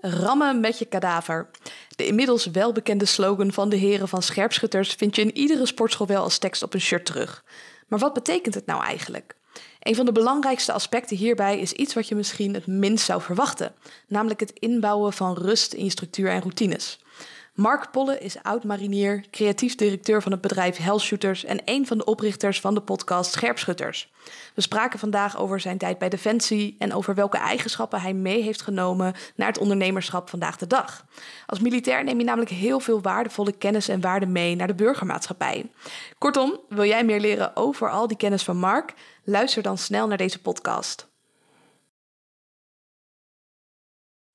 Rammen 0.00 0.60
met 0.60 0.78
je 0.78 0.84
kadaver. 0.84 1.50
De 1.96 2.06
inmiddels 2.06 2.46
welbekende 2.46 3.04
slogan 3.04 3.52
van 3.52 3.68
de 3.68 3.76
heren 3.76 4.08
van 4.08 4.22
scherpschutters 4.22 4.92
vind 4.92 5.16
je 5.16 5.22
in 5.22 5.36
iedere 5.36 5.66
sportschool 5.66 6.06
wel 6.06 6.22
als 6.22 6.38
tekst 6.38 6.62
op 6.62 6.74
een 6.74 6.80
shirt 6.80 7.06
terug. 7.06 7.44
Maar 7.88 7.98
wat 7.98 8.12
betekent 8.12 8.54
het 8.54 8.66
nou 8.66 8.82
eigenlijk? 8.82 9.34
Een 9.80 9.94
van 9.94 10.04
de 10.04 10.12
belangrijkste 10.12 10.72
aspecten 10.72 11.16
hierbij 11.16 11.60
is 11.60 11.72
iets 11.72 11.94
wat 11.94 12.08
je 12.08 12.14
misschien 12.14 12.54
het 12.54 12.66
minst 12.66 13.04
zou 13.04 13.22
verwachten, 13.22 13.74
namelijk 14.08 14.40
het 14.40 14.52
inbouwen 14.52 15.12
van 15.12 15.34
rust 15.34 15.72
in 15.72 15.84
je 15.84 15.90
structuur 15.90 16.30
en 16.30 16.40
routines. 16.40 16.99
Mark 17.60 17.90
Polle 17.90 18.18
is 18.18 18.42
oud-marinier, 18.42 19.24
creatief 19.30 19.74
directeur 19.74 20.22
van 20.22 20.32
het 20.32 20.40
bedrijf 20.40 20.76
Hellshooters 20.76 21.44
en 21.44 21.60
een 21.64 21.86
van 21.86 21.98
de 21.98 22.04
oprichters 22.04 22.60
van 22.60 22.74
de 22.74 22.80
podcast 22.80 23.32
Scherpschutters. 23.32 24.12
We 24.54 24.60
spraken 24.60 24.98
vandaag 24.98 25.38
over 25.38 25.60
zijn 25.60 25.78
tijd 25.78 25.98
bij 25.98 26.08
Defensie 26.08 26.76
en 26.78 26.94
over 26.94 27.14
welke 27.14 27.36
eigenschappen 27.36 28.00
hij 28.00 28.12
mee 28.12 28.42
heeft 28.42 28.62
genomen 28.62 29.14
naar 29.34 29.48
het 29.48 29.58
ondernemerschap 29.58 30.30
vandaag 30.30 30.56
de 30.56 30.66
dag. 30.66 31.04
Als 31.46 31.60
militair 31.60 32.04
neem 32.04 32.18
je 32.18 32.24
namelijk 32.24 32.50
heel 32.50 32.80
veel 32.80 33.00
waardevolle 33.00 33.52
kennis 33.52 33.88
en 33.88 34.00
waarden 34.00 34.32
mee 34.32 34.56
naar 34.56 34.66
de 34.66 34.74
burgermaatschappij. 34.74 35.70
Kortom, 36.18 36.60
wil 36.68 36.84
jij 36.84 37.04
meer 37.04 37.20
leren 37.20 37.56
over 37.56 37.90
al 37.90 38.06
die 38.06 38.16
kennis 38.16 38.42
van 38.42 38.56
Mark? 38.56 38.94
Luister 39.24 39.62
dan 39.62 39.78
snel 39.78 40.06
naar 40.06 40.18
deze 40.18 40.40
podcast. 40.40 41.09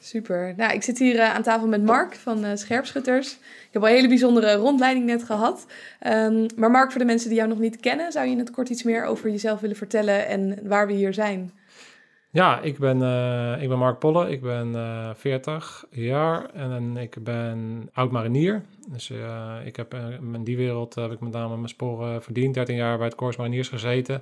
Super. 0.06 0.54
Nou, 0.58 0.74
ik 0.74 0.84
zit 0.84 1.00
hier 1.00 1.16
uh, 1.16 1.34
aan 1.34 1.44
tafel 1.44 1.68
met 1.68 1.84
Mark 1.84 2.16
van 2.16 2.46
uh, 2.46 2.52
Scherpschutters. 2.54 3.32
Ik 3.34 3.70
heb 3.72 3.82
al 3.82 3.88
een 3.88 3.96
hele 3.96 4.08
bijzondere 4.08 4.54
rondleiding 4.54 5.06
net 5.06 5.24
gehad. 5.24 5.66
Um, 6.08 6.46
maar 6.56 6.72
Mark, 6.72 6.92
voor 6.92 7.00
de 7.00 7.06
mensen 7.06 7.30
die 7.30 7.38
jou 7.38 7.50
nog 7.50 7.60
niet 7.60 7.80
kennen, 7.80 8.12
zou 8.12 8.26
je 8.26 8.32
in 8.32 8.40
het 8.40 8.52
kort 8.52 8.70
iets 8.70 8.84
meer 8.84 9.06
over 9.06 9.30
jezelf 9.30 9.60
willen 9.60 9.76
vertellen 9.76 10.28
en 10.28 10.60
waar 10.64 10.88
we 10.88 10.94
hier 10.94 11.14
zijn? 11.14 11.52
Ja, 12.30 12.60
ik 12.60 12.78
ben, 12.78 13.02
uh, 13.02 13.62
ik 13.62 13.70
ben 13.70 13.78
Mark 13.78 14.00
Polle. 14.00 14.32
Ik 14.32 14.42
ben 14.42 14.76
40 15.16 15.86
jaar 15.90 16.50
en 16.54 16.98
ik 16.98 17.24
ben 17.24 17.90
oud-marinier. 17.94 18.62
Dus 18.88 19.12
ik 19.66 19.76
heb 19.76 19.94
in 20.34 20.44
die 20.44 20.58
wereld 20.58 20.96
heb 20.96 21.12
ik 21.12 21.20
met 21.20 21.32
name 21.32 21.56
mijn 21.56 21.70
sporen 21.70 22.24
verdiend. 22.24 22.54
13 22.54 22.76
jaar 22.76 22.98
bij 22.98 23.06
het 23.06 23.16
Corps 23.16 23.38
Mariniers 23.38 23.70
gezeten. 23.70 24.22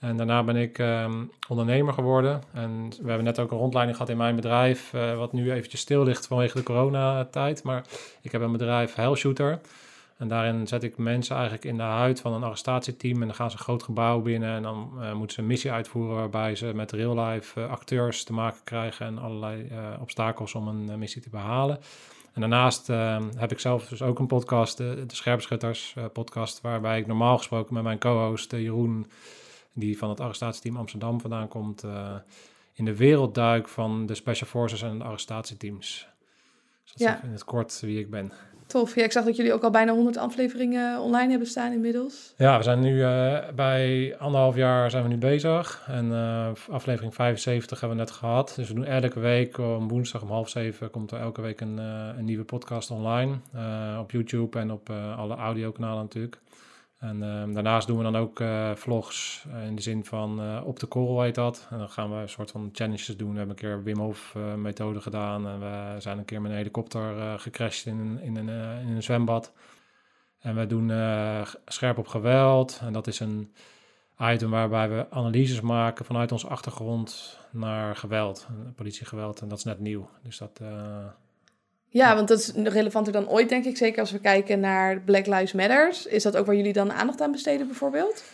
En 0.00 0.16
daarna 0.16 0.44
ben 0.44 0.56
ik 0.56 0.78
um, 0.78 1.30
ondernemer 1.48 1.92
geworden. 1.92 2.42
En 2.52 2.88
we 2.88 3.06
hebben 3.08 3.24
net 3.24 3.38
ook 3.38 3.50
een 3.50 3.58
rondleiding 3.58 3.96
gehad 3.96 4.12
in 4.12 4.18
mijn 4.18 4.36
bedrijf, 4.36 4.92
uh, 4.92 5.16
wat 5.16 5.32
nu 5.32 5.52
eventjes 5.52 5.80
stil 5.80 6.04
ligt 6.04 6.26
vanwege 6.26 6.56
de 6.56 6.62
coronatijd. 6.62 7.62
Maar 7.62 7.84
ik 8.20 8.32
heb 8.32 8.40
een 8.40 8.52
bedrijf 8.52 8.94
Hellshooter. 8.94 9.60
En 10.16 10.28
daarin 10.28 10.66
zet 10.66 10.82
ik 10.82 10.98
mensen 10.98 11.34
eigenlijk 11.34 11.64
in 11.64 11.76
de 11.76 11.82
huid 11.82 12.20
van 12.20 12.32
een 12.32 12.42
arrestatieteam. 12.42 13.20
En 13.20 13.26
dan 13.26 13.36
gaan 13.36 13.50
ze 13.50 13.56
een 13.56 13.62
groot 13.62 13.82
gebouw 13.82 14.20
binnen 14.20 14.56
en 14.56 14.62
dan 14.62 14.90
uh, 15.00 15.12
moeten 15.12 15.34
ze 15.34 15.40
een 15.40 15.46
missie 15.46 15.72
uitvoeren 15.72 16.16
waarbij 16.16 16.54
ze 16.54 16.74
met 16.74 16.92
real-life 16.92 17.60
uh, 17.60 17.70
acteurs 17.70 18.24
te 18.24 18.32
maken 18.32 18.60
krijgen 18.64 19.06
en 19.06 19.18
allerlei 19.18 19.68
obstakels 20.00 20.54
om 20.54 20.68
een 20.68 20.98
missie 20.98 21.22
te 21.22 21.30
behalen. 21.30 21.78
En 22.32 22.40
daarnaast 22.40 22.90
ehm, 22.90 23.22
heb 23.36 23.52
ik 23.52 23.58
zelf 23.58 23.86
dus 23.88 24.02
ook 24.02 24.18
een 24.18 24.26
podcast, 24.26 24.76
de, 24.76 25.04
de 25.06 25.14
Scherpschutters 25.14 25.94
podcast, 26.12 26.60
waarbij 26.60 26.98
ik 26.98 27.06
normaal 27.06 27.36
gesproken 27.36 27.74
met 27.74 27.82
mijn 27.82 27.98
co-host 27.98 28.50
Jeroen 28.50 29.06
die 29.76 29.98
van 29.98 30.08
het 30.08 30.20
arrestatieteam 30.20 30.76
Amsterdam 30.76 31.20
vandaan 31.20 31.48
komt, 31.48 31.84
uh, 31.84 32.14
in 32.72 32.84
de 32.84 32.96
wereldduik 32.96 33.68
van 33.68 34.06
de 34.06 34.14
Special 34.14 34.48
Forces 34.48 34.82
en 34.82 34.98
de 34.98 35.04
arrestatieteams. 35.04 36.08
Dus 36.82 36.92
dat 36.92 37.00
ja. 37.00 37.16
is 37.16 37.22
in 37.22 37.32
het 37.32 37.44
kort 37.44 37.80
wie 37.80 37.98
ik 37.98 38.10
ben. 38.10 38.32
Tof. 38.66 38.94
Ja, 38.94 39.04
ik 39.04 39.12
zag 39.12 39.24
dat 39.24 39.36
jullie 39.36 39.52
ook 39.52 39.62
al 39.62 39.70
bijna 39.70 39.92
100 39.92 40.16
afleveringen 40.16 41.00
online 41.00 41.30
hebben 41.30 41.48
staan 41.48 41.72
inmiddels. 41.72 42.34
Ja, 42.36 42.56
we 42.56 42.62
zijn 42.62 42.80
nu 42.80 42.94
uh, 42.94 43.38
bij 43.54 44.14
anderhalf 44.18 44.56
jaar 44.56 44.90
zijn 44.90 45.02
we 45.02 45.08
nu 45.08 45.16
bezig. 45.16 45.84
En 45.86 46.06
uh, 46.10 46.48
aflevering 46.70 47.14
75 47.14 47.80
hebben 47.80 47.98
we 47.98 48.04
net 48.04 48.12
gehad. 48.12 48.52
Dus 48.56 48.68
we 48.68 48.74
doen 48.74 48.84
elke 48.84 49.20
week 49.20 49.58
om 49.58 49.88
woensdag 49.88 50.22
om 50.22 50.28
half 50.28 50.48
zeven 50.48 50.90
komt 50.90 51.10
er 51.10 51.20
elke 51.20 51.40
week 51.40 51.60
een, 51.60 51.78
uh, 51.78 52.08
een 52.18 52.24
nieuwe 52.24 52.44
podcast 52.44 52.90
online. 52.90 53.34
op 53.98 54.10
YouTube 54.10 54.58
en 54.58 54.70
op 54.70 54.90
alle 55.16 55.34
audiokanalen 55.34 56.02
natuurlijk. 56.02 56.40
En 56.98 57.16
uh, 57.16 57.54
daarnaast 57.54 57.86
doen 57.86 57.96
we 57.96 58.02
dan 58.02 58.16
ook 58.16 58.40
uh, 58.40 58.74
vlogs 58.74 59.46
in 59.66 59.76
de 59.76 59.82
zin 59.82 60.04
van 60.04 60.40
uh, 60.40 60.60
op 60.64 60.78
de 60.78 60.86
korrel 60.86 61.22
heet 61.22 61.34
dat. 61.34 61.66
En 61.70 61.78
dan 61.78 61.88
gaan 61.88 62.10
we 62.10 62.16
een 62.16 62.28
soort 62.28 62.50
van 62.50 62.68
challenges 62.72 63.16
doen. 63.16 63.30
We 63.30 63.38
hebben 63.38 63.56
een 63.56 63.62
keer 63.62 63.82
Wim 63.82 63.98
Hof 63.98 64.34
methode 64.56 65.00
gedaan. 65.00 65.46
En 65.46 65.60
we 65.60 66.00
zijn 66.00 66.18
een 66.18 66.24
keer 66.24 66.40
met 66.40 66.50
een 66.50 66.56
helikopter 66.56 67.38
gecrashed 67.38 67.86
in 67.86 68.20
in, 68.22 68.36
een, 68.36 68.48
in 68.80 68.88
een 68.88 69.02
zwembad. 69.02 69.52
En 70.38 70.56
we 70.56 70.66
doen 70.66 70.88
scherp 71.66 71.98
op 71.98 72.06
geweld. 72.06 72.80
En 72.82 72.92
dat 72.92 73.06
is 73.06 73.20
een 73.20 73.52
item 74.18 74.50
waarbij 74.50 74.88
we 74.88 75.06
analyses 75.10 75.60
maken 75.60 76.04
vanuit 76.04 76.32
onze 76.32 76.48
achtergrond 76.48 77.38
naar 77.50 77.96
geweld. 77.96 78.46
Politiegeweld. 78.76 79.40
En 79.40 79.48
dat 79.48 79.58
is 79.58 79.64
net 79.64 79.80
nieuw. 79.80 80.08
Dus 80.22 80.38
dat 80.38 80.60
ja, 81.96 82.14
want 82.14 82.28
dat 82.28 82.38
is 82.38 82.52
relevanter 82.54 83.12
dan 83.12 83.28
ooit, 83.28 83.48
denk 83.48 83.64
ik. 83.64 83.76
Zeker 83.76 84.00
als 84.00 84.10
we 84.10 84.18
kijken 84.18 84.60
naar 84.60 85.00
Black 85.00 85.26
Lives 85.26 85.52
Matters. 85.52 86.06
Is 86.06 86.22
dat 86.22 86.36
ook 86.36 86.46
waar 86.46 86.54
jullie 86.54 86.72
dan 86.72 86.92
aandacht 86.92 87.20
aan 87.20 87.32
besteden, 87.32 87.66
bijvoorbeeld? 87.66 88.24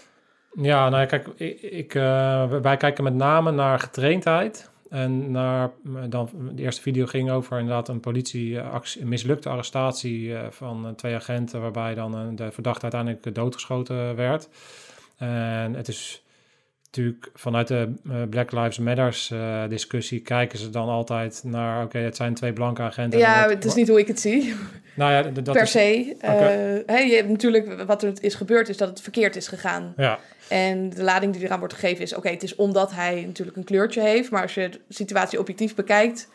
Ja, 0.52 0.88
nou 0.88 1.00
ja, 1.00 1.06
kijk, 1.06 1.26
ik, 1.36 1.62
ik 1.62 1.94
uh, 1.94 2.50
wij 2.62 2.76
kijken 2.76 3.04
met 3.04 3.14
name 3.14 3.50
naar 3.50 3.78
getraindheid. 3.78 4.70
En 4.88 5.30
naar, 5.30 5.70
dan, 6.08 6.28
de 6.54 6.62
eerste 6.62 6.82
video 6.82 7.06
ging 7.06 7.30
over 7.30 7.58
inderdaad 7.58 7.88
een 7.88 8.00
politieactie, 8.00 9.02
een 9.02 9.08
mislukte 9.08 9.48
arrestatie 9.48 10.36
eh, 10.36 10.46
van 10.50 10.92
twee 10.96 11.14
agenten, 11.14 11.60
waarbij 11.60 11.94
dan 11.94 12.36
de 12.36 12.52
verdachte 12.52 12.82
uiteindelijk 12.82 13.34
doodgeschoten 13.34 14.16
werd. 14.16 14.48
En 15.16 15.74
het 15.74 15.88
is 15.88 16.22
natuurlijk 16.96 17.30
vanuit 17.34 17.68
de 17.68 17.92
uh, 18.06 18.22
Black 18.30 18.52
Lives 18.52 18.78
Matters 18.78 19.30
uh, 19.30 19.68
discussie 19.68 20.20
kijken 20.20 20.58
ze 20.58 20.70
dan 20.70 20.88
altijd 20.88 21.42
naar, 21.44 21.84
oké, 21.84 21.98
het 21.98 22.16
zijn 22.16 22.34
twee 22.34 22.52
blanke 22.52 22.82
agenten. 22.82 23.18
Ja, 23.18 23.48
het 23.48 23.64
is 23.64 23.74
niet 23.74 23.88
hoe 23.88 23.98
ik 23.98 24.06
het 24.06 24.20
zie. 24.20 24.54
Nou 24.94 25.12
ja, 25.12 25.22
dat 25.22 25.52
per 25.52 25.66
se. 25.66 26.16
Okay. 26.20 26.74
Uh, 26.74 26.82
hey, 26.86 27.08
je 27.08 27.14
hebt 27.14 27.28
natuurlijk 27.28 27.82
wat 27.86 28.02
er 28.02 28.12
is 28.20 28.34
gebeurd 28.34 28.68
is 28.68 28.76
dat 28.76 28.88
het 28.88 29.00
verkeerd 29.00 29.36
is 29.36 29.48
gegaan. 29.48 29.94
Ja. 29.96 30.18
En 30.48 30.90
de 30.90 31.02
lading 31.02 31.32
die 31.32 31.44
eraan 31.44 31.58
wordt 31.58 31.74
gegeven 31.74 32.02
is, 32.02 32.14
oké, 32.14 32.28
het 32.28 32.42
is 32.42 32.54
omdat 32.54 32.92
hij 32.92 33.24
natuurlijk 33.26 33.56
een 33.56 33.64
kleurtje 33.64 34.00
heeft, 34.00 34.30
maar 34.30 34.42
als 34.42 34.54
je 34.54 34.68
de 34.68 34.80
situatie 34.88 35.38
objectief 35.38 35.74
bekijkt, 35.74 36.28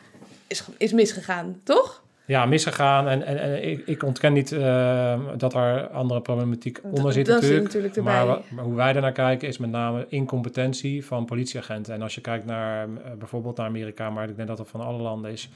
is, 0.48 0.64
is 0.78 0.92
misgegaan, 0.92 1.60
toch? 1.64 2.04
Ja, 2.28 2.46
misgegaan. 2.46 3.08
En, 3.08 3.24
en, 3.24 3.40
en 3.40 3.70
ik, 3.70 3.88
ik 3.88 4.04
ontken 4.04 4.34
niet 4.34 4.52
uh, 4.52 5.20
dat 5.38 5.54
er 5.54 5.88
andere 5.88 6.22
problematiek 6.22 6.80
onder 6.84 7.14
zit 7.14 7.26
dat 7.26 7.42
natuurlijk. 7.42 7.64
natuurlijk 7.64 8.02
maar, 8.02 8.26
maar, 8.50 8.64
hoe 8.64 8.76
wij 8.76 8.94
daarnaar 8.94 9.12
kijken 9.12 9.48
is 9.48 9.58
met 9.58 9.70
name 9.70 10.06
incompetentie 10.10 11.06
van 11.06 11.26
politieagenten. 11.26 11.94
En 11.94 12.02
als 12.02 12.16
je 12.16 12.22
kijkt 12.22 12.46
naar 12.46 12.88
uh, 12.88 12.96
bijvoorbeeld 13.18 13.58
naar 13.58 13.68
Amerika, 13.68 14.10
maar 14.10 14.30
ik 14.30 14.36
denk 14.36 14.48
dat 14.48 14.58
dat 14.58 14.70
van 14.70 14.82
alle 14.82 15.02
landen 15.02 15.32
is, 15.32 15.50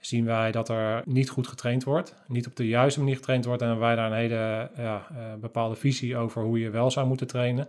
zien 0.00 0.24
wij 0.24 0.50
dat 0.52 0.68
er 0.68 1.02
niet 1.04 1.30
goed 1.30 1.46
getraind 1.46 1.84
wordt. 1.84 2.14
Niet 2.26 2.46
op 2.46 2.56
de 2.56 2.68
juiste 2.68 3.00
manier 3.00 3.16
getraind 3.16 3.44
wordt. 3.44 3.62
En 3.62 3.78
wij 3.78 3.94
daar 3.94 4.10
een 4.10 4.18
hele 4.18 4.70
ja, 4.76 5.06
uh, 5.12 5.18
bepaalde 5.40 5.76
visie 5.76 6.16
over 6.16 6.42
hoe 6.42 6.60
je 6.60 6.70
wel 6.70 6.90
zou 6.90 7.06
moeten 7.06 7.26
trainen. 7.26 7.68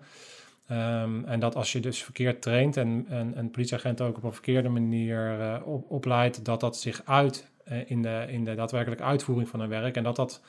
Um, 0.71 1.25
en 1.25 1.39
dat 1.39 1.55
als 1.55 1.71
je 1.71 1.79
dus 1.79 2.03
verkeerd 2.03 2.41
traint 2.41 2.77
en, 2.77 3.05
en 3.09 3.33
een 3.37 3.51
politieagent 3.51 4.01
ook 4.01 4.17
op 4.17 4.23
een 4.23 4.33
verkeerde 4.33 4.69
manier 4.69 5.37
op, 5.63 5.91
opleidt, 5.91 6.45
dat 6.45 6.59
dat 6.59 6.77
zich 6.77 7.01
uit 7.05 7.45
eh, 7.45 7.50
in, 7.85 8.01
de, 8.01 8.25
in 8.27 8.43
de 8.43 8.55
daadwerkelijke 8.55 9.03
uitvoering 9.03 9.49
van 9.49 9.59
hun 9.59 9.69
werk. 9.69 9.95
En 9.95 10.03
dat 10.03 10.15
dat 10.15 10.41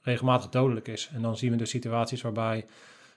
regelmatig 0.00 0.50
dodelijk 0.50 0.88
is. 0.88 1.10
En 1.14 1.22
dan 1.22 1.36
zien 1.36 1.50
we 1.50 1.56
de 1.56 1.66
situaties 1.66 2.22
waarbij 2.22 2.64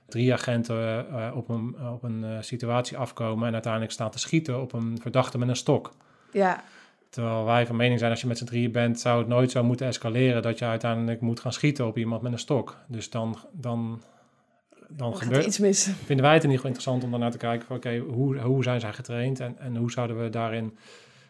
drie 0.08 0.34
agenten 0.34 1.06
uh, 1.12 1.32
op 1.36 1.50
een, 1.50 1.76
op 1.94 2.04
een 2.04 2.44
situatie 2.44 2.98
afkomen 2.98 3.48
en 3.48 3.54
uiteindelijk 3.54 3.92
staan 3.92 4.12
te 4.12 4.20
schieten 4.20 4.62
op 4.62 4.74
een 4.74 4.98
verdachte 5.02 5.38
met 5.38 5.48
een 5.48 5.56
stok. 5.56 5.94
Ja. 6.32 6.64
Terwijl 7.10 7.46
wij 7.46 7.66
van 7.66 7.76
mening 7.76 8.00
zijn, 8.00 8.12
als 8.12 8.22
je 8.22 8.28
met 8.28 8.38
z'n 8.38 8.46
drieën 8.46 8.72
bent, 8.72 9.00
zou 9.00 9.20
het 9.20 9.28
nooit 9.28 9.52
zo 9.52 9.64
moeten 9.64 9.88
escaleren 9.88 10.42
dat 10.42 10.60
je 10.60 10.66
uiteindelijk 10.66 11.22
moet 11.22 11.40
gaan 11.40 11.54
schieten 11.54 11.88
op 11.88 11.98
iemand 11.98 12.22
met 12.22 12.32
een 12.32 12.40
stok. 12.40 12.78
Dus 12.88 13.10
dan, 13.10 13.38
dan, 13.52 14.02
dan 14.88 15.18
gebeurt 15.18 15.46
iets 15.46 15.58
mis. 15.58 15.84
Vinden 16.06 16.26
wij 16.26 16.34
het 16.34 16.44
in 16.44 16.50
ieder 16.50 16.66
geval 16.66 16.70
interessant 16.70 17.04
om 17.04 17.12
daarnaar 17.12 17.32
te 17.32 17.38
kijken 17.38 17.68
van 17.68 17.76
oké, 17.76 17.98
hoe, 17.98 18.40
hoe 18.40 18.64
zijn 18.64 18.80
zij 18.80 18.94
getraind 18.94 19.40
en, 19.40 19.56
en 19.60 19.76
hoe 19.76 19.92
zouden 19.92 20.24
we 20.24 20.30
daarin 20.30 20.78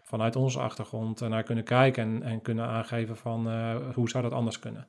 vanuit 0.04 0.36
onze 0.36 0.60
achtergrond 0.60 1.20
naar 1.20 1.44
kunnen 1.44 1.64
kijken 1.64 2.04
en, 2.04 2.24
en 2.24 2.42
kunnen 2.42 2.66
aangeven 2.66 3.18
van 3.18 3.48
uh, 3.48 3.76
hoe 3.94 4.10
zou 4.10 4.24
dat 4.24 4.34
anders 4.34 4.60
kunnen. 4.60 4.88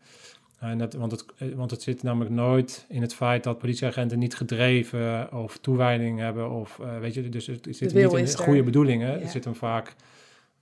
En 0.58 0.78
dat, 0.78 0.94
want, 0.94 1.12
het, 1.12 1.25
eh, 1.38 1.49
want 1.55 1.70
het 1.70 1.82
zit 1.82 2.02
namelijk 2.02 2.31
nooit 2.31 2.87
in 2.88 3.00
het 3.00 3.14
feit 3.14 3.44
dat 3.44 3.58
politieagenten 3.58 4.19
niet 4.19 4.37
gedreven 4.37 5.32
of 5.32 5.58
toewijding 5.58 6.19
hebben. 6.19 6.50
Of 6.50 6.78
uh, 6.81 6.99
weet 6.99 7.14
je, 7.14 7.28
dus 7.28 7.46
het, 7.46 7.66
zit 7.70 7.94
niet 7.94 8.12
in 8.12 8.28
goede 8.28 8.62
bedoelingen. 8.62 9.11
Ja. 9.11 9.19
Het 9.19 9.31
zit 9.31 9.44
hem 9.44 9.55
vaak 9.55 9.94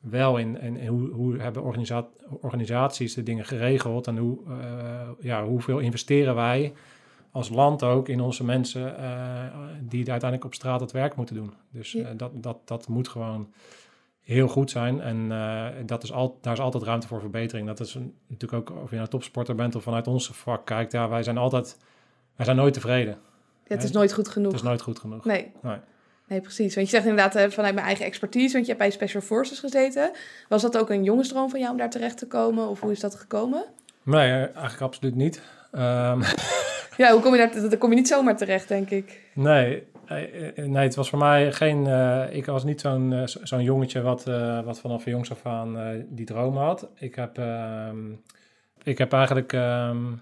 wel 0.00 0.38
in, 0.38 0.60
in, 0.60 0.86
hoe, 0.86 1.10
hoe 1.10 1.38
hebben 1.38 1.62
organisa 1.62 2.08
organisaties 2.40 3.14
de 3.14 3.22
dingen 3.22 3.44
geregeld 3.44 4.06
en 4.06 4.16
hoe, 4.16 4.38
uh, 4.48 4.56
ja, 5.20 5.44
hoeveel 5.44 5.78
investeren 5.78 6.34
wij 6.34 6.72
als 7.30 7.48
land 7.48 7.82
ook 7.82 8.08
in 8.08 8.20
onze 8.20 8.44
mensen 8.44 8.94
die 9.80 10.10
uiteindelijk 10.10 10.44
op 10.44 10.54
straat 10.54 10.80
het 10.80 10.92
werk 10.92 11.16
moeten 11.16 11.34
doen. 11.34 11.52
Dus 11.70 11.92
ja. 11.92 12.14
dat, 12.14 12.30
dat, 12.34 12.58
dat 12.64 12.88
moet 12.88 13.08
gewoon 13.08 13.48
heel 14.22 14.48
goed 14.48 14.70
zijn. 14.70 15.00
En 15.00 15.16
uh, 15.30 15.66
dat 15.86 16.02
is 16.02 16.12
al, 16.12 16.38
daar 16.40 16.52
is 16.52 16.60
altijd 16.60 16.82
ruimte 16.82 17.06
voor 17.06 17.20
verbetering. 17.20 17.66
Dat 17.66 17.80
is 17.80 17.94
een, 17.94 18.14
natuurlijk 18.26 18.70
ook 18.70 18.82
of 18.82 18.90
je 18.90 18.96
nou 18.96 19.08
topsporter 19.08 19.54
bent 19.54 19.74
of 19.74 19.82
vanuit 19.82 20.06
ons 20.06 20.30
vak 20.32 20.66
kijkt. 20.66 20.92
Ja, 20.92 21.08
wij 21.08 21.22
zijn 21.22 21.38
altijd, 21.38 21.76
wij 22.36 22.44
zijn 22.44 22.56
nooit 22.56 22.74
tevreden. 22.74 23.18
Ja, 23.66 23.74
het 23.74 23.84
is 23.84 23.90
nooit 23.90 24.12
goed 24.12 24.28
genoeg. 24.28 24.52
Het 24.52 24.60
is 24.60 24.66
nooit 24.66 24.82
goed 24.82 24.98
genoeg. 24.98 25.24
Nee. 25.24 25.52
nee. 25.62 25.76
Nee, 26.28 26.40
precies. 26.40 26.74
Want 26.74 26.86
je 26.86 26.92
zegt 26.96 27.08
inderdaad 27.08 27.34
eh, 27.34 27.50
vanuit 27.50 27.74
mijn 27.74 27.86
eigen 27.86 28.04
expertise, 28.04 28.52
want 28.52 28.66
je 28.66 28.72
hebt 28.72 28.84
bij 28.84 28.90
Special 28.90 29.22
Forces 29.22 29.58
gezeten. 29.58 30.10
Was 30.48 30.62
dat 30.62 30.78
ook 30.78 30.90
een 30.90 31.04
jongensdroom 31.04 31.50
van 31.50 31.58
jou 31.58 31.72
om 31.72 31.78
daar 31.78 31.90
terecht 31.90 32.18
te 32.18 32.26
komen? 32.26 32.68
Of 32.68 32.80
hoe 32.80 32.92
is 32.92 33.00
dat 33.00 33.14
gekomen? 33.14 33.64
Nee, 34.02 34.30
eh, 34.30 34.38
eigenlijk 34.38 34.80
absoluut 34.80 35.14
niet. 35.14 35.42
Ehm, 35.72 36.22
Ja, 36.96 37.12
hoe 37.12 37.20
kom 37.20 37.34
je 37.34 37.38
daar? 37.38 37.68
Daar 37.68 37.78
kom 37.78 37.90
je 37.90 37.96
niet 37.96 38.08
zomaar 38.08 38.36
terecht, 38.36 38.68
denk 38.68 38.90
ik. 38.90 39.20
nee, 39.34 39.66
eh, 39.66 39.76
eh, 39.76 39.82
nee, 40.54 40.82
het 40.82 40.94
was 40.94 41.08
voor 41.08 41.18
mij 41.18 41.52
geen... 41.52 41.86
eh, 41.86 42.34
ik 42.36 42.46
was 42.46 42.64
niet 42.64 42.80
zo'n 42.80 43.12
eh, 43.12 43.26
zo- 43.26 43.40
zo'n 43.42 43.62
jongetje 43.62 44.02
wat, 44.02 44.26
eh, 44.26 44.60
wat 44.60 44.80
vanaf 44.80 45.04
jongs 45.04 45.30
af 45.30 45.46
aan 45.46 45.78
eh, 45.78 46.02
die 46.08 46.26
dromen 46.26 46.62
had. 46.62 46.88
Ik 46.94 47.14
heb, 47.14 47.38
ehm, 47.38 48.12
ik 48.82 48.98
heb 48.98 49.12
eigenlijk 49.12 49.52
ehm, 49.52 50.12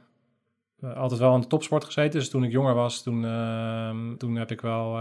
eh, 0.81 0.97
altijd 0.97 1.21
wel 1.21 1.35
in 1.35 1.41
de 1.41 1.47
topsport 1.47 1.85
gezeten. 1.85 2.19
Dus 2.21 2.31
toen 2.31 2.45
ik 2.45 2.51
jonger 2.51 2.75
was, 2.75 3.03
toen, 3.03 3.25
ehm, 3.25 4.17
toen 4.17 4.37
heb 4.37 4.51
ik 4.51 4.61
wel 4.61 4.99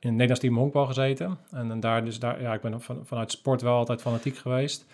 in 0.00 0.08
het 0.08 0.10
Nederlands 0.12 0.40
team 0.40 0.56
honkbal 0.56 0.86
gezeten. 0.86 1.38
En, 1.50 1.68
dan 1.68 1.80
daar, 1.80 2.04
dus 2.04 2.18
daar, 2.18 2.40
ja, 2.42 2.54
ik 2.54 2.60
ben 2.60 2.80
van, 2.80 3.00
vanuit 3.06 3.30
sport 3.30 3.62
wel 3.62 3.76
altijd 3.76 4.00
fanatiek 4.02 4.36
geweest. 4.36 4.86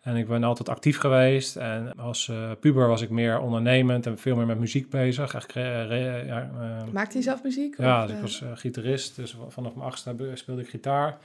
En 0.00 0.16
ik 0.16 0.28
ben 0.28 0.44
altijd 0.44 0.68
actief 0.68 0.98
geweest. 0.98 1.56
En 1.56 1.92
als 1.96 2.28
eh, 2.28 2.50
puber 2.60 2.88
was 2.88 3.02
ik 3.02 3.10
meer 3.10 3.40
ondernemend 3.40 4.06
en 4.06 4.18
veel 4.18 4.36
meer 4.36 4.46
met 4.46 4.58
muziek 4.58 4.90
bezig. 4.90 5.34
Echt, 5.34 5.52
re- 5.52 6.24
ja, 6.26 6.50
eh, 6.60 6.92
Maakte 6.92 7.16
je 7.16 7.22
zelf 7.22 7.42
muziek? 7.42 7.76
ja, 7.78 8.00
dus 8.06 8.10
ik 8.10 8.16
eh, 8.16 8.22
was 8.22 8.60
gitarist, 8.60 9.16
dus 9.16 9.36
vanaf 9.48 9.74
mijn 9.74 9.86
achtste 9.86 10.30
speelde 10.34 10.62
ik 10.62 10.68
gitaar. 10.68 11.18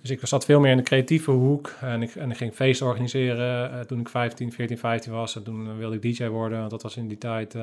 Dus 0.00 0.10
ik 0.10 0.20
zat 0.22 0.44
veel 0.44 0.60
meer 0.60 0.70
in 0.70 0.76
de 0.76 0.82
creatieve 0.82 1.30
hoek 1.30 1.74
en 1.80 2.02
ik, 2.02 2.14
en 2.14 2.30
ik 2.30 2.36
ging 2.36 2.54
feesten 2.54 2.86
organiseren 2.86 3.86
toen 3.86 4.00
ik 4.00 4.08
15, 4.08 4.52
14, 4.52 4.78
15 4.78 5.12
was. 5.12 5.36
En 5.36 5.42
toen 5.42 5.76
wilde 5.76 5.96
ik 5.96 6.02
DJ 6.02 6.26
worden, 6.26 6.58
want 6.58 6.70
dat 6.70 6.82
was 6.82 6.96
in 6.96 7.08
die 7.08 7.18
tijd 7.18 7.54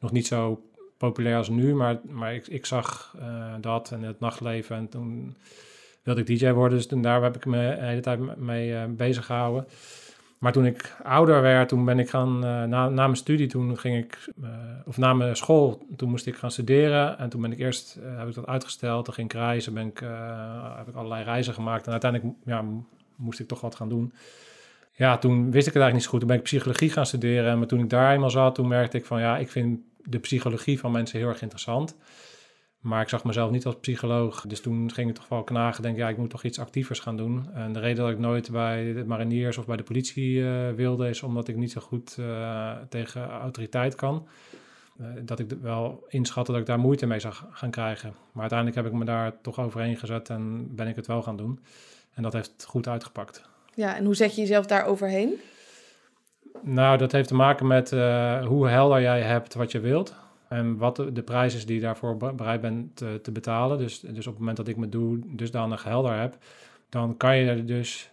nog 0.00 0.12
niet 0.12 0.26
zo 0.26 0.62
populair 0.96 1.36
als 1.36 1.48
nu. 1.48 1.74
Maar, 1.74 1.98
maar 2.08 2.34
ik, 2.34 2.46
ik 2.46 2.66
zag 2.66 3.16
dat 3.60 3.90
en 3.90 4.02
het 4.02 4.20
nachtleven 4.20 4.76
en 4.76 4.88
toen 4.88 5.36
wilde 6.06 6.20
ik 6.20 6.38
DJ 6.38 6.50
worden. 6.50 6.78
Dus 6.78 6.86
daar 6.88 7.22
heb 7.22 7.36
ik 7.36 7.46
me 7.46 7.76
de 7.78 7.86
hele 7.86 8.00
tijd 8.00 8.36
mee 8.38 8.74
eh, 8.74 8.84
bezig 8.96 9.26
gehouden. 9.26 9.66
Maar 10.38 10.52
toen 10.52 10.66
ik 10.66 10.96
ouder 11.02 11.42
werd, 11.42 11.68
toen 11.68 11.84
ben 11.84 11.98
ik 11.98 12.10
gaan, 12.10 12.44
eh, 12.44 12.62
na, 12.62 12.88
na 12.88 12.88
mijn 12.88 13.16
studie, 13.16 13.46
toen 13.46 13.78
ging 13.78 14.04
ik, 14.04 14.28
eh, 14.42 14.48
of 14.84 14.96
na 14.96 15.14
mijn 15.14 15.36
school, 15.36 15.86
toen 15.96 16.10
moest 16.10 16.26
ik 16.26 16.36
gaan 16.36 16.50
studeren. 16.50 17.18
En 17.18 17.28
toen 17.28 17.40
ben 17.40 17.52
ik 17.52 17.58
eerst, 17.58 17.96
eh, 17.96 18.18
heb 18.18 18.28
ik 18.28 18.34
dat 18.34 18.46
uitgesteld, 18.46 19.04
toen 19.04 19.14
ging 19.14 19.32
ik 19.32 19.36
reizen, 19.36 19.74
ben 19.74 19.86
ik, 19.86 20.00
eh, 20.00 20.76
heb 20.76 20.88
ik 20.88 20.94
allerlei 20.94 21.24
reizen 21.24 21.54
gemaakt. 21.54 21.86
En 21.86 21.92
uiteindelijk 21.92 22.34
ja, 22.44 22.64
moest 23.16 23.40
ik 23.40 23.48
toch 23.48 23.60
wat 23.60 23.74
gaan 23.74 23.88
doen. 23.88 24.12
Ja, 24.92 25.18
toen 25.18 25.50
wist 25.50 25.66
ik 25.66 25.72
het 25.72 25.82
eigenlijk 25.82 25.94
niet 25.94 26.02
zo 26.02 26.10
goed. 26.10 26.18
Toen 26.18 26.28
ben 26.28 26.38
ik 26.38 26.42
psychologie 26.42 26.90
gaan 26.90 27.06
studeren. 27.06 27.58
Maar 27.58 27.66
toen 27.66 27.80
ik 27.80 27.90
daar 27.90 28.12
eenmaal 28.12 28.30
zat, 28.30 28.54
toen 28.54 28.68
merkte 28.68 28.96
ik 28.96 29.04
van, 29.04 29.20
ja, 29.20 29.38
ik 29.38 29.48
vind 29.48 29.80
de 30.04 30.18
psychologie 30.18 30.78
van 30.78 30.92
mensen 30.92 31.18
heel 31.18 31.28
erg 31.28 31.42
interessant. 31.42 31.96
Maar 32.86 33.02
ik 33.02 33.08
zag 33.08 33.24
mezelf 33.24 33.50
niet 33.50 33.66
als 33.66 33.76
psycholoog. 33.80 34.40
Dus 34.40 34.60
toen 34.60 34.92
ging 34.92 35.08
ik 35.08 35.14
toch 35.14 35.28
wel 35.28 35.42
knagen. 35.42 35.82
Denk 35.82 35.96
ja, 35.96 36.08
ik 36.08 36.16
moet 36.16 36.30
toch 36.30 36.42
iets 36.42 36.58
actievers 36.58 37.00
gaan 37.00 37.16
doen. 37.16 37.48
En 37.54 37.72
de 37.72 37.80
reden 37.80 38.04
dat 38.04 38.12
ik 38.12 38.18
nooit 38.18 38.50
bij 38.50 38.92
de 38.92 39.04
mariniers 39.04 39.58
of 39.58 39.66
bij 39.66 39.76
de 39.76 39.82
politie 39.82 40.48
eh, 40.48 40.70
wilde, 40.70 41.08
is 41.08 41.22
omdat 41.22 41.48
ik 41.48 41.56
niet 41.56 41.72
zo 41.72 41.80
goed 41.80 42.16
eh, 42.18 42.72
tegen 42.88 43.28
autoriteit 43.28 43.94
kan. 43.94 44.26
Eh, 44.98 45.06
dat 45.22 45.38
ik 45.38 45.50
wel 45.62 46.04
inschatte 46.08 46.52
dat 46.52 46.60
ik 46.60 46.66
daar 46.66 46.78
moeite 46.78 47.06
mee 47.06 47.20
zou 47.20 47.34
gaan 47.50 47.70
krijgen. 47.70 48.14
Maar 48.32 48.40
uiteindelijk 48.40 48.78
heb 48.78 48.92
ik 48.92 48.98
me 48.98 49.04
daar 49.04 49.40
toch 49.40 49.60
overheen 49.60 49.96
gezet 49.96 50.28
en 50.28 50.74
ben 50.74 50.88
ik 50.88 50.96
het 50.96 51.06
wel 51.06 51.22
gaan 51.22 51.36
doen. 51.36 51.60
En 52.14 52.22
dat 52.22 52.32
heeft 52.32 52.64
goed 52.68 52.88
uitgepakt. 52.88 53.42
Ja, 53.74 53.96
en 53.96 54.04
hoe 54.04 54.14
zet 54.14 54.34
je 54.34 54.40
jezelf 54.40 54.66
daar 54.66 54.84
overheen? 54.84 55.34
Nou, 56.62 56.98
dat 56.98 57.12
heeft 57.12 57.28
te 57.28 57.34
maken 57.34 57.66
met 57.66 57.90
hoe 58.46 58.68
helder 58.68 59.00
jij 59.00 59.22
hebt 59.22 59.54
wat 59.54 59.72
je 59.72 59.80
wilt. 59.80 60.14
En 60.48 60.76
wat 60.76 60.96
de, 60.96 61.12
de 61.12 61.22
prijs 61.22 61.54
is 61.54 61.66
die 61.66 61.74
je 61.74 61.80
daarvoor 61.80 62.16
be- 62.16 62.32
bereid 62.32 62.60
bent 62.60 62.96
te, 62.96 63.18
te 63.22 63.32
betalen. 63.32 63.78
Dus, 63.78 64.00
dus 64.00 64.26
op 64.26 64.32
het 64.32 64.38
moment 64.38 64.56
dat 64.56 64.68
ik 64.68 64.76
mijn 64.76 64.90
doel 64.90 65.18
dusdanig 65.26 65.82
helder 65.82 66.18
heb, 66.18 66.36
dan 66.88 67.16
kan 67.16 67.36
je 67.36 67.48
er 67.48 67.66
dus 67.66 68.10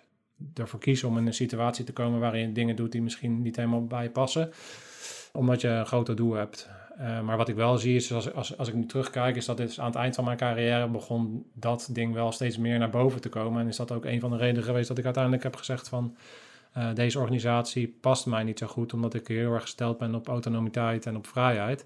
ervoor 0.54 0.80
kiezen 0.80 1.08
om 1.08 1.18
in 1.18 1.28
een 1.28 1.34
situatie 1.34 1.86
te 1.86 1.94
komen 1.94 2.20
waarin 2.20 2.48
je 2.48 2.52
dingen 2.52 2.76
doet 2.76 2.92
die 2.92 3.02
misschien 3.02 3.42
niet 3.42 3.56
helemaal 3.56 3.86
bij 3.86 4.04
je 4.04 4.10
passen. 4.10 4.52
Omdat 5.32 5.62
je 5.62 5.68
een 5.68 5.86
groter 5.86 6.16
doel 6.16 6.34
hebt. 6.34 6.70
Eh, 6.98 7.22
maar 7.22 7.38
wat 7.38 7.50
ik 7.50 7.56
wel 7.56 7.78
zie 7.78 7.96
is, 7.96 8.14
als, 8.14 8.34
als, 8.34 8.58
als 8.58 8.68
ik 8.68 8.74
nu 8.74 8.86
terugkijk, 8.86 9.36
is 9.36 9.46
dat 9.46 9.58
dit 9.58 9.80
aan 9.80 9.86
het 9.86 9.96
eind 9.96 10.16
van 10.16 10.24
mijn 10.24 10.38
carrière 10.38 10.88
begon 10.88 11.46
dat 11.54 11.90
ding 11.92 12.14
wel 12.14 12.32
steeds 12.32 12.58
meer 12.58 12.80
naar 12.80 12.90
boven 12.90 13.22
te 13.22 13.30
komen. 13.30 13.62
En 13.62 13.68
is 13.68 13.76
dat 13.76 13.92
ook 13.92 14.06
een 14.06 14.20
van 14.20 14.32
de 14.32 14.38
redenen 14.38 14.64
geweest 14.64 14.88
dat 14.88 14.98
ik 14.98 15.06
uiteindelijk 15.06 15.44
heb 15.44 15.56
gezegd 15.56 15.90
van, 15.90 16.16
eh, 16.74 16.94
deze 16.94 17.20
organisatie 17.20 17.98
past 18.02 18.26
mij 18.26 18.44
niet 18.44 18.60
zo 18.60 18.68
goed, 18.68 18.94
omdat 18.94 19.14
ik 19.14 19.28
heel 19.28 19.54
erg 19.54 19.62
gesteld 19.62 19.98
ben 19.98 20.16
op 20.16 20.28
autonomiteit 20.28 21.06
en 21.06 21.16
op 21.16 21.28
vrijheid. 21.28 21.86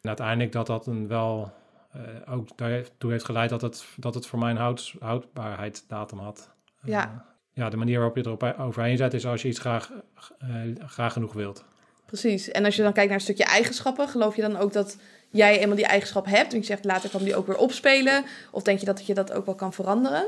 En 0.00 0.08
uiteindelijk 0.08 0.52
dat 0.52 0.66
dat 0.66 0.86
een 0.86 1.08
wel 1.08 1.52
eh, 1.96 2.34
ook 2.34 2.48
daartoe 2.56 3.10
heeft 3.10 3.24
geleid 3.24 3.50
dat 3.50 3.62
het, 3.62 3.84
dat 3.96 4.14
het 4.14 4.26
voor 4.26 4.38
mij 4.38 4.50
een 4.50 4.56
houd, 4.56 4.94
houdbaarheidsdatum 5.00 6.18
had. 6.18 6.50
Eh, 6.82 6.88
Ja. 6.88 7.24
ja, 7.52 7.68
de 7.68 7.76
manier 7.76 7.96
waarop 7.96 8.16
je 8.16 8.26
erop 8.26 8.54
overheen 8.58 8.96
zet 8.96 9.14
is 9.14 9.26
als 9.26 9.42
je 9.42 9.48
iets 9.48 9.58
graag, 9.58 9.90
eh, 10.38 10.48
graag 10.86 11.12
genoeg 11.12 11.32
wilt. 11.32 11.64
Precies. 12.06 12.50
En 12.50 12.64
als 12.64 12.76
je 12.76 12.82
dan 12.82 12.92
kijkt 12.92 13.08
naar 13.08 13.18
een 13.18 13.24
stukje 13.24 13.44
eigenschappen, 13.44 14.08
geloof 14.08 14.36
je 14.36 14.42
dan 14.42 14.56
ook 14.56 14.72
dat 14.72 14.98
jij 15.30 15.58
eenmaal 15.58 15.76
die 15.76 15.86
eigenschap 15.86 16.26
hebt? 16.26 16.52
Want 16.52 16.66
je 16.66 16.72
zegt 16.72 16.84
later 16.84 17.08
kwam 17.08 17.24
die 17.24 17.36
ook 17.36 17.46
weer 17.46 17.56
opspelen. 17.56 18.24
Of 18.50 18.62
denk 18.62 18.78
je 18.78 18.86
dat 18.86 19.06
je 19.06 19.14
dat 19.14 19.32
ook 19.32 19.46
wel 19.46 19.54
kan 19.54 19.72
veranderen? 19.72 20.26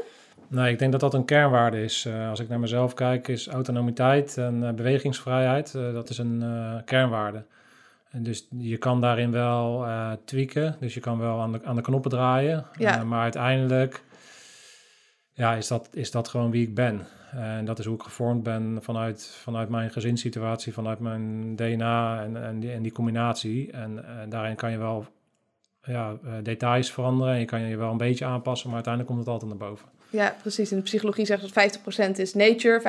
Nee, 0.49 0.73
ik 0.73 0.79
denk 0.79 0.93
dat 0.93 1.01
dat 1.01 1.15
een 1.15 1.25
kernwaarde 1.25 1.83
is. 1.83 2.09
Als 2.29 2.41
ik 2.41 2.49
naar 2.49 2.61
mezelf 2.61 2.95
kijk, 2.95 3.29
is 3.29 3.49
autonomiteit 3.49 4.37
en 4.37 4.77
bewegingsvrijheid, 4.77 5.73
dat 5.73 6.11
is 6.11 6.19
een 6.19 6.43
kernwaarde. 6.85 7.45
En 8.11 8.23
dus 8.23 8.49
je 8.59 8.77
kan 8.77 9.01
daarin 9.01 9.31
wel 9.31 9.87
eh, 9.87 10.13
tweaken, 10.25 10.77
dus 10.81 10.95
je 10.95 11.01
kan 11.01 11.19
wel 11.19 11.41
aan 11.41 11.53
de, 11.53 11.65
aan 11.65 11.77
de 11.77 11.83
knoppen 11.83 12.11
draaien. 12.11 12.67
Ja. 12.79 12.99
Eh, 12.99 13.05
maar 13.05 13.23
uiteindelijk 13.23 14.03
ja, 15.33 15.55
is, 15.55 15.69
dat, 15.69 15.89
is 15.93 16.11
dat 16.11 16.29
gewoon 16.29 16.51
wie 16.51 16.67
ik 16.67 16.75
ben. 16.75 17.07
En 17.31 17.65
dat 17.65 17.79
is 17.79 17.85
hoe 17.85 17.95
ik 17.95 18.03
gevormd 18.03 18.43
ben 18.43 18.79
vanuit, 18.83 19.27
vanuit 19.43 19.69
mijn 19.69 19.91
gezinssituatie, 19.91 20.73
vanuit 20.73 20.99
mijn 20.99 21.57
DNA 21.57 22.23
en, 22.23 22.45
en, 22.45 22.61
die, 22.61 22.73
en 22.73 22.83
die 22.83 22.93
combinatie. 22.93 23.73
En, 23.73 24.05
eh, 24.05 24.15
daarin 24.29 24.57
kan 24.57 24.71
je 24.71 24.79
wel 24.79 25.07
ja, 25.83 26.17
details 26.43 26.93
veranderen 26.93 27.35
en 27.35 27.41
je 27.41 27.45
kan 27.45 27.61
je 27.61 27.77
wel 27.77 27.91
een 27.91 27.97
beetje 27.97 28.25
aanpassen, 28.25 28.67
maar 28.67 28.77
uiteindelijk 28.77 29.15
komt 29.15 29.27
het 29.27 29.35
altijd 29.35 29.59
naar 29.59 29.69
boven. 29.69 29.89
Ja, 30.11 30.35
precies. 30.41 30.71
In 30.71 30.77
de 30.77 30.83
psychologie 30.83 31.27
zeggen 31.27 31.49
ze 31.49 31.55
dat 31.55 31.79
50% 32.17 32.17
is 32.21 32.35
nature, 32.35 32.81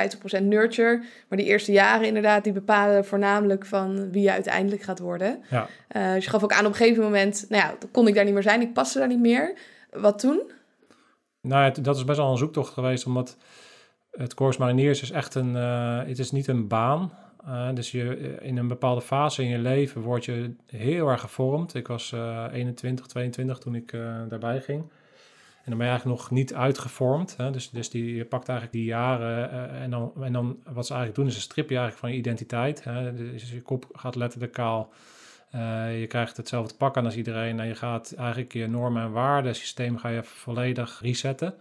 50% 0.41 0.43
nurture. 0.43 1.03
Maar 1.29 1.37
die 1.37 1.47
eerste 1.47 1.71
jaren 1.71 2.07
inderdaad, 2.07 2.43
die 2.43 2.53
bepalen 2.53 3.05
voornamelijk 3.05 3.65
van 3.65 4.11
wie 4.11 4.21
je 4.23 4.31
uiteindelijk 4.31 4.81
gaat 4.81 4.99
worden. 4.99 5.43
Ja. 5.49 5.67
Eh, 5.87 6.13
dus 6.13 6.23
je 6.23 6.29
gaf 6.29 6.43
ook 6.43 6.53
aan 6.53 6.65
op 6.65 6.71
een 6.71 6.77
gegeven 6.77 7.03
moment, 7.03 7.45
nou 7.49 7.63
ja, 7.63 7.75
dan 7.79 7.91
kon 7.91 8.07
ik 8.07 8.15
daar 8.15 8.23
niet 8.25 8.33
meer 8.33 8.43
zijn, 8.43 8.61
ik 8.61 8.73
paste 8.73 8.99
daar 8.99 9.07
niet 9.07 9.19
meer. 9.19 9.57
Wat 9.91 10.19
toen? 10.19 10.41
Nou, 11.41 11.63
het- 11.63 11.83
dat 11.83 11.95
is 11.95 12.03
best 12.05 12.17
wel 12.17 12.31
een 12.31 12.37
zoektocht 12.37 12.73
geweest, 12.73 13.05
omdat 13.05 13.37
het 14.11 14.33
Corps 14.33 14.57
Mariniers 14.57 15.01
is 15.01 15.11
echt 15.11 15.35
een, 15.35 15.55
eh, 15.55 15.99
het 16.05 16.19
is 16.19 16.31
niet 16.31 16.47
een 16.47 16.67
baan. 16.67 17.13
Eh, 17.45 17.69
dus 17.73 17.91
je, 17.91 18.37
in 18.41 18.57
een 18.57 18.67
bepaalde 18.67 19.01
fase 19.01 19.43
in 19.43 19.49
je 19.49 19.57
leven 19.57 20.01
word 20.01 20.25
je 20.25 20.55
heel 20.65 21.07
erg 21.07 21.21
gevormd. 21.21 21.73
Ik 21.73 21.87
was 21.87 22.11
eh 22.11 22.45
21, 22.51 23.05
22 23.07 23.57
toen 23.57 23.75
ik 23.75 23.91
daarbij 24.29 24.61
ging. 24.61 24.83
En 25.69 25.77
dan 25.77 25.85
ben 25.87 25.87
je 25.87 25.93
eigenlijk 25.93 26.21
nog 26.21 26.31
niet 26.31 26.53
uitgevormd. 26.53 27.37
Hè? 27.37 27.51
Dus, 27.51 27.69
dus 27.69 27.89
die, 27.89 28.15
je 28.15 28.25
pakt 28.25 28.49
eigenlijk 28.49 28.77
die 28.77 28.87
jaren 28.87 29.51
eh, 29.51 29.81
en, 29.81 29.89
dan, 29.89 30.11
en 30.21 30.33
dan 30.33 30.59
wat 30.63 30.85
ze 30.85 30.93
eigenlijk 30.93 31.15
doen 31.15 31.27
is 31.27 31.35
een 31.35 31.41
stripje 31.41 31.77
eigenlijk 31.77 31.99
van 31.99 32.11
je 32.11 32.17
identiteit. 32.17 32.83
Hè? 32.83 33.13
Dus 33.13 33.51
je 33.51 33.61
kop 33.61 33.85
gaat 33.91 34.15
letterlijk 34.15 34.51
kaal. 34.51 34.93
Eh, 35.51 35.99
je 35.99 36.07
krijgt 36.07 36.37
hetzelfde 36.37 36.75
pak 36.77 36.97
aan 36.97 37.05
als 37.05 37.15
iedereen 37.15 37.59
en 37.59 37.67
je 37.67 37.75
gaat 37.75 38.13
eigenlijk 38.17 38.53
je 38.53 38.67
normen 38.67 39.03
en 39.03 39.11
waarden 39.11 39.55
systeem 39.55 39.97
ga 39.97 40.09
je 40.09 40.23
volledig 40.23 40.99
resetten. 41.01 41.53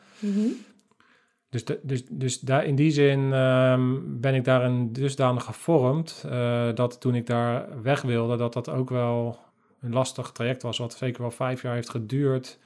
Dus, 1.50 1.65
de, 1.65 1.81
dus, 1.83 2.05
dus 2.11 2.41
daar, 2.41 2.65
in 2.65 2.75
die 2.75 2.91
zin 2.91 3.33
ehm, 3.33 3.97
ben 4.21 4.35
ik 4.35 4.45
daarin 4.45 4.93
dusdanig 4.93 5.45
gevormd 5.45 6.25
eh, 6.29 6.69
dat 6.75 7.00
toen 7.00 7.15
ik 7.15 7.27
daar 7.27 7.83
weg 7.83 8.03
wilde, 8.03 8.37
dat 8.37 8.53
dat 8.53 8.69
ook 8.69 8.91
wel 8.91 9.38
een 9.81 9.93
lastig 9.93 10.33
traject 10.33 10.62
was, 10.62 10.79
wat 10.79 10.95
zeker 10.95 11.21
wel 11.21 11.31
vijf 11.31 11.62
jaar 11.62 11.75
heeft 11.75 11.91
geduurd. 11.91 12.59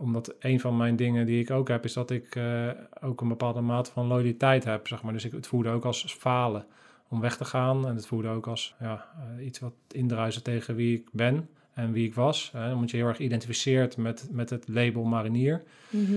Omdat 0.00 0.34
een 0.38 0.60
van 0.60 0.76
mijn 0.76 0.96
dingen 0.96 1.26
die 1.26 1.40
ik 1.40 1.50
ook 1.50 1.68
heb, 1.68 1.84
is 1.84 1.92
dat 1.92 2.10
ik 2.10 2.36
eh, 2.36 2.68
ook 3.00 3.20
een 3.20 3.28
bepaalde 3.28 3.60
mate 3.60 3.90
van 3.90 4.06
loyaliteit 4.06 4.64
heb, 4.64 4.86
zeg 4.88 5.02
maar. 5.02 5.12
Dus 5.12 5.24
ik, 5.24 5.32
het 5.32 5.46
voelde 5.46 5.68
ook 5.70 5.84
als 5.84 6.14
falen 6.18 6.66
om 7.08 7.20
weg 7.20 7.36
te 7.36 7.44
gaan. 7.44 7.86
En 7.88 7.94
het 7.94 8.06
voelde 8.06 8.28
ook 8.28 8.46
als 8.46 8.74
ja, 8.80 9.06
eh, 9.38 9.46
iets 9.46 9.58
wat 9.58 9.72
indruisen 9.90 10.42
tegen 10.42 10.74
wie 10.74 10.96
ik 10.98 11.08
ben 11.12 11.48
en 11.74 11.92
wie 11.92 12.06
ik 12.06 12.14
was. 12.14 12.50
Hè, 12.52 12.72
omdat 12.74 12.90
je 12.90 12.96
heel 12.96 13.06
erg 13.06 13.18
identificeert 13.18 13.96
met, 13.96 14.28
met 14.30 14.50
het 14.50 14.68
label 14.68 15.04
marinier. 15.04 15.62
Mhm. 15.90 16.16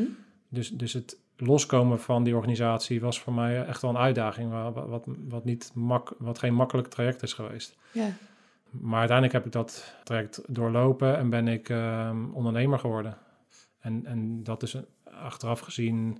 Dus, 0.50 0.70
dus 0.70 0.94
het 0.94 1.18
loskomen 1.38 2.00
van 2.00 2.24
die 2.24 2.36
organisatie 2.36 3.02
was 3.02 3.20
voor 3.20 3.34
mij 3.34 3.66
echt 3.66 3.82
wel 3.82 3.92
een 3.92 3.98
uitdaging, 3.98 4.52
wa- 4.52 4.72
wat, 4.72 4.88
wat, 4.88 5.06
wat, 5.30 5.46
niet 5.46 5.72
mak, 5.74 6.14
wat 6.18 6.40
geen 6.40 6.54
makkelijk 6.54 6.88
traject 6.88 7.24
is 7.24 7.34
geweest. 7.34 7.78
Ja. 7.92 8.10
Maar 8.70 9.00
uiteindelijk 9.00 9.38
heb 9.38 9.46
ik 9.46 9.52
dat 9.52 9.96
traject 10.04 10.42
doorlopen 10.48 11.18
en 11.18 11.30
ben 11.30 11.48
ik 11.48 11.70
ehm, 11.70 12.18
ondernemer 12.32 12.80
geworden. 12.80 13.18
En, 13.84 14.06
en 14.06 14.44
dat 14.44 14.64
is 14.64 14.78
achteraf 15.04 15.60
gezien 15.60 16.20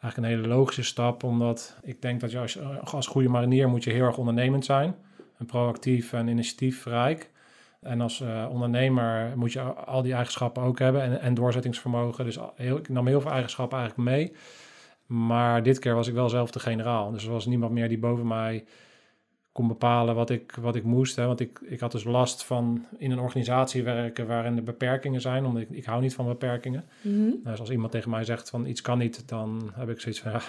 eigenlijk 0.00 0.16
een 0.16 0.38
hele 0.38 0.54
logische 0.54 0.82
stap, 0.82 1.22
omdat 1.22 1.78
ik 1.82 2.02
denk 2.02 2.20
dat 2.20 2.30
je 2.30 2.38
als, 2.38 2.58
als 2.84 3.06
goede 3.06 3.28
marinier 3.28 3.68
moet 3.68 3.84
je 3.84 3.90
heel 3.90 4.04
erg 4.04 4.18
ondernemend 4.18 4.64
zijn. 4.64 4.94
En 5.38 5.46
proactief 5.46 6.12
en 6.12 6.28
initiatiefrijk. 6.28 7.30
En 7.80 8.00
als 8.00 8.20
uh, 8.20 8.46
ondernemer 8.50 9.32
moet 9.36 9.52
je 9.52 9.60
al 9.60 10.02
die 10.02 10.14
eigenschappen 10.14 10.62
ook 10.62 10.78
hebben 10.78 11.02
en, 11.02 11.20
en 11.20 11.34
doorzettingsvermogen. 11.34 12.24
Dus 12.24 12.38
heel, 12.54 12.76
ik 12.76 12.88
nam 12.88 13.06
heel 13.06 13.20
veel 13.20 13.30
eigenschappen 13.30 13.78
eigenlijk 13.78 14.08
mee. 14.10 14.32
Maar 15.06 15.62
dit 15.62 15.78
keer 15.78 15.94
was 15.94 16.08
ik 16.08 16.14
wel 16.14 16.28
zelf 16.28 16.50
de 16.50 16.60
generaal. 16.60 17.10
Dus 17.10 17.24
er 17.24 17.30
was 17.30 17.46
niemand 17.46 17.72
meer 17.72 17.88
die 17.88 17.98
boven 17.98 18.26
mij 18.26 18.64
kon 19.52 19.68
bepalen 19.68 20.14
wat 20.14 20.30
ik, 20.30 20.54
wat 20.60 20.76
ik 20.76 20.84
moest. 20.84 21.16
Hè. 21.16 21.26
Want 21.26 21.40
ik, 21.40 21.60
ik 21.64 21.80
had 21.80 21.92
dus 21.92 22.04
last 22.04 22.44
van 22.44 22.86
in 22.98 23.10
een 23.10 23.18
organisatie 23.18 23.82
werken 23.82 24.26
waarin 24.26 24.56
er 24.56 24.62
beperkingen 24.62 25.20
zijn. 25.20 25.44
Omdat 25.44 25.62
ik, 25.62 25.70
ik 25.70 25.84
hou 25.84 26.00
niet 26.00 26.14
van 26.14 26.26
beperkingen. 26.26 26.84
Mhm. 27.00 27.30
Dus 27.44 27.60
als 27.60 27.70
iemand 27.70 27.92
tegen 27.92 28.10
mij 28.10 28.24
zegt 28.24 28.50
van 28.50 28.66
iets 28.66 28.80
kan 28.80 28.98
niet, 28.98 29.28
dan 29.28 29.72
heb 29.74 29.88
ik 29.88 30.00
zoiets 30.00 30.20
van 30.20 30.32
ja, 30.32 30.40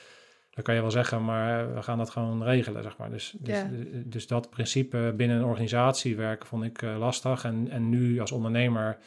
dat 0.54 0.64
kan 0.64 0.74
je 0.74 0.80
wel 0.80 0.90
zeggen, 0.90 1.24
maar 1.24 1.74
we 1.74 1.82
gaan 1.82 1.98
dat 1.98 2.10
gewoon 2.10 2.44
regelen, 2.44 2.82
zeg 2.82 2.96
maar. 2.96 3.10
Dus, 3.10 3.34
dus, 3.38 3.56
Ja. 3.56 3.68
dus 4.04 4.26
dat 4.26 4.50
principe 4.50 5.14
binnen 5.16 5.36
een 5.36 5.44
organisatie 5.44 6.16
werken 6.16 6.46
vond 6.48 6.64
ik 6.64 6.82
eh, 6.82 6.98
lastig. 6.98 7.44
En, 7.44 7.68
en 7.70 7.88
nu 7.88 8.20
als 8.20 8.32
ondernemer, 8.32 8.98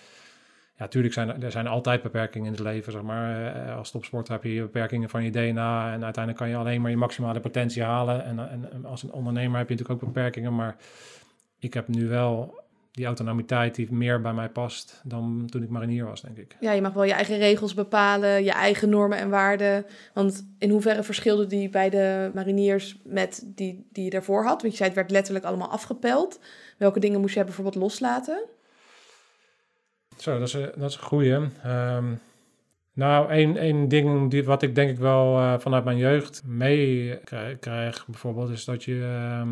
ja, 0.77 0.83
natuurlijk 0.83 1.13
zijn 1.13 1.41
er, 1.41 1.51
zijn 1.51 1.67
altijd 1.67 2.01
beperkingen 2.01 2.47
in 2.47 2.53
het 2.53 2.61
leven, 2.61 2.91
zeg 2.91 3.01
maar. 3.01 3.55
Eh, 3.55 3.77
als 3.77 3.91
topsporter 3.91 4.33
heb 4.33 4.43
je 4.43 4.61
beperkingen 4.61 5.09
van 5.09 5.23
je 5.23 5.31
DNA 5.31 5.93
en 5.93 6.03
uiteindelijk 6.03 6.37
kan 6.37 6.49
je 6.49 6.55
alleen 6.55 6.81
maar 6.81 6.91
je 6.91 6.97
maximale 6.97 7.39
potentie 7.39 7.83
halen. 7.83 8.25
En, 8.25 8.39
en, 8.71 8.85
als 8.85 9.03
een 9.03 9.11
ondernemer 9.11 9.57
heb 9.57 9.69
je 9.69 9.75
natuurlijk 9.75 10.03
ook 10.03 10.13
beperkingen, 10.13 10.55
maar 10.55 10.75
ik 11.59 11.73
heb 11.73 11.87
nu 11.87 12.07
wel 12.07 12.63
die 12.91 13.05
autonomiteit 13.05 13.75
die 13.75 13.91
meer 13.91 14.21
bij 14.21 14.33
mij 14.33 14.49
past 14.49 15.01
dan 15.03 15.47
toen 15.49 15.63
ik 15.63 15.69
marinier 15.69 16.05
was, 16.05 16.21
denk 16.21 16.37
ik. 16.37 16.55
Ja, 16.59 16.71
je 16.71 16.81
mag 16.81 16.93
wel 16.93 17.03
je 17.03 17.13
eigen 17.13 17.37
regels 17.37 17.73
bepalen, 17.73 18.43
je 18.43 18.51
eigen 18.51 18.89
normen 18.89 19.17
en 19.17 19.29
waarden. 19.29 19.85
Want 20.13 20.47
in 20.59 20.69
hoeverre 20.69 21.03
verschilde 21.03 21.47
die 21.47 21.69
bij 21.69 21.89
de 21.89 22.31
mariniers 22.33 23.01
met 23.03 23.43
die, 23.45 23.87
die 23.91 24.03
je 24.03 24.09
daarvoor 24.09 24.43
had? 24.43 24.61
Want 24.61 24.71
je 24.71 24.77
zei 24.77 24.89
het 24.89 24.97
werd 24.97 25.11
letterlijk 25.11 25.45
allemaal 25.45 25.69
afgepeld. 25.69 26.39
Welke 26.77 26.99
dingen 26.99 27.19
moest 27.21 27.35
jij 27.35 27.43
bijvoorbeeld 27.43 27.75
loslaten? 27.75 28.43
Zo, 30.17 30.39
dat 30.39 30.47
is, 30.47 30.53
een- 30.53 30.71
dat 30.75 30.89
is 30.89 30.95
een 30.95 31.03
goeie. 31.03 31.37
Ehm, 31.63 32.05
nou, 32.93 33.29
één, 33.29 33.57
één 33.57 33.87
ding 33.87 34.31
die, 34.31 34.43
wat 34.43 34.61
ik 34.61 34.75
denk 34.75 34.89
ik 34.89 34.97
wel 34.97 35.37
eh, 35.37 35.53
vanuit 35.59 35.83
mijn 35.83 35.97
jeugd 35.97 36.41
mee 36.45 37.17
krijg, 37.23 37.59
krijg 37.59 38.05
bijvoorbeeld, 38.07 38.49
is 38.49 38.65
dat 38.65 38.83
je 38.83 39.01
ehm, 39.03 39.49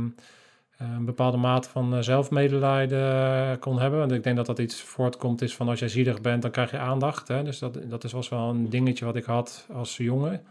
een 0.97 1.05
bepaalde 1.05 1.37
mate 1.37 1.69
van 1.69 1.93
eh, 1.95 1.99
zelfmedelijden 2.01 3.59
kon 3.59 3.79
hebben. 3.79 3.99
Want 3.99 4.11
ik 4.11 4.23
denk 4.23 4.35
dat 4.35 4.45
dat 4.45 4.59
iets 4.59 4.81
voortkomt 4.81 5.41
is 5.41 5.55
van 5.55 5.69
als 5.69 5.79
jij 5.79 5.87
zielig 5.87 6.21
bent, 6.21 6.41
dan 6.41 6.51
krijg 6.51 6.71
je 6.71 6.77
aandacht. 6.77 7.27
Hè? 7.27 7.43
Dus 7.43 7.59
dat, 7.59 7.77
dat 7.89 8.03
is, 8.03 8.11
was 8.11 8.29
wel 8.29 8.49
een 8.49 8.69
dingetje 8.69 9.05
wat 9.05 9.15
ik 9.15 9.23
had 9.25 9.67
als 9.73 9.97
jongen. 9.97 10.41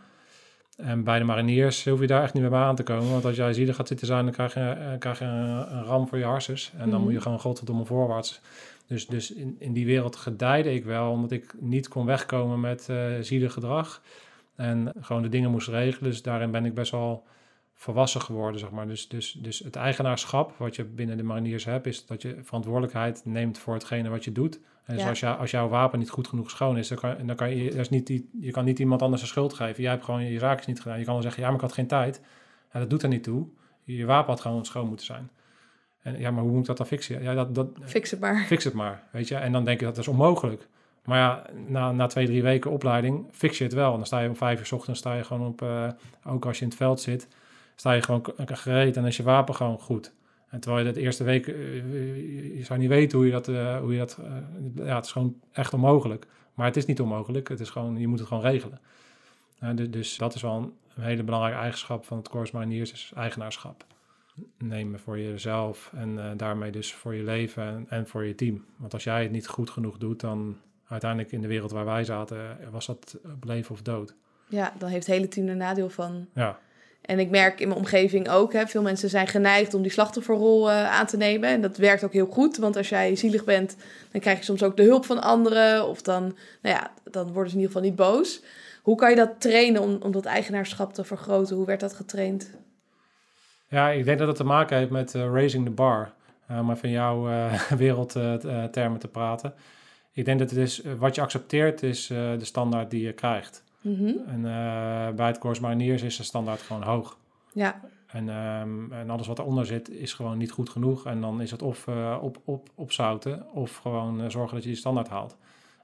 En 0.77 1.05
bij 1.05 1.19
de 1.19 1.25
mariniers 1.25 1.85
hoef 1.85 2.01
je 2.01 2.07
daar 2.07 2.23
echt 2.23 2.33
niet 2.33 2.43
meer 2.43 2.51
bij 2.53 2.61
aan 2.61 2.75
te 2.77 2.83
komen. 2.83 3.11
Want 3.11 3.25
als 3.25 3.37
jij 3.37 3.53
zielig 3.53 3.77
gaat 3.77 3.89
zitten 3.89 4.07
zijn, 4.07 4.25
dan 4.25 4.33
krijg 4.33 4.55
je, 4.55 4.61
eh, 4.61 4.99
krijg 4.99 5.19
je 5.19 5.25
een, 5.25 5.77
een 5.77 5.85
ram 5.85 6.09
voor 6.09 6.19
je 6.19 6.25
harses. 6.25 6.73
En 6.73 6.79
dan 6.79 6.89
Mhm. 6.95 7.03
moet 7.03 7.13
je 7.13 7.21
gewoon 7.21 7.41
godverdomme 7.41 7.85
voorwaarts. 7.85 8.41
Dus, 8.93 9.07
dus 9.07 9.33
in, 9.33 9.57
in 9.59 9.73
die 9.73 9.87
wereld 9.87 10.17
gedijde 10.17 10.75
ik 10.75 10.85
wel, 10.85 11.11
omdat 11.11 11.31
ik 11.31 11.55
niet 11.61 11.89
kon 11.89 12.07
wegkomen 12.07 12.61
met 12.61 12.89
eh 12.89 13.07
zielig 13.21 13.53
gedrag. 13.53 14.03
En 14.57 14.93
gewoon 15.01 15.23
de 15.23 15.29
dingen 15.29 15.51
moest 15.51 15.69
regelen. 15.69 16.11
Dus 16.11 16.23
daarin 16.23 16.51
ben 16.51 16.65
ik 16.65 16.75
best 16.75 16.91
wel 16.91 17.25
volwassen 17.75 18.21
geworden, 18.21 18.61
zeg 18.61 18.71
maar. 18.71 18.87
Dus, 18.89 19.09
dus, 19.09 19.33
dus 19.33 19.59
het 19.59 19.77
eigenaarschap 19.77 20.55
wat 20.59 20.77
je 20.77 20.85
binnen 20.85 21.17
de 21.17 21.23
mariniers 21.23 21.65
hebt, 21.65 21.87
is 21.87 22.07
dat 22.07 22.23
je 22.23 22.39
verantwoordelijkheid 22.43 23.23
neemt 23.25 23.59
voor 23.59 23.75
hetgene 23.75 24.09
wat 24.09 24.25
je 24.25 24.33
doet. 24.33 24.61
En 24.85 24.95
dus 24.95 25.03
Ja. 25.03 25.09
als, 25.09 25.21
jou, 25.21 25.39
als 25.39 25.51
jouw 25.51 25.69
wapen 25.69 25.99
niet 25.99 26.11
goed 26.11 26.29
genoeg 26.29 26.51
schoon 26.51 26.79
is, 26.79 26.89
dan 26.89 26.99
kan, 26.99 27.27
dan 27.27 27.37
kan 27.37 27.57
je, 27.57 27.71
dat 27.71 27.79
is 27.79 27.89
niet 27.89 28.07
die, 28.07 28.29
je 28.41 28.51
kan 28.51 28.65
niet 28.65 28.79
iemand 28.79 29.03
anders 29.03 29.23
de 29.23 29.29
schuld 29.29 29.53
geven. 29.53 29.83
Jij 29.83 29.93
hebt 29.93 30.05
gewoon 30.05 30.25
je 30.25 30.39
zaakjes 30.39 30.67
niet 30.67 30.81
gedaan. 30.81 30.99
Je 30.99 31.05
kan 31.05 31.13
wel 31.15 31.23
zeggen, 31.23 31.41
ja, 31.43 31.47
maar 31.49 31.57
ik 31.57 31.63
had 31.63 31.73
geen 31.73 31.87
tijd. 31.87 32.21
Ja, 32.73 32.79
dat 32.79 32.91
doet 32.91 33.03
er 33.03 33.09
niet 33.09 33.23
toe. 33.23 33.47
Je 33.85 34.05
wapen 34.05 34.33
had 34.33 34.41
gewoon 34.41 34.65
schoon 34.65 34.89
moeten 34.89 35.07
zijn. 35.07 35.31
En 36.03 36.19
ja, 36.19 36.31
maar 36.31 36.43
hoe 36.43 36.51
moet 36.53 36.61
ik 36.61 36.67
dat 36.67 36.77
dan 36.77 36.87
fixen? 36.87 37.23
Ja, 37.23 37.35
dat, 37.35 37.55
dat, 37.55 37.69
Fix 37.85 38.11
het 38.11 38.21
maar. 38.21 38.45
fix 38.47 38.65
het 38.65 38.73
maar, 38.75 39.03
weet 39.11 39.29
je. 39.29 39.35
En 39.35 39.53
dan 39.53 39.65
denk 39.65 39.81
je 39.81 39.87
dat 39.87 39.99
is 39.99 40.09
onmogelijk. 40.09 40.67
Maar 41.05 41.19
ja, 41.19 41.43
na, 41.67 41.93
na 41.93 42.07
twee, 42.07 42.27
drie 42.27 42.43
weken 42.43 42.71
opleiding 42.71 43.27
fix 43.31 43.59
je 43.59 43.65
het 43.65 43.73
wel. 43.73 43.91
En 43.91 43.97
dan 43.97 44.07
sta 44.07 44.21
je 44.21 44.29
om 44.29 44.37
vijf 44.37 44.59
uur 44.59 44.67
's 44.67 44.73
ochtends, 44.73 44.99
sta 45.01 45.15
je 45.15 45.25
gewoon 45.25 45.47
op, 45.49 45.63
eh, 45.63 45.89
ook 46.27 46.47
als 46.47 46.57
je 46.59 46.63
in 46.63 46.69
het 46.69 46.77
veld 46.79 47.01
zit, 47.01 47.29
sta 47.75 47.93
je 47.93 48.03
gewoon 48.03 48.23
gereed 48.47 48.97
en 48.97 49.05
is 49.05 49.17
je 49.17 49.23
wapen 49.23 49.55
gewoon 49.55 49.79
goed. 49.79 50.13
En 50.49 50.61
terwijl 50.61 50.87
je 50.87 50.93
dat 50.93 51.03
eerste 51.03 51.25
week, 51.25 51.47
eh, 51.47 51.55
je- 52.57 52.65
zou 52.65 52.79
niet 52.79 52.89
weten 52.89 53.19
hoe 53.19 53.27
je 53.27 53.33
dat, 53.33 53.49
eh, 53.49 53.79
hoe 53.79 53.93
je 53.93 53.99
dat, 53.99 54.19
ja, 54.75 54.95
het 54.97 55.05
is 55.05 55.13
gewoon 55.13 55.35
echt 55.53 55.75
onmogelijk. 55.75 56.27
Maar 56.55 56.67
het 56.67 56.77
is 56.77 56.87
niet 56.87 57.01
onmogelijk, 57.01 57.49
het 57.49 57.61
is 57.61 57.71
gewoon, 57.71 57.99
je 57.99 58.07
moet 58.09 58.19
het 58.19 58.29
gewoon 58.29 58.43
regelen. 58.43 58.81
Dus, 59.75 59.91
dus 59.91 60.17
dat 60.17 60.35
is 60.35 60.43
wel 60.43 60.57
een, 60.57 60.73
een 60.97 61.03
hele 61.03 61.23
belangrijke 61.23 61.59
eigenschap 61.61 62.05
van 62.05 62.17
het 62.17 62.29
Corps 62.29 62.51
Mariniers, 62.51 62.93
is 62.93 63.13
eigenaarschap. 63.17 63.85
Nemen 64.59 65.01
voor 65.01 65.19
jezelf 65.19 65.91
en 65.97 66.19
eh, 66.19 66.31
daarmee 66.37 66.71
dus 66.71 66.95
voor 66.95 67.15
je 67.15 67.23
leven 67.23 67.63
en, 67.63 67.87
en 67.89 68.07
voor 68.07 68.25
je 68.25 68.35
team. 68.35 68.65
Want 68.77 68.93
als 68.95 69.05
jij 69.05 69.23
het 69.23 69.31
niet 69.31 69.47
goed 69.47 69.71
genoeg 69.71 69.99
doet, 69.99 70.21
dan 70.21 70.57
uiteindelijk 70.89 71.33
in 71.33 71.41
de 71.41 71.49
wereld 71.49 71.71
waar 71.71 71.85
wij 71.85 72.05
zaten, 72.05 72.61
eh, 72.61 72.69
was 72.71 72.87
dat 72.87 73.19
op 73.35 73.45
leven 73.45 73.73
of 73.73 73.83
dood. 73.83 74.15
Ja, 74.49 74.73
dan 74.79 74.89
heeft 74.89 75.07
het 75.07 75.17
hele 75.17 75.29
team 75.29 75.49
er 75.49 75.57
nadeel 75.57 75.91
van. 75.91 76.27
Ja, 76.35 76.59
En 77.03 77.19
ik 77.19 77.31
merk 77.31 77.61
in 77.61 77.69
mijn 77.69 77.81
omgeving 77.81 78.29
ook, 78.29 78.53
hè, 78.53 78.67
veel 78.67 78.83
mensen 78.83 79.09
zijn 79.09 79.27
geneigd 79.27 79.75
om 79.75 79.83
die 79.83 79.91
slachtofferrol 79.91 80.71
eh, 80.71 80.91
aan 80.91 81.07
te 81.07 81.17
nemen. 81.17 81.49
En 81.49 81.61
dat 81.61 81.77
werkt 81.77 82.05
ook 82.05 82.13
heel 82.13 82.27
goed, 82.27 82.57
want 82.57 82.77
als 82.77 82.89
jij 82.89 83.17
zielig 83.17 83.45
bent, 83.45 83.77
dan 84.13 84.21
krijg 84.21 84.39
je 84.39 84.45
soms 84.45 84.63
ook 84.63 84.77
de 84.77 84.83
hulp 84.83 85.05
van 85.05 85.23
anderen. 85.23 85.89
Of 85.89 86.03
dan, 86.03 86.23
nou 86.63 86.77
ja, 86.77 86.91
dan 87.11 87.33
worden 87.33 87.51
ze 87.51 87.57
in 87.57 87.63
ieder 87.63 87.77
geval 87.77 87.89
niet 87.89 87.97
boos. 87.97 88.43
Hoe 88.83 88.97
kan 88.97 89.11
je 89.11 89.17
dat 89.17 89.41
trainen 89.41 89.83
om, 89.83 89.99
om 90.03 90.13
dat 90.13 90.25
eigenaarschap 90.25 90.95
te 90.95 91.05
vergroten? 91.05 91.57
Hoe 91.57 91.67
werd 91.67 91.81
dat 91.81 91.95
getraind? 91.95 92.51
Ja 93.73 93.91
ik 93.91 94.05
denk 94.05 94.19
dat 94.19 94.29
het 94.29 94.37
te 94.37 94.45
maken 94.45 94.77
heeft 94.77 94.91
met 94.91 95.15
eh, 95.15 95.23
raising 95.23 95.65
the 95.65 95.71
bar. 95.71 96.13
Eh, 96.47 96.59
om 96.59 96.71
even 96.71 96.89
in 96.89 96.95
jouw 96.95 97.29
eh, 97.29 97.61
wereldtermen 97.85 98.99
te 98.99 99.09
praten. 99.09 99.55
Ik 100.13 100.25
denk 100.25 100.39
dat 100.39 100.51
het 100.51 100.59
is, 100.59 100.83
wat 100.99 101.15
je 101.15 101.21
accepteert 101.21 101.83
is 101.83 102.07
de 102.07 102.45
standaard 102.45 102.91
die 102.91 103.03
je 103.03 103.13
krijgt. 103.13 103.65
Mhm. 103.81 104.13
En 104.27 104.43
bij 105.17 105.27
het 105.27 105.39
Corps 105.39 105.61
Mariniers 105.61 106.03
is 106.03 106.17
de 106.17 106.23
standaard 106.23 106.61
gewoon 106.63 106.83
hoog. 106.83 107.19
Ja, 107.53 107.81
En, 108.07 108.29
ehm, 108.29 108.93
en 108.93 109.11
alles 109.11 109.27
wat 109.27 109.39
eronder 109.39 109.67
zit 109.67 109.91
is 109.91 110.13
gewoon 110.13 110.39
niet 110.39 110.51
goed 110.51 110.71
genoeg. 110.71 111.07
En 111.07 111.21
dan 111.21 111.41
is 111.41 111.51
het 111.51 111.63
of 111.63 111.89
op, 112.21 112.41
op, 112.45 112.69
opzouten 112.75 113.53
of 113.53 113.77
gewoon 113.77 114.31
zorgen 114.31 114.55
dat 114.55 114.63
je 114.63 114.69
die 114.69 114.79
standaard 114.79 115.09
haalt. 115.09 115.37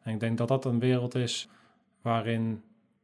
En 0.02 0.12
ik 0.12 0.21
denk 0.21 0.38
dat 0.38 0.49
dat 0.49 0.64
een 0.64 0.78
wereld 0.78 1.14
is 1.14 1.49
waarin 2.02 2.62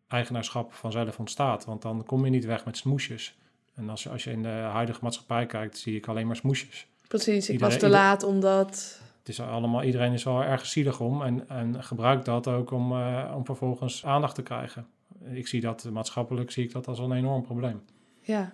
eigenaarschap 0.09 0.73
vanzelf 0.73 1.19
ontstaat. 1.19 1.65
Want 1.65 1.83
dan 1.83 2.05
kom 2.07 2.25
je 2.25 2.31
niet 2.31 2.45
weg 2.45 2.65
met 2.65 2.77
smoesjes. 2.77 3.37
En 3.75 3.89
als, 3.91 4.03
je- 4.03 4.09
als 4.11 4.25
je 4.25 4.31
in 4.31 4.43
de 4.43 4.49
huidige 4.49 4.99
maatschappij 5.03 5.47
kijkt, 5.47 5.79
zie 5.79 5.97
ik 5.97 6.07
alleen 6.07 6.27
maar 6.27 6.37
smoesjes. 6.37 6.87
precies. 7.09 7.47
Ik 7.47 7.53
Iedereen- 7.53 7.73
was 7.73 7.79
te 7.83 7.89
laat 7.89 8.23
omdat... 8.23 9.01
Het 9.19 9.29
is 9.29 9.41
allemaal, 9.41 9.83
iedereen 9.83 10.13
is 10.13 10.25
wel 10.25 10.43
erg 10.43 10.67
zielig 10.67 11.01
om 11.01 11.23
en, 11.23 11.49
en 11.49 11.83
gebruikt 11.85 12.25
dat 12.25 12.49
ook 12.49 12.71
om, 12.71 12.93
eh, 12.93 13.33
om 13.37 13.45
vervolgens 13.45 14.05
aandacht 14.05 14.35
te 14.35 14.43
krijgen. 14.43 14.87
Ik 15.33 15.47
zie 15.47 15.61
dat 15.61 15.85
maatschappelijk 15.93 16.51
zie 16.51 16.65
ik 16.65 16.73
dat 16.73 16.89
als 16.89 16.99
een 16.99 17.13
enorm 17.13 17.43
probleem. 17.43 17.83
Ja. 18.21 18.53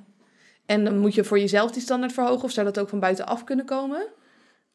En 0.67 0.85
dan 0.85 0.99
moet 0.99 1.15
je 1.15 1.25
voor 1.25 1.39
jezelf 1.39 1.71
die 1.71 1.83
standaard 1.83 2.12
verhogen? 2.12 2.45
Of 2.45 2.50
zou 2.50 2.67
dat 2.67 2.79
ook 2.79 2.89
van 2.89 3.00
buitenaf 3.00 3.45
kunnen 3.45 3.65
komen? 3.65 4.07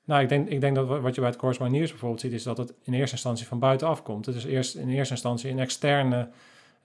Nou, 0.05 0.21
ik 0.21 0.29
denk, 0.29 0.49
ik 0.49 0.61
denk 0.61 0.75
dat 0.75 0.87
wa- 0.87 0.99
wat 0.99 1.15
je 1.15 1.21
bij 1.21 1.29
het 1.29 1.39
Corps 1.39 1.57
Mariniers 1.57 1.89
bijvoorbeeld 1.89 2.21
ziet, 2.21 2.31
is 2.33 2.43
dat 2.43 2.57
het 2.57 2.73
in 2.83 2.93
eerste 2.93 3.15
instantie 3.15 3.47
van 3.47 3.59
buitenaf 3.59 4.01
komt. 4.03 4.25
Het 4.25 4.35
is 4.35 4.43
eerst 4.45 4.75
in 4.75 4.89
eerste 4.89 5.13
instantie 5.13 5.51
een 5.51 5.59
externe 5.59 6.29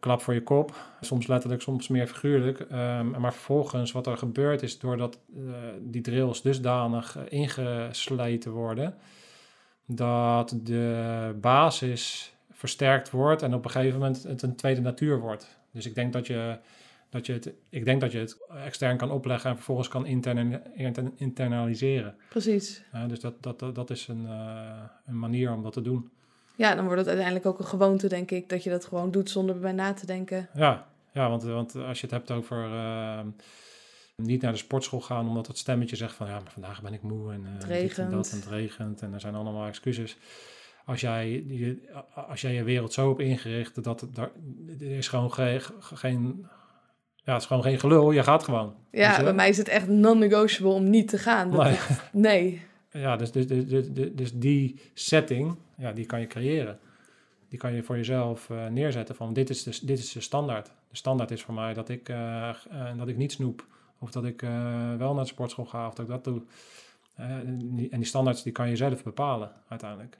klap 0.00 0.22
voor 0.22 0.34
je 0.34 0.42
kop. 0.42 0.74
Soms 1.00 1.26
letterlijk, 1.26 1.62
soms 1.62 1.88
meer 1.88 2.06
figuurlijk. 2.06 2.60
Ehm, 2.60 3.10
maar 3.20 3.32
vervolgens, 3.32 3.92
wat 3.92 4.06
er 4.06 4.16
gebeurt, 4.16 4.62
is 4.62 4.78
doordat 4.78 5.18
eh, 5.36 5.42
die 5.80 6.00
drills 6.00 6.42
dusdanig 6.42 7.16
eh, 7.16 7.22
ingesleten 7.28 8.52
worden, 8.52 8.94
dat 9.86 10.56
de 10.62 11.34
basis 11.40 12.32
versterkt 12.50 13.10
wordt 13.10 13.42
en 13.42 13.54
op 13.54 13.64
een 13.64 13.70
gegeven 13.70 13.98
moment 13.98 14.22
het 14.22 14.42
een 14.42 14.56
tweede 14.56 14.80
natuur 14.80 15.20
wordt. 15.20 15.58
Dus 15.70 15.86
ik 15.86 15.94
denk 15.94 16.12
dat 16.12 16.26
je, 16.26 16.58
dat 17.08 17.26
je, 17.26 17.32
het, 17.32 17.52
ik 17.68 17.84
denk 17.84 18.00
dat 18.00 18.12
je 18.12 18.18
het 18.18 18.38
extern 18.64 18.96
kan 18.96 19.10
opleggen 19.10 19.50
en 19.50 19.56
vervolgens 19.56 19.88
kan 19.88 20.06
interna- 20.06 20.62
intern- 20.74 21.12
internaliseren. 21.16 22.14
Precies. 22.28 22.82
Dus 23.06 23.20
dat, 23.20 23.42
dat, 23.42 23.58
dat, 23.58 23.74
dat 23.74 23.90
is 23.90 24.08
een, 24.08 24.26
eh, 24.26 24.82
een 25.06 25.18
manier 25.18 25.52
om 25.52 25.62
dat 25.62 25.72
te 25.72 25.82
doen. 25.82 26.10
Ja, 26.60 26.74
dan 26.74 26.84
wordt 26.84 26.98
het 26.98 27.08
uiteindelijk 27.08 27.46
ook 27.46 27.58
een 27.58 27.64
gewoonte, 27.64 28.08
denk 28.08 28.30
ik. 28.30 28.48
Dat 28.48 28.64
je 28.64 28.70
dat 28.70 28.84
gewoon 28.84 29.10
doet 29.10 29.30
zonder 29.30 29.54
erbij 29.54 29.72
na 29.72 29.92
te 29.92 30.06
denken. 30.06 30.48
Ja, 30.54 30.86
ja 31.12 31.28
want, 31.28 31.42
want 31.42 31.76
als 31.76 32.00
je 32.00 32.06
het 32.06 32.16
hebt 32.16 32.30
over 32.30 32.64
eh, 32.64 33.20
niet 34.16 34.42
naar 34.42 34.52
de 34.52 34.58
sportschool 34.58 35.00
gaan 35.00 35.28
omdat 35.28 35.46
het 35.46 35.58
stemmetje 35.58 35.96
zegt 35.96 36.14
van 36.14 36.26
ja, 36.26 36.32
maar 36.32 36.52
vandaag 36.52 36.82
ben 36.82 36.92
ik 36.92 37.02
moe 37.02 37.32
en, 37.32 37.46
eh, 37.46 37.68
dit 37.68 37.98
en 37.98 38.10
dat 38.10 38.26
regent. 38.26 38.32
en 38.32 38.38
het 38.38 38.46
regent 38.48 39.02
en 39.02 39.14
er 39.14 39.20
zijn 39.20 39.34
allemaal 39.34 39.66
excuses. 39.66 40.16
Als 40.84 41.00
jij 41.00 41.44
je, 41.48 41.78
als 42.28 42.40
jij 42.40 42.52
je 42.52 42.64
wereld 42.64 42.92
zo 42.92 43.08
hebt 43.08 43.20
ingericht 43.20 43.84
dat 43.84 44.00
het 44.00 44.14
daar, 44.14 44.30
er 44.80 44.96
is 44.96 45.08
gewoon 45.08 45.32
geen, 45.32 45.60
geen, 45.80 46.46
ja, 47.14 47.32
het 47.32 47.42
is 47.42 47.48
gewoon 47.48 47.62
geen 47.62 47.80
gelul, 47.80 48.10
je 48.10 48.22
gaat 48.22 48.44
gewoon. 48.44 48.74
Ja, 48.90 49.22
bij 49.22 49.34
mij 49.34 49.48
is 49.48 49.58
het 49.58 49.68
echt 49.68 49.88
non-negotiable 49.88 50.72
om 50.72 50.90
niet 50.90 51.08
te 51.08 51.18
gaan. 51.18 51.50
Dat 51.50 51.78
nee. 52.12 52.68
Ja, 52.92 53.16
dus, 53.16 53.32
dus, 53.32 53.46
dus, 53.46 53.88
dus, 54.12 54.32
die 54.34 54.80
setting, 54.94 55.56
ja, 55.76 55.92
die 55.92 56.06
kan 56.06 56.20
je 56.20 56.26
creëren. 56.26 56.78
Die 57.48 57.58
kan 57.58 57.72
je 57.72 57.82
voor 57.82 57.96
jezelf 57.96 58.50
eh, 58.50 58.66
neerzetten 58.66 59.14
van 59.14 59.32
dit 59.32 59.50
is, 59.50 59.62
de, 59.62 59.78
dit 59.82 59.98
is 59.98 60.12
de 60.12 60.20
standaard. 60.20 60.66
De 60.66 60.96
standaard 60.96 61.30
is 61.30 61.42
voor 61.42 61.54
mij 61.54 61.74
dat 61.74 61.88
ik, 61.88 62.08
eh, 62.08 62.48
eh, 62.48 62.98
dat 62.98 63.08
ik 63.08 63.16
niet 63.16 63.32
snoep. 63.32 63.66
Of 63.98 64.10
dat 64.10 64.24
ik 64.24 64.40
wel 64.98 65.14
naar 65.14 65.24
de 65.24 65.30
sportschool 65.30 65.64
ga 65.64 65.86
of 65.86 65.94
dat 65.94 66.04
ik 66.04 66.10
dat 66.10 66.24
doe. 66.24 66.42
en, 67.14 67.58
die, 67.76 67.88
en 67.90 67.98
die 67.98 68.06
standaards 68.06 68.42
die 68.42 68.52
kan 68.52 68.68
je 68.68 68.76
zelf 68.76 69.02
bepalen 69.02 69.52
uiteindelijk. 69.68 70.18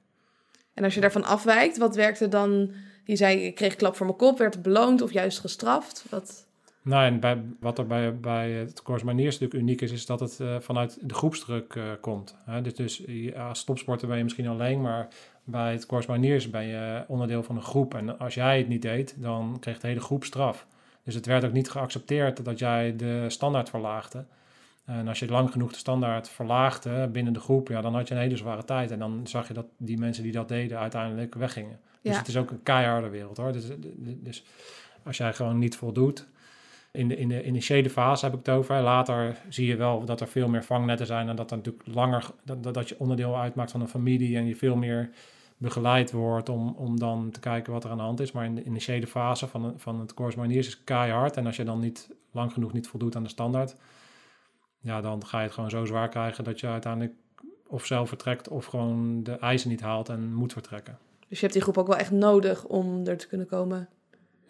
En 0.75 0.85
als 0.85 0.95
je 0.95 1.01
daarvan 1.01 1.25
afwijkt, 1.25 1.77
wat 1.77 1.95
werkte 1.95 2.29
dan? 2.29 2.73
Je 3.05 3.17
zei, 3.17 3.41
ik 3.41 3.55
kreeg 3.55 3.77
klap 3.77 3.97
voor 3.97 4.07
mijn 4.07 4.19
kop, 4.19 4.39
werd 4.39 4.63
beloond 4.63 5.03
of 5.03 5.13
juist 5.13 5.39
gestraft? 5.39 6.05
Wat... 6.11 6.47
Nou, 6.83 7.05
en 7.05 7.21
bij, 7.21 7.43
wat 7.61 7.79
er 7.79 7.87
bij, 7.87 8.21
bij 8.21 8.51
het 8.51 8.83
natuurlijk 8.85 9.55
uniek 9.55 9.81
is, 9.81 9.93
is 9.93 10.07
dat 10.07 10.21
het 10.21 10.39
uh, 10.41 10.61
vanuit 10.61 10.99
de 11.03 11.15
groepsdruk 11.15 11.75
uh, 11.75 11.85
komt. 12.01 12.37
Hè? 12.45 12.63
Dus, 12.63 12.75
dus 12.75 13.05
als 13.35 13.65
topsporter 13.65 14.09
ben 14.09 14.17
je 14.17 14.23
misschien 14.23 14.49
alleen, 14.49 14.81
maar 14.81 15.09
bij 15.45 15.73
het 15.73 15.87
Course 15.87 16.11
Maniers 16.11 16.51
ben 16.51 16.67
je 16.67 17.05
onderdeel 17.09 17.43
van 17.43 17.57
een 17.57 17.63
groep. 17.63 17.95
En 17.95 18.19
als 18.19 18.35
jij 18.35 18.59
het 18.59 18.69
niet 18.69 18.83
deed, 18.83 19.15
dan 19.19 19.57
kreeg 19.61 19.81
de 19.81 19.87
hele 19.87 20.01
groep 20.01 20.25
straf. 20.25 20.67
Dus 21.05 21.15
het 21.15 21.27
werd 21.27 21.45
ook 21.45 21.53
niet 21.53 21.71
geaccepteerd 21.71 22.45
dat 22.45 22.59
jij 22.59 22.97
de 22.97 23.25
standaard 23.29 23.71
verlaagde. 23.71 24.25
En 24.85 25.09
als 25.09 25.19
je 25.19 25.27
lang 25.27 25.51
genoeg 25.51 25.73
de 25.73 25.79
standaard 25.79 26.29
verlaagde 26.29 27.09
binnen 27.09 27.33
de 27.33 27.41
groep, 27.41 27.69
ja, 27.69 27.81
dan 27.81 27.95
had 27.95 28.09
je 28.09 28.15
een 28.15 28.21
hele 28.21 28.37
zware 28.37 28.65
tijd. 28.65 28.91
En 28.91 28.99
dan 28.99 29.21
zag 29.25 29.49
je 29.49 29.55
dat 29.55 29.67
die 29.77 29.99
mensen 29.99 30.23
die 30.23 30.33
dat 30.33 30.49
deden 30.49 30.79
uiteindelijk 30.79 31.35
weggingen. 31.35 31.81
Dus 32.03 32.19
het 32.19 32.29
is 32.29 32.37
ook 32.37 32.51
een 32.51 32.63
keiharde 32.63 33.09
wereld 33.09 33.37
hoor. 33.37 33.53
Dus, 33.53 33.65
dus 33.99 34.45
als 35.03 35.17
jij 35.17 35.33
gewoon 35.33 35.59
niet 35.59 35.77
voldoet, 35.77 36.27
in 36.93 37.09
de, 37.09 37.17
in 37.17 37.29
de 37.29 37.45
initiële 37.45 37.91
fase 37.91 38.25
heb 38.25 38.35
ik 38.35 38.47
het 38.47 38.55
over. 38.55 38.81
Later 38.81 39.37
zie 39.49 39.67
je 39.67 39.77
wel 39.77 40.05
dat 40.05 40.21
er 40.21 40.29
veel 40.29 40.49
meer 40.49 40.65
vangnetten 40.65 41.07
zijn 41.07 41.29
en 41.29 41.37
dat 41.37 41.51
er 41.51 41.57
natuurlijk 41.57 41.87
langer, 41.87 42.31
dat, 42.45 42.75
dat 42.75 42.89
je 42.89 42.99
onderdeel 42.99 43.39
uitmaakt 43.39 43.71
van 43.71 43.81
een 43.81 43.89
familie 43.89 44.37
en 44.37 44.47
je 44.47 44.57
veel 44.57 44.77
meer 44.77 45.11
begeleid 45.57 46.13
wordt 46.13 46.49
om, 46.49 46.75
om 46.77 46.99
dan 46.99 47.31
te 47.31 47.41
kijken 47.41 47.73
wat 47.73 47.85
er 47.85 47.91
aan 47.91 47.97
de 47.97 48.03
hand 48.03 48.21
is. 48.21 48.33
Maar 48.33 48.45
in 48.45 48.55
de 48.55 48.65
initiële 48.65 49.07
fase 49.07 49.47
van, 49.47 49.75
van 49.77 50.01
het 50.01 50.15
course 50.15 50.39
manier 50.39 50.59
is 50.59 50.85
keihard. 50.85 51.37
En 51.37 51.47
als 51.47 51.57
je 51.57 51.65
dan 51.65 51.81
niet 51.81 52.11
lang 52.31 52.53
genoeg 52.53 52.73
niet 52.73 52.89
voldoet 52.89 53.17
aan 53.17 53.23
de 53.23 53.29
standaard, 53.29 53.75
ja, 54.79 55.01
dan 55.01 55.27
ga 55.27 55.39
je 55.39 55.45
het 55.45 55.55
gewoon 55.55 55.71
zo 55.71 55.85
zwaar 55.85 56.09
krijgen 56.09 56.45
dat 56.45 56.61
je 56.61 56.67
uiteindelijk 56.67 57.15
of 57.67 57.87
zelf 57.87 58.09
vertrekt 58.09 58.49
of 58.49 58.67
gewoon 58.67 59.23
de 59.23 59.39
eisen 59.39 59.71
niet 59.71 59.81
haalt 59.81 60.09
en 60.09 60.35
moet 60.35 60.53
vertrekken. 60.53 60.99
Dus 61.29 61.39
je 61.39 61.45
hebt 61.45 61.53
die 61.53 61.63
groep 61.63 61.79
ook 61.79 61.87
wel 61.87 61.97
echt 61.97 62.11
nodig 62.11 62.65
om 62.65 63.07
er 63.07 63.17
te 63.17 63.29
kunnen 63.29 63.47
komen? 63.47 63.89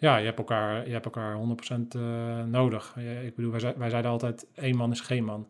Ja, 0.01 0.17
je 0.17 0.25
hebt 0.25 0.37
elkaar, 0.37 0.85
je 0.87 0.93
hebt 0.93 1.05
elkaar 1.05 1.37
100% 1.37 1.95
uh, 1.95 2.43
nodig. 2.43 2.95
Ik 3.23 3.35
bedoel, 3.35 3.51
wij, 3.51 3.73
wij 3.77 3.89
zeiden 3.89 4.11
altijd, 4.11 4.47
één 4.53 4.75
man 4.75 4.91
is 4.91 5.01
geen 5.01 5.23
man. 5.23 5.47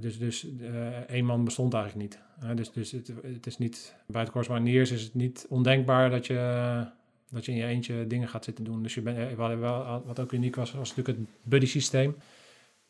Dus, 0.00 0.18
dus 0.18 0.44
uh, 0.44 0.86
één 1.10 1.24
man 1.24 1.44
bestond 1.44 1.74
eigenlijk 1.74 2.02
niet. 2.04 2.22
Uh, 2.44 2.56
dus 2.56 2.72
dus 2.72 2.90
het, 2.90 3.12
het, 3.22 3.46
is 3.46 3.58
niet, 3.58 3.96
bij 4.06 4.22
het 4.22 4.66
is 4.66 5.02
het 5.02 5.14
niet 5.14 5.46
ondenkbaar 5.48 6.10
dat 6.10 6.26
je, 6.26 6.84
dat 7.30 7.44
je 7.44 7.52
in 7.52 7.58
je 7.58 7.64
eentje 7.64 8.06
dingen 8.06 8.28
gaat 8.28 8.44
zitten 8.44 8.64
doen. 8.64 8.82
Dus 8.82 8.94
je 8.94 9.00
bent, 9.00 9.34
wat, 9.34 9.58
wat 10.04 10.20
ook 10.20 10.32
uniek 10.32 10.56
was, 10.56 10.72
was 10.72 10.94
natuurlijk 10.94 11.18
het 11.18 11.28
buddy 11.42 11.66
systeem 11.66 12.16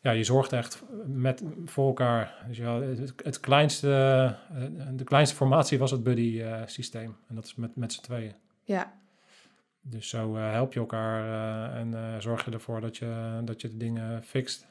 ja, 0.07 0.11
je 0.11 0.23
zorgt 0.23 0.53
echt 0.53 0.83
met, 1.05 1.43
voor 1.65 1.87
elkaar. 1.87 2.45
Dus 2.47 2.57
ja, 2.57 2.81
het, 3.23 3.39
kleinste, 3.39 3.89
eh, 4.53 4.87
de 4.93 5.03
kleinste 5.03 5.35
formatie 5.35 5.79
was 5.79 5.91
het 5.91 6.03
buddy-systeem. 6.03 7.15
en 7.27 7.35
dat 7.35 7.45
is 7.45 7.55
met, 7.55 7.75
met 7.75 7.93
z'n 7.93 8.01
tweeën. 8.01 8.33
Ja. 8.63 8.93
Dus 9.81 10.09
zo 10.09 10.35
uh, 10.35 10.51
help 10.51 10.73
je 10.73 10.79
elkaar 10.79 11.23
uh, 11.23 11.79
en 11.79 12.21
zorg 12.21 12.45
je 12.45 12.51
ervoor 12.51 12.81
dat 12.81 12.97
je, 12.97 13.41
dat 13.43 13.61
je 13.61 13.67
de 13.67 13.77
dingen 13.77 14.23
fixt. 14.23 14.65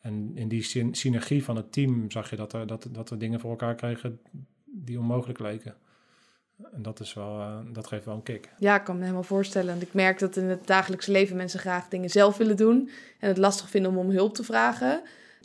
En 0.00 0.30
in 0.34 0.48
die 0.48 0.62
synergie 0.92 1.44
van 1.44 1.56
het 1.56 1.72
team 1.72 2.10
zag 2.10 2.30
je 2.30 2.36
dat, 2.36 2.52
er, 2.52 2.66
dat, 2.66 2.88
dat 2.90 3.10
we 3.10 3.16
dingen 3.16 3.40
voor 3.40 3.50
elkaar 3.50 3.74
kregen 3.74 4.20
die 4.64 4.98
onmogelijk 4.98 5.38
leken. 5.38 5.74
En 6.72 6.82
dat, 6.82 7.00
is 7.00 7.14
wel, 7.14 7.62
dat 7.72 7.86
geeft 7.86 8.04
wel 8.04 8.14
een 8.14 8.22
kick. 8.22 8.48
Ja, 8.58 8.76
ik 8.76 8.84
kan 8.84 8.96
me 8.96 9.02
helemaal 9.02 9.22
voorstellen. 9.22 9.70
Want 9.70 9.82
ik 9.82 9.94
merk 9.94 10.18
dat 10.18 10.36
in 10.36 10.44
het 10.44 10.66
dagelijkse 10.66 11.10
leven 11.10 11.36
mensen 11.36 11.60
graag 11.60 11.88
dingen 11.88 12.10
zelf 12.10 12.36
willen 12.36 12.56
doen. 12.56 12.90
En 13.18 13.28
het 13.28 13.38
lastig 13.38 13.70
vinden 13.70 13.90
om 13.90 13.98
om 13.98 14.10
hulp 14.10 14.34
te 14.34 14.44
vragen. 14.44 15.02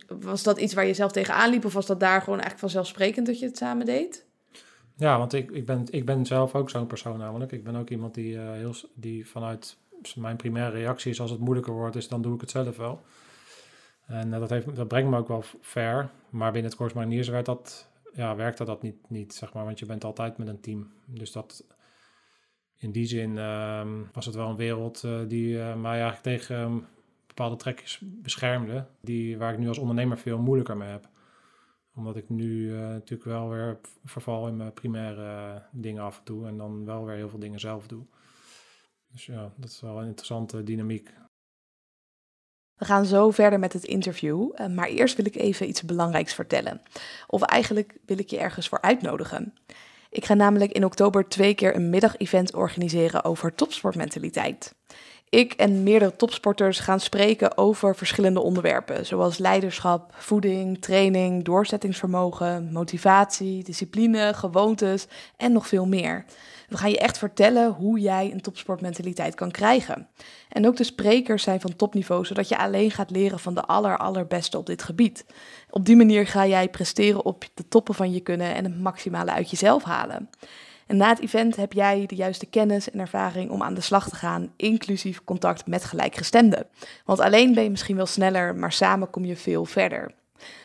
Was 0.08 0.44
dat 0.44 0.60
iets 0.60 0.74
waar 0.74 0.86
je 0.86 0.94
zelf 0.94 1.12
tegenaan 1.12 1.50
liep? 1.50 1.65
Of 1.65 1.74
was 1.74 1.86
dat 1.86 2.00
daar 2.00 2.20
gewoon 2.20 2.39
eigenlijk 2.39 2.60
vanzelfsprekend 2.60 3.25
dat 3.25 3.39
je 3.39 3.46
het 3.46 3.58
samen 3.58 3.86
deed? 3.86 4.25
Ja, 4.98 5.18
want 5.18 5.34
ik, 5.34 5.51
ik, 5.51 5.66
ben, 5.66 5.86
ik 5.89 6.06
ben 6.06 6.25
zelf 6.25 6.56
ook 6.56 6.70
zo'n 6.70 6.88
persoon 6.88 7.18
namelijk. 7.18 7.51
Ik 7.51 7.63
ben 7.63 7.75
ook 7.75 7.89
iemand 7.89 8.13
die, 8.13 8.34
uh, 8.34 8.51
heel, 8.51 8.74
die 8.94 9.27
vanuit 9.27 9.77
mijn 10.16 10.36
primaire 10.36 10.77
reactie 10.77 11.12
is 11.12 11.22
als 11.22 11.32
het 11.32 11.39
moeilijker 11.39 11.74
wordt, 11.74 11.96
is 11.96 12.08
dan 12.08 12.22
doe 12.22 12.36
ik 12.36 12.42
het 12.42 12.51
zelf 12.51 12.77
wel. 12.77 13.01
En 14.06 14.27
uh, 14.27 14.39
dat, 14.39 14.50
heeft, 14.50 14.75
dat 14.75 14.88
brengt 14.88 15.10
me 15.10 15.18
ook 15.18 15.27
wel 15.27 15.44
ver. 15.62 16.10
Maar 16.30 16.51
binnen 16.51 16.70
het 16.70 16.80
Course 16.80 16.98
Mariniers 16.98 17.32
dat 17.43 17.89
ja, 18.13 18.36
werkte 18.36 18.65
dat 18.65 18.82
niet, 18.82 19.10
niet, 19.10 19.34
zeg 19.34 19.54
maar, 19.54 19.65
want 19.65 19.80
je 19.80 19.86
bent 19.86 20.04
altijd 20.04 20.38
met 20.38 20.48
een 20.48 20.62
team. 20.62 20.91
Dus 21.06 21.32
dat, 21.32 21.65
in 22.78 22.91
die 22.91 23.06
zin 23.06 23.38
ehm, 23.38 24.04
was 24.13 24.26
het 24.26 24.36
wel 24.36 24.50
een 24.50 24.56
wereld 24.56 25.04
uh, 25.04 25.19
die 25.28 25.58
mij 25.58 26.02
eigenlijk 26.02 26.21
tegen 26.21 26.60
um, 26.60 26.86
bepaalde 27.28 27.56
trekjes 27.56 28.02
beschermde, 28.04 28.86
die, 29.02 29.38
waar 29.38 29.54
ik 29.54 29.60
nu 29.60 29.67
als 29.67 29.78
ondernemer 29.78 30.17
veel 30.17 30.38
moeilijker 30.38 30.78
mee 30.78 30.89
heb. 30.89 31.10
Omdat 31.97 32.15
ik 32.15 32.29
nu 32.29 32.71
uh, 32.71 32.79
natuurlijk 32.79 33.29
wel 33.29 33.49
weer 33.49 33.79
verval 34.03 34.47
in 34.47 34.57
mijn 34.57 34.73
primaire 34.73 35.62
dingen 35.71 36.03
af 36.03 36.17
en 36.17 36.23
toe 36.23 36.47
en 36.47 36.57
dan 36.57 36.86
wel 36.86 37.05
weer 37.05 37.15
heel 37.15 37.29
veel 37.29 37.39
dingen 37.39 37.60
zelf 37.60 37.88
doe. 37.88 38.05
Dus 39.12 39.25
ja, 39.25 39.53
dat 39.55 39.69
is 39.69 39.81
wel 39.81 40.01
een 40.01 40.07
interessante 40.07 40.63
dynamiek. 40.63 41.13
We 42.75 42.86
gaan 42.86 43.05
zo 43.05 43.31
verder 43.31 43.60
met 43.60 43.73
het 43.73 43.83
interview, 43.83 44.51
eh, 44.55 44.67
maar 44.67 44.88
eerst 44.88 45.15
wil 45.15 45.25
ik 45.25 45.36
even 45.36 45.67
iets 45.67 45.83
belangrijks 45.83 46.33
vertellen. 46.33 46.81
Of 47.27 47.41
eigenlijk 47.41 47.97
wil 48.05 48.17
ik 48.17 48.29
je 48.29 48.39
ergens 48.39 48.67
voor 48.67 48.81
uitnodigen. 48.81 49.53
Ik 50.10 50.25
ga 50.25 50.33
namelijk 50.33 50.71
in 50.71 50.86
oktober 50.86 51.27
twee 51.27 51.53
keer 51.53 51.75
een 51.75 51.89
middagevent 51.89 52.53
organiseren 52.53 53.23
over 53.23 53.55
topsportmentaliteit. 53.55 54.75
Ik 55.30 55.54
en 55.54 55.84
meerdere 55.84 56.16
topsporters 56.16 56.80
gaan 56.80 57.00
spreken 57.00 57.58
over 57.58 57.96
verschillende 57.96 58.42
onderwerpen, 58.42 59.06
zoals 59.06 59.38
leiderschap, 59.38 60.13
voeding, 60.18 60.82
training, 60.82 61.44
doorzettingsvermogen, 61.44 62.72
motivatie, 62.72 63.63
discipline, 63.63 64.34
gewoontes 64.34 65.08
en 65.38 65.52
nog 65.52 65.68
veel 65.68 65.86
meer. 65.86 66.26
We 66.68 66.78
gaan 66.78 66.90
je 66.90 67.00
echt 67.00 67.18
vertellen 67.18 67.72
hoe 67.72 68.00
jij 68.00 68.32
een 68.32 68.42
topsportmentaliteit 68.42 69.36
kan 69.36 69.52
krijgen. 69.52 70.08
En 70.50 70.68
ook 70.68 70.76
de 70.76 70.84
sprekers 70.84 71.44
zijn 71.44 71.62
van 71.62 71.76
topniveau, 71.76 72.26
zodat 72.26 72.50
je 72.50 72.58
alleen 72.58 72.92
gaat 72.92 73.12
leren 73.12 73.40
van 73.40 73.54
de 73.54 73.62
aller, 73.62 73.98
allerbeste 73.98 74.58
op 74.58 74.66
dit 74.66 74.84
gebied. 74.84 75.26
Op 75.70 75.86
die 75.86 75.96
manier 75.96 76.28
ga 76.28 76.48
jij 76.48 76.70
presteren 76.70 77.26
op 77.26 77.46
de 77.54 77.68
toppen 77.68 77.96
van 77.96 78.12
je 78.12 78.20
kunnen 78.20 78.56
en 78.56 78.63
het 78.63 78.80
maximale 78.80 79.32
uit 79.32 79.50
jezelf 79.50 79.84
halen. 79.84 80.30
En 80.88 80.97
na 80.97 81.10
het 81.10 81.19
event 81.19 81.56
heb 81.56 81.73
jij 81.73 82.06
de 82.06 82.15
juiste 82.15 82.45
kennis 82.45 82.91
en 82.91 83.00
ervaring 83.00 83.50
om 83.50 83.63
aan 83.63 83.73
de 83.73 83.82
slag 83.82 84.10
te 84.10 84.15
gaan, 84.15 84.54
inclusief 84.56 85.23
contact 85.23 85.67
met 85.67 85.84
gelijkgestemden. 85.84 86.67
Want 87.06 87.19
alleen 87.19 87.54
ben 87.54 87.63
je 87.63 87.69
misschien 87.69 87.95
wel 87.95 88.06
sneller, 88.06 88.56
maar 88.56 88.71
samen 88.71 89.10
kom 89.10 89.26
je 89.26 89.36
veel 89.36 89.65
verder. 89.65 90.12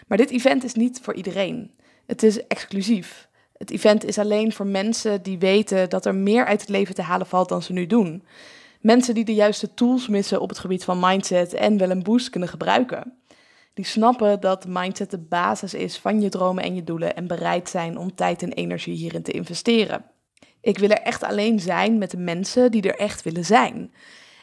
Maar 0.07 0.19
dit 0.19 0.31
event 0.31 0.65
is 0.65 0.75
niet 0.75 1.01
voor 1.03 1.15
iedereen. 1.15 1.71
Het 2.07 2.23
is 2.23 2.47
exclusief. 2.47 3.29
Het 3.57 3.71
event 3.71 4.05
is 4.05 4.19
alleen 4.19 4.53
voor 4.53 4.67
mensen 4.67 5.23
die 5.23 5.39
weten 5.39 5.91
dat 5.91 6.07
er 6.07 6.15
meer 6.15 6.45
uit 6.45 6.61
het 6.61 6.71
leven 6.71 6.95
te 6.95 7.03
halen 7.03 7.27
valt 7.27 7.49
dan 7.49 7.63
ze 7.63 7.73
nu 7.73 7.87
doen. 7.87 8.23
Mensen 8.81 9.15
die 9.15 9.25
de 9.25 9.35
juiste 9.35 9.75
tools 9.75 10.09
missen 10.09 10.41
op 10.41 10.49
het 10.49 10.59
gebied 10.59 10.85
van 10.85 11.01
mindset 11.01 11.55
en 11.55 11.79
wel 11.79 11.91
een 11.91 12.03
boost 12.03 12.31
kunnen 12.31 12.49
gebruiken. 12.49 13.13
Die 13.75 13.85
snappen 13.85 14.41
dat 14.41 14.67
mindset 14.67 15.11
de 15.11 15.19
basis 15.19 15.75
is 15.75 15.99
van 15.99 16.21
je 16.21 16.29
dromen 16.29 16.65
en 16.65 16.75
je 16.75 16.85
doelen 16.85 17.17
en 17.17 17.27
bereid 17.27 17.69
zijn 17.69 17.99
om 17.99 18.15
tijd 18.15 18.43
en 18.43 18.53
energie 18.53 18.97
hierin 18.97 19.23
te 19.23 19.33
investeren. 19.33 20.05
Ik 20.61 20.79
wil 20.79 20.91
er 20.91 21.01
echt 21.01 21.23
alleen 21.23 21.61
zijn 21.61 21.99
met 21.99 22.11
de 22.11 22.17
mensen 22.17 22.71
die 22.71 22.83
er 22.83 22.99
echt 22.99 23.23
willen 23.23 23.45
zijn. 23.45 23.93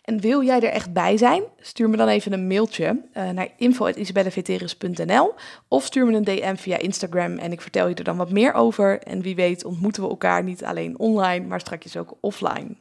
En 0.04 0.20
wil 0.20 0.44
jij 0.44 0.62
er 0.62 0.72
echt 0.72 0.94
bij 0.94 1.18
zijn? 1.18 1.44
Stuur 1.60 1.90
me 1.90 1.98
dan 1.98 2.08
even 2.08 2.34
een 2.34 2.48
mailtje 2.48 3.02
uh, 3.14 3.30
naar 3.30 3.48
info.isabelleveteris.nl 3.58 5.34
of 5.68 5.86
stuur 5.86 6.06
me 6.06 6.14
een 6.14 6.24
DM 6.24 6.56
via 6.56 6.78
Instagram 6.78 7.38
en 7.38 7.52
ik 7.52 7.62
vertel 7.62 7.88
je 7.88 7.96
er 7.96 8.04
dan 8.04 8.18
wat 8.18 8.32
meer 8.32 8.54
over. 8.54 9.02
En 9.02 9.22
wie 9.22 9.36
weet 9.36 9.66
ontmoeten 9.66 10.04
we 10.04 10.10
elkaar 10.10 10.44
niet 10.44 10.64
alleen 10.64 11.00
online, 11.00 11.46
maar 11.46 11.60
straks 11.60 11.98
ook 11.98 12.18
offline. 12.22 12.78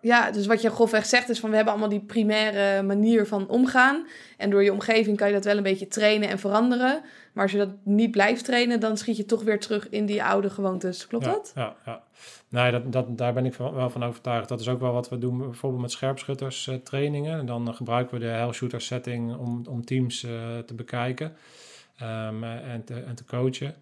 Ja, 0.00 0.30
dus 0.30 0.46
wat 0.46 0.62
je 0.62 0.70
grofweg 0.70 1.06
zegt 1.06 1.28
is 1.28 1.40
van 1.40 1.50
we 1.50 1.56
hebben 1.56 1.72
allemaal 1.72 1.92
die 1.92 2.04
primaire 2.06 2.82
manier 2.82 3.26
van 3.26 3.48
omgaan. 3.48 4.06
En 4.36 4.50
door 4.50 4.62
je 4.62 4.72
omgeving 4.72 5.16
kan 5.16 5.26
je 5.26 5.34
dat 5.34 5.44
wel 5.44 5.56
een 5.56 5.62
beetje 5.62 5.88
trainen 5.88 6.28
en 6.28 6.38
veranderen. 6.38 7.02
Maar 7.32 7.42
als 7.42 7.52
je 7.52 7.58
dat 7.58 7.70
niet 7.82 8.10
blijft 8.10 8.44
trainen, 8.44 8.80
dan 8.80 8.96
schiet 8.96 9.16
je 9.16 9.24
toch 9.24 9.42
weer 9.42 9.60
terug 9.60 9.88
in 9.88 10.06
die 10.06 10.24
oude 10.24 10.50
gewoontes. 10.50 11.06
Klopt 11.06 11.24
dat? 11.24 11.52
Ja, 11.54 11.76
ja. 11.84 12.02
Nee, 12.48 12.70
dat, 12.70 12.92
dat, 12.92 13.18
daar 13.18 13.32
ben 13.32 13.46
ik 13.46 13.54
wel 13.54 13.90
van 13.90 14.04
overtuigd. 14.04 14.48
Dat 14.48 14.60
is 14.60 14.68
ook 14.68 14.80
wel 14.80 14.92
wat 14.92 15.08
we 15.08 15.18
doen 15.18 15.38
bijvoorbeeld 15.38 15.82
met 15.82 15.90
scherpschutters 15.90 16.66
uh, 16.66 16.74
trainingen. 16.74 17.38
En 17.38 17.46
dan 17.46 17.74
gebruiken 17.74 18.18
we 18.18 18.24
de 18.24 18.30
hell 18.30 18.52
shooter 18.52 18.80
setting 18.80 19.36
om, 19.36 19.62
om 19.68 19.84
teams 19.84 20.22
uh, 20.22 20.30
te 20.66 20.74
bekijken 20.74 21.36
um, 22.02 22.44
en, 22.44 22.84
te, 22.84 22.94
en 22.94 23.14
te 23.14 23.24
coachen. 23.24 23.74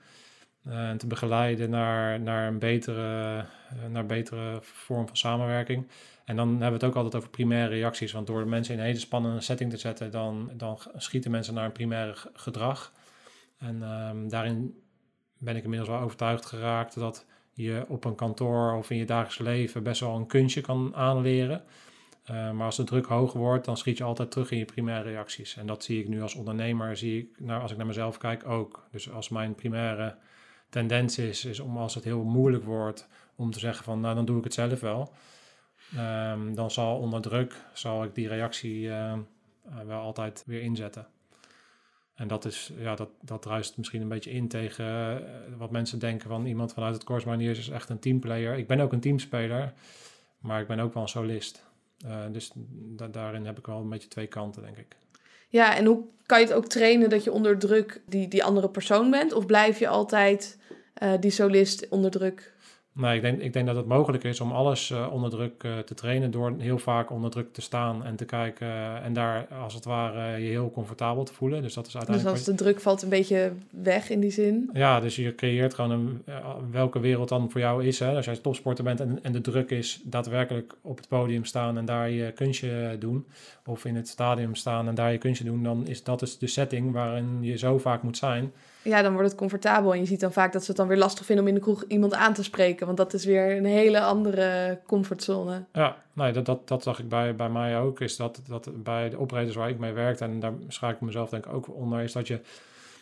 Uh, 0.67 0.89
en 0.89 0.99
te 0.99 1.07
begeleiden 1.07 1.71
naar, 1.71 2.21
naar 2.21 2.49
een 2.49 2.59
betere, 2.59 3.45
naar 3.91 4.07
betere 4.07 4.59
vorm 4.63 5.07
van 5.07 5.17
samenwerking. 5.17 5.89
En 6.25 6.37
dan 6.37 6.49
hebben 6.49 6.69
we 6.69 6.75
het 6.75 6.85
ook 6.85 6.95
altijd 6.95 7.15
over 7.15 7.29
primaire 7.29 7.69
reacties. 7.69 8.13
Want 8.13 8.27
door 8.27 8.49
mensen 8.49 8.75
in 8.75 8.81
een 8.81 8.87
hele 8.87 8.99
spannende 8.99 9.41
setting 9.41 9.71
te 9.71 9.77
zetten, 9.77 10.11
dan, 10.11 10.51
dan 10.57 10.79
schieten 10.97 11.31
mensen 11.31 11.55
naar 11.55 11.65
een 11.65 11.73
primaire 11.73 12.15
gedrag. 12.33 12.93
En 13.59 13.83
um, 13.83 14.29
daarin 14.29 14.83
ben 15.39 15.57
ik 15.57 15.63
inmiddels 15.63 15.91
wel 15.91 16.01
overtuigd 16.01 16.47
geraakt 16.47 16.95
dat 16.95 17.27
je 17.53 17.85
op 17.89 18.05
een 18.05 18.15
kantoor 18.15 18.73
of 18.73 18.91
in 18.91 18.97
je 18.97 19.05
dagelijks 19.05 19.39
leven 19.39 19.83
best 19.83 20.01
wel 20.01 20.17
een 20.17 20.27
kunstje 20.27 20.61
kan 20.61 20.95
aanleren. 20.95 21.65
Eh, 22.25 22.51
maar 22.51 22.67
als 22.67 22.77
de 22.77 22.85
druk 22.85 23.07
hoger 23.07 23.41
wordt, 23.41 23.65
dan 23.65 23.77
schiet 23.77 23.99
je 23.99 24.05
altijd 24.05 24.31
terug 24.31 24.51
in 24.51 24.59
je 24.59 24.65
primaire 24.65 25.11
reacties. 25.11 25.57
En 25.57 25.67
dat 25.67 25.85
zie 25.85 26.01
ik 26.01 26.09
nu 26.09 26.23
als 26.23 26.35
ondernemer, 26.35 26.97
zie 26.97 27.19
ik, 27.19 27.41
nou, 27.41 27.63
als 27.63 27.71
ik 27.71 27.77
naar 27.77 27.87
mezelf 27.87 28.19
kijk, 28.19 28.49
ook. 28.49 28.89
Dus 28.91 29.11
als 29.11 29.29
mijn 29.29 29.55
primaire 29.55 30.17
tendens 30.69 31.19
is, 31.19 31.45
is 31.45 31.61
om 31.61 31.77
als 31.77 31.95
het 31.95 32.05
heel 32.05 32.25
moeilijk 32.25 32.65
wordt, 32.65 33.09
om 33.35 33.51
te 33.51 33.59
zeggen 33.59 33.85
van, 33.85 34.01
nou 34.01 34.15
dan 34.15 34.25
doe 34.25 34.39
ik 34.39 34.45
het 34.45 34.55
zelf 34.55 34.81
wel. 34.81 35.13
Ehm, 35.97 36.55
dan 36.55 36.71
zal 36.71 36.99
onder 36.99 37.21
druk, 37.21 37.55
zal 37.73 38.05
ik 38.05 38.15
die 38.15 38.29
reactie 38.29 38.89
eh, 38.89 39.13
eh, 39.13 39.19
wel 39.87 40.01
altijd 40.01 40.43
weer 40.47 40.61
inzetten. 40.61 41.07
En 42.15 42.29
dat, 42.29 42.45
is, 42.45 42.73
ja, 42.77 42.95
dat, 42.95 43.11
dat 43.21 43.45
ruist 43.45 43.77
misschien 43.77 44.01
een 44.03 44.09
beetje 44.09 44.31
in 44.31 44.49
tegen 44.49 44.87
eh, 44.87 45.57
wat 45.57 45.71
mensen 45.71 45.99
denken 45.99 46.29
van 46.29 46.47
iemand 46.47 46.73
vanuit 46.73 46.95
het 46.95 47.05
Course 47.05 47.27
Mariniers 47.27 47.59
is 47.59 47.69
echt 47.69 47.89
een 47.89 47.99
teamplayer. 47.99 48.57
Ik 48.57 48.67
ben 48.67 48.81
ook 48.81 48.93
een 48.93 49.01
teamspeler, 49.01 49.73
maar 50.39 50.61
ik 50.61 50.67
ben 50.67 50.81
ook 50.81 50.95
wel 50.95 51.03
een 51.03 51.09
solist. 51.09 51.67
dus 52.33 52.53
daarin 53.11 53.47
heb 53.47 53.59
ik 53.59 53.67
wel 53.67 53.81
een 53.81 53.89
beetje 53.89 54.09
twee 54.09 54.27
kanten, 54.27 54.63
denk 54.63 54.77
ik. 54.77 54.97
Ja, 55.49 55.77
en 55.77 55.85
hoe 55.85 56.05
kan 56.27 56.41
je 56.41 56.47
het 56.47 56.55
ook 56.55 56.67
trainen 56.67 57.11
dat 57.11 57.25
je 57.25 57.33
onder 57.33 57.59
druk 57.59 58.01
die, 58.07 58.29
die 58.29 58.45
andere 58.45 58.69
persoon 58.69 59.11
bent? 59.11 59.33
Of 59.33 59.47
blijf 59.47 59.79
je 59.79 59.89
altijd 59.89 60.59
die 61.21 61.31
solist 61.31 61.89
onder 61.89 62.11
druk 62.11 62.53
Nee, 62.99 63.17
ik 63.17 63.23
denk, 63.23 63.41
ik 63.41 63.53
denk 63.53 63.67
dat 63.67 63.77
het 63.77 63.87
mogelijk 63.87 64.25
is 64.25 64.41
om 64.41 64.53
alles 64.53 64.91
uh, 64.91 65.13
onder 65.13 65.31
druk 65.31 65.63
uh, 65.63 65.79
te 65.79 65.95
trainen 65.95 66.31
door 66.31 66.55
heel 66.59 66.79
vaak 66.79 67.11
onder 67.11 67.31
druk 67.31 67.53
te 67.53 67.61
staan 67.61 68.05
en 68.05 68.17
te 68.17 68.25
kijken 68.25 68.67
uh, 68.67 69.05
en 69.05 69.13
daar 69.13 69.47
als 69.63 69.75
het 69.75 69.85
ware 69.85 70.43
je 70.43 70.49
heel 70.49 70.71
comfortabel 70.71 71.25
te 71.25 71.35
voelen. 71.35 71.63
Dus 71.63 71.75
dat 71.75 71.87
is 71.87 71.97
uiteindelijk. 71.97 72.37
Dus 72.37 72.47
als 72.47 72.57
de 72.57 72.65
druk 72.65 72.81
valt 72.81 73.03
een 73.03 73.09
beetje 73.09 73.53
weg 73.71 74.11
in 74.11 74.21
die 74.21 74.31
zin. 74.31 74.71
Ja, 74.73 75.01
dus 75.01 75.17
je 75.17 75.35
creëert 75.35 75.75
gewoon 75.75 75.91
een, 75.91 76.23
welke 76.71 77.01
wereld 77.01 77.29
dan 77.29 77.51
voor 77.51 77.61
jou 77.61 77.85
is. 77.85 77.99
Hè? 77.99 78.17
Als 78.17 78.25
jij 78.25 78.37
topsporter 78.37 78.85
bent 78.85 79.01
en, 79.01 79.19
en 79.23 79.33
de 79.33 79.41
druk 79.41 79.71
is 79.71 80.01
daadwerkelijk 80.05 80.75
op 80.83 80.97
het 80.97 81.09
podium 81.09 81.45
staan 81.45 81.79
en 81.79 81.85
daar 81.85 82.11
je 82.11 82.33
kunstje 82.33 82.97
doen, 82.99 83.27
of 83.67 83.85
in 83.85 83.97
het 83.97 84.09
stadium 84.09 84.55
staan 84.55 84.89
en 84.89 84.95
daar 84.95 85.13
je 85.13 85.19
kunstje 85.19 85.45
doen, 85.45 85.63
dan 85.63 85.87
is 85.87 86.03
dat 86.03 86.21
dus 86.21 86.39
de 86.39 86.47
setting 86.47 86.93
waarin 86.93 87.39
je 87.41 87.59
zo 87.59 87.79
vaak 87.79 88.03
moet 88.03 88.17
zijn 88.17 88.53
ja, 88.83 89.03
dan 89.03 89.13
wordt 89.13 89.29
het 89.29 89.39
comfortabel. 89.39 89.93
En 89.93 89.99
je 89.99 90.07
ziet 90.07 90.21
dan 90.21 90.33
vaak 90.33 90.53
dat 90.53 90.63
ze 90.63 90.69
het 90.69 90.77
dan 90.77 90.89
weer 90.89 90.97
lastig 90.97 91.25
vinden 91.25 91.45
om 91.45 91.51
in 91.51 91.57
de 91.57 91.65
kroeg 91.65 91.85
iemand 91.89 92.15
aan 92.15 92.35
te 92.35 92.43
spreken. 92.43 92.87
Want 92.87 92.99
dat 92.99 93.13
is 93.13 93.25
weer 93.25 93.57
een 93.57 93.65
hele 93.65 94.01
andere 94.01 94.79
comfortzone. 94.87 95.65
Ja, 95.73 95.97
nee, 96.13 96.33
dat, 96.33 96.47
dat, 96.47 96.69
dat 96.69 96.83
zag 96.83 96.99
ik 96.99 97.09
bij, 97.09 97.35
bij 97.35 97.49
mij 97.49 97.79
ook. 97.79 98.01
Is 98.01 98.17
dat, 98.17 98.41
dat 98.47 98.83
bij 98.83 99.09
de 99.09 99.19
operators 99.19 99.57
waar 99.57 99.69
ik 99.69 99.79
mee 99.79 99.93
werkte, 99.93 100.25
en 100.25 100.41
daar 100.41 100.53
schaak 100.69 100.95
ik 100.95 101.01
mezelf 101.01 101.31
denk 101.31 101.47
ik 101.47 101.53
ook 101.53 101.75
onder, 101.75 102.01
is 102.01 102.13
dat 102.13 102.27
je 102.27 102.41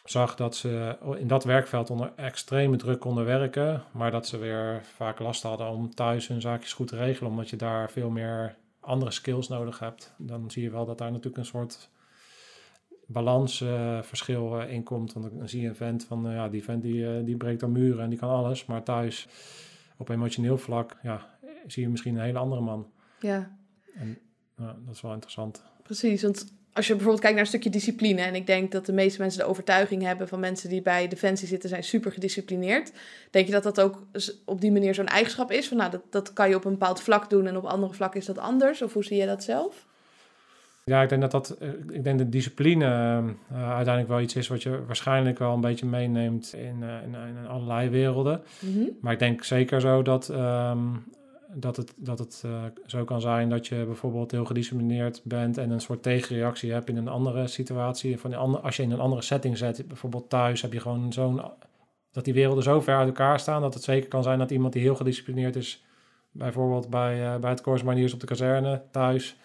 zag 0.05 0.37
dat 0.37 0.57
ze 0.57 0.97
in 1.19 1.27
dat 1.27 1.45
werkveld 1.45 1.91
onder 1.91 2.13
extreme 2.17 2.77
druk 2.77 3.01
konden 3.01 3.25
werken. 3.25 3.83
Maar 3.91 4.11
dat 4.11 4.27
ze 4.27 4.39
weer 4.39 4.83
vaak 4.97 5.19
last 5.19 5.43
hadden 5.43 5.69
om 5.69 5.95
thuis 5.95 6.29
hun 6.29 6.41
zaakjes 6.41 6.73
goed 6.73 6.89
te 6.89 6.97
regelen. 6.97 7.31
Omdat 7.31 7.51
je 7.51 7.57
daar 7.57 7.91
veel 7.91 8.11
meer 8.11 8.55
andere 8.81 9.11
skills 9.11 9.49
nodig 9.49 9.79
hebt. 9.79 10.15
Dan 10.17 10.51
zie 10.51 10.63
je 10.63 10.71
wel 10.71 10.87
dat 10.87 10.99
daar 10.99 11.11
natuurlijk 11.11 11.37
een 11.37 11.45
soort 11.45 11.89
balansverschil 13.07 14.61
uh, 14.61 14.73
in 14.73 14.83
komt. 14.83 15.13
Want 15.13 15.39
dan 15.39 15.49
zie 15.49 15.61
je 15.61 15.69
een 15.69 15.77
vent 15.77 16.05
van, 16.05 16.27
uh, 16.27 16.35
ja, 16.35 16.49
die 16.49 16.65
vent 16.65 16.83
die, 16.83 17.25
die 17.25 17.37
breekt 17.37 17.61
dan 17.61 17.73
muren 17.73 18.03
en 18.03 18.11
die 18.11 18.19
kan 18.19 18.31
alles. 18.31 18.65
Maar 18.65 18.83
thuis, 18.83 19.29
op 19.97 20.09
emotioneel 20.09 20.59
vlak, 20.59 20.97
ja, 21.03 21.39
zie 21.67 21.83
je 21.83 21.89
misschien 21.89 22.15
een 22.15 22.25
hele 22.25 22.39
andere 22.39 22.61
man. 22.61 22.91
Ja. 23.21 23.57
En 23.95 24.19
dat 24.57 24.95
is 24.95 25.01
wel 25.01 25.13
interessant. 25.13 25.63
Precies, 25.83 26.23
want 26.23 26.55
als 26.73 26.87
je 26.87 26.93
bijvoorbeeld 26.93 27.23
kijkt 27.23 27.37
naar 27.37 27.45
een 27.45 27.51
stukje 27.51 27.71
discipline... 27.71 28.21
en 28.21 28.35
ik 28.35 28.47
denk 28.47 28.73
dat 28.73 28.87
de 28.87 28.93
meeste 28.93 29.21
mensen 29.21 29.41
de 29.41 29.47
overtuiging 29.47 30.03
hebben... 30.03 30.29
van 30.29 30.41
mensen 30.41 30.69
die 30.69 30.83
bij 30.83 31.09
Defensie 31.09 31.49
zitten, 31.49 31.69
zijn 31.69 31.85
super 31.85 32.13
gedisciplineerd. 32.13 32.93
Denk 33.31 33.47
je 33.47 33.53
dat 33.53 33.63
dat 33.63 33.81
ook 33.81 34.07
op 34.45 34.61
die 34.61 34.73
manier 34.73 34.95
zo'n 34.95 35.07
eigenschap 35.07 35.51
is? 35.51 35.69
Van 35.69 35.77
nou, 35.77 35.91
dat, 35.91 36.03
dat 36.11 36.33
kan 36.33 36.49
je 36.49 36.55
op 36.55 36.65
een 36.65 36.73
bepaald 36.73 37.01
vlak 37.01 37.31
doen... 37.31 37.47
en 37.47 37.57
op 37.57 37.65
andere 37.65 37.93
vlakken 37.93 38.21
is 38.21 38.27
dat 38.27 38.39
anders? 38.39 38.83
Of 38.83 38.93
hoe 38.93 39.05
zie 39.05 39.17
je 39.17 39.27
dat 39.27 39.45
zelf? 39.45 39.87
Ja, 40.91 41.03
ik 41.03 41.09
denk 41.09 41.21
dat 41.21 41.31
dat, 41.31 41.51
eh, 41.51 41.69
ik 41.69 42.05
denk 42.05 42.19
dat 42.19 42.33
discipline 42.33 42.85
uh, 43.53 43.75
uiteindelijk 43.75 44.09
wel 44.09 44.21
iets 44.21 44.37
is 44.37 44.49
wat 44.49 44.63
je 44.63 44.85
waarschijnlijk 44.87 45.39
wel 45.39 45.55
een 45.55 45.61
beetje 45.61 45.87
meeneemt 45.87 46.53
in, 46.53 46.77
uh, 46.83 47.03
in, 47.03 47.15
in, 47.39 47.47
allerlei 47.49 47.89
werelden. 47.89 48.43
Mm 48.61 48.73
-hmm. 48.73 48.89
Maar 49.01 49.13
ik 49.13 49.19
denk 49.19 49.45
zeker 49.45 49.81
zo 49.81 50.03
dat, 50.03 50.29
um, 50.29 51.05
dat 51.53 51.77
het, 51.77 51.93
dat 51.97 52.19
het 52.19 52.43
uh, 52.47 52.65
zo 52.87 53.05
kan 53.05 53.21
zijn 53.21 53.49
dat 53.49 53.67
je 53.67 53.85
bijvoorbeeld 53.87 54.31
heel 54.31 54.45
gedisciplineerd 54.45 55.21
bent 55.25 55.59
en 55.59 55.71
een 55.71 55.81
soort 55.81 56.03
tegenreactie 56.03 56.73
hebt 56.73 56.89
in 56.89 56.97
een 56.97 57.09
andere 57.09 57.47
situatie. 57.47 58.19
Van 58.19 58.35
andere, 58.35 58.63
als 58.63 58.77
je 58.77 58.83
in 58.83 58.91
een 58.91 59.01
andere 59.01 59.23
setting 59.23 59.59
zet, 59.59 59.89
bijvoorbeeld 59.89 60.31
thuis, 60.31 60.63
heb 60.63 60.73
je 60.73 60.81
gewoon 60.81 61.13
zo'n, 61.13 61.41
dat 62.11 62.25
die 62.25 62.35
werelden 62.35 62.65
zo 62.65 62.81
ver 62.81 62.97
uit 62.97 63.07
elkaar 63.07 63.41
staan 63.41 63.61
dat 63.61 63.75
het 63.75 63.83
zeker 63.83 64.09
kan 64.09 64.23
zijn 64.23 64.39
dat 64.39 64.51
iemand 64.51 64.73
die 64.73 64.83
heel 64.83 64.97
gedisciplineerd 64.97 65.57
is, 65.57 65.85
bijvoorbeeld 66.31 66.91
bij, 66.91 67.41
bij 67.41 67.51
het 67.51 67.83
Maniers 67.83 68.13
op 68.13 68.21
de 68.21 68.27
kazerne 68.27 68.83
thuis 68.91 69.37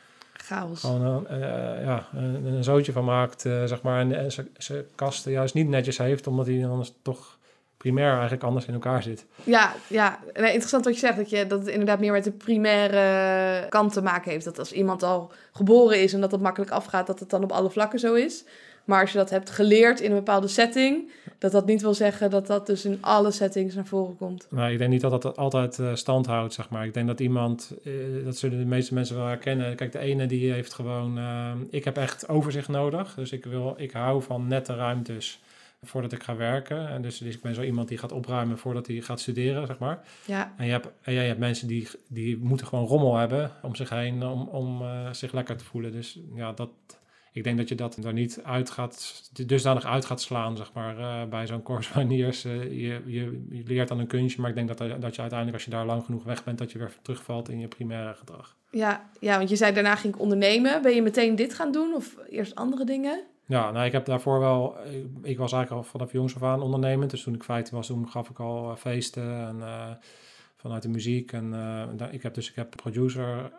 Chaos. 0.42 0.80
Gewoon 0.80 1.28
uh, 1.32 1.40
ja, 1.84 2.08
een, 2.14 2.46
een, 2.46 2.64
zootje 2.64 2.92
van 2.92 3.06
maakt, 3.06 3.46
uh, 3.46 3.64
zeg 3.64 3.82
maar. 3.82 4.00
En 4.00 4.32
zijn 4.58 4.86
kasten 4.96 5.32
juist 5.32 5.54
niet 5.54 5.68
netjes 5.68 5.98
heeft, 5.98 6.28
omdat 6.28 6.46
hij 6.46 6.68
anders 6.68 6.94
toch 7.02 7.40
primair 7.78 8.12
eigenlijk 8.12 8.44
anders 8.44 8.66
in 8.66 8.74
elkaar 8.74 9.04
zit. 9.04 9.26
Ja, 9.44 9.74
ja. 9.88 10.20
Nee, 10.34 10.52
interessant 10.52 10.86
wat 10.86 10.94
je 10.94 11.00
zegt, 11.00 11.18
dat, 11.18 11.30
je, 11.30 11.48
dat 11.48 11.60
het 11.60 11.68
inderdaad 11.68 12.00
meer 12.00 12.12
met 12.12 12.24
de 12.24 12.32
primaire 12.32 13.68
kant 13.70 13.94
te 13.94 14.02
maken 14.02 14.32
heeft. 14.32 14.46
Dat 14.46 14.60
als 14.60 14.72
iemand 14.72 15.04
al 15.04 15.32
geboren 15.52 16.02
is 16.02 16.14
en 16.14 16.22
dat 16.22 16.32
het 16.32 16.42
makkelijk 16.42 16.72
afgaat, 16.72 17.08
dat 17.08 17.20
het 17.20 17.30
dan 17.30 17.44
op 17.44 17.52
alle 17.52 17.70
vlakken 17.70 18.00
zo 18.00 18.14
is. 18.14 18.46
Maar 18.86 19.02
als 19.02 19.12
je 19.12 19.18
dat 19.18 19.30
hebt 19.30 19.50
geleerd 19.50 20.00
in 20.00 20.12
een 20.12 20.18
bepaalde 20.18 20.48
setting, 20.48 21.12
dat 21.38 21.52
dat 21.52 21.66
niet 21.66 21.82
wil 21.82 21.94
zeggen 21.94 22.30
dat 22.30 22.48
dat 22.48 22.66
dus 22.66 22.86
in 22.86 22.98
alle 23.02 23.32
settings 23.32 23.76
naar 23.76 23.86
voren 23.86 24.18
komt. 24.18 24.48
Nou, 24.50 24.72
ik 24.72 24.78
denk 24.78 24.90
niet 24.90 25.02
dat 25.02 25.22
dat 25.22 25.38
altijd 25.38 25.78
uh, 25.78 25.96
stand 25.96 26.26
houdt, 26.26 26.54
zeg 26.54 26.70
maar. 26.70 26.86
Ik 26.86 26.94
denk 26.94 27.08
dat 27.08 27.20
iemand, 27.20 27.74
uh, 27.84 28.26
dat 28.26 28.38
zullen 28.38 28.60
de 28.60 28.66
meeste 28.66 28.94
mensen 28.94 29.16
wel 29.16 29.26
herkennen. 29.26 29.76
Kijk, 29.76 29.92
de 29.92 30.00
ene 30.00 30.26
die 30.26 30.52
heeft 30.52 30.74
gewoon, 30.74 31.18
uh, 31.18 31.52
ik 31.70 31.84
heb 31.84 31.98
echt 31.98 32.30
overzicht 32.30 32.68
nodig. 32.68 33.14
Dus 33.14 33.32
ik, 33.32 33.46
wil, 33.46 33.74
ik 33.78 33.92
hou 33.92 34.22
van 34.22 34.48
nette 34.48 34.76
ruimtes 34.76 35.42
voordat 35.84 36.12
ik 36.12 36.24
ga 36.24 36.36
werken. 36.36 36.88
En 36.88 37.02
dus, 37.02 37.18
dus 37.18 37.36
ik 37.36 37.42
ben 37.42 37.56
zo 37.56 37.62
iemand 37.62 37.88
die 37.88 37.98
gaat 37.98 38.12
opruimen 38.12 38.58
voordat 38.58 38.88
hij 38.88 39.02
gaat 39.02 39.20
studeren, 39.20 39.68
zeg 39.68 39.78
maar. 39.78 40.04
Ja. 40.26 40.54
En 40.58 40.66
je 40.66 40.72
hebt, 40.72 40.88
en 41.02 41.14
jij 41.14 41.28
hebt 41.28 41.40
mensen 41.40 41.68
die, 41.68 41.88
die 42.08 42.38
moeten 42.38 42.68
gewoon 42.68 42.86
rommel 42.86 43.16
hebben 43.16 43.52
om 43.62 43.76
zich 43.76 43.90
heen, 43.90 44.24
om, 44.24 44.48
om 44.48 44.84
zich 45.12 45.32
lekker 45.32 45.56
te 45.56 45.66
voelen. 45.66 45.92
Dus 45.92 46.20
ja, 46.36 46.52
dat 46.52 46.70
ik 47.34 47.44
denk 47.44 47.58
dat 47.58 47.70
je 47.70 47.76
dat 47.76 47.96
er 47.96 48.14
niet 48.14 48.40
uit 48.44 48.70
gaat, 48.70 49.30
dusdanig 49.46 49.86
uit 49.86 50.06
gaat 50.06 50.22
slaan, 50.22 50.58
zeg 50.58 50.74
maar, 50.74 51.00
uh, 51.00 51.24
bij 51.30 51.48
zo'n 51.48 51.64
course 51.64 51.92
maniers. 51.96 52.46
Uh, 52.46 52.64
je, 52.64 53.02
je, 53.06 53.46
je, 53.50 53.64
leert 53.66 53.88
dan 53.88 54.00
een 54.00 54.08
kunstje, 54.08 54.42
maar 54.42 54.50
ik 54.50 54.56
denk 54.56 54.68
dat, 54.68 54.78
dat 54.78 55.16
je 55.16 55.22
uiteindelijk, 55.22 55.54
als 55.54 55.64
je 55.64 55.72
daar 55.72 55.86
lang 55.86 56.06
genoeg 56.06 56.24
weg 56.24 56.44
bent, 56.44 56.58
dat 56.58 56.72
je 56.72 56.78
weer 56.78 56.94
terugvalt 57.02 57.50
in 57.50 57.60
je 57.60 57.68
primaire 57.68 58.14
gedrag. 58.14 58.56
Ja, 58.70 59.10
ja, 59.20 59.38
want 59.38 59.50
je 59.50 59.56
zei 59.56 59.74
daarna 59.74 59.96
ging 59.96 60.14
ik 60.14 60.22
ondernemen. 60.22 60.82
Ben 60.82 60.96
je 60.96 61.02
meteen 61.02 61.36
dit 61.36 61.54
gaan 61.54 61.72
doen 61.72 61.94
of 61.94 62.18
eerst 62.30 62.56
andere 62.56 62.86
dingen? 62.86 63.24
Ja, 63.46 63.72
nou, 63.72 63.86
ik 63.86 63.92
heb 63.92 64.06
daarvoor 64.06 64.40
wel, 64.40 64.76
ik, 64.86 65.06
ik 65.22 65.38
was 65.38 65.52
eigenlijk 65.52 65.84
al 65.84 65.92
vanaf 65.92 66.12
jongs 66.12 66.36
af 66.36 66.44
aan 66.44 66.62
ondernemend. 66.62 67.12
Dus 67.12 67.24
toen 67.24 67.34
ik 67.36 67.44
15 67.44 67.78
was, 67.78 67.88
toen 67.88 68.10
gaf 68.10 68.30
ik 68.30 68.40
al 68.40 68.76
feesten 68.76 69.48
en 69.48 70.00
vanuit 70.56 70.82
de 70.82 70.90
muziek. 70.90 71.32
En 71.32 71.54
ik 72.12 72.24
heb 72.24 72.34
dus, 72.34 72.50
ik 72.50 72.56
heb 72.56 72.76
producer 72.76 73.52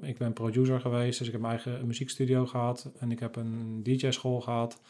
ik 0.00 0.18
ben 0.18 0.32
producer 0.32 0.80
geweest, 0.80 1.18
dus 1.18 1.26
ik 1.26 1.32
heb 1.32 1.42
mijn 1.42 1.52
eigen 1.52 1.86
muziekstudio 1.86 2.46
gehad 2.46 2.90
en 2.98 3.10
ik 3.10 3.20
heb 3.20 3.36
een 3.36 3.80
DJ-school 3.82 4.40
gehad. 4.40 4.80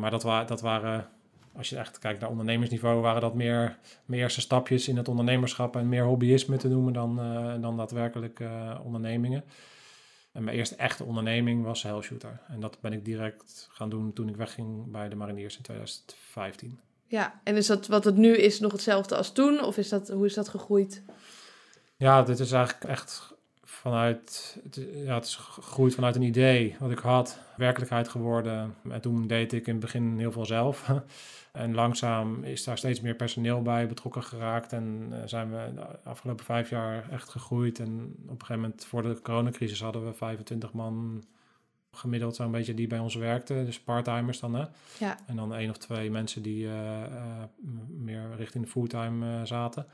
Maar 0.00 0.10
dat, 0.10 0.22
wa 0.22 0.44
dat 0.44 0.60
waren, 0.60 1.08
als 1.52 1.68
je 1.68 1.76
echt 1.76 1.98
kijkt 1.98 2.20
naar 2.20 2.30
ondernemersniveau, 2.30 3.00
waren 3.00 3.20
dat 3.20 3.34
meer, 3.34 3.78
eerste 4.10 4.40
stapjes 4.40 4.88
in 4.88 4.96
het 4.96 5.08
ondernemerschap 5.08 5.76
en 5.76 5.88
meer 5.88 6.04
hobbyisme 6.04 6.56
te 6.56 6.68
noemen 6.68 6.92
dan, 6.92 7.20
uh, 7.20 7.62
dan 7.62 7.76
daadwerkelijk 7.76 8.40
uh, 8.40 8.80
ondernemingen. 8.84 9.44
En 10.32 10.44
mijn 10.44 10.56
eerste 10.56 10.76
echte 10.76 11.04
onderneming 11.04 11.64
was 11.64 11.82
Hellshooter. 11.82 12.40
En 12.48 12.60
dat 12.60 12.80
ben 12.80 12.92
ik 12.92 13.04
direct 13.04 13.68
gaan 13.72 13.88
doen 13.88 14.12
toen 14.12 14.28
ik 14.28 14.36
wegging 14.36 14.90
bij 14.90 15.08
de 15.08 15.16
Mariniers 15.16 15.56
in 15.56 15.62
2015. 15.62 16.80
Ja, 17.06 17.40
en 17.44 17.56
is 17.56 17.66
dat 17.66 17.86
wat 17.86 18.04
het 18.04 18.16
nu 18.16 18.36
is 18.36 18.60
nog 18.60 18.72
hetzelfde 18.72 19.16
als 19.16 19.32
toen? 19.32 19.64
Of 19.64 19.76
is 19.76 19.88
dat, 19.88 20.08
hoe 20.08 20.26
is 20.26 20.34
dat 20.34 20.48
gegroeid? 20.48 21.02
Ja, 21.96 22.22
dit 22.22 22.38
is 22.38 22.52
eigenlijk 22.52 22.84
echt 22.84 23.34
vanuit, 23.86 24.56
ja, 25.04 25.14
het 25.14 25.24
is 25.24 25.36
gegroeid 25.36 25.94
vanuit 25.94 26.16
een 26.16 26.22
idee 26.22 26.76
wat 26.78 26.90
ik 26.90 26.98
had, 26.98 27.38
werkelijkheid 27.56 28.08
geworden. 28.08 28.74
En 28.90 29.00
toen 29.00 29.26
deed 29.26 29.52
ik 29.52 29.66
in 29.66 29.72
het 29.72 29.82
begin 29.82 30.18
heel 30.18 30.32
veel 30.32 30.46
zelf. 30.46 30.84
En 31.52 31.74
langzaam 31.74 32.44
is 32.44 32.64
daar 32.64 32.78
steeds 32.78 33.00
meer 33.00 33.14
personeel 33.14 33.62
bij 33.62 33.86
betrokken 33.86 34.22
geraakt. 34.22 34.72
En 34.72 35.08
uh, 35.10 35.18
zijn 35.24 35.50
we 35.50 35.72
de 35.74 35.98
afgelopen 36.04 36.44
vijf 36.44 36.70
jaar 36.70 37.10
echt 37.10 37.28
gegroeid. 37.28 37.78
En 37.78 38.14
op 38.22 38.40
een 38.40 38.46
gegeven 38.46 38.60
moment, 38.62 38.84
voor 38.84 39.02
de 39.02 39.20
coronacrisis, 39.22 39.80
hadden 39.80 40.04
we 40.04 40.12
25 40.12 40.72
man 40.72 41.24
gemiddeld 41.92 42.36
zo'n 42.36 42.50
beetje 42.50 42.74
die 42.74 42.86
bij 42.86 42.98
ons 42.98 43.14
werkten. 43.14 43.64
Dus 43.64 43.80
parttimers 43.80 44.40
dan, 44.40 44.54
hè? 44.54 44.64
Ja. 44.98 45.18
En 45.26 45.36
dan 45.36 45.54
één 45.54 45.70
of 45.70 45.76
twee 45.76 46.10
mensen 46.10 46.42
die 46.42 46.64
uh, 46.64 46.72
uh, 46.72 47.42
meer 47.88 48.36
richting 48.36 48.64
de 48.64 48.70
fulltime 48.70 49.46
zaten. 49.46 49.86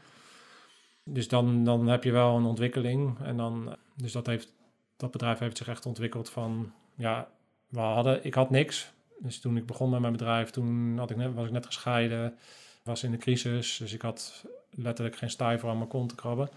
Dus 1.05 1.29
dan, 1.29 1.65
dan 1.65 1.89
heb 1.89 2.05
je 2.05 2.13
wel 2.13 2.37
een 2.37 2.45
ontwikkeling. 2.45 3.19
En 3.23 3.37
dan, 3.37 3.77
dus 3.97 4.13
dat, 4.13 4.27
heeft, 4.27 4.53
dat 4.97 5.11
bedrijf 5.11 5.39
heeft 5.39 5.57
zich 5.57 5.69
echt 5.69 5.87
ontwikkeld 5.87 6.31
van, 6.31 6.73
ja, 6.95 7.29
we 7.69 7.81
hadden, 7.81 8.25
ik 8.25 8.35
had 8.35 8.51
niks. 8.51 8.93
Dus 9.19 9.41
toen 9.41 9.57
ik 9.57 9.67
begon 9.67 9.91
met 9.91 10.01
mijn 10.01 10.13
bedrijf, 10.13 10.51
toen 10.51 10.99
had 10.99 11.11
ik 11.11 11.17
net, 11.17 11.35
was 11.35 11.47
ik 11.47 11.53
net 11.53 11.67
gescheiden, 11.67 12.35
was 12.83 13.03
in 13.03 13.11
de 13.11 13.17
crisis. 13.17 13.77
Dus 13.77 13.93
ik 13.93 14.03
had 14.03 14.45
letterlijk 14.71 15.17
geen 15.17 15.31
stijver 15.31 15.69
aan 15.69 15.77
mijn 15.77 15.89
kont 15.89 16.09
te 16.09 16.15
krabben. 16.15 16.49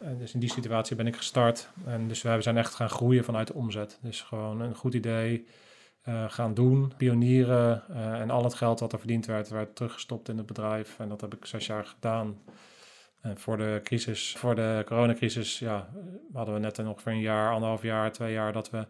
En 0.00 0.18
dus 0.18 0.34
in 0.34 0.40
die 0.40 0.50
situatie 0.50 0.96
ben 0.96 1.06
ik 1.06 1.16
gestart. 1.16 1.68
En 1.84 2.08
dus 2.08 2.22
we 2.22 2.42
zijn 2.42 2.56
echt 2.56 2.74
gaan 2.74 2.90
groeien 2.90 3.24
vanuit 3.24 3.46
de 3.46 3.54
omzet. 3.54 3.98
Dus 4.02 4.20
gewoon 4.20 4.60
een 4.60 4.74
goed 4.74 4.94
idee 4.94 5.46
uh, 6.08 6.24
gaan 6.30 6.54
doen, 6.54 6.92
pionieren. 6.96 7.82
Uh, 7.90 8.20
en 8.20 8.30
al 8.30 8.44
het 8.44 8.54
geld 8.54 8.80
wat 8.80 8.92
er 8.92 8.98
verdiend 8.98 9.26
werd, 9.26 9.48
werd 9.48 9.76
teruggestopt 9.76 10.28
in 10.28 10.36
het 10.36 10.46
bedrijf. 10.46 10.98
En 10.98 11.08
dat 11.08 11.20
heb 11.20 11.34
ik 11.34 11.46
zes 11.46 11.66
jaar 11.66 11.84
gedaan. 11.84 12.38
En 13.20 13.38
voor 13.38 13.56
de 13.56 13.80
crisis, 13.84 14.34
voor 14.38 14.54
de 14.54 14.82
coronacrisis, 14.86 15.58
ja, 15.58 15.88
hadden 16.32 16.54
we 16.54 16.60
net 16.60 16.78
ongeveer 16.78 17.12
een 17.12 17.20
jaar, 17.20 17.52
anderhalf 17.52 17.82
jaar, 17.82 18.12
twee 18.12 18.32
jaar 18.32 18.52
dat 18.52 18.70
we 18.70 18.86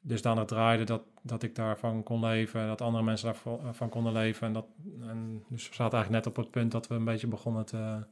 dus 0.00 0.22
het 0.22 0.48
draaiden 0.48 0.86
dat, 0.86 1.02
dat 1.22 1.42
ik 1.42 1.54
daarvan 1.54 2.02
kon 2.02 2.20
leven 2.20 2.60
en 2.60 2.66
dat 2.66 2.80
andere 2.80 3.04
mensen 3.04 3.34
daarvan 3.62 3.88
konden 3.88 4.12
leven. 4.12 4.46
En, 4.46 4.52
dat, 4.52 4.66
en 5.00 5.44
dus 5.48 5.68
we 5.68 5.74
zaten 5.74 5.98
eigenlijk 5.98 6.24
net 6.24 6.36
op 6.36 6.42
het 6.42 6.50
punt 6.52 6.72
dat 6.72 6.86
we 6.86 6.94
een 6.94 7.04
beetje 7.04 7.26
begonnen 7.26 7.64
te, 7.64 8.04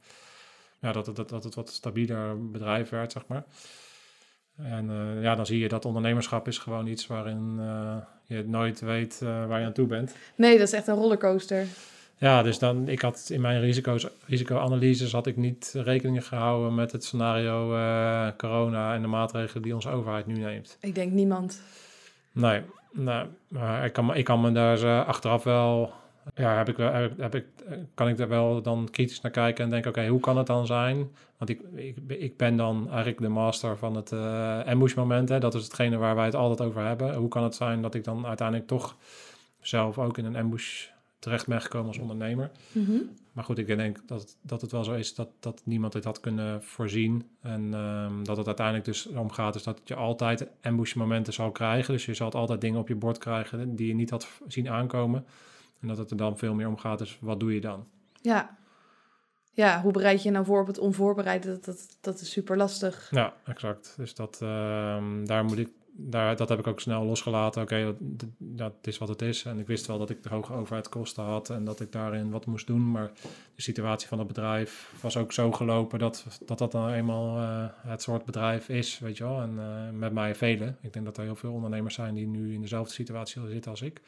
ja, 0.79 0.91
dat, 0.91 1.05
het, 1.05 1.15
dat, 1.15 1.29
dat 1.29 1.43
het 1.43 1.55
wat 1.55 1.69
stabieler 1.69 2.51
bedrijf 2.51 2.89
werd, 2.89 3.11
zeg 3.11 3.27
maar. 3.27 3.43
En 4.55 4.89
uh, 4.89 5.23
ja, 5.23 5.35
dan 5.35 5.45
zie 5.45 5.59
je 5.59 5.67
dat 5.67 5.85
ondernemerschap 5.85 6.47
is 6.47 6.57
gewoon 6.57 6.87
iets 6.87 7.07
waarin 7.07 7.55
je 8.23 8.43
nooit 8.47 8.79
weet 8.79 9.19
waar 9.19 9.59
je 9.59 9.65
aan 9.65 9.73
toe 9.73 9.87
bent. 9.87 10.15
Nee, 10.35 10.57
dat 10.57 10.67
is 10.67 10.73
echt 10.73 10.87
een 10.87 10.95
rollercoaster. 10.95 11.65
Ja, 12.21 12.43
dus 12.43 12.59
dan, 12.59 12.87
ik 12.87 13.01
had 13.01 13.29
in 13.31 13.41
mijn 13.41 13.59
risico's, 13.59 14.07
risicoanalyses 14.25 15.11
had 15.11 15.27
ik 15.27 15.37
niet 15.37 15.73
rekening 15.77 16.27
gehouden 16.27 16.75
met 16.75 16.91
het 16.91 17.03
scenario 17.03 17.67
corona 18.37 18.93
en 18.93 19.01
de 19.01 19.07
maatregelen 19.07 19.63
die 19.63 19.73
onze 19.73 19.89
overheid 19.89 20.25
nu 20.25 20.33
neemt. 20.33 20.77
Ik 20.81 20.95
denk 20.95 21.11
niemand. 21.11 21.61
Nee, 22.31 22.61
nee 22.91 23.23
maar 23.47 23.85
ik 23.85 23.93
kan, 23.93 24.15
ik 24.15 24.25
kan 24.25 24.41
me 24.41 24.51
daar 24.51 25.05
achteraf 25.05 25.43
wel 25.43 25.93
ja, 26.35 26.57
heb 26.57 26.69
ik 26.69 26.77
wel, 26.77 26.91
heb 27.17 27.35
ik, 27.35 27.45
kan 27.93 28.07
ik 28.07 28.17
daar 28.17 28.27
wel 28.27 28.61
dan 28.61 28.87
kritisch 28.91 29.21
naar 29.21 29.31
kijken 29.31 29.63
en 29.63 29.69
denken, 29.69 29.89
oké, 29.89 30.07
hoe 30.07 30.19
kan 30.19 30.37
het 30.37 30.47
dan 30.47 30.65
zijn? 30.65 31.09
Want 31.37 31.49
ik, 31.49 31.61
ik, 31.75 31.97
ik 32.07 32.37
ben 32.37 32.55
dan 32.57 32.87
eigenlijk 32.87 33.19
de 33.19 33.29
master 33.29 33.77
van 33.77 33.95
het 33.95 34.11
uh, 34.11 34.59
ambush 34.65 34.93
moment. 34.93 35.29
Hè? 35.29 35.39
Dat 35.39 35.53
is 35.53 35.63
hetgene 35.63 35.97
waar 35.97 36.15
wij 36.15 36.25
het 36.25 36.35
altijd 36.35 36.61
over 36.61 36.85
hebben. 36.85 37.15
Hoe 37.15 37.29
kan 37.29 37.43
het 37.43 37.55
zijn 37.55 37.81
dat 37.81 37.95
ik 37.95 38.03
dan 38.03 38.25
uiteindelijk 38.25 38.67
toch 38.67 38.95
zelf 39.61 39.97
ook 39.97 40.17
in 40.17 40.25
een 40.25 40.35
ambush 40.35 40.87
terecht 41.21 41.47
ben 41.47 41.61
gekomen 41.61 41.87
als 41.87 41.97
ondernemer? 41.97 42.51
Mhm. 42.71 42.97
Maar 43.31 43.43
goed, 43.43 43.57
ik 43.57 43.67
denk 43.67 43.99
dat, 44.05 44.37
dat 44.41 44.61
het 44.61 44.71
wel 44.71 44.83
zo 44.83 44.93
is 44.93 45.15
dat, 45.15 45.29
dat 45.39 45.61
niemand 45.63 45.93
dit 45.93 46.03
had 46.03 46.19
kunnen 46.19 46.63
voorzien. 46.63 47.29
En 47.41 47.73
um, 47.73 48.23
dat 48.23 48.37
het 48.37 48.47
uiteindelijk 48.47 48.85
dus 48.85 49.07
om 49.07 49.31
gaat, 49.31 49.55
is 49.55 49.63
dat 49.63 49.81
je 49.83 49.95
altijd 49.95 50.47
ambush 50.61 50.93
momenten 50.93 51.33
zal 51.33 51.51
krijgen. 51.51 51.93
Dus 51.93 52.05
je 52.05 52.13
zal 52.13 52.31
altijd 52.31 52.61
dingen 52.61 52.79
op 52.79 52.87
je 52.87 52.95
bord 52.95 53.17
krijgen 53.17 53.75
die 53.75 53.87
je 53.87 53.93
niet 53.93 54.09
had 54.09 54.27
zien 54.47 54.69
aankomen. 54.69 55.25
En 55.79 55.87
dat 55.87 55.97
het 55.97 56.11
er 56.11 56.17
dan 56.17 56.37
veel 56.37 56.53
meer 56.53 56.67
om 56.67 56.77
gaat, 56.77 56.99
dus 56.99 57.17
wat 57.21 57.39
doe 57.39 57.53
je 57.53 57.61
dan? 57.61 57.87
Ja. 58.21 58.57
Ja, 59.53 59.81
hoe 59.81 59.91
bereid 59.91 60.23
je 60.23 60.31
nou 60.31 60.45
voor 60.45 60.61
op 60.61 60.67
het 60.67 60.79
onvoorbereide? 60.79 61.47
Dat, 61.47 61.65
dat, 61.65 61.97
dat 62.01 62.21
is 62.21 62.31
super 62.31 62.57
lastig. 62.57 63.07
Ja, 63.11 63.33
exact. 63.45 63.93
Dus 63.97 64.15
dat, 64.15 64.39
uh, 64.43 64.49
daar 65.23 65.45
moet 65.45 65.57
ik, 65.57 65.69
daar, 65.93 66.35
dat 66.35 66.49
heb 66.49 66.59
ik 66.59 66.67
ook 66.67 66.79
snel 66.79 67.03
losgelaten. 67.03 67.61
Oké, 67.61 67.95
dat, 67.99 68.29
dat, 68.37 68.73
is 68.81 68.97
wat 68.97 69.07
het 69.07 69.21
is. 69.21 69.45
En 69.45 69.59
ik 69.59 69.67
wist 69.67 69.85
wel 69.85 69.97
dat 69.97 70.09
ik 70.09 70.23
de 70.23 70.29
hoge 70.29 70.53
overheidskosten 70.53 71.23
had 71.23 71.49
en 71.49 71.63
dat 71.63 71.79
ik 71.79 71.91
daarin 71.91 72.29
wat 72.29 72.45
moest 72.45 72.67
doen. 72.67 72.91
Maar 72.91 73.11
de 73.55 73.61
situatie 73.61 74.07
van 74.07 74.19
het 74.19 74.27
bedrijf 74.27 74.93
was 75.01 75.17
ook 75.17 75.33
zo 75.33 75.51
gelopen 75.51 75.99
dat 75.99 76.25
dat, 76.45 76.57
dat 76.57 76.71
dan 76.71 76.89
eenmaal 76.89 77.37
uh, 77.37 77.65
het 77.75 78.01
soort 78.01 78.25
bedrijf 78.25 78.69
is, 78.69 78.99
weet 78.99 79.17
je 79.17 79.23
wel. 79.23 79.41
En 79.41 79.53
uh, 79.53 79.99
met 79.99 80.13
mij 80.13 80.35
velen. 80.35 80.77
Ik 80.81 80.93
denk 80.93 81.05
dat 81.05 81.17
er 81.17 81.23
heel 81.23 81.35
veel 81.35 81.53
ondernemers 81.53 81.95
zijn 81.95 82.13
die 82.13 82.27
nu 82.27 82.53
in 82.53 82.61
dezelfde 82.61 82.93
situatie 82.93 83.41
zitten 83.49 83.71
als 83.71 83.81
ik. 83.81 84.01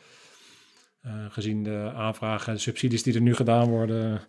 Uh, 1.05 1.25
gezien 1.29 1.63
de 1.63 1.91
aanvragen 1.95 2.53
en 2.53 2.59
subsidies 2.59 3.03
die 3.03 3.13
er 3.13 3.21
nu 3.21 3.35
gedaan 3.35 3.69
worden. 3.69 4.21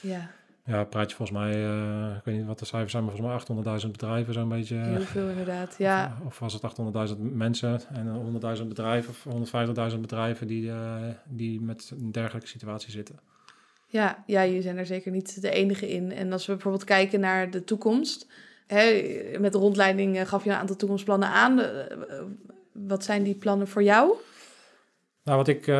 Ja. 0.00 0.30
Ja, 0.66 0.84
praat 0.84 1.10
je 1.10 1.16
volgens 1.16 1.38
mij, 1.38 1.56
uh, 1.56 2.16
ik 2.16 2.24
weet 2.24 2.36
niet 2.36 2.46
wat 2.46 2.58
de 2.58 2.64
cijfers 2.64 2.92
zijn, 2.92 3.04
maar 3.04 3.14
volgens 3.16 3.46
mij 3.64 3.80
800.000 3.84 3.90
bedrijven 3.90 4.34
zo'n 4.34 4.48
beetje. 4.48 4.76
Heel 4.76 5.00
veel 5.00 5.28
inderdaad, 5.28 5.74
ja. 5.78 6.16
Of, 6.20 6.26
of 6.26 6.38
was 6.38 6.52
het 6.52 6.62
800.000 7.14 7.16
mensen 7.18 7.80
en 7.92 8.58
100.000 8.58 8.66
bedrijven 8.66 9.14
of 9.28 9.92
150.000 9.92 10.00
bedrijven 10.00 10.46
die, 10.46 10.62
uh, 10.62 10.96
die 11.24 11.60
met 11.60 11.92
een 12.00 12.12
dergelijke 12.12 12.48
situatie 12.48 12.90
zitten. 12.90 13.18
Ja, 13.86 14.22
ja, 14.26 14.42
je 14.42 14.62
zijn 14.62 14.78
er 14.78 14.86
zeker 14.86 15.12
niet 15.12 15.40
de 15.42 15.50
enige 15.50 15.88
in. 15.88 16.12
En 16.12 16.32
als 16.32 16.46
we 16.46 16.52
bijvoorbeeld 16.52 16.84
kijken 16.84 17.20
naar 17.20 17.50
de 17.50 17.64
toekomst, 17.64 18.26
hè, 18.66 19.02
met 19.38 19.52
de 19.52 19.58
rondleiding 19.58 20.28
gaf 20.28 20.44
je 20.44 20.50
een 20.50 20.56
aantal 20.56 20.76
toekomstplannen 20.76 21.28
aan. 21.28 21.60
wat 22.72 23.04
zijn 23.04 23.22
die 23.22 23.34
plannen 23.34 23.68
voor 23.68 23.82
jou? 23.82 24.14
Nou, 25.26 25.38
wat 25.38 25.48
ik, 25.48 25.66
uh, 25.66 25.76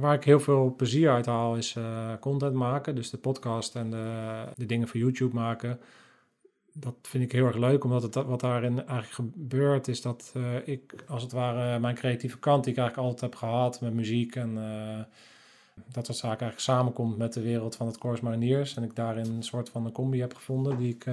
waar 0.00 0.14
ik 0.14 0.24
heel 0.24 0.40
veel 0.40 0.74
plezier 0.76 1.10
uit 1.10 1.26
haal 1.26 1.56
is 1.56 1.74
uh, 1.74 2.12
content 2.20 2.54
maken. 2.54 2.94
Dus 2.94 3.10
de 3.10 3.18
podcast 3.18 3.74
en 3.76 3.90
de, 3.90 4.44
de 4.56 4.66
dingen 4.66 4.88
voor 4.88 5.00
YouTube 5.00 5.34
maken. 5.34 5.80
Dat 6.72 6.94
vind 7.02 7.24
ik 7.24 7.32
heel 7.32 7.46
erg 7.46 7.56
leuk, 7.56 7.84
omdat 7.84 8.02
het, 8.02 8.14
wat 8.14 8.40
daarin 8.40 8.76
eigenlijk 8.86 9.12
gebeurt, 9.12 9.88
is 9.88 10.02
dat 10.02 10.32
uh, 10.36 10.44
ik 10.64 10.94
als 11.08 11.22
het 11.22 11.32
ware 11.32 11.78
mijn 11.78 11.94
creatieve 11.94 12.38
kant, 12.38 12.64
die 12.64 12.72
ik 12.72 12.78
eigenlijk 12.78 13.08
altijd 13.08 13.30
heb 13.32 13.40
gehad 13.40 13.80
met 13.80 13.92
muziek 13.92 14.36
en 14.36 14.54
dat 15.92 16.06
soort 16.06 16.18
zaken, 16.18 16.40
eigenlijk 16.40 16.60
samenkomt 16.60 17.16
met 17.16 17.32
de 17.32 17.42
wereld 17.42 17.76
van 17.76 17.86
het 17.86 17.98
Corps 17.98 18.20
Mariniers. 18.20 18.76
En 18.76 18.82
ik 18.82 18.96
daarin 18.96 19.26
een 19.26 19.42
soort 19.42 19.68
van 19.68 19.86
een 19.86 19.92
combi 19.92 20.20
heb 20.20 20.34
gevonden 20.34 20.78
die 20.78 20.94
ik 20.94 21.04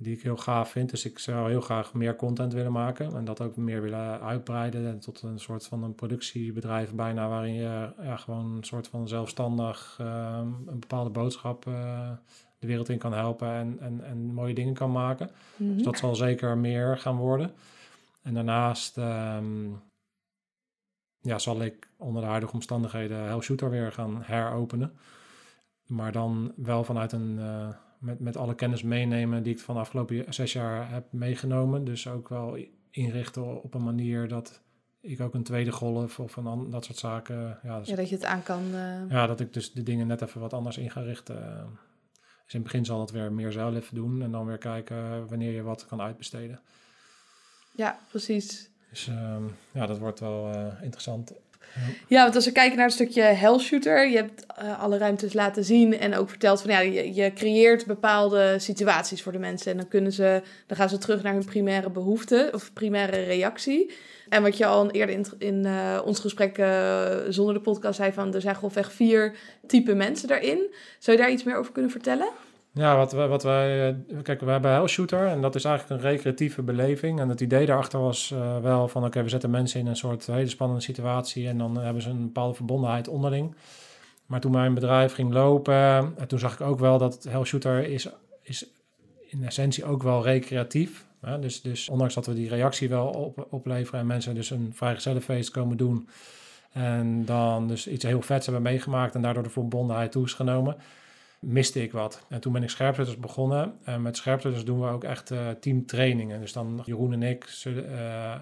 die 0.00 0.14
ik 0.16 0.22
heel 0.22 0.36
gaaf 0.36 0.70
vind. 0.70 0.90
Dus 0.90 1.04
ik 1.04 1.18
zou 1.18 1.50
heel 1.50 1.60
graag 1.60 1.94
meer 1.94 2.16
content 2.16 2.52
willen 2.52 2.72
maken 2.72 3.16
en 3.16 3.24
dat 3.24 3.40
ook 3.40 3.56
meer 3.56 3.82
willen 3.82 4.20
uitbreiden 4.20 5.00
tot 5.00 5.22
een 5.22 5.38
soort 5.38 5.66
van 5.66 5.82
een 5.82 5.94
productiebedrijf 5.94 6.92
bijna 6.92 7.28
waarin 7.28 7.54
je 7.54 7.92
ja, 8.02 8.16
gewoon 8.16 8.56
een 8.56 8.64
soort 8.64 8.88
van 8.88 9.08
zelfstandig 9.08 9.98
uh, 10.00 10.40
een 10.66 10.80
bepaalde 10.80 11.10
boodschap 11.10 11.66
uh, 11.66 12.10
de 12.58 12.66
wereld 12.66 12.88
in 12.88 12.98
kan 12.98 13.12
helpen 13.12 13.48
en, 13.48 13.78
en, 13.80 14.04
en 14.04 14.18
mooie 14.18 14.54
dingen 14.54 14.74
kan 14.74 14.92
maken. 14.92 15.30
Mm 15.56 15.66
-hmm. 15.66 15.76
Dus 15.76 15.84
dat 15.84 15.98
zal 15.98 16.14
zeker 16.14 16.58
meer 16.58 16.98
gaan 16.98 17.16
worden. 17.16 17.52
En 18.22 18.34
daarnaast 18.34 18.96
um, 18.96 19.80
ja, 21.20 21.38
zal 21.38 21.62
ik 21.62 21.88
onder 21.96 22.22
de 22.22 22.28
huidige 22.28 22.52
omstandigheden 22.52 23.24
Hell 23.24 23.40
Shooter 23.40 23.70
weer 23.70 23.92
gaan 23.92 24.22
heropenen. 24.22 24.98
Maar 25.86 26.12
dan 26.12 26.52
wel 26.56 26.84
vanuit 26.84 27.12
een... 27.12 27.36
Uh, 27.38 27.68
met, 27.98 28.20
met 28.20 28.36
alle 28.36 28.54
kennis 28.54 28.82
meenemen 28.82 29.42
die 29.42 29.54
ik 29.54 29.60
van 29.60 29.74
de 29.74 29.80
afgelopen 29.80 30.34
zes 30.34 30.52
jaar 30.52 30.90
heb 30.90 31.12
meegenomen. 31.12 31.84
Dus 31.84 32.08
ook 32.08 32.28
wel 32.28 32.58
inrichten 32.90 33.62
op 33.62 33.74
een 33.74 33.84
manier 33.84 34.28
dat 34.28 34.62
ik 35.00 35.20
ook 35.20 35.34
een 35.34 35.42
tweede 35.42 35.72
golf 35.72 36.20
of 36.20 36.36
een 36.36 36.70
dat 36.70 36.84
soort 36.84 36.98
zaken. 36.98 37.58
Ja, 37.62 37.78
dus, 37.78 37.88
ja 37.88 37.96
dat 37.96 38.08
je 38.08 38.14
het 38.14 38.24
aan 38.24 38.42
kan. 38.42 38.62
Uh... 38.74 39.10
Ja, 39.10 39.26
dat 39.26 39.40
ik 39.40 39.52
dus 39.52 39.72
de 39.72 39.82
dingen 39.82 40.06
net 40.06 40.22
even 40.22 40.40
wat 40.40 40.52
anders 40.52 40.78
in 40.78 40.90
ga 40.90 41.00
richten. 41.00 41.36
Dus 42.44 42.54
in 42.54 42.60
het 42.60 42.62
begin 42.62 42.84
zal 42.84 43.00
het 43.00 43.10
weer 43.10 43.32
meer 43.32 43.52
zelf 43.52 43.74
even 43.74 43.94
doen 43.94 44.22
en 44.22 44.30
dan 44.30 44.46
weer 44.46 44.58
kijken 44.58 45.28
wanneer 45.28 45.52
je 45.52 45.62
wat 45.62 45.86
kan 45.86 46.00
uitbesteden. 46.00 46.60
Ja, 47.70 47.98
precies. 48.08 48.70
Dus 48.90 49.08
uh, 49.08 49.36
ja, 49.72 49.86
dat 49.86 49.98
wordt 49.98 50.20
wel 50.20 50.54
uh, 50.54 50.82
interessant. 50.82 51.32
Ja, 52.06 52.22
want 52.22 52.34
als 52.34 52.44
we 52.44 52.52
kijken 52.52 52.76
naar 52.76 52.86
het 52.86 52.94
stukje 52.94 53.22
Hell 53.22 53.58
Shooter, 53.58 54.08
je 54.08 54.16
hebt 54.16 54.46
uh, 54.62 54.82
alle 54.82 54.98
ruimtes 54.98 55.32
laten 55.32 55.64
zien 55.64 55.98
en 55.98 56.16
ook 56.16 56.28
verteld 56.28 56.60
van 56.60 56.70
ja, 56.70 56.80
je, 56.80 57.32
creëert 57.32 57.86
bepaalde 57.86 58.54
situaties 58.58 59.22
voor 59.22 59.32
de 59.32 59.38
mensen 59.38 59.70
en 59.70 59.76
dan 59.76 59.88
kunnen 59.88 60.12
ze, 60.12 60.42
dan 60.66 60.76
gaan 60.76 60.88
ze 60.88 60.98
terug 60.98 61.22
naar 61.22 61.32
hun 61.32 61.44
primaire 61.44 61.90
behoefte 61.90 62.50
of 62.54 62.72
primaire 62.72 63.22
reactie. 63.22 63.92
En 64.28 64.42
wat 64.42 64.56
je 64.56 64.66
al 64.66 64.90
eerder 64.90 65.26
in, 65.38 65.64
uh, 65.64 66.00
ons 66.04 66.20
gesprek 66.20 66.58
uh, 66.58 67.06
zonder 67.28 67.54
de 67.54 67.60
podcast 67.60 67.96
zei 67.96 68.12
van 68.12 68.34
er 68.34 68.40
zijn 68.40 68.54
grofweg 68.54 68.92
vier 68.92 69.36
type 69.66 69.94
mensen 69.94 70.28
daarin. 70.28 70.74
Zou 70.98 71.16
je 71.16 71.22
daar 71.22 71.32
iets 71.32 71.42
meer 71.42 71.56
over 71.56 71.72
kunnen 71.72 71.90
vertellen? 71.90 72.28
Ja, 72.78 72.96
wat, 72.96 73.12
wat 73.12 73.42
wij. 73.42 73.88
Eh, 73.88 73.94
kijk, 74.22 74.40
we 74.40 74.50
hebben 74.50 74.70
Hellshooter 74.70 75.26
en 75.26 75.40
dat 75.40 75.54
is 75.54 75.64
eigenlijk 75.64 76.02
een 76.02 76.10
recreatieve 76.10 76.62
beleving. 76.62 77.20
En 77.20 77.28
het 77.28 77.40
idee 77.40 77.66
daarachter 77.66 78.00
was 78.00 78.30
uh, 78.30 78.58
wel 78.58 78.88
van: 78.88 79.04
oké, 79.04 79.22
we 79.22 79.28
zetten 79.28 79.50
mensen 79.50 79.80
in 79.80 79.86
een 79.86 79.96
soort 79.96 80.26
hele 80.26 80.48
spannende 80.48 80.82
situatie 80.82 81.48
en 81.48 81.58
dan 81.58 81.78
hebben 81.78 82.02
ze 82.02 82.10
een 82.10 82.22
bepaalde 82.22 82.54
verbondenheid 82.54 83.08
onderling. 83.08 83.54
Maar 84.26 84.40
toen 84.40 84.52
mijn 84.52 84.74
bedrijf 84.74 85.12
ging 85.12 85.32
lopen, 85.32 85.74
en 85.74 86.14
eh, 86.16 86.24
toen 86.26 86.38
zag 86.38 86.52
ik 86.52 86.60
ook 86.60 86.78
wel 86.78 86.98
dat 86.98 87.26
Hellshooter 87.28 87.88
is, 87.88 88.08
is 88.42 88.66
in 89.28 89.44
essentie 89.44 89.84
ook 89.84 90.02
wel 90.02 90.22
recreatief. 90.22 91.06
Hè? 91.20 91.38
Dus, 91.38 91.62
dus 91.62 91.88
ondanks 91.88 92.14
dat 92.14 92.26
we 92.26 92.34
die 92.34 92.48
reactie 92.48 92.88
wel 92.88 93.06
op, 93.06 93.46
opleveren 93.50 94.00
en 94.00 94.06
mensen 94.06 94.34
dus 94.34 94.50
een 94.50 94.72
vrijgezellenfeest 94.74 95.50
komen 95.50 95.76
doen. 95.76 96.08
En 96.72 97.24
dan 97.24 97.68
dus 97.68 97.88
iets 97.88 98.04
heel 98.04 98.22
vets 98.22 98.46
hebben 98.46 98.62
meegemaakt 98.62 99.14
en 99.14 99.22
daardoor 99.22 99.42
de 99.42 99.50
verbondenheid 99.50 100.12
toe 100.12 100.24
is 100.24 100.34
genomen 100.34 100.76
miste 101.38 101.82
ik 101.82 101.92
wat. 101.92 102.24
En 102.28 102.40
toen 102.40 102.52
ben 102.52 102.62
ik 102.62 102.70
scherpzetters 102.70 103.18
begonnen. 103.18 103.78
En 103.84 104.02
met 104.02 104.16
scherpzetters 104.16 104.64
doen 104.64 104.80
we 104.80 104.88
ook 104.88 105.04
echt 105.04 105.30
uh, 105.30 105.48
teamtrainingen. 105.60 106.40
Dus 106.40 106.52
dan 106.52 106.82
Jeroen 106.84 107.12
en 107.12 107.22
ik 107.22 107.62
uh, 107.66 107.74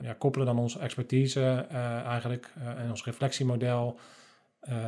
ja, 0.03 0.15
koppelen 0.19 0.47
dan 0.47 0.59
onze 0.59 0.79
expertise 0.79 1.67
uh, 1.73 2.01
eigenlijk 2.01 2.53
en 2.77 2.91
ons 2.91 3.05
reflectiemodel 3.05 3.99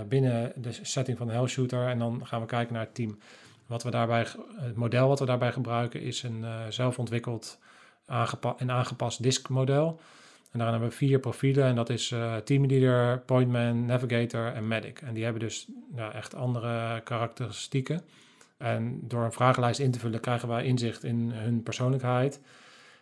binnen 0.08 0.52
de 0.56 0.72
setting 0.82 1.18
van 1.18 1.26
de 1.26 1.32
Hell 1.32 1.46
Shooter. 1.46 1.88
En 1.88 1.98
dan 1.98 2.26
gaan 2.26 2.40
we 2.40 2.46
kijken 2.46 2.72
naar 2.72 2.84
het 2.84 2.94
team. 2.94 3.18
Wat 3.66 3.82
we 3.82 3.90
daarbij, 3.90 4.26
het 4.54 4.76
model 4.76 5.08
wat 5.08 5.18
we 5.18 5.26
daarbij 5.26 5.52
gebruiken 5.52 6.00
is 6.00 6.22
een 6.22 6.44
zelfontwikkeld 6.68 7.58
en 8.56 8.70
aangepast 8.70 9.22
diskmodel. 9.22 10.00
En 10.50 10.58
daar 10.58 10.70
hebben 10.70 10.88
we 10.88 10.94
vier 10.94 11.18
profielen 11.18 11.64
en 11.64 11.74
dat 11.74 11.90
is 11.90 12.10
uh, 12.10 12.36
teamleader, 12.36 13.18
pointman, 13.18 13.86
navigator 13.86 14.52
en 14.52 14.68
medic. 14.68 15.00
En 15.00 15.14
die 15.14 15.24
hebben 15.24 15.42
dus 15.42 15.66
ja, 15.94 16.12
echt 16.12 16.34
andere 16.34 17.00
karakteristieken. 17.00 18.00
En 18.56 19.00
door 19.02 19.24
een 19.24 19.32
vragenlijst 19.32 19.80
in 19.80 19.90
te 19.90 19.98
vullen 19.98 20.20
krijgen 20.20 20.48
wij 20.48 20.64
inzicht 20.64 21.04
in 21.04 21.30
hun 21.30 21.62
persoonlijkheid. 21.62 22.40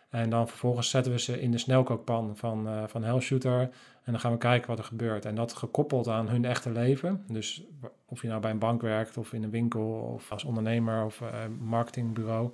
En 0.09 0.29
dan 0.29 0.47
vervolgens 0.47 0.89
zetten 0.89 1.11
we 1.11 1.19
ze 1.19 1.41
in 1.41 1.51
de 1.51 1.57
snelkookpan 1.57 2.37
van, 2.37 2.67
uh, 2.67 2.83
van 2.87 3.03
Hellshooter. 3.03 3.59
En 4.03 4.11
dan 4.11 4.19
gaan 4.19 4.31
we 4.31 4.37
kijken 4.37 4.69
wat 4.69 4.79
er 4.79 4.85
gebeurt. 4.85 5.25
En 5.25 5.35
dat 5.35 5.53
gekoppeld 5.53 6.07
aan 6.07 6.29
hun 6.29 6.45
echte 6.45 6.71
leven. 6.71 7.23
Dus 7.27 7.63
of 8.05 8.21
je 8.21 8.27
nou 8.27 8.41
bij 8.41 8.51
een 8.51 8.59
bank 8.59 8.81
werkt, 8.81 9.17
of 9.17 9.33
in 9.33 9.43
een 9.43 9.49
winkel, 9.49 9.83
of 9.89 10.31
als 10.31 10.43
ondernemer 10.43 11.05
of 11.05 11.21
uh, 11.21 11.29
marketingbureau. 11.59 12.53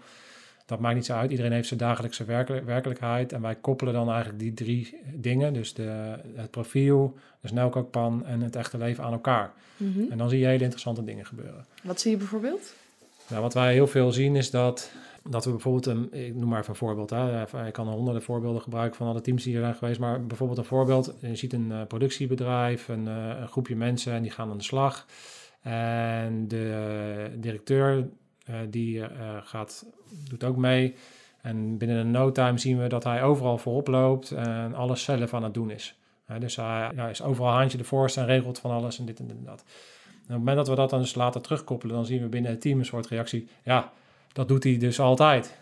Dat 0.66 0.80
maakt 0.80 0.96
niet 0.96 1.06
zo 1.06 1.14
uit. 1.14 1.32
Iedereen 1.32 1.52
heeft 1.52 1.68
zijn 1.68 1.80
dagelijkse 1.80 2.26
werkelijkheid. 2.66 3.34
En 3.34 3.42
wij 3.42 3.56
koppelen 3.56 3.94
dan 3.94 4.10
eigenlijk 4.10 4.40
die 4.40 4.54
drie 4.54 4.98
dingen. 5.14 5.54
Dus 5.54 5.74
de, 5.74 6.20
het 6.36 6.52
profiel, 6.52 7.18
de 7.42 7.48
snelkookpan 7.48 8.26
en 8.26 8.42
het 8.42 8.56
echte 8.56 8.78
leven 8.78 9.04
aan 9.04 9.12
elkaar. 9.12 9.52
Mm 9.78 9.94
-hmm. 9.94 10.12
En 10.12 10.18
dan 10.18 10.30
zie 10.30 10.40
je 10.40 10.46
hele 10.46 10.64
interessante 10.64 11.04
dingen 11.04 11.26
gebeuren. 11.26 11.66
Wat 11.84 12.02
zie 12.02 12.12
je 12.12 12.18
bijvoorbeeld? 12.18 12.74
Nou, 13.28 13.42
wat 13.42 13.54
wij 13.54 13.74
heel 13.74 13.88
veel 13.88 14.12
zien 14.12 14.36
is 14.36 14.50
dat, 14.50 14.92
dat 15.30 15.46
we 15.46 15.52
bijvoorbeeld, 15.52 15.86
een, 15.86 16.14
ik 16.14 16.36
noem 16.36 16.50
maar 16.50 16.60
even 16.60 16.70
een 16.70 16.76
voorbeeld. 16.76 17.10
Hè. 17.10 17.42
Ik 17.68 17.74
kan 17.74 17.88
honderden 17.88 18.24
voorbeelden 18.24 18.62
gebruiken 18.62 18.98
van 18.98 19.08
alle 19.08 19.22
teams 19.22 19.44
die 19.44 19.56
er 19.56 19.62
zijn 19.62 19.76
geweest. 19.76 20.00
Maar 20.00 20.26
bijvoorbeeld 20.26 20.60
een 20.60 20.66
voorbeeld, 20.66 21.14
je 21.20 21.36
ziet 21.36 21.54
een 21.54 21.70
uh, 21.70 21.82
productiebedrijf, 21.88 22.88
een, 22.88 23.06
uh, 23.06 23.28
een, 23.40 23.48
groepje 23.48 23.76
mensen 23.76 24.14
en 24.14 24.22
die 24.22 24.32
gaan 24.32 24.50
aan 24.50 24.58
de 24.58 24.64
slag. 24.64 25.06
En 25.62 26.48
de 26.48 27.32
directeur 27.36 27.98
uh, 27.98 28.04
die 28.70 29.04
gaat, 29.44 29.86
doet 30.30 30.44
ook 30.44 30.58
mee. 30.58 30.96
En 31.42 31.78
binnen 31.78 31.98
een 31.98 32.12
no 32.12 32.32
time 32.32 32.58
zien 32.58 32.82
we 32.82 32.88
dat 32.88 33.04
hij 33.04 33.24
overal 33.24 33.58
voorop 33.58 33.88
loopt 33.88 34.32
en 34.32 34.74
alles 34.74 35.04
zelf 35.04 35.34
aan 35.34 35.44
het 35.44 35.54
doen 35.54 35.72
is. 35.72 35.96
dus 36.40 36.56
hij 36.56 37.10
is 37.10 37.22
overal 37.22 37.52
handje 37.52 37.78
de 37.78 37.84
voorste 37.84 38.20
en 38.20 38.26
regelt 38.26 38.60
van 38.60 38.72
alles 38.72 39.00
en 39.00 39.06
dit 39.06 39.20
en 39.20 39.44
dat. 39.44 39.64
Op 40.24 40.30
het 40.30 40.38
moment 40.38 40.58
dat 40.58 40.68
we 40.68 40.76
dat 40.76 40.90
dan 40.90 41.00
dus 41.00 41.16
later 41.16 41.42
terugkoppelen, 41.42 41.96
dan 41.96 42.06
zien 42.06 42.22
we 42.22 42.28
binnen 42.28 42.52
het 42.52 42.62
team 42.62 42.80
een 42.80 42.86
soort 42.86 43.08
reactie. 43.08 43.48
Ja, 43.64 43.92
dat 44.34 44.48
doet 44.48 44.64
hij 44.64 44.78
dus 44.78 45.00
altijd. 45.00 45.62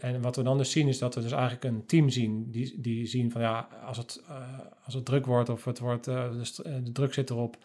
En 0.00 0.20
wat 0.20 0.36
we 0.36 0.42
dan 0.42 0.58
dus 0.58 0.70
zien 0.70 0.88
is 0.88 0.98
dat 0.98 1.14
we 1.14 1.20
dus 1.20 1.32
eigenlijk 1.32 1.64
een 1.64 1.86
team 1.86 2.08
zien. 2.08 2.50
Die, 2.50 2.80
die 2.80 3.06
zien 3.06 3.30
van 3.30 3.40
ja, 3.40 3.68
als 3.86 3.96
het, 3.96 4.22
als 4.84 4.94
het 4.94 5.04
druk 5.04 5.26
wordt 5.26 5.48
of 5.48 5.64
het 5.64 5.78
wordt, 5.78 6.04
de, 6.04 6.90
druk 6.92 7.14
zit 7.14 7.30
erop, 7.30 7.56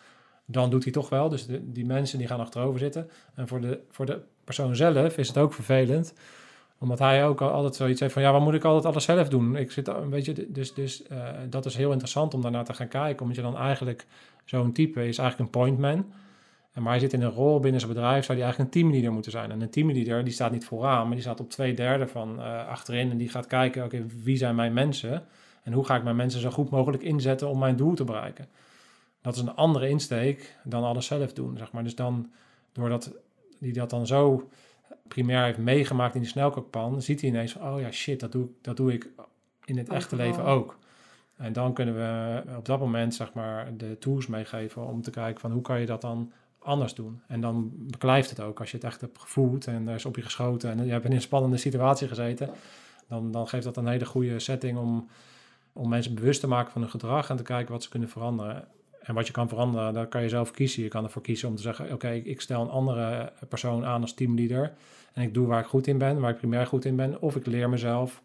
dan 0.46 0.70
doet 0.70 0.84
hij 0.84 0.94
toch 0.94 1.10
wel. 1.10 1.30
Dus 1.30 1.48
die 1.62 1.86
mensen 1.86 2.18
die 2.18 2.28
gaan 2.28 2.40
achterover 2.40 2.80
zitten. 2.80 3.10
En 3.36 3.48
voor 3.48 3.62
de, 3.62 3.80
voor 3.90 4.06
de 4.06 4.22
persoon 4.44 4.76
zelf 4.76 5.18
is 5.18 5.28
het 5.28 5.38
ook 5.38 5.54
vervelend 5.54 6.14
omdat 6.84 7.00
hij 7.00 7.26
ook 7.26 7.42
altijd 7.42 7.76
zoiets 7.76 8.00
heeft 8.00 8.14
van, 8.14 8.22
ja, 8.22 8.32
wat 8.32 8.42
moet 8.42 8.54
ik 8.54 8.64
altijd 8.64 8.86
alles 8.86 9.04
zelf 9.04 9.30
doen? 9.30 9.56
Ik 9.56 9.72
zit 9.72 9.88
een 9.88 10.10
beetje, 10.10 10.52
dus, 10.52 10.74
dus 10.74 11.04
uh, 11.12 11.30
dat 11.50 11.66
is 11.66 11.76
heel 11.76 11.90
interessant 11.90 12.34
om 12.34 12.42
daarnaar 12.42 12.66
te 12.66 12.74
gaan 12.74 12.88
kijken. 12.88 13.22
Omdat 13.22 13.36
je 13.36 13.42
dan 13.42 13.58
eigenlijk, 13.58 14.06
zo'n 14.46 14.72
type 14.72 15.08
is 15.08 15.18
eigenlijk 15.18 15.40
een 15.40 15.62
pointman. 15.62 16.14
Maar 16.74 16.92
hij 16.92 17.00
zit 17.00 17.14
in 17.14 17.22
een 17.22 17.32
rol 17.32 17.60
binnen 17.60 17.82
zijn 17.82 17.94
bedrijf, 17.94 18.26
zou 18.26 18.38
hij 18.38 18.48
eigenlijk 18.48 18.76
een 18.76 18.82
teamleader 18.82 19.14
moeten 19.14 19.32
zijn. 19.32 19.52
En 19.52 19.62
een 19.62 19.70
teamleader, 19.70 20.24
die 20.24 20.34
staat 20.34 20.52
niet 20.52 20.66
vooraan, 20.66 21.04
maar 21.04 21.14
die 21.14 21.22
staat 21.22 21.40
op 21.40 21.50
twee 21.50 21.74
derde 21.74 22.08
van 22.08 22.40
uh, 22.40 22.68
achterin. 22.68 23.12
En 23.12 23.18
die 23.18 23.30
gaat 23.30 23.48
kijken, 23.48 23.84
oké, 23.84 24.06
wie 24.24 24.38
zijn 24.38 24.56
mijn 24.56 24.74
mensen? 24.74 25.26
En 25.64 25.74
hoe 25.74 25.86
ga 25.86 25.96
ik 25.96 26.04
mijn 26.04 26.16
mensen 26.16 26.42
zo 26.42 26.50
goed 26.50 26.70
mogelijk 26.70 27.04
inzetten 27.04 27.48
om 27.48 27.60
mijn 27.60 27.76
doel 27.76 27.94
te 27.94 28.04
bereiken? 28.04 28.48
Dat 29.24 29.36
is 29.36 29.42
een 29.42 29.56
andere 29.56 29.90
insteek 29.90 30.58
dan 30.64 30.84
alles 30.84 31.06
zelf 31.06 31.34
doen, 31.34 31.58
zeg 31.58 31.72
maar. 31.72 31.84
Dus 31.84 31.96
dan, 31.96 32.32
doordat 32.72 33.12
die 33.60 33.74
dat 33.74 33.90
dan 33.90 34.08
zo 34.08 34.50
primair 35.08 35.44
heeft 35.44 35.58
meegemaakt 35.58 36.16
in 36.16 36.22
die 36.22 36.30
snelkookpan, 36.30 37.02
ziet 37.02 37.22
hij 37.22 37.30
ineens 37.30 37.52
van, 37.52 37.74
oh 37.74 37.80
ja, 37.80 37.92
shit, 37.92 38.20
dat 38.20 38.32
doe, 38.32 38.48
dat 38.62 38.78
doe 38.78 38.94
ik 38.94 39.10
in 39.66 39.78
het 39.78 39.90
echte 39.90 40.16
leven 40.16 40.44
ook. 40.44 40.78
En 41.36 41.54
dan 41.54 41.74
kunnen 41.74 41.96
we 41.96 42.42
op 42.58 42.66
dat 42.66 42.80
moment, 42.80 43.16
zeg 43.16 43.34
maar, 43.34 43.78
de 43.78 43.98
tools 43.98 44.28
meegeven 44.28 44.88
om 44.88 45.02
te 45.02 45.12
kijken 45.12 45.42
van 45.42 45.52
hoe 45.52 45.62
kan 45.62 45.80
je 45.80 45.86
dat 45.86 46.02
dan 46.02 46.32
anders 46.60 46.94
doen. 46.94 47.22
En 47.28 47.42
dan 47.42 47.72
beklijft 47.74 48.30
het 48.30 48.40
ook 48.40 48.60
als 48.60 48.72
je 48.72 48.78
het 48.78 48.86
echt 48.86 49.02
hebt 49.02 49.20
gevoeld 49.20 49.68
en 49.68 49.88
er 49.88 49.96
is 49.96 50.06
op 50.06 50.16
je 50.16 50.22
geschoten 50.22 50.72
en 50.72 50.86
je 50.86 50.92
hebt 50.92 51.06
in 51.06 51.12
een 51.12 51.22
spannende 51.22 51.58
situatie 51.58 52.08
gezeten. 52.08 52.50
Dan, 53.08 53.32
dan 53.32 53.48
geeft 53.48 53.64
dat 53.64 53.78
een 53.78 53.88
hele 53.88 54.06
goede 54.06 54.40
setting 54.40 54.78
om, 54.78 55.08
om 55.74 55.90
mensen 55.90 56.16
bewust 56.16 56.40
te 56.40 56.48
maken 56.48 56.72
van 56.72 56.82
hun 56.82 56.90
gedrag 56.90 57.30
en 57.30 57.38
te 57.38 57.44
kijken 57.44 57.72
wat 57.72 57.84
ze 57.84 57.90
kunnen 57.90 58.10
veranderen. 58.10 58.68
En 59.04 59.14
wat 59.14 59.28
je 59.28 59.34
kan 59.34 59.48
veranderen, 59.48 59.94
daar 59.94 60.08
kan 60.08 60.22
je 60.22 60.30
zelf 60.30 60.52
kiezen. 60.52 60.84
Je 60.84 60.90
kan 60.90 61.04
ervoor 61.04 61.22
kiezen 61.22 61.50
om 61.50 61.56
te 61.56 61.62
zeggen: 61.62 61.94
Oké, 61.94 62.10
ik 62.10 62.42
stel 62.42 62.62
een 62.62 62.70
andere 62.70 63.32
persoon 63.50 63.86
aan 63.86 64.02
als 64.02 64.14
teamleader. 64.14 64.74
En 65.14 65.24
ik 65.24 65.34
doe 65.34 65.48
waar 65.48 65.60
ik 65.60 65.66
goed 65.66 65.88
in 65.88 65.98
ben, 65.98 66.20
waar 66.20 66.32
ik 66.32 66.38
primair 66.38 66.68
goed 66.68 66.86
in 66.86 66.96
ben. 66.96 67.22
Of 67.22 67.36
ik 67.36 67.46
leer 67.46 67.70
mezelf 67.70 68.22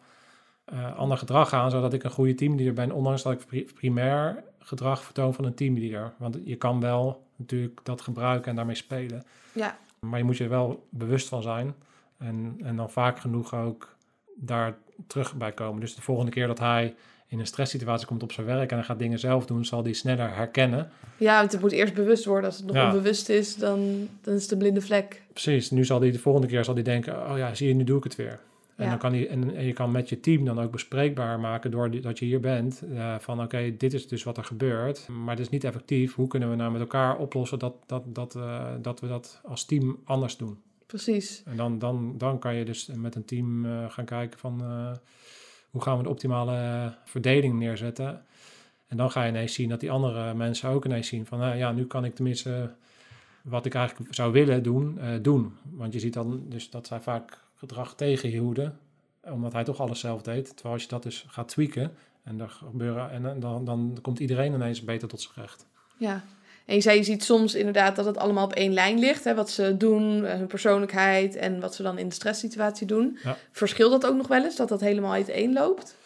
uh, 0.73 0.97
ander 0.97 1.19
gedrag 1.19 1.53
aan, 1.53 1.71
zodat 1.71 1.93
ik 1.93 2.05
een 2.05 2.11
goede 2.11 2.35
teamleader 2.35 2.75
ben. 2.75 2.93
Ondanks 2.93 3.23
dat 3.23 3.33
ik 3.33 3.75
primair 3.75 4.43
gedrag 4.59 5.03
vertoon 5.03 5.35
van 5.35 5.45
een 5.45 5.55
teamleader. 5.55 6.13
Want 6.17 6.39
je 6.45 6.57
kan 6.57 6.81
wel 6.81 7.27
natuurlijk 7.37 7.81
dat 7.83 8.01
gebruiken 8.01 8.51
en 8.51 8.57
daarmee 8.57 8.75
spelen. 8.75 9.23
Ja. 9.53 9.79
Maar 10.01 10.19
je 10.19 10.25
moet 10.25 10.37
je 10.37 10.45
er 10.45 10.51
wel 10.51 10.87
bewust 10.91 11.29
van 11.29 11.43
zijn. 11.43 11.75
En, 12.19 12.57
en 12.63 12.77
dan 12.77 12.91
vaak 12.91 13.19
genoeg 13.19 13.55
ook 13.55 13.97
daar 14.37 14.77
terug 15.07 15.35
bij 15.35 15.53
komen. 15.53 15.81
Dus 15.81 15.95
de 15.95 16.03
volgende 16.03 16.31
keer 16.31 16.47
dat 16.47 16.59
hij 16.59 16.95
in 17.29 17.39
een 17.39 17.47
stresssituatie 17.47 18.07
komt 18.07 18.23
op 18.23 18.33
zijn 18.33 18.47
werk 18.47 18.71
en 18.71 18.77
hij 18.77 18.87
gaat 18.87 18.99
dingen 18.99 19.19
zelf 19.19 19.47
doen, 19.47 19.65
zal 19.65 19.83
hij 19.83 19.93
sneller 19.93 20.35
herkennen. 20.35 20.91
Ja, 21.17 21.39
want 21.39 21.53
het 21.53 21.61
moet 21.61 21.73
eerst 21.73 21.95
bewust 21.95 22.25
worden. 22.25 22.45
Als 22.45 22.57
het 22.57 22.67
nog 22.67 22.85
onbewust 22.85 23.29
is, 23.29 23.57
dan, 23.57 24.09
dan 24.21 24.35
is 24.35 24.43
het 24.43 24.53
een 24.53 24.59
blinde 24.59 24.81
vlek. 24.81 25.23
Precies. 25.33 25.71
Nu 25.71 25.85
zal 25.85 26.01
hij 26.01 26.11
de 26.11 26.19
volgende 26.19 26.49
keer 26.49 26.65
zal 26.65 26.75
hij 26.75 26.83
denken, 26.83 27.31
oh 27.31 27.39
ja, 27.39 27.55
zie 27.55 27.69
je, 27.69 27.75
nu 27.75 27.85
doe 27.85 27.99
ik 27.99 28.05
het 28.05 28.17
weer. 28.17 28.41
En, 28.77 28.89
dan 28.89 28.99
kan 28.99 29.13
hij, 29.13 29.29
en, 29.29 29.55
en, 29.55 29.65
je 29.65 29.73
kan 29.73 29.91
met 29.91 30.09
je 30.09 30.21
team 30.21 30.45
dan 30.45 30.61
ook 30.61 30.71
bespreekbaar 30.71 31.41
maken 31.41 31.71
door 31.71 32.01
dat 32.01 32.19
je 32.19 32.25
hier 32.25 32.41
bent. 32.41 32.83
Uh, 32.93 33.19
van 33.19 33.43
oké, 33.43 33.77
dit 33.77 33.95
is 33.95 34.09
dus 34.09 34.23
wat 34.23 34.37
er 34.37 34.45
gebeurt. 34.45 35.09
Maar 35.09 35.31
het 35.31 35.39
is 35.39 35.49
niet 35.49 35.65
effectief. 35.65 36.15
Hoe 36.15 36.29
kunnen 36.29 36.51
we 36.51 36.57
nou 36.57 36.73
met 36.73 36.81
elkaar 36.81 37.19
oplossen 37.19 37.59
dat, 37.59 37.75
dat, 37.87 38.03
dat, 38.07 38.35
uh, 38.37 38.67
dat 38.83 39.01
we 39.01 39.09
dat 39.09 39.41
als 39.45 39.65
team 39.65 39.99
anders 40.05 40.37
doen? 40.37 40.59
Precies. 40.87 41.43
En 41.45 41.57
dan, 41.57 41.79
dan, 41.79 42.15
dan 42.19 42.39
kan 42.39 42.55
je 42.55 42.65
dus 42.65 42.91
met 42.95 43.15
een 43.15 43.25
team 43.25 43.65
uh, 43.65 43.91
gaan 43.91 44.05
kijken 44.05 44.39
van 44.39 44.63
hoe 45.71 45.83
gaan 45.83 45.97
we 45.97 46.03
de 46.03 46.09
optimale 46.09 46.95
verdeling 47.05 47.59
neerzetten. 47.59 48.25
En 48.87 48.97
dan 48.97 49.11
ga 49.11 49.23
je 49.23 49.29
ineens 49.29 49.55
zien 49.55 49.69
dat 49.69 49.81
die 49.81 49.91
andere 49.91 50.35
mensen 50.35 50.69
ook 50.69 50.85
ineens 50.85 51.09
zien 51.09 51.27
van, 51.27 51.39
nou 51.39 51.57
ja, 51.57 51.73
nu 51.73 51.87
kan 51.87 52.05
ik 52.05 52.15
tenminste 52.15 52.75
wat 53.43 53.67
ik 53.67 53.75
eigenlijk 53.75 54.15
zou 54.15 54.33
willen 54.33 54.63
doen, 54.63 54.99
doen. 55.23 55.57
Want 55.71 55.93
je 55.93 55.99
ziet 55.99 56.15
dan 56.15 56.43
dus 56.49 56.71
dat 56.71 56.87
zij 56.87 57.01
vaak 57.01 57.39
gedrag 57.55 57.95
tegenhielden, 57.95 58.79
omdat 59.23 59.53
hij 59.53 59.65
toch 59.65 59.81
alles 59.81 60.01
zelf 60.01 60.23
deed. 60.23 60.47
Terwijl 60.47 60.75
als 60.75 60.83
je 60.83 60.89
dat 60.89 61.03
dus 61.03 61.25
gaat 61.29 61.49
tweaken 61.49 61.95
en, 62.23 62.41
er 62.41 62.49
gebeuren, 62.49 63.11
en 63.11 63.41
dan, 63.41 63.65
dan 63.65 63.99
komt 64.03 64.19
iedereen 64.19 64.53
ineens 64.53 64.85
beter 64.85 65.09
tot 65.09 65.21
zijn 65.21 65.35
recht. 65.37 65.67
Ja, 65.97 66.25
en 66.69 66.75
je 66.75 66.81
zei, 66.81 66.97
je 66.97 67.05
ziet 67.05 67.25
soms 67.25 67.55
inderdaad 67.55 67.97
dat 67.97 68.05
het 68.05 68.17
allemaal 68.17 68.45
op 68.45 68.53
één 68.53 68.73
lijn 68.73 68.99
ligt. 68.99 69.25
Hè, 69.25 69.35
wat 69.35 69.51
ze 69.51 69.77
doen, 69.77 70.25
eh, 70.25 70.37
hun 70.37 70.47
persoonlijkheid 70.47 71.37
en 71.37 71.61
wat 71.61 71.75
ze 71.75 71.83
dan 71.83 71.99
in 71.99 72.09
de 72.09 72.15
stresssituatie 72.15 72.87
doen. 72.87 73.19
Ja. 73.25 73.37
Verschilt 73.53 73.91
dat 73.91 74.07
ook 74.07 74.17
nog 74.17 74.29
wel 74.29 74.45
eens, 74.45 74.57
dat 74.57 74.69
dat 74.69 74.81
helemaal 74.81 75.13
uiteen 75.13 75.53
loopt? 75.53 75.97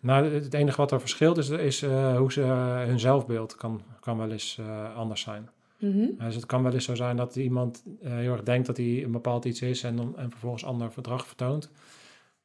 Nou, 0.00 0.34
het 0.34 0.54
enige 0.54 0.76
wat 0.76 0.92
er 0.92 1.00
verschilt 1.00 1.38
is, 1.38 1.48
is 1.48 1.82
uh, 1.82 2.16
hoe 2.16 2.32
ze 2.32 2.40
uh, 2.40 2.84
hun 2.84 3.00
zelfbeeld 3.00 3.56
kan, 3.56 3.82
kan 4.00 4.18
wel 4.18 4.30
eens 4.30 4.58
uh, 4.60 4.96
anders 4.96 5.20
zijn. 5.20 5.48
Mm 5.78 5.92
-hmm. 5.92 6.26
Dus 6.26 6.34
het 6.34 6.46
kan 6.46 6.62
wel 6.62 6.72
eens 6.72 6.84
zo 6.84 6.94
zijn 6.94 7.16
dat 7.16 7.36
iemand 7.36 7.82
heel 8.02 8.32
erg 8.32 8.42
denkt 8.42 8.66
dat 8.66 8.76
hij 8.76 9.02
een 9.04 9.12
bepaald 9.12 9.44
iets 9.44 9.62
is 9.62 9.82
en, 9.82 9.96
dan, 9.96 10.14
en 10.18 10.30
vervolgens 10.30 10.64
ander 10.64 10.92
verdrag 10.92 11.26
vertoont. 11.26 11.70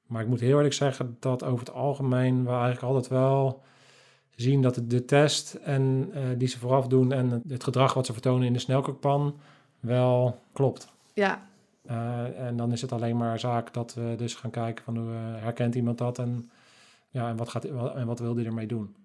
Maar 0.07 0.21
ik 0.21 0.27
moet 0.27 0.39
heel 0.39 0.55
eerlijk 0.55 0.73
zeggen 0.73 1.17
dat 1.19 1.43
over 1.43 1.59
het 1.59 1.75
algemeen 1.75 2.43
we 2.43 2.49
eigenlijk 2.49 2.83
altijd 2.83 3.07
wel 3.07 3.61
zien 4.41 4.61
dat 4.61 4.81
de 4.87 5.05
test 5.05 5.53
en, 5.53 6.11
uh, 6.13 6.21
die 6.37 6.47
ze 6.47 6.59
vooraf 6.59 6.87
doen 6.87 7.11
en 7.11 7.43
het 7.47 7.63
gedrag 7.63 7.93
wat 7.93 8.05
ze 8.05 8.13
vertonen 8.13 8.47
in 8.47 8.53
de 8.53 8.59
snelkookpan 8.59 9.35
wel 9.79 10.39
klopt. 10.53 10.87
Ja. 11.13 11.49
Uh, 11.89 12.39
en 12.39 12.57
dan 12.57 12.71
is 12.71 12.81
het 12.81 12.91
alleen 12.91 13.17
maar 13.17 13.39
zaak 13.39 13.73
dat 13.73 13.93
we 13.93 14.13
dus 14.17 14.35
gaan 14.35 14.51
kijken 14.51 14.83
van 14.83 14.97
hoe 14.97 15.09
uh, 15.09 15.17
herkent 15.43 15.75
iemand 15.75 15.97
dat 15.97 16.19
en, 16.19 16.49
ja, 17.09 17.29
en, 17.29 17.35
wat 17.35 17.49
gaat, 17.49 17.65
en 17.95 18.05
wat 18.05 18.19
wil 18.19 18.33
die 18.33 18.45
ermee 18.45 18.67
doen. 18.67 18.95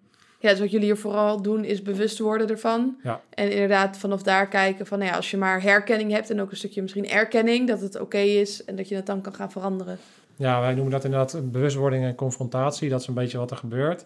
Ja, 0.40 0.50
dus 0.50 0.60
wat 0.60 0.70
jullie 0.70 0.86
hier 0.86 0.96
vooral 0.96 1.42
doen 1.42 1.64
is 1.64 1.82
bewust 1.82 2.18
worden 2.18 2.48
ervan. 2.48 2.96
Ja. 3.02 3.20
En 3.30 3.50
inderdaad 3.50 3.98
vanaf 3.98 4.22
daar 4.22 4.48
kijken 4.48 4.86
van 4.86 4.98
nou 4.98 5.10
ja, 5.10 5.16
als 5.16 5.30
je 5.30 5.36
maar 5.36 5.62
herkenning 5.62 6.10
hebt 6.10 6.30
en 6.30 6.40
ook 6.40 6.50
een 6.50 6.56
stukje 6.56 6.82
misschien 6.82 7.08
erkenning, 7.08 7.68
dat 7.68 7.80
het 7.80 8.00
oké 8.00 8.18
is 8.18 8.64
en 8.64 8.76
dat 8.76 8.88
je 8.88 8.94
het 8.94 9.06
dan 9.06 9.20
kan 9.20 9.34
gaan 9.34 9.50
veranderen. 9.50 9.98
Ja, 10.36 10.60
wij 10.60 10.74
noemen 10.74 10.92
dat 10.92 11.04
inderdaad 11.04 11.52
bewustwording 11.52 12.04
en 12.04 12.14
confrontatie. 12.14 12.88
Dat 12.88 13.00
is 13.00 13.06
een 13.06 13.14
beetje 13.14 13.38
wat 13.38 13.50
er 13.50 13.56
gebeurt. 13.56 14.04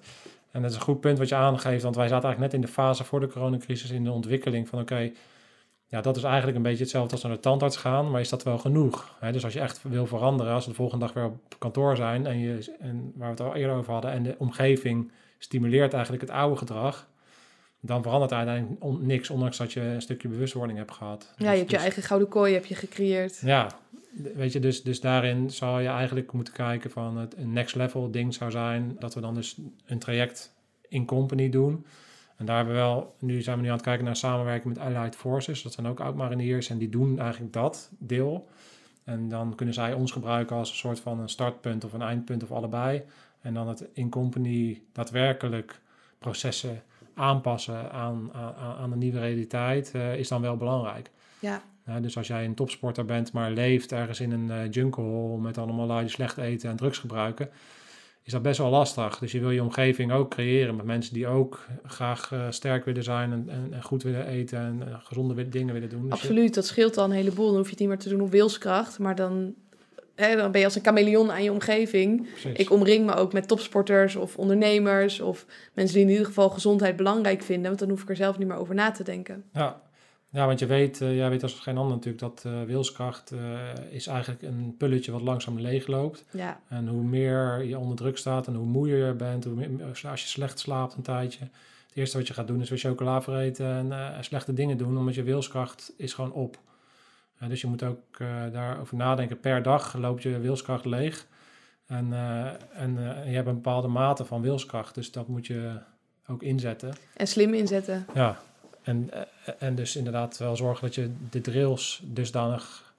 En 0.51 0.63
dat 0.63 0.71
is 0.71 0.77
een 0.77 0.83
goed 0.83 1.01
punt 1.01 1.19
wat 1.19 1.29
je 1.29 1.35
aangeeft, 1.35 1.83
want 1.83 1.97
wij 1.97 2.09
zaten 2.09 2.25
eigenlijk 2.25 2.53
net 2.53 2.63
in 2.63 2.67
de 2.67 2.73
fase 2.73 3.05
voor 3.05 3.21
de 3.21 3.29
coronacrisis 3.29 3.91
in 3.91 4.05
de 4.05 4.13
ontwikkeling 4.13 4.69
van 4.69 4.81
oké, 4.81 5.11
ja, 5.87 6.01
dat 6.01 6.17
is 6.17 6.23
eigenlijk 6.23 6.57
een 6.57 6.63
beetje 6.63 6.83
hetzelfde 6.83 7.13
als 7.13 7.23
naar 7.23 7.33
de 7.33 7.41
tandarts 7.41 7.77
gaan, 7.77 8.11
maar 8.11 8.21
is 8.21 8.29
dat 8.29 8.43
wel 8.43 8.59
genoeg? 8.59 9.19
dus 9.33 9.45
als 9.45 9.53
je 9.53 9.61
echt 9.61 9.83
wil 9.83 10.07
veranderen, 10.07 10.53
als 10.53 10.65
we 10.65 10.71
de 10.71 10.77
volgende 10.77 11.05
dag 11.05 11.15
weer 11.15 11.25
op 11.25 11.55
kantoor 11.59 11.97
zijn 11.97 12.27
en, 12.27 12.39
je, 12.39 12.77
en 12.79 13.13
waar 13.15 13.35
we 13.35 13.43
het 13.43 13.53
al 13.53 13.55
eerder 13.55 13.77
over 13.77 13.93
hadden, 13.93 14.11
en 14.11 14.23
de 14.23 14.35
omgeving 14.39 15.13
stimuleert 15.39 15.93
eigenlijk 15.93 16.23
het 16.23 16.33
oude 16.33 16.57
gedrag, 16.57 17.09
dan 17.81 18.03
verandert 18.03 18.33
uiteindelijk 18.33 19.01
niks, 19.01 19.31
ondanks 19.31 19.57
dat 19.57 19.73
je 19.73 19.81
een 19.81 20.03
stukje 20.03 20.29
bewustwording 20.29 20.79
hebt 20.79 20.93
gehad. 20.93 21.33
Ja, 21.37 21.51
je 21.51 21.59
hebt 21.59 21.71
je 21.71 21.77
dus- 21.77 21.85
eigen 21.85 22.03
gouden 22.03 22.29
kooi 22.29 22.55
heb 22.55 22.65
je 22.65 22.75
gecreëerd. 22.75 23.41
Ja, 23.45 23.71
weet 24.35 24.53
je, 24.53 24.61
dus, 24.61 24.83
dus 24.83 25.01
daarin 25.01 25.51
zou 25.51 25.83
je 25.83 25.89
eigenlijk 25.89 26.33
moeten 26.33 26.55
kijken 26.55 26.91
van 26.91 27.17
het 27.17 27.47
next 27.47 27.75
level 27.75 28.11
ding 28.11 28.35
zou 28.35 28.51
zijn 28.51 28.97
dat 28.99 29.15
we 29.15 29.21
dan 29.21 29.35
dus 29.35 29.57
een 29.87 29.99
traject 29.99 30.55
in 30.89 31.07
company 31.07 31.51
doen. 31.51 31.87
En 32.37 32.47
daar 32.47 32.57
hebben 32.57 32.75
we 32.75 32.81
wel, 32.81 33.15
nu 33.19 33.43
zijn 33.43 33.57
we 33.57 33.63
nu 33.63 33.69
aan 33.69 33.75
het 33.75 33.85
kijken 33.85 34.05
naar 34.05 34.17
samenwerking 34.17 34.75
met 34.75 34.83
Allied 34.83 35.17
Forces. 35.17 35.63
Dat 35.63 35.73
zijn 35.73 35.87
ook 35.87 36.01
oud-mariniers 36.01 36.69
en 36.71 36.79
die 36.79 36.89
doen 36.89 37.19
eigenlijk 37.19 37.53
dat 37.53 37.91
deel. 37.99 38.49
En 39.05 39.29
dan 39.29 39.55
kunnen 39.55 39.75
zij 39.75 39.93
ons 39.93 40.13
gebruiken 40.13 40.57
als 40.57 40.71
een 40.71 40.77
soort 40.77 41.01
van 41.01 41.21
een 41.21 41.29
startpunt 41.29 41.85
of 41.85 41.93
een 41.93 42.03
eindpunt 42.03 42.43
of 42.43 42.53
allebei. 42.53 43.03
En 43.41 43.55
dan 43.55 43.69
het 43.69 43.89
in 43.93 44.11
company 44.11 44.83
daadwerkelijk 44.93 45.81
processen 46.19 46.83
aanpassen 47.15 47.93
aan, 47.93 48.31
aan, 48.33 48.55
aan 48.55 48.91
de 48.91 48.97
nieuwe 48.97 49.19
realiteit 49.19 49.93
uh, 49.97 50.17
is 50.17 50.29
dan 50.29 50.41
wel 50.41 50.57
belangrijk. 50.57 51.11
Ja. 51.39 51.63
Dus 52.01 52.17
als 52.17 52.27
jij 52.27 52.45
een 52.45 52.55
topsporter 52.55 53.05
bent, 53.05 53.33
maar 53.33 53.51
leeft 53.51 53.93
ergens 53.93 54.21
in 54.21 54.33
een 54.33 54.49
uh, 54.49 54.71
jungle 54.71 55.03
hole 55.03 55.41
met 55.41 55.59
allemaal 55.59 55.87
lui 55.87 56.01
die 56.01 56.11
slecht 56.11 56.37
eten 56.37 56.71
en 56.71 56.77
drugs 56.77 56.99
gebruiken, 56.99 57.51
is 58.23 58.33
dat 58.33 58.43
best 58.43 58.59
wel 58.59 58.71
lastig. 58.71 59.19
Dus 59.19 59.33
je 59.33 59.41
wil 59.41 59.51
je 59.51 59.63
omgeving 59.63 60.13
ook 60.13 60.31
creëren 60.31 60.77
met 60.77 60.87
mensen 60.87 61.15
die 61.15 61.27
ook 61.27 61.67
graag 61.85 62.31
uh, 62.33 62.47
sterk 62.51 62.85
willen 62.85 63.03
zijn 63.03 63.33
en, 63.33 63.49
en, 63.49 63.69
en, 63.73 63.83
goed 63.83 64.03
willen 64.03 64.27
eten 64.27 64.59
en 64.59 64.83
uh, 64.89 64.95
gezonde 65.03 65.49
dingen 65.49 65.75
willen 65.75 65.89
doen. 65.89 66.03
Dus 66.03 66.13
Absoluut, 66.13 66.55
dat 66.55 66.67
scheelt 66.67 66.97
al 66.97 67.05
een 67.05 67.11
heleboel. 67.11 67.47
Dan 67.47 67.57
hoef 67.57 67.65
je 67.65 67.71
het 67.71 67.79
niet 67.79 67.89
meer 67.89 67.99
te 67.99 68.09
doen 68.09 68.21
op 68.21 68.31
wilskracht, 68.31 68.99
maar 68.99 69.15
dan, 69.15 69.55
hè, 70.15 70.37
dan 70.37 70.51
ben 70.51 70.61
je 70.61 70.67
als 70.67 70.77
een 70.77 70.85
chameleon 70.85 71.33
aan 71.33 71.43
je 71.43 71.53
omgeving. 71.53 72.29
Precies. 72.31 72.53
Ik 72.53 72.71
omring 72.71 73.07
me 73.07 73.15
ook 73.15 73.33
met 73.33 73.49
topsporters 73.49 74.17
of 74.17 74.37
ondernemers 74.37 75.21
of 75.21 75.47
mensen 75.75 75.95
die 75.95 76.05
in 76.05 76.11
ieder 76.11 76.27
geval 76.27 76.51
gezondheid 76.51 76.97
belangrijk 76.97 77.43
vinden, 77.43 77.67
want 77.67 77.79
dan 77.79 77.89
hoef 77.89 78.03
ik 78.03 78.09
er 78.09 78.17
zelf 78.17 78.39
niet 78.39 78.49
meer 78.49 78.57
over 78.57 78.75
na 78.75 78.91
te 78.91 79.05
denken. 79.05 79.45
Ja, 79.53 79.81
ja, 80.33 80.47
want 80.47 80.59
je 80.59 80.67
weet, 80.67 81.01
uh, 81.01 81.17
jij 81.17 81.31
weet 81.31 81.43
als 81.43 81.55
geen 81.55 81.77
ander 81.77 81.95
natuurlijk 81.95 82.23
dat 82.23 82.45
uh, 82.47 82.63
wilskracht 82.63 83.33
uh, 83.33 83.59
is 83.91 84.07
eigenlijk 84.07 84.43
een 84.43 84.75
pulletje 84.79 85.13
wat 85.13 85.21
langzaam 85.21 85.61
leegloopt. 85.61 86.25
Ja. 86.31 86.61
En 86.69 86.89
hoe 86.89 87.03
meer 87.03 87.65
je 87.65 87.79
onder 87.79 87.97
druk 87.97 88.19
staat 88.19 88.47
en 88.47 88.55
hoe 88.55 88.67
moeier 88.67 89.07
je 89.07 89.13
bent, 89.13 89.45
hoe 89.45 89.55
meer, 89.55 89.85
als 89.87 90.23
je 90.23 90.29
slecht 90.29 90.59
slaapt 90.59 90.95
een 90.95 91.03
tijdje. 91.03 91.45
Het 91.87 91.99
eerste 91.99 92.17
wat 92.17 92.27
je 92.27 92.35
gaat 92.35 92.47
doen 92.47 92.61
is 92.61 92.69
weer 92.69 92.79
chocola 92.79 93.23
vreten 93.23 93.93
en 93.93 94.25
slechte 94.25 94.53
dingen 94.53 94.77
doen, 94.77 94.99
omdat 94.99 95.15
je 95.15 95.23
wilskracht 95.23 95.93
is 95.97 96.13
gewoon 96.15 96.33
op. 96.33 96.59
dus 97.49 97.61
je 97.61 97.67
moet 97.67 97.83
ook 97.83 98.19
daarover 98.53 98.97
nadenken. 98.97 99.41
Per 99.41 99.63
dag 99.63 99.95
loopt 99.95 100.23
je 100.23 100.39
wilskracht 100.39 100.85
leeg. 100.85 101.27
En, 101.87 102.13
en 102.73 102.95
je 103.27 103.35
hebt 103.35 103.49
een 103.49 103.55
bepaalde 103.55 103.89
mate 103.89 104.25
van 104.25 104.43
wilskracht, 104.43 104.95
dus 104.95 105.13
dat 105.13 105.29
moet 105.29 105.47
je 105.47 105.79
ook 106.27 106.43
inzetten. 106.43 106.95
En 107.17 107.27
slim 107.27 107.55
inzetten. 107.55 108.07
Ja, 108.15 108.41
en, 108.83 109.11
en 109.59 109.75
dus 109.75 109.97
inderdaad 109.97 110.39
wel 110.39 110.57
zorgen 110.57 110.87
dat 110.87 110.95
je 110.95 111.11
de 111.31 111.41
drills 111.41 112.03
dusdanig 112.05 112.95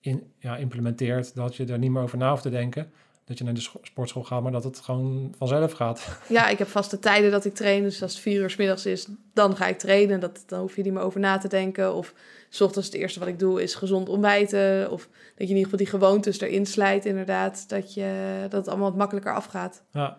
in, 0.00 0.32
ja, 0.38 0.56
implementeert 0.56 1.34
dat 1.34 1.56
je 1.56 1.64
er 1.64 1.78
niet 1.78 1.90
meer 1.90 2.02
over 2.02 2.18
na 2.18 2.30
hoeft 2.30 2.42
te 2.42 2.50
denken. 2.50 2.92
Dat 3.24 3.38
je 3.38 3.44
naar 3.44 3.54
de 3.54 3.68
sportschool 3.82 4.24
gaat, 4.24 4.42
maar 4.42 4.52
dat 4.52 4.64
het 4.64 4.80
gewoon 4.80 5.34
vanzelf 5.38 5.72
gaat. 5.72 6.18
Ja, 6.28 6.48
ik 6.48 6.58
heb 6.58 6.68
vaste 6.68 6.98
tijden 6.98 7.30
dat 7.30 7.44
ik 7.44 7.54
train. 7.54 7.82
Dus 7.82 8.02
als 8.02 8.12
het 8.12 8.22
vier 8.22 8.40
uur 8.40 8.50
s 8.50 8.56
middags 8.56 8.86
is, 8.86 9.06
dan 9.34 9.56
ga 9.56 9.66
ik 9.66 9.78
trainen. 9.78 10.20
Dat, 10.20 10.42
dan 10.46 10.60
hoef 10.60 10.76
je 10.76 10.82
niet 10.82 10.92
meer 10.92 11.02
over 11.02 11.20
na 11.20 11.38
te 11.38 11.48
denken. 11.48 11.94
Of 11.94 12.14
s 12.48 12.60
ochtends 12.60 12.88
het 12.88 12.96
eerste 12.96 13.18
wat 13.18 13.28
ik 13.28 13.38
doe 13.38 13.62
is 13.62 13.74
gezond 13.74 14.08
ontbijten. 14.08 14.90
Of 14.90 15.02
dat 15.02 15.48
je 15.48 15.54
in 15.54 15.56
ieder 15.56 15.62
geval 15.62 15.78
die 15.78 15.86
gewoontes 15.86 16.40
erin 16.40 16.66
slijt 16.66 17.04
inderdaad. 17.04 17.68
Dat, 17.68 17.94
je, 17.94 18.36
dat 18.42 18.52
het 18.52 18.68
allemaal 18.68 18.88
wat 18.88 18.98
makkelijker 18.98 19.34
afgaat. 19.34 19.82
Ja, 19.90 20.18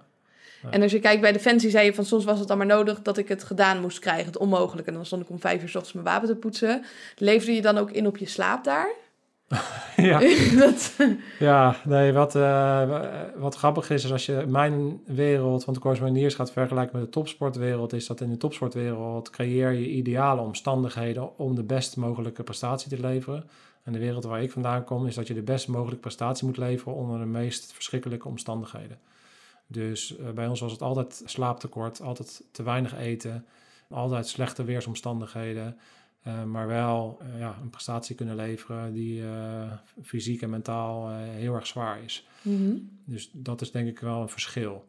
en 0.70 0.82
als 0.82 0.92
je 0.92 1.00
kijkt 1.00 1.22
bij 1.22 1.32
Defensie, 1.32 1.70
zei 1.70 1.86
je 1.86 1.94
van 1.94 2.06
soms 2.06 2.24
was 2.24 2.40
het 2.40 2.48
dan 2.48 2.58
maar 2.58 2.66
nodig 2.66 3.02
dat 3.02 3.18
ik 3.18 3.28
het 3.28 3.44
gedaan 3.44 3.82
moest 3.82 4.00
krijgen, 4.00 4.26
het 4.26 4.38
onmogelijke. 4.38 4.90
En 4.90 4.96
dan 4.96 5.06
stond 5.06 5.22
ik 5.22 5.30
om 5.30 5.40
vijf 5.40 5.62
uur 5.62 5.70
s 5.70 5.76
ochtends 5.76 5.94
mijn 5.94 6.06
wapen 6.06 6.28
te 6.28 6.36
poetsen. 6.36 6.86
Leefde 7.18 7.56
je 7.56 7.62
dan 7.62 7.78
ook 7.78 7.92
in 7.92 8.08
op 8.08 8.18
je 8.18 8.28
slaap 8.28 8.64
daar? 8.64 8.88
ja. 9.96 10.20
dat... 10.66 10.96
ja, 11.40 11.76
nee, 11.84 12.14
wat, 12.14 12.36
uh, 12.36 13.02
wat 13.36 13.56
grappig 13.56 13.90
is, 13.90 14.04
is 14.04 14.12
als 14.12 14.26
je 14.26 14.46
mijn 14.48 15.02
wereld 15.06 15.64
van 15.64 15.74
de 15.74 15.80
Corps 15.80 16.00
gaat 16.36 16.52
vergelijken 16.52 16.98
met 16.98 17.06
de 17.06 17.12
topsportwereld, 17.12 17.94
is 17.94 18.08
dat 18.08 18.22
in 18.22 18.30
de 18.30 18.38
topsportwereld 18.38 19.30
creëer 19.30 19.72
je 19.72 19.90
ideale 19.90 20.42
omstandigheden 20.42 21.38
om 21.38 21.56
de 21.56 21.64
best 21.64 21.98
mogelijke 21.98 22.44
prestatie 22.44 22.90
te 22.90 23.00
leveren. 23.00 23.50
En 23.84 23.94
de 23.94 24.00
wereld 24.00 24.24
waar 24.24 24.44
ik 24.44 24.52
vandaan 24.52 24.84
kom, 24.84 25.08
is 25.08 25.16
dat 25.16 25.28
je 25.28 25.34
de 25.34 25.42
best 25.42 25.68
mogelijke 25.68 26.02
prestatie 26.02 26.48
moet 26.48 26.58
leveren 26.58 26.96
onder 26.96 27.20
de 27.20 27.26
meest 27.26 27.74
verschrikkelijke 27.74 28.28
omstandigheden. 28.28 28.98
Dus 29.74 30.18
uh, 30.18 30.30
bij 30.30 30.48
ons 30.48 30.60
was 30.60 30.72
het 30.72 30.82
altijd 30.82 31.22
slaaptekort, 31.26 32.02
altijd 32.02 32.44
te 32.52 32.64
weinig 32.64 32.98
eten, 32.98 33.46
altijd 33.90 34.28
slechte 34.28 34.64
weersomstandigheden. 34.64 35.78
Uh, 36.28 36.44
maar 36.44 36.68
wel 36.68 37.20
uh, 37.22 37.40
ja, 37.40 37.58
een 37.62 37.70
prestatie 37.70 38.16
kunnen 38.16 38.36
leveren 38.36 38.94
die 38.94 39.24
fysiek 40.04 40.42
en 40.42 40.50
mentaal 40.50 41.10
heel 41.12 41.54
erg 41.54 41.68
zwaar 41.68 42.04
is. 42.04 42.28
Mm 42.42 42.56
-hmm. 42.56 42.90
Dus 43.06 43.30
dat 43.34 43.62
is 43.62 43.72
denk 43.72 43.88
ik 43.88 44.00
wel 44.00 44.22
een 44.22 44.30
verschil. 44.30 44.86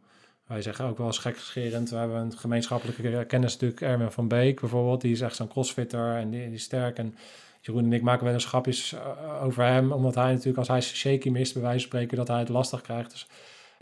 Wij 0.47 0.63
zeggen 0.63 0.85
ook 0.85 0.99
wel 0.99 1.07
eens 1.07 1.19
gekscherend, 1.19 1.91
we 1.91 1.97
hebben 1.97 2.21
een 2.21 2.39
gemeenschappelijke 2.39 3.25
kennis 3.25 3.53
natuurlijk, 3.53 3.81
Erwin 3.81 4.11
van 4.11 4.29
Beek 4.29 4.61
bijvoorbeeld, 4.61 5.01
die 5.01 5.13
is 5.13 5.21
echt 5.21 5.37
zo'n 5.37 5.49
crossfitter 5.49 6.17
en 6.17 6.31
die, 6.31 6.45
die 6.45 6.55
is 6.55 6.63
sterk. 6.63 6.99
En 6.99 7.15
Jeroen 7.61 7.85
en 7.85 7.93
ik 7.93 8.03
maken 8.03 8.25
wel 8.25 8.35
eens 8.35 8.45
grapjes 8.45 8.95
over 9.43 9.65
hem, 9.65 9.93
omdat 9.93 10.15
hij 10.15 10.31
natuurlijk 10.31 10.59
als 10.59 10.69
hij 10.69 10.81
shaky 10.81 11.29
mist, 11.29 11.53
bij 11.53 11.63
wijze 11.63 11.79
van 11.79 11.89
spreken, 11.89 12.17
dat 12.17 12.29
hij 12.29 12.39
het 12.39 12.49
lastig 12.49 12.81
krijgt. 12.81 13.11
Dus 13.11 13.27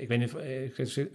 ik 0.03 0.09
weet 0.09 0.19
niet, 0.19 1.09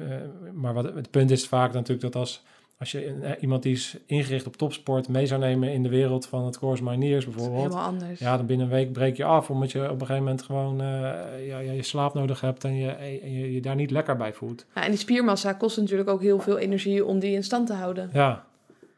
maar 0.53 0.73
wat, 0.73 0.93
het 0.93 1.11
punt 1.11 1.31
is 1.31 1.47
vaak 1.47 1.73
natuurlijk 1.73 2.01
dat 2.01 2.15
als, 2.15 2.43
als 2.79 2.91
je 2.91 3.37
iemand 3.39 3.63
die 3.63 3.73
is 3.73 3.97
ingericht 4.05 4.47
op 4.47 4.55
topsport 4.55 5.07
mee 5.07 5.25
zou 5.25 5.39
nemen 5.39 5.71
in 5.71 5.83
de 5.83 5.89
wereld 5.89 6.25
van 6.25 6.45
het 6.45 6.59
Corps 6.59 6.81
Mariniers 6.81 7.25
bijvoorbeeld. 7.25 7.63
Helemaal 7.63 7.85
anders. 7.85 8.19
Ja, 8.19 8.37
dan 8.37 8.45
binnen 8.45 8.65
een 8.65 8.71
week 8.71 8.91
breek 8.91 9.17
je 9.17 9.23
af, 9.23 9.49
omdat 9.49 9.71
je 9.71 9.83
op 9.83 10.01
een 10.01 10.07
gegeven 10.07 10.23
moment 10.23 10.41
gewoon 10.41 10.81
uh, 10.81 11.47
ja, 11.47 11.59
je 11.59 11.83
slaap 11.83 12.13
nodig 12.13 12.41
hebt 12.41 12.63
en 12.63 12.75
je, 12.75 12.89
en 12.89 13.33
je 13.33 13.53
je 13.53 13.61
daar 13.61 13.75
niet 13.75 13.91
lekker 13.91 14.17
bij 14.17 14.33
voelt. 14.33 14.65
Ja, 14.75 14.83
en 14.83 14.89
die 14.89 14.99
spiermassa 14.99 15.53
kost 15.53 15.77
natuurlijk 15.77 16.09
ook 16.09 16.21
heel 16.21 16.39
veel 16.39 16.57
energie 16.57 17.05
om 17.05 17.19
die 17.19 17.33
in 17.33 17.43
stand 17.43 17.67
te 17.67 17.73
houden. 17.73 18.09
Ja, 18.13 18.45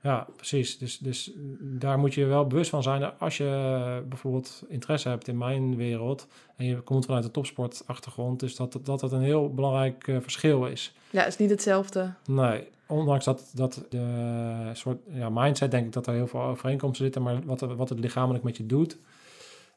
ja, 0.02 0.28
precies. 0.36 0.78
Dus, 0.78 0.98
dus 0.98 1.32
daar 1.60 2.00
moet 2.00 2.14
je 2.14 2.26
wel 2.26 2.48
bewust 2.48 2.70
van 2.70 2.84
zijn. 2.84 3.18
Als 3.18 3.38
je 3.38 4.04
bijvoorbeeld 4.10 4.64
interesse 4.68 5.10
hebt 5.10 5.28
in 5.28 5.38
mijn 5.38 5.76
wereld 5.76 6.28
en 6.56 6.66
je 6.66 6.82
komt 6.82 7.06
vanuit 7.06 7.24
de 7.24 7.32
topsportachtergrond, 7.32 8.40
dus 8.40 8.56
dat 8.56 8.80
dat, 8.84 9.00
dat 9.00 9.12
een 9.12 9.22
heel 9.22 9.54
belangrijk 9.54 10.08
uh, 10.08 10.18
verschil 10.22 10.66
is. 10.66 10.94
Ja, 11.10 11.20
het 11.20 11.28
is 11.28 11.38
niet 11.38 11.50
hetzelfde. 11.50 12.14
Nee, 12.26 12.68
ondanks 12.88 13.26
dat, 13.26 13.52
dat 13.54 13.86
de 13.90 14.70
soort 14.74 14.98
ja, 15.14 15.30
mindset, 15.30 15.72
denk 15.72 15.86
ik 15.86 15.94
dat 15.94 16.08
er 16.08 16.14
heel 16.14 16.28
veel 16.28 16.42
overeenkomsten 16.42 17.04
zitten, 17.04 17.22
maar 17.22 17.42
wat, 17.46 17.60
wat 17.60 17.90
het 17.90 18.00
lichamelijk 18.00 18.44
met 18.44 18.58
je 18.58 18.66
doet, 18.66 18.98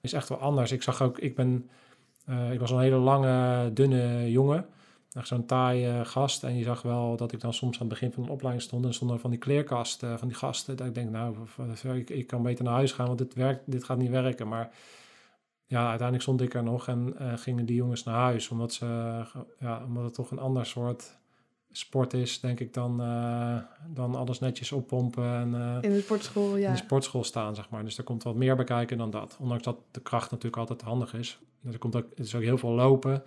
is 0.01 0.13
echt 0.13 0.29
wel 0.29 0.39
anders. 0.39 0.73
Ik 0.73 0.83
zag 0.83 1.03
ook, 1.03 1.19
ik 1.19 1.35
ben, 1.35 1.69
uh, 2.29 2.53
ik 2.53 2.61
was 2.61 2.71
een 2.71 2.81
hele 2.81 2.97
lange, 2.97 3.73
dunne 3.73 4.31
jongen. 4.31 4.67
Echt 5.13 5.27
zo'n 5.27 5.47
taai 5.47 5.89
uh, 5.89 6.05
gast. 6.05 6.45
En 6.45 6.57
je 6.57 6.65
zag 6.65 6.83
wel 6.83 7.17
dat 7.17 7.33
ik 7.33 7.41
dan 7.41 7.55
soms 7.55 7.75
aan 7.75 7.81
het 7.81 7.89
begin 7.89 8.13
van 8.13 8.23
de 8.23 8.31
opleiding 8.31 8.65
stond. 8.65 8.85
En 8.85 8.95
stonden 8.95 9.21
van 9.21 9.31
die 9.31 9.39
kleerkast 9.39 10.03
uh, 10.03 10.17
van 10.17 10.29
die 10.29 10.37
gasten. 10.37 10.77
Dat 10.77 10.87
ik 10.87 10.95
denk, 10.95 11.11
nou, 11.11 11.37
ik, 11.95 12.11
ik, 12.11 12.27
kan 12.27 12.43
beter 12.43 12.65
naar 12.65 12.75
huis 12.75 12.93
gaan, 12.93 13.07
want 13.07 13.19
dit, 13.19 13.35
werkt, 13.35 13.71
dit 13.71 13.85
gaat 13.85 13.99
niet 13.99 14.11
werken. 14.11 14.49
Maar 14.49 14.71
ja, 15.67 15.81
uiteindelijk 15.81 16.23
stond 16.23 16.41
ik 16.41 16.55
er 16.55 16.63
nog 16.63 16.89
en 16.89 17.15
uh, 17.21 17.33
gingen 17.37 17.67
die 17.67 17.77
jongens 17.77 18.05
naar 18.05 18.15
huis. 18.15 18.49
Omdat, 18.49 18.73
ze, 18.73 18.87
ja, 19.59 19.85
omdat 19.87 20.05
het 20.05 20.15
toch 20.15 20.31
een 20.31 20.39
ander 20.39 20.67
soort 20.67 21.17
sport 21.71 22.15
is, 22.15 22.41
denk 22.41 22.61
ik, 22.61 22.75
dan, 22.75 22.97
dan 23.87 24.15
alles 24.15 24.39
netjes 24.39 24.73
oppompen. 24.73 25.25
En, 25.25 25.79
in 25.81 25.93
de 25.93 26.01
sportschool, 26.01 26.57
ja. 26.57 26.67
In 26.67 26.73
de 26.73 26.79
sportschool 26.79 27.25
staan, 27.25 27.55
zeg 27.55 27.71
maar. 27.71 27.85
Dus 27.85 27.99
er 27.99 28.05
komt 28.05 28.23
wat 28.23 28.35
meer 28.35 28.57
bij 28.57 28.65
kijken 28.65 28.99
dan 28.99 29.11
dat. 29.11 29.37
Ondanks 29.41 29.65
dat 29.65 29.77
de 29.91 30.01
kracht 30.01 30.31
natuurlijk 30.31 30.57
altijd 30.57 30.83
handig 30.83 31.15
is. 31.15 31.39
Dus 31.61 31.73
er 31.73 31.79
komt 31.79 31.97
ook, 31.97 32.07
het 32.09 32.27
is 32.27 32.35
ook 32.35 32.43
heel 32.43 32.59
veel 32.59 32.71
lopen. 32.71 33.23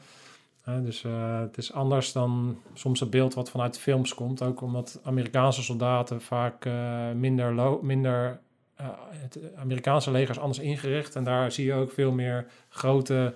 Dus 0.66 1.04
uh, 1.04 1.40
het 1.40 1.58
is 1.58 1.74
anders 1.74 2.12
dan 2.12 2.62
soms 2.74 3.00
het 3.00 3.10
beeld 3.10 3.34
wat 3.34 3.50
vanuit 3.50 3.80
films 3.80 4.14
komt. 4.14 4.42
Ook 4.42 4.62
omdat 4.62 5.00
Amerikaanse 5.04 5.64
soldaten 5.64 6.22
vaak 6.22 6.66
uh, 6.66 7.12
minder, 7.12 7.78
minder 7.82 8.40
het 9.12 9.40
Amerikaanse 9.56 10.12
leger 10.12 10.30
is 10.30 10.40
anders 10.40 10.60
ingericht. 10.60 11.16
En 11.16 11.24
daar 11.24 11.52
zie 11.52 11.66
je 11.66 11.74
ook 11.74 11.92
veel 11.92 12.12
meer 12.12 12.46
grote 12.70 13.34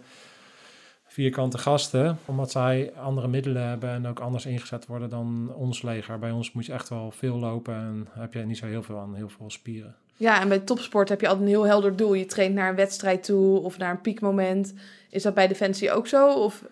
vierkante 1.05 1.57
gasten. 1.57 2.17
Omdat 2.25 2.51
zij 2.51 2.93
andere 2.93 3.27
middelen 3.27 3.67
hebben 3.67 3.89
en 3.89 4.07
ook 4.07 4.19
anders 4.19 4.45
ingezet 4.45 4.85
worden 4.85 5.09
dan 5.09 5.53
ons 5.55 5.81
leger. 5.81 6.19
Bij 6.19 6.31
ons 6.31 6.51
moet 6.51 6.65
je 6.65 6.73
echt 6.73 6.89
wel 6.89 7.11
veel 7.11 7.37
lopen 7.37 7.75
en 7.75 8.07
heb 8.11 8.33
je 8.33 8.39
niet 8.39 8.57
zo 8.57 8.65
heel 8.65 8.83
veel 8.83 8.97
aan, 8.97 9.15
heel 9.15 9.29
veel 9.29 9.49
spieren. 9.49 9.95
Ja, 10.17 10.41
en 10.41 10.47
bij 10.47 10.59
topsport 10.59 11.09
heb 11.09 11.21
je 11.21 11.27
altijd 11.27 11.45
een 11.45 11.53
heel 11.53 11.65
helder 11.65 11.95
doel. 11.95 12.13
Je 12.13 12.25
traint 12.25 12.55
naar 12.55 12.69
een 12.69 12.75
wedstrijd 12.75 13.23
toe 13.23 13.59
of 13.59 13.77
naar 13.77 13.91
een 13.91 14.01
piekmoment. 14.01 14.73
Is 15.09 15.23
dat 15.23 15.33
bij 15.33 15.47
Defensie 15.47 15.91
ook 15.91 16.07
zo? 16.07 16.33
Of 16.33 16.63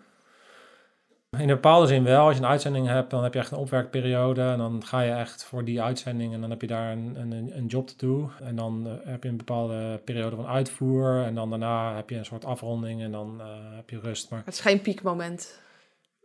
in 1.38 1.50
een 1.50 1.56
bepaalde 1.56 1.88
zin 1.88 2.04
wel. 2.04 2.26
Als 2.26 2.36
je 2.38 2.42
een 2.42 2.50
uitzending 2.50 2.88
hebt, 2.88 3.10
dan 3.10 3.24
heb 3.24 3.34
je 3.34 3.40
echt 3.40 3.52
een 3.52 3.58
opwerkperiode. 3.58 4.42
En 4.42 4.58
dan 4.58 4.86
ga 4.86 5.02
je 5.02 5.12
echt 5.12 5.44
voor 5.44 5.64
die 5.64 5.82
uitzending 5.82 6.34
en 6.34 6.42
dan 6.42 6.50
heb 6.50 6.62
je 6.62 6.68
daar 6.68 6.92
een, 6.92 7.16
een, 7.20 7.58
een 7.58 7.66
job 7.66 7.88
te 7.88 7.96
doen. 7.98 8.30
En 8.42 8.56
dan 8.56 8.84
uh, 8.88 8.94
heb 9.04 9.24
je 9.24 9.30
een 9.30 9.38
bepaalde 9.38 10.02
periode 10.04 10.36
van 10.36 10.48
uitvoer. 10.48 11.24
En 11.24 11.36
dan 11.36 11.50
daarna 11.50 11.96
heb 11.96 12.10
je 12.10 12.16
een 12.16 12.26
soort 12.26 12.46
afronding 12.46 13.02
en 13.02 13.12
dan 13.12 13.38
uh, 13.40 13.46
heb 13.76 13.90
je 13.90 14.00
rust. 14.00 14.30
Maar 14.30 14.42
het 14.46 14.54
is 14.54 14.60
geen 14.60 14.82
piekmoment. 14.82 15.60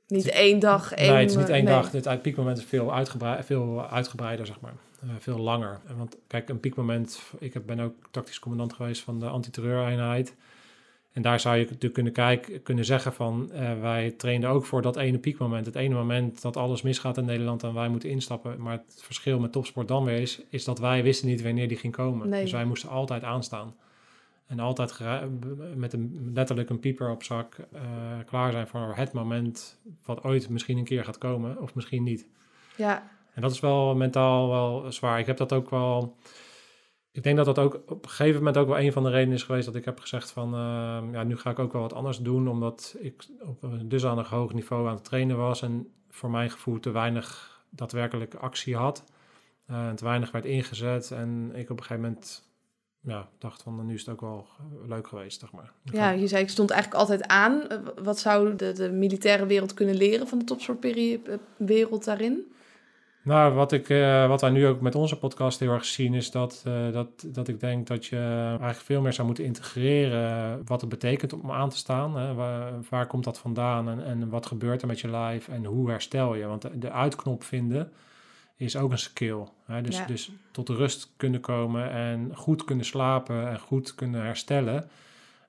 Niet 0.07 0.29
één 0.29 0.59
dag, 0.59 0.93
één... 0.93 1.13
Nee, 1.13 1.21
het 1.21 1.31
is 1.31 1.37
niet 1.37 1.49
één 1.49 1.65
nee. 1.65 1.75
dag. 1.75 1.93
Het 1.93 2.23
piekmoment 2.23 2.59
is 2.59 2.65
veel, 2.65 2.95
uitgebreid, 2.95 3.47
veel 3.47 3.87
uitgebreider, 3.87 4.47
zeg 4.47 4.61
maar. 4.61 4.73
Uh, 5.05 5.11
veel 5.19 5.39
langer. 5.39 5.81
Want 5.97 6.17
kijk, 6.27 6.49
een 6.49 6.61
piekmoment... 6.61 7.21
Ik 7.39 7.67
ben 7.67 7.81
ook 7.81 7.95
tactisch 8.11 8.39
commandant 8.39 8.73
geweest 8.73 9.03
van 9.03 9.21
de 9.21 9.27
antiterreureenheid. 9.27 10.35
En 11.13 11.23
daar 11.23 11.41
zou 11.41 11.57
je 11.57 11.65
natuurlijk 11.65 11.95
kunnen 11.95 12.13
kijken, 12.13 12.63
kunnen 12.63 12.85
zeggen 12.85 13.13
van 13.13 13.51
eh, 13.53 13.81
wij 13.81 14.11
trainden 14.11 14.51
ook 14.51 14.65
voor 14.65 14.83
dat 14.83 14.97
ene 14.97 15.19
piekmoment. 15.19 15.67
Het 15.67 15.75
ene 15.75 15.95
moment 15.95 16.43
dat 16.43 16.57
alles 16.57 16.83
misgaat 16.83 17.17
in 17.17 17.25
Nederland 17.25 17.63
en 17.63 17.75
wij 17.75 17.89
moeten 17.89 18.09
instappen. 18.09 18.63
Maar 18.63 18.73
het 18.73 19.03
verschil 19.03 19.39
met 19.39 19.53
topsport 19.53 19.89
dan 19.89 20.05
weer 20.05 20.21
is, 20.21 20.43
is 20.49 20.65
dat 20.65 20.79
wij 20.79 21.03
wisten 21.03 21.29
niet 21.29 21.43
wanneer 21.43 21.69
die 21.69 21.77
ging 21.77 21.93
komen. 21.93 22.29
Nee. 22.29 22.43
Dus 22.43 22.53
wij 22.53 22.65
moesten 22.65 22.89
altijd 22.89 23.23
aanstaan. 23.23 23.75
En 24.47 24.61
altijd 24.61 24.99
met 25.75 25.93
een, 25.93 26.31
letterlijk 26.35 26.71
een 26.71 26.81
pieper 26.81 27.11
op 27.11 27.23
zak 27.23 27.57
eh, 27.73 27.81
klaar 28.27 28.53
zijn 28.53 28.67
voor 28.67 28.93
het 28.95 29.13
moment 29.13 29.79
wat 30.05 30.25
ooit 30.25 30.49
misschien 30.49 30.79
een 30.79 30.85
keer 30.85 31.05
gaat 31.05 31.19
komen 31.19 31.61
of 31.61 31.75
misschien 31.75 32.03
niet. 32.03 32.27
Ja, 32.77 33.11
En 33.35 33.43
dat 33.43 33.51
is 33.51 33.61
wel 33.61 33.95
mentaal 33.95 34.49
wel 34.49 34.93
zwaar. 34.93 35.19
Ik 35.19 35.27
heb 35.27 35.37
dat 35.37 35.53
ook 35.53 35.71
wel. 35.71 36.17
Ik 37.13 37.23
denk 37.23 37.37
dat 37.37 37.47
dat 37.47 37.59
ook 37.59 37.75
op 37.87 38.05
een 38.05 38.11
gegeven 38.11 38.39
moment 38.39 38.57
ook 38.57 38.67
wel 38.67 38.79
een 38.79 38.93
van 38.93 39.03
de 39.03 39.11
redenen 39.11 39.35
is 39.35 39.43
geweest 39.43 39.67
dat 39.67 39.75
ik 39.75 39.85
heb 39.85 40.01
gezegd 40.01 40.31
van 40.31 40.55
uh, 40.55 41.13
ja, 41.13 41.23
nu 41.23 41.37
ga 41.37 41.51
ik 41.51 41.59
ook 41.59 41.73
wel 41.73 41.83
wat 41.83 41.93
anders 41.93 42.19
doen, 42.19 42.49
omdat 42.49 42.97
ik 42.99 43.25
op 43.41 43.63
een 43.63 43.89
dusdanig 43.89 44.29
hoog 44.29 44.53
niveau 44.53 44.89
aan 44.89 44.95
het 44.95 45.05
trainen 45.05 45.37
was 45.37 45.63
en 45.63 45.93
voor 46.11 46.31
mijn 46.31 46.51
gevoel 46.51 46.81
te 46.81 46.91
weinig 46.91 47.61
daadwerkelijk 47.71 48.35
actie 48.35 48.77
had. 48.77 49.05
Uh, 49.71 49.91
te 49.91 50.05
weinig 50.05 50.31
werd 50.31 50.45
ingezet 50.45 51.11
en 51.11 51.51
ik 51.55 51.71
op 51.71 51.77
een 51.77 51.85
gegeven 51.85 52.03
moment 52.03 52.51
ja, 53.01 53.29
dacht 53.39 53.63
van 53.63 53.87
nu 53.87 53.95
is 53.95 54.01
het 54.01 54.09
ook 54.09 54.21
wel 54.21 54.47
leuk 54.87 55.09
geweest, 55.09 55.41
zeg 55.41 55.53
maar. 55.53 55.73
ja, 55.83 56.11
je 56.11 56.27
zei 56.27 56.43
ik 56.43 56.49
stond 56.51 56.71
eigenlijk 56.71 57.01
altijd 57.01 57.27
aan. 57.27 57.63
Uh, 57.71 57.79
Wat 58.03 58.19
zou 58.19 58.57
de, 58.57 58.73
de 58.73 58.91
militaire 58.91 59.47
wereld 59.47 59.75
kunnen 59.75 59.95
leren 59.95 60.29
van 60.29 60.39
de 60.39 60.45
topsportwereld 60.45 62.05
daarin? 62.05 62.53
Nou, 63.25 63.55
wat, 63.55 63.73
ik, 63.73 63.89
uh, 63.89 64.29
wat 64.29 64.41
wij 64.41 64.51
nu 64.51 64.67
ook 64.67 64.81
met 64.81 64.95
onze 64.95 65.19
podcast 65.19 65.61
heel 65.61 65.73
erg 65.73 65.85
zien, 65.85 66.15
is 66.15 66.31
dat, 66.31 66.65
uh, 66.67 66.93
dat, 66.93 67.09
dat 67.27 67.49
ik 67.49 67.61
denk 67.61 67.87
dat 67.87 68.07
je 68.07 68.47
eigenlijk 68.49 68.79
veel 68.79 69.01
meer 69.01 69.13
zou 69.13 69.27
moeten 69.27 69.45
integreren 69.45 70.63
wat 70.65 70.81
het 70.81 70.91
betekent 70.91 71.33
om 71.33 71.51
aan 71.51 71.69
te 71.69 71.77
staan. 71.77 72.17
Hè? 72.17 72.35
Waar, 72.35 72.73
waar, 72.91 73.07
komt 73.07 73.25
dat 73.25 73.39
vandaan 73.39 73.89
en, 73.89 74.05
en 74.05 74.29
wat 74.29 74.47
gebeurt 74.47 74.83
er 74.83 74.89
met 74.89 75.01
je 75.01 75.09
lijf 75.09 75.49
en 75.49 75.65
hoe 75.65 75.91
herstel 75.91 76.35
je? 76.35 76.47
Want 76.47 76.63
de, 76.63 76.79
de 76.79 76.91
uitknop 76.91 77.45
vinden 77.45 77.93
is 78.57 78.77
ook 78.77 78.91
een 78.91 78.99
skill. 78.99 79.47
Hè? 79.65 79.83
Dus, 79.83 79.97
Ja. 79.97 80.07
dus 80.07 80.31
tot 80.51 80.69
rust 80.69 81.13
kunnen 81.17 81.41
komen 81.41 81.91
en 81.91 82.31
goed 82.35 82.65
kunnen 82.65 82.85
slapen 82.85 83.49
en 83.49 83.59
goed 83.59 83.95
kunnen 83.95 84.23
herstellen. 84.23 84.91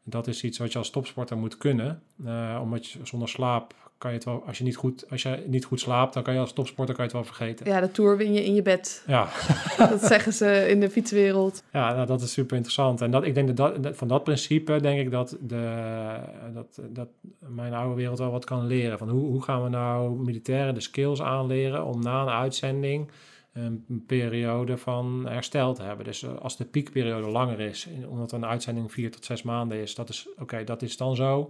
Dat 0.04 0.28
is 0.28 0.44
iets 0.44 0.58
wat 0.58 0.72
je 0.72 0.78
als 0.78 0.90
topsporter 0.90 1.38
moet 1.38 1.58
kunnen. 1.58 2.04
Uh, 2.26 2.60
omdat 2.62 2.88
je 2.88 3.00
zonder 3.04 3.30
slaap 3.30 3.74
kan 4.04 4.12
je 4.12 4.18
het 4.18 4.28
wel, 4.28 4.44
als 4.48 4.58
je 4.58 4.64
niet 4.64 4.76
goed, 4.76 5.10
als 5.10 5.22
je 5.22 5.44
niet 5.48 5.66
goed 5.66 5.80
slaapt, 5.80 6.14
dan 6.14 6.24
kan 6.24 6.34
je 6.34 6.40
als 6.40 6.54
topsporter 6.54 6.96
kan 6.96 7.06
je 7.06 7.12
het 7.12 7.20
wel 7.20 7.34
vergeten. 7.36 7.66
Ja, 7.66 7.80
de 7.80 7.92
Tour 7.92 8.18
win 8.18 8.34
je 8.34 8.46
in 8.46 8.56
je 8.56 8.62
bed. 8.62 9.04
Ja, 9.08 9.30
Dat 9.78 10.06
zeggen 10.06 10.34
ze 10.34 10.70
in 10.70 10.80
de 10.80 10.90
fietswereld. 10.90 11.64
ja 11.72 11.94
nou, 11.94 12.08
dat 12.08 12.22
is 12.22 12.32
super 12.32 12.56
interessant. 12.56 13.02
En 13.02 13.12
dat, 13.12 13.24
ik 13.24 13.34
denk 13.34 13.58
dat, 13.58 13.84
dat 13.84 13.98
van 13.98 14.08
dat 14.08 14.24
principe 14.24 14.82
denk 14.82 15.00
ik 15.00 15.12
dat, 15.12 15.38
de, 15.42 16.16
dat, 16.54 16.82
dat 16.90 17.08
mijn 17.40 17.74
oude 17.74 17.96
wereld 17.96 18.20
wel 18.20 18.32
wat 18.32 18.46
kan 18.46 18.68
leren. 18.68 18.98
Van 18.98 19.10
hoe, 19.10 19.26
hoe 19.26 19.44
gaan 19.44 19.64
we 19.64 19.70
nou 19.70 20.24
militairen 20.24 20.74
de 20.74 20.80
skills 20.82 21.22
aanleren 21.22 21.86
om 21.86 22.02
na 22.02 22.22
een 22.22 22.30
uitzending 22.30 23.12
een 23.54 24.04
periode 24.08 24.78
van 24.78 25.26
herstel 25.28 25.74
te 25.74 25.84
hebben. 25.84 26.06
Dus 26.06 26.24
uh, 26.24 26.36
als 26.36 26.58
de 26.58 26.66
piekperiode 26.66 27.28
langer 27.28 27.60
is, 27.60 27.88
omdat 28.08 28.32
een 28.32 28.46
uitzending 28.46 28.92
vier 28.92 29.12
tot 29.12 29.26
zes 29.26 29.44
maanden 29.44 29.78
is, 29.78 29.96
dat 29.96 30.10
is 30.10 30.28
oké, 30.32 30.42
okay, 30.42 30.64
dat 30.64 30.82
is 30.82 30.98
dan 30.98 31.16
zo. 31.16 31.50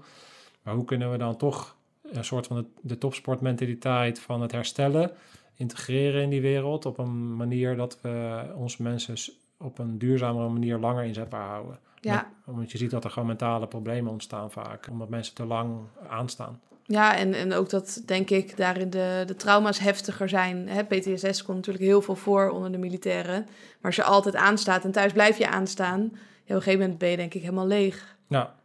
Maar 0.64 0.74
hoe 0.74 0.86
kunnen 0.86 1.12
we 1.12 1.18
dan 1.18 1.38
toch 1.38 1.76
een 2.12 2.26
soort 2.26 2.48
van 2.48 2.56
de, 2.56 2.66
de 2.82 2.98
topsportmentaliteit 2.98 4.20
van 4.20 4.42
het 4.42 4.52
herstellen 4.52 5.12
integreren 5.56 6.22
in 6.22 6.30
die 6.30 6.42
wereld 6.42 6.86
op 6.86 6.98
een 6.98 7.36
manier 7.36 7.76
dat 7.76 7.98
we 8.02 8.44
onze 8.56 8.82
mensen 8.82 9.34
op 9.58 9.80
een 9.80 9.98
duurzamere 9.98 10.50
manier 10.50 10.78
langer 10.78 11.04
inzetbaar 11.04 11.48
houden. 11.48 11.80
Ja. 12.02 12.32
Omdat 12.46 12.72
je 12.72 12.78
ziet 12.78 12.92
dat 12.92 13.04
er 13.04 13.10
gewoon 13.10 13.28
mentale 13.28 13.68
problemen 13.68 14.12
ontstaan 14.12 14.52
vaak, 14.52 14.88
omdat 14.92 15.10
mensen 15.10 15.36
te 15.36 15.46
lang 15.46 15.80
aanstaan. 16.10 16.62
Ja, 16.86 17.16
en, 17.16 17.34
en 17.34 17.54
ook 17.54 17.70
dat, 17.70 18.04
denk 18.06 18.30
ik, 18.30 18.58
daarin 18.58 18.90
de, 18.90 19.24
de 19.26 19.36
trauma's 19.36 19.80
heftiger 19.80 20.30
zijn. 20.30 20.68
Hè, 20.68 20.84
PTSS 20.84 21.44
komt 21.44 21.58
natuurlijk 21.58 21.86
heel 21.86 22.02
veel 22.02 22.16
voor 22.16 22.50
onder 22.50 22.72
de 22.72 22.78
militairen. 22.78 23.42
Maar 23.44 23.82
als 23.82 23.96
je 23.96 24.04
altijd 24.04 24.36
aanstaat 24.36 24.84
en 24.84 24.92
thuis 24.92 25.14
blijf 25.14 25.38
je 25.38 25.48
aanstaan... 25.48 26.00
Ja, 26.46 26.50
op 26.50 26.56
een 26.56 26.62
gegeven 26.62 26.80
moment 26.80 26.98
ben 26.98 27.10
je 27.10 27.18
denk 27.18 27.34
ik 27.34 27.42
helemaal 27.42 27.68
leeg. 27.68 28.18
Ja, 28.28 28.56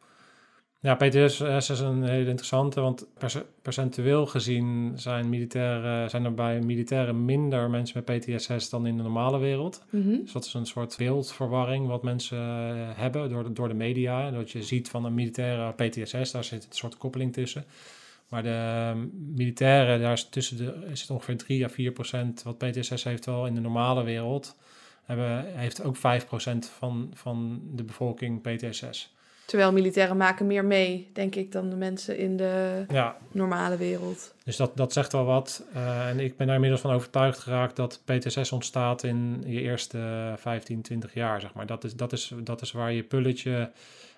ja 0.81 0.95
PTSS 0.95 1.71
is 1.71 1.81
een 1.81 2.03
hele 2.03 2.29
interessante, 2.29 2.81
want 2.81 3.07
percentueel 3.63 4.27
gezien 4.27 4.93
zijn, 4.95 5.29
militairen, 5.29 6.11
zijn 6.11 6.25
er 6.25 6.35
bij 6.35 6.61
militairen 6.61 7.25
minder 7.25 7.71
mensen 7.71 8.03
met 8.05 8.19
PTSS 8.19 8.71
dan 8.71 8.87
in 8.87 8.97
de 8.97 9.03
normale 9.03 9.39
wereld. 9.39 9.85
Mm 9.91 10.03
-hmm. 10.03 10.21
Dus 10.23 10.33
dat 10.33 10.45
is 10.45 10.55
een 10.55 10.67
soort 10.67 10.95
beeldverwarring 10.99 11.87
wat 11.87 12.03
mensen 12.03 12.39
hebben 12.97 13.29
door 13.29 13.45
de, 13.45 13.53
door 13.53 13.69
de 13.69 13.75
media. 13.75 14.31
Dat 14.31 14.51
je 14.51 14.63
ziet 14.63 14.89
van 14.89 15.05
een 15.05 15.15
militaire 15.15 15.73
PTSS, 15.73 16.31
daar 16.31 16.45
zit 16.45 16.65
een 16.65 16.77
soort 16.77 16.97
koppeling 16.97 17.33
tussen. 17.33 17.65
Maar 18.29 18.43
de 18.43 18.93
militairen, 19.35 20.01
daar 20.01 20.13
is 20.13 20.29
tussen 20.29 20.57
de, 20.57 20.87
is 20.91 21.01
het 21.01 21.11
ongeveer 21.11 21.37
3 21.37 21.65
à 21.65 21.69
4 21.69 21.93
procent 21.93 22.43
wat 22.43 22.59
PTSS 22.59 23.05
heeft 23.05 23.27
wel 23.27 23.47
in 23.47 23.55
de 23.55 23.61
normale 23.61 24.03
wereld. 24.03 24.57
Hebben, 25.05 25.45
heeft 25.55 25.83
ook 25.83 25.97
5 25.97 26.27
procent 26.27 26.67
van, 26.67 27.11
van 27.15 27.61
de 27.75 27.85
bevolking 27.85 28.41
PTSS. 28.41 29.17
Terwijl 29.49 29.73
militairen 29.73 30.17
maken 30.17 30.47
meer 30.47 30.65
mee, 30.65 31.09
denk 31.13 31.35
ik, 31.35 31.53
dan 31.53 31.71
de 31.71 31.77
mensen 31.77 32.19
in 32.19 32.37
de 32.37 32.85
ja. 32.89 33.17
normale 33.33 33.77
wereld. 33.77 34.35
Dus 34.45 34.57
dat, 34.57 34.77
dat 34.77 34.93
zegt 34.93 35.13
wel 35.13 35.25
wat. 35.25 35.65
Uh, 35.77 36.09
en 36.09 36.21
ik 36.21 36.37
ben 36.37 36.47
daar 36.47 36.55
inmiddels 36.55 36.83
van 36.83 36.93
overtuigd 36.93 37.39
geraakt 37.39 37.77
dat 37.77 38.01
PTSS 38.05 38.53
ontstaat 38.53 39.03
in 39.03 39.43
je 39.47 39.61
eerste 39.61 40.33
15, 40.37 40.83
20 40.83 41.15
jaar, 41.15 41.41
zeg 41.41 41.53
maar. 41.55 41.67
Dat 41.67 41.85
is, 41.85 41.95
dat 41.95 42.13
is, 42.13 42.33
dat 42.43 42.63
is 42.63 42.73
waar 42.73 42.93
je 42.93 43.03
pulletje, 43.03 43.71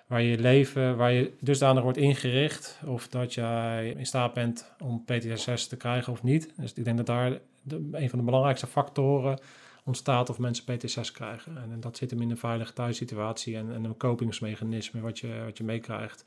waar 0.07 0.21
je 0.21 0.39
leven, 0.39 0.97
waar 0.97 1.11
je 1.11 1.31
dusdanig 1.39 1.83
wordt 1.83 1.97
ingericht. 1.97 2.79
Of 2.85 3.07
dat 3.07 3.33
jij 3.33 3.93
in 3.97 4.05
staat 4.05 4.33
bent 4.33 4.71
om 4.79 5.03
PTSS 5.05 5.67
te 5.67 5.77
krijgen 5.77 6.13
of 6.13 6.23
niet. 6.23 6.49
Dus 6.57 6.73
ik 6.73 6.83
denk 6.83 6.97
dat 6.97 7.05
daar 7.05 7.39
de, 7.61 7.89
een 7.91 8.09
van 8.09 8.19
de 8.19 8.25
belangrijkste 8.25 8.67
factoren 8.67 9.39
ontstaat 9.83 10.29
of 10.29 10.39
mensen 10.39 10.65
PTSS 10.65 11.11
krijgen. 11.11 11.57
En, 11.57 11.71
en 11.71 11.79
dat 11.79 11.97
zit 11.97 12.11
hem 12.11 12.21
in 12.21 12.29
een 12.29 12.37
veilige 12.37 12.73
thuissituatie 12.73 13.57
en, 13.57 13.73
en 13.73 13.83
een 13.83 13.97
kopingsmechanisme 13.97 15.01
wat 15.01 15.19
je, 15.19 15.41
wat 15.45 15.57
je 15.57 15.63
meekrijgt. 15.63 16.25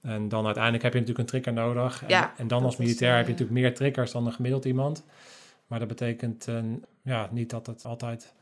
En 0.00 0.28
dan 0.28 0.44
uiteindelijk 0.44 0.82
heb 0.82 0.92
je 0.92 0.98
natuurlijk 1.00 1.32
een 1.32 1.40
trigger 1.40 1.62
nodig. 1.62 2.02
En, 2.02 2.08
ja, 2.08 2.34
en 2.36 2.48
dan 2.48 2.64
als 2.64 2.76
militair 2.76 3.10
is, 3.10 3.16
heb 3.16 3.26
je 3.26 3.32
natuurlijk 3.32 3.60
meer 3.60 3.74
triggers 3.74 4.12
dan 4.12 4.26
een 4.26 4.32
gemiddeld 4.32 4.64
iemand. 4.64 5.04
Maar 5.66 5.78
dat 5.78 5.88
betekent 5.88 6.48
uh, 6.48 6.62
ja, 7.02 7.28
niet 7.32 7.50
dat 7.50 7.66
het 7.66 7.84
altijd... 7.84 8.34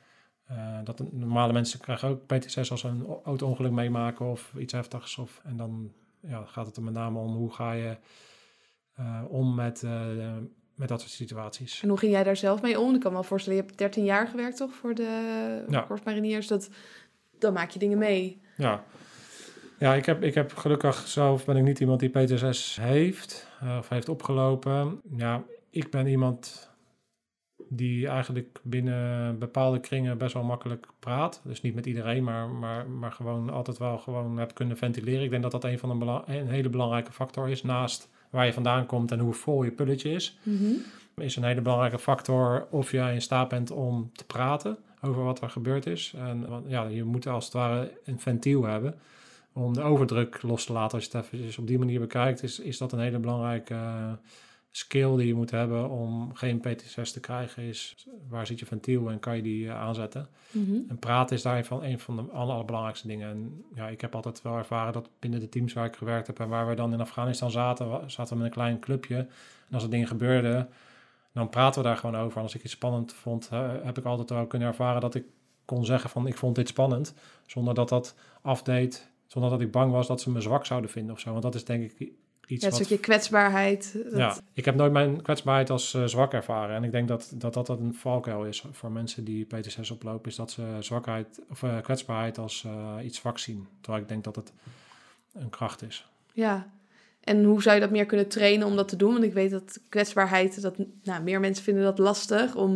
Uh, 0.51 0.79
dat 0.85 1.13
normale 1.13 1.53
mensen 1.53 1.81
krijgen 1.81 2.09
ook 2.09 2.27
PTSS 2.27 2.71
als 2.71 2.81
ze 2.81 2.89
een 2.89 3.07
auto-ongeluk 3.25 3.73
meemaken 3.73 4.31
of 4.31 4.53
iets 4.59 4.73
heftigs. 4.73 5.19
Of, 5.19 5.41
en 5.45 5.57
dan 5.57 5.93
ja, 6.21 6.45
gaat 6.45 6.67
het 6.67 6.77
er 6.77 6.83
met 6.83 6.95
name 6.95 7.19
om 7.19 7.35
hoe 7.35 7.53
ga 7.53 7.73
je 7.73 7.97
uh, 9.01 9.23
om 9.29 9.55
met, 9.55 9.83
uh, 9.83 10.37
met 10.79 10.89
dat 10.89 11.01
soort 11.01 11.13
situaties. 11.13 11.83
En 11.83 11.89
hoe 11.89 11.99
ging 11.99 12.13
jij 12.13 12.25
daar 12.25 12.37
zelf 12.37 12.63
mee 12.63 12.81
om? 12.81 12.95
Ik 12.95 13.01
kan 13.01 13.11
me 13.11 13.17
wel 13.19 13.27
voorstellen, 13.27 13.59
je 13.59 13.65
hebt 13.65 13.79
13 13.79 14.05
jaar 14.05 14.29
gewerkt 14.29 14.57
toch 14.57 14.75
voor 14.75 14.95
de 14.95 15.65
Ja. 15.69 15.81
korpsmariniers. 15.81 16.47
Dat, 16.47 16.71
dan 17.39 17.53
maak 17.53 17.71
je 17.71 17.79
dingen 17.79 17.99
mee. 17.99 18.41
Ja, 18.57 18.85
ja 19.79 19.95
ik, 19.95 20.07
heb, 20.07 20.23
ik 20.23 20.35
heb 20.35 20.55
gelukkig 20.57 21.07
zelf 21.07 21.45
ben 21.45 21.57
ik 21.57 21.63
niet 21.63 21.81
iemand 21.81 22.01
die 22.01 22.09
PTSS 22.09 22.79
heeft 22.81 23.49
uh, 23.63 23.77
of 23.79 23.89
heeft 23.89 24.09
opgelopen. 24.09 25.01
Ja, 25.17 25.43
ik 25.71 25.91
ben 25.91 26.07
iemand 26.07 26.71
die 27.69 28.09
eigenlijk 28.09 28.61
binnen 28.63 29.39
bepaalde 29.39 29.81
kringen 29.81 30.19
best 30.19 30.35
wel 30.35 30.43
makkelijk 30.43 30.87
praat. 30.99 31.41
Dus 31.45 31.61
niet 31.61 31.75
met 31.75 31.87
iedereen, 31.87 32.25
maar, 32.25 32.49
maar, 32.49 32.89
maar 32.91 33.13
gewoon 33.13 33.51
altijd 33.51 33.79
wel 33.79 33.99
gewoon 33.99 34.39
heb 34.39 34.55
kunnen 34.55 34.77
ventileren. 34.77 35.25
Ik 35.25 35.31
denk 35.31 35.43
dat 35.43 35.53
dat 35.53 35.65
een 35.65 35.79
van 35.79 35.99
de 35.99 36.23
een 36.27 36.49
hele 36.49 36.69
belangrijke 36.69 37.13
factor 37.13 37.49
is. 37.49 37.63
Naast 37.63 38.09
waar 38.31 38.47
je 38.47 38.53
vandaan 38.53 38.87
komt 38.87 39.13
en 39.13 39.19
hoe 39.19 39.33
vol 39.33 39.63
je 39.63 39.71
pulletje 39.71 40.11
is, 40.11 40.39
Mm 40.43 40.57
-hmm. 40.57 41.25
is 41.25 41.37
een 41.37 41.45
hele 41.45 41.61
belangrijke 41.61 41.99
factor 41.99 42.67
of 42.71 42.91
jij 42.91 43.15
in 43.15 43.23
staat 43.23 43.49
bent 43.49 43.71
om 43.71 44.11
te 44.13 44.25
praten 44.25 44.79
over 45.01 45.23
wat 45.23 45.41
er 45.41 45.51
gebeurd 45.51 45.87
is. 45.87 46.13
En 46.17 46.47
ja, 46.67 46.85
je 46.85 47.05
moet 47.05 47.27
als 47.27 47.45
het 47.45 47.55
ware 47.55 47.93
een 48.05 48.21
ventiel 48.21 48.65
hebben 48.65 48.95
om 49.53 49.75
de 49.75 49.83
overdruk 49.83 50.43
los 50.43 50.65
te 50.65 50.73
laten. 50.73 50.95
Als 50.99 51.09
je 51.11 51.17
het 51.17 51.33
even 51.33 51.63
op 51.63 51.67
die 51.67 51.79
manier 51.79 52.01
bekijkt, 52.01 52.43
is, 52.43 52.59
is 52.59 52.79
dat 52.79 52.93
een 52.93 53.01
hele 53.01 53.19
belangrijke 53.19 53.75
uh, 53.75 54.13
skill 54.79 55.17
die 55.17 55.27
je 55.27 55.35
moet 55.35 55.51
hebben 55.51 55.91
om 55.91 56.35
geen 56.35 56.61
PTSS 56.61 57.13
te 57.13 57.21
krijgen. 57.21 57.63
Is 57.63 58.07
waar 58.29 58.47
zit 58.47 58.59
je 58.59 58.67
ventiel 58.67 59.11
en 59.11 59.19
kan 59.19 59.37
je 59.37 59.43
die 59.43 59.65
uh, 59.65 59.81
aanzetten? 59.81 60.29
Mm 60.51 60.65
-hmm. 60.65 60.85
En 60.89 60.99
praten 60.99 61.37
is 61.37 61.43
daarvan 61.43 61.85
een 61.85 61.99
van 61.99 62.17
de 62.17 62.23
allerbelangrijkste 62.23 63.07
dingen. 63.07 63.31
En 63.31 63.65
ja, 63.75 63.89
ik 63.89 64.01
heb 64.01 64.15
altijd 64.15 64.43
wel 64.43 64.57
ervaren 64.57 64.93
dat 64.93 65.11
binnen 65.19 65.41
de 65.41 65.49
teams 65.49 65.73
waar 65.73 65.87
ik 65.87 65.97
gewerkt 65.97 66.27
heb 66.27 66.41
en 66.41 66.49
waar 66.49 66.69
we 66.69 66.75
dan 66.75 66.93
in 66.93 67.01
Afghanistan 67.01 67.51
zaten, 67.51 68.11
zaten 68.11 68.33
we 68.33 68.43
met 68.43 68.47
een 68.47 68.55
klein 68.55 68.79
clubje. 68.81 69.17
En 69.17 69.75
als 69.75 69.83
er 69.83 69.91
dingen 69.91 70.07
gebeurden, 70.07 70.69
dan 71.33 71.49
praten 71.49 71.83
we 71.83 71.89
daar 71.89 71.97
gewoon 71.97 72.17
over. 72.17 72.37
En 72.37 72.43
als 72.43 72.55
ik 72.55 72.65
iets 72.65 72.73
spannend 72.73 73.13
vond, 73.13 73.51
uh, 73.53 73.71
heb 73.83 73.99
ik 73.99 74.05
altijd 74.05 74.31
wel 74.31 74.47
kunnen 74.47 74.69
ervaren 74.69 75.01
dat 75.01 75.15
ik 75.15 75.25
kon 75.65 75.85
zeggen 75.85 76.11
van 76.11 76.27
ik 76.27 76.37
vond 76.37 76.55
dit 76.55 76.69
spannend. 76.69 77.15
Zonder 77.47 77.75
dat 77.75 77.89
dat 77.89 78.15
afdeed, 78.43 79.11
zonder 79.27 79.51
dat 79.51 79.61
ik 79.61 79.71
bang 79.71 79.93
was 79.93 80.07
dat 80.07 80.21
ze 80.21 80.31
me 80.31 80.41
zwak 80.41 80.67
zouden 80.67 80.91
vinden 80.91 81.15
of 81.15 81.21
zo. 81.21 81.31
Want 81.31 81.43
dat 81.43 81.55
is 81.55 81.65
denk 81.65 81.83
ik 81.83 82.13
iets 82.49 82.65
ja, 82.65 82.69
een 82.69 82.75
stukje 82.75 82.99
kwetsbaarheid. 82.99 83.93
Dat... 84.05 84.19
Ja, 84.19 84.39
ik 84.53 84.65
heb 84.65 84.75
nooit 84.75 84.93
mijn 84.93 85.23
kwetsbaarheid 85.23 85.71
als 85.71 85.95
uh, 85.95 86.05
zwak 86.05 86.33
ervaren. 86.33 86.77
En 86.77 86.85
ik 86.85 86.93
denk 86.93 87.09
dat 87.09 87.33
dat, 87.35 87.55
dat 87.55 87.69
een 87.69 87.95
valkuil 87.95 88.45
is 88.45 88.65
voor 88.73 88.93
mensen 88.93 89.25
die 89.25 89.45
PTSS 89.45 89.91
oplopen. 89.91 90.31
Is 90.31 90.37
dat 90.37 90.51
ze 90.51 90.77
zwakheid 90.81 91.41
of 91.51 91.63
uh, 91.63 91.81
kwetsbaarheid 91.81 92.39
als 92.39 92.65
uh, 92.67 93.05
iets 93.05 93.19
zwak 93.19 93.39
zien. 93.39 93.67
Terwijl 93.81 94.03
ik 94.03 94.09
denk 94.09 94.25
dat 94.25 94.37
het 94.37 94.53
een 95.35 95.51
kracht 95.51 95.83
is. 95.83 96.09
Ja, 96.33 96.71
en 97.21 97.45
hoe 97.45 97.63
zou 97.63 97.75
je 97.75 97.81
dat 97.81 97.91
meer 97.91 98.07
kunnen 98.07 98.29
trainen 98.29 98.67
om 98.67 98.77
dat 98.77 98.89
te 98.89 98.97
doen? 98.97 99.13
Want 99.13 99.25
ik 99.25 99.33
weet 99.33 99.51
dat 99.51 99.81
kwetsbaarheid, 99.89 100.63
dat 100.63 100.77
nou, 101.03 101.23
meer 101.23 101.41
mensen 101.41 101.65
vinden 101.65 101.83
dat 101.83 101.99
lastig 101.99 102.55
om 102.55 102.71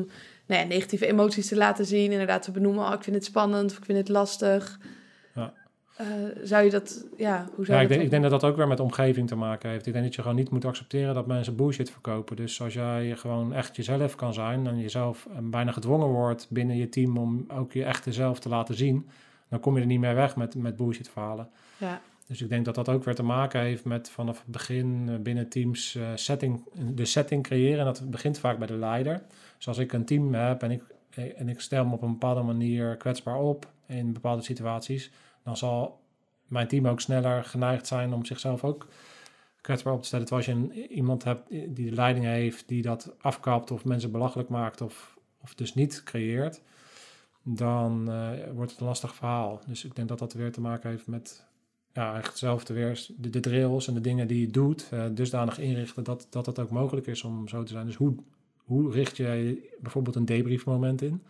nou 0.47 0.61
ja, 0.61 0.67
negatieve 0.67 1.07
emoties 1.07 1.49
te 1.49 1.57
laten 1.57 1.87
zien. 1.87 2.13
Inderdaad 2.13 2.43
te 2.43 2.51
benoemen, 2.51 2.87
oh, 2.87 2.93
ik 2.93 3.03
vind 3.03 3.17
het 3.17 3.25
spannend 3.25 3.71
of 3.71 3.79
ik 3.79 3.85
vind 3.85 3.99
het 3.99 4.09
lastig. 4.09 4.79
Uh, 6.01 6.07
zou 6.43 6.65
je 6.65 6.71
dat, 6.71 7.05
ja, 7.17 7.47
hoe 7.55 7.65
zou 7.65 7.77
ja, 7.77 7.83
ik, 7.83 7.89
denk, 7.89 8.01
dat 8.01 8.05
ik 8.05 8.11
denk 8.11 8.23
dat 8.23 8.41
dat 8.41 8.45
ook 8.51 8.57
weer 8.57 8.69
met 8.69 8.81
omgeving 8.81 9.29
te 9.29 9.35
maken 9.35 9.71
heeft. 9.71 9.87
Ik 9.87 9.93
denk 9.93 10.05
dat 10.05 10.15
je 10.15 10.23
gewoon 10.23 10.37
niet 10.37 10.51
moet 10.51 10.65
accepteren 10.65 11.15
dat 11.15 11.27
mensen 11.27 11.57
bullshit 11.57 11.91
verkopen. 11.91 12.37
Dus 12.37 12.63
als 12.63 12.75
jij 12.75 13.17
gewoon 13.17 13.53
echt 13.53 13.77
jezelf 13.77 14.15
kan 14.15 14.35
zijn 14.35 14.67
en 14.67 14.81
jezelf 14.81 15.27
eh, 15.31 15.39
bijna 15.43 15.73
gedwongen 15.73 16.09
wordt 16.09 16.47
binnen 16.51 16.77
je 16.77 16.89
team 16.89 17.17
om 17.17 17.45
ook 17.49 17.73
je 17.73 17.85
echte 17.85 18.13
zelf 18.13 18.41
te 18.41 18.49
laten 18.49 18.75
zien, 18.75 19.09
dan 19.49 19.61
kom 19.61 19.75
je 19.75 19.81
er 19.81 19.87
niet 19.87 20.01
meer 20.01 20.15
weg 20.15 20.37
met, 20.37 20.55
met 20.55 20.77
bullshit 20.77 21.09
verhalen. 21.09 21.49
Ja. 21.77 22.01
Dus 22.27 22.43
ik 22.43 22.49
denk 22.49 22.65
dat 22.65 22.75
dat 22.75 22.89
ook 22.89 23.05
weer 23.05 23.15
te 23.15 23.23
maken 23.23 23.61
heeft 23.61 23.85
met 23.85 24.11
vanaf 24.11 24.39
het 24.39 24.47
begin 24.47 25.07
uh, 25.09 25.17
binnen 25.17 25.49
teams 25.49 25.95
uh, 25.95 26.09
setting, 26.15 26.63
de 26.95 27.05
setting 27.05 27.43
creëren. 27.43 27.79
En 27.79 27.85
dat 27.85 28.11
begint 28.11 28.39
vaak 28.39 28.59
bij 28.59 28.67
de 28.67 28.77
leider. 28.77 29.23
Dus 29.57 29.69
als 29.69 29.79
ik 29.79 29.93
een 29.93 30.05
team 30.05 30.35
heb 30.35 30.63
en 30.63 30.71
ik, 30.71 30.83
en 31.37 31.49
ik 31.49 31.61
stel 31.61 31.85
me 31.85 31.93
op 31.93 32.03
een 32.03 32.13
bepaalde 32.13 32.43
manier 32.43 32.97
kwetsbaar 32.97 33.39
op 33.39 33.67
in 33.87 34.13
bepaalde 34.13 34.43
situaties, 34.43 35.11
dan 35.45 35.57
zal 35.57 36.01
mijn 36.47 36.69
team 36.69 36.89
ook 36.89 37.01
sneller 37.01 37.45
geneigd 37.45 37.87
zijn 37.87 38.13
om 38.13 38.25
zichzelf 38.25 38.65
ook 38.65 38.87
kwetsbaar 39.61 39.93
op 39.93 40.01
te 40.01 40.07
stellen. 40.07 40.27
Terwijl 40.27 40.49
als 40.49 40.71
je 40.73 40.89
iemand 40.89 41.25
hebt 41.25 41.51
die 41.51 41.91
de 41.91 41.95
leiding 41.95 42.25
heeft, 42.25 42.69
die 42.69 42.83
dat 42.83 43.15
afkapt 43.21 43.71
of 43.71 43.85
mensen 43.85 44.11
belachelijk 44.11 44.49
maakt 44.49 44.81
of, 44.81 45.19
of 45.41 45.55
dus 45.55 45.75
niet 45.75 46.03
creëert, 46.03 46.61
dan 47.43 48.11
uh, 48.11 48.31
wordt 48.55 48.71
het 48.71 48.81
een 48.81 48.87
lastig 48.87 49.15
verhaal. 49.15 49.61
Dus 49.67 49.85
ik 49.85 49.97
denk 49.97 50.09
dat 50.09 50.19
dat 50.19 50.33
weer 50.33 50.53
te 50.53 50.61
maken 50.61 50.91
heeft 50.91 51.07
met 51.07 51.47
ja, 51.93 52.17
echt 52.17 52.41
weer, 52.69 53.07
de, 53.17 53.31
de 53.31 53.41
drills 53.41 53.89
en 53.89 53.95
de 53.95 54.01
dingen 54.01 54.27
die 54.27 54.41
je 54.41 54.51
doet, 54.51 54.89
uh, 54.95 55.05
dusdanig 55.11 55.59
inrichten 55.59 56.05
dat, 56.05 56.27
dat 56.31 56.47
het 56.47 56.59
ook 56.59 56.71
mogelijk 56.71 57.07
is 57.07 57.23
om 57.23 57.49
zo 57.49 57.63
te 57.63 57.73
zijn. 57.73 57.87
Dus 57.87 57.97
hoe, 57.97 58.15
hoe 58.57 58.93
richt 58.93 59.17
je 59.17 59.71
bijvoorbeeld 59.81 60.17
een 60.17 60.25
debriefmoment 60.25 61.03
in? 61.03 61.23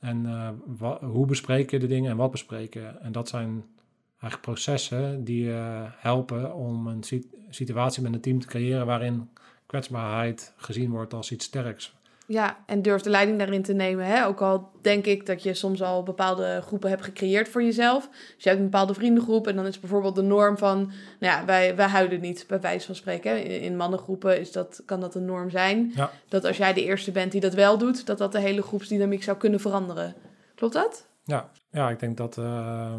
En 0.00 0.24
uh, 0.24 0.48
wa, 0.78 1.04
hoe 1.04 1.26
bespreek 1.26 1.70
je 1.70 1.78
de 1.78 1.86
dingen 1.86 2.10
en 2.10 2.16
wat 2.16 2.30
bespreek 2.30 2.74
je? 2.74 2.86
En 2.86 3.12
dat 3.12 3.28
zijn 3.28 3.64
eigenlijk 4.10 4.40
processen 4.40 5.24
die 5.24 5.44
uh, 5.44 5.82
helpen 5.82 6.54
om 6.54 6.86
een 6.86 7.04
situatie 7.48 8.02
met 8.02 8.14
een 8.14 8.20
team 8.20 8.40
te 8.40 8.46
creëren 8.46 8.86
waarin 8.86 9.28
kwetsbaarheid 9.66 10.54
gezien 10.56 10.90
wordt 10.90 11.14
als 11.14 11.32
iets 11.32 11.44
sterks. 11.44 11.94
Ja, 12.28 12.56
en 12.66 12.82
durf 12.82 13.02
de 13.02 13.10
leiding 13.10 13.38
daarin 13.38 13.62
te 13.62 13.72
nemen. 13.72 14.06
Hè? 14.06 14.26
Ook 14.26 14.40
al 14.40 14.70
denk 14.82 15.06
ik 15.06 15.26
dat 15.26 15.42
je 15.42 15.54
soms 15.54 15.82
al 15.82 16.02
bepaalde 16.02 16.60
groepen 16.62 16.88
hebt 16.88 17.04
gecreëerd 17.04 17.48
voor 17.48 17.62
jezelf. 17.62 18.08
Dus 18.08 18.42
je 18.42 18.48
hebt 18.48 18.60
een 18.60 18.70
bepaalde 18.70 18.94
vriendengroep 18.94 19.46
en 19.46 19.56
dan 19.56 19.66
is 19.66 19.80
bijvoorbeeld 19.80 20.14
de 20.14 20.22
norm 20.22 20.58
van... 20.58 20.78
Nou 21.20 21.38
ja, 21.38 21.44
wij, 21.44 21.76
wij 21.76 21.86
huilen 21.86 22.20
niet, 22.20 22.44
bij 22.48 22.60
wijze 22.60 22.86
van 22.86 22.94
spreken. 22.94 23.44
In, 23.44 23.60
in 23.60 23.76
mannengroepen 23.76 24.40
is 24.40 24.52
dat, 24.52 24.82
kan 24.86 25.00
dat 25.00 25.14
een 25.14 25.24
norm 25.24 25.50
zijn. 25.50 25.92
Ja. 25.94 26.10
Dat 26.28 26.44
als 26.44 26.56
jij 26.56 26.72
de 26.72 26.84
eerste 26.84 27.12
bent 27.12 27.32
die 27.32 27.40
dat 27.40 27.54
wel 27.54 27.78
doet, 27.78 28.06
dat 28.06 28.18
dat 28.18 28.32
de 28.32 28.40
hele 28.40 28.62
groepsdynamiek 28.62 29.22
zou 29.22 29.36
kunnen 29.36 29.60
veranderen. 29.60 30.14
Klopt 30.54 30.74
dat? 30.74 31.06
Ja, 31.24 31.50
ja 31.70 31.90
ik 31.90 31.98
denk 31.98 32.16
dat, 32.16 32.36
uh, 32.36 32.94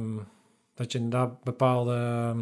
dat 0.76 0.92
je 0.92 0.98
inderdaad 0.98 1.44
bepaalde... 1.44 1.94
Uh, 1.96 2.42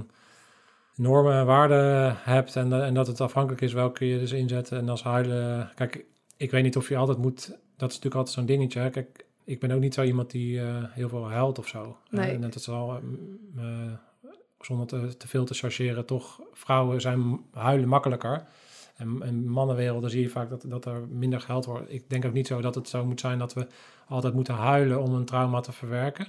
normen 0.95 1.33
en 1.33 1.45
waarden 1.45 2.15
hebt 2.19 2.55
en, 2.55 2.83
en 2.83 2.93
dat 2.93 3.07
het 3.07 3.21
afhankelijk 3.21 3.61
is 3.61 3.73
welke 3.73 4.07
je 4.07 4.19
dus 4.19 4.31
inzet. 4.31 4.71
En 4.71 4.89
als 4.89 5.03
huilen... 5.03 5.71
Kijk, 5.75 6.05
ik 6.37 6.51
weet 6.51 6.63
niet 6.63 6.77
of 6.77 6.89
je 6.89 6.97
altijd 6.97 7.17
moet. 7.17 7.47
Dat 7.77 7.89
is 7.89 7.95
natuurlijk 7.95 8.15
altijd 8.15 8.35
zo'n 8.35 8.45
dingetje. 8.45 8.79
Hè? 8.79 8.89
Kijk, 8.89 9.25
ik 9.43 9.59
ben 9.59 9.71
ook 9.71 9.79
niet 9.79 9.93
zo 9.93 10.03
iemand 10.03 10.31
die 10.31 10.59
uh, 10.59 10.83
heel 10.89 11.09
veel 11.09 11.29
huilt 11.29 11.59
of 11.59 11.67
zo. 11.67 11.97
Nee. 12.09 12.31
En 12.31 12.41
dat 12.41 12.55
is 12.55 12.69
al, 12.69 12.99
uh, 13.57 13.63
zonder 14.59 14.87
te, 14.87 15.17
te, 15.17 15.27
veel 15.27 15.45
te 15.45 15.53
chargeren, 15.53 16.05
toch 16.05 16.41
vrouwen 16.53 17.01
zijn 17.01 17.39
huilen 17.53 17.89
makkelijker. 17.89 18.45
En 18.95 19.21
in 19.23 19.49
mannenwerelden 19.49 20.09
zie 20.09 20.21
je 20.21 20.29
vaak 20.29 20.49
dat, 20.49 20.65
dat 20.67 20.85
er 20.85 21.07
minder 21.07 21.41
gehuild 21.41 21.65
wordt. 21.65 21.93
Ik 21.93 22.09
denk 22.09 22.25
ook 22.25 22.33
niet 22.33 22.47
zo 22.47 22.61
dat 22.61 22.75
het 22.75 22.89
zo 22.89 23.05
moet 23.05 23.19
zijn 23.19 23.39
dat 23.39 23.53
we 23.53 23.67
altijd 24.07 24.33
moeten 24.33 24.53
huilen 24.53 25.01
om 25.01 25.13
een 25.13 25.25
trauma 25.25 25.59
te 25.59 25.71
verwerken. 25.71 26.27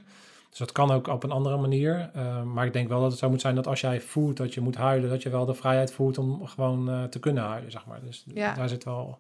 Dus 0.49 0.59
dat 0.59 0.73
kan 0.73 0.91
ook 0.91 1.07
op 1.07 1.23
een 1.23 1.31
andere 1.31 1.57
manier. 1.57 2.11
Uh, 2.17 2.43
maar 2.43 2.67
ik 2.67 2.73
denk 2.73 2.89
wel 2.89 3.01
dat 3.01 3.11
het 3.11 3.19
zo 3.19 3.31
moet 3.31 3.41
zijn 3.41 3.55
dat 3.55 3.67
als 3.67 3.81
jij 3.81 4.01
voelt 4.01 4.37
dat 4.37 4.55
je 4.55 4.61
moet 4.61 4.77
huilen, 4.77 5.11
dat 5.11 5.23
je 5.23 5.31
wel 5.31 5.45
de 5.45 5.55
vrijheid 5.55 5.93
voelt 5.93 6.19
om 6.19 6.47
gewoon 6.47 7.09
te 7.09 7.19
kunnen 7.19 7.45
huilen, 7.45 7.71
zeg 7.71 7.87
maar. 7.87 8.01
Dus 8.05 8.25
ja. 8.35 8.55
daar 8.55 8.69
zit 8.69 8.85
wel 8.85 9.19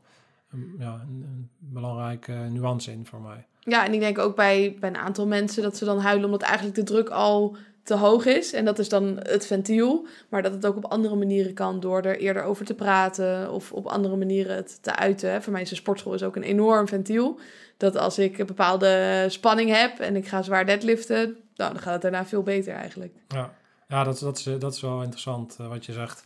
ja, 0.78 0.92
een, 0.92 1.24
een 1.26 1.48
belangrijke 1.58 2.32
nuance 2.32 2.92
in 2.92 3.06
voor 3.06 3.20
mij. 3.20 3.46
Ja, 3.60 3.86
en 3.86 3.92
ik 3.92 4.00
denk 4.00 4.18
ook 4.18 4.36
bij, 4.36 4.76
bij 4.80 4.88
een 4.88 4.96
aantal 4.96 5.26
mensen 5.26 5.62
dat 5.62 5.76
ze 5.76 5.84
dan 5.84 5.98
huilen 5.98 6.24
omdat 6.24 6.42
eigenlijk 6.42 6.76
de 6.76 6.82
druk 6.82 7.08
al 7.08 7.56
te 7.82 7.94
hoog 7.94 8.24
is. 8.24 8.52
En 8.52 8.64
dat 8.64 8.78
is 8.78 8.88
dan 8.88 9.16
het 9.22 9.46
ventiel. 9.46 10.06
Maar 10.28 10.42
dat 10.42 10.52
het 10.52 10.66
ook 10.66 10.76
op 10.76 10.84
andere 10.84 11.14
manieren 11.14 11.54
kan 11.54 11.80
door 11.80 12.02
er 12.02 12.18
eerder 12.18 12.42
over 12.42 12.64
te 12.64 12.74
praten 12.74 13.52
of 13.52 13.72
op 13.72 13.86
andere 13.86 14.16
manieren 14.16 14.56
het 14.56 14.82
te 14.82 14.96
uiten. 14.96 15.42
Voor 15.42 15.52
mij 15.52 15.62
is 15.62 15.68
de 15.68 15.74
sportschool 15.74 16.14
is 16.14 16.22
ook 16.22 16.36
een 16.36 16.42
enorm 16.42 16.88
ventiel. 16.88 17.38
Dat 17.76 17.96
als 17.96 18.18
ik 18.18 18.38
een 18.38 18.46
bepaalde 18.46 19.24
spanning 19.28 19.70
heb 19.70 19.98
en 19.98 20.16
ik 20.16 20.28
ga 20.28 20.42
zwaar 20.42 20.66
deadliften, 20.66 21.36
nou, 21.56 21.72
dan 21.72 21.82
gaat 21.82 21.92
het 21.92 22.02
daarna 22.02 22.26
veel 22.26 22.42
beter 22.42 22.74
eigenlijk. 22.74 23.14
Ja, 23.28 23.54
ja 23.88 24.04
dat, 24.04 24.18
dat, 24.18 24.38
is, 24.38 24.48
dat 24.58 24.74
is 24.74 24.80
wel 24.80 25.02
interessant 25.02 25.56
uh, 25.60 25.68
wat 25.68 25.86
je 25.86 25.92
zegt. 25.92 26.24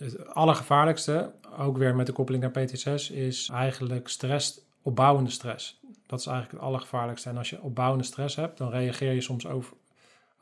Het 0.00 0.34
allergevaarlijkste, 0.34 1.32
ook 1.58 1.76
weer 1.76 1.94
met 1.94 2.06
de 2.06 2.12
koppeling 2.12 2.42
naar 2.42 2.64
PTSS, 2.64 3.10
is 3.10 3.48
eigenlijk 3.52 4.08
stress, 4.08 4.60
opbouwende 4.82 5.30
stress. 5.30 5.80
Dat 6.06 6.20
is 6.20 6.26
eigenlijk 6.26 6.56
het 6.56 6.66
allergevaarlijkste. 6.66 7.28
En 7.28 7.36
als 7.36 7.50
je 7.50 7.62
opbouwende 7.62 8.04
stress 8.04 8.36
hebt, 8.36 8.58
dan 8.58 8.70
reageer 8.70 9.12
je 9.12 9.20
soms 9.20 9.46
over, 9.46 9.72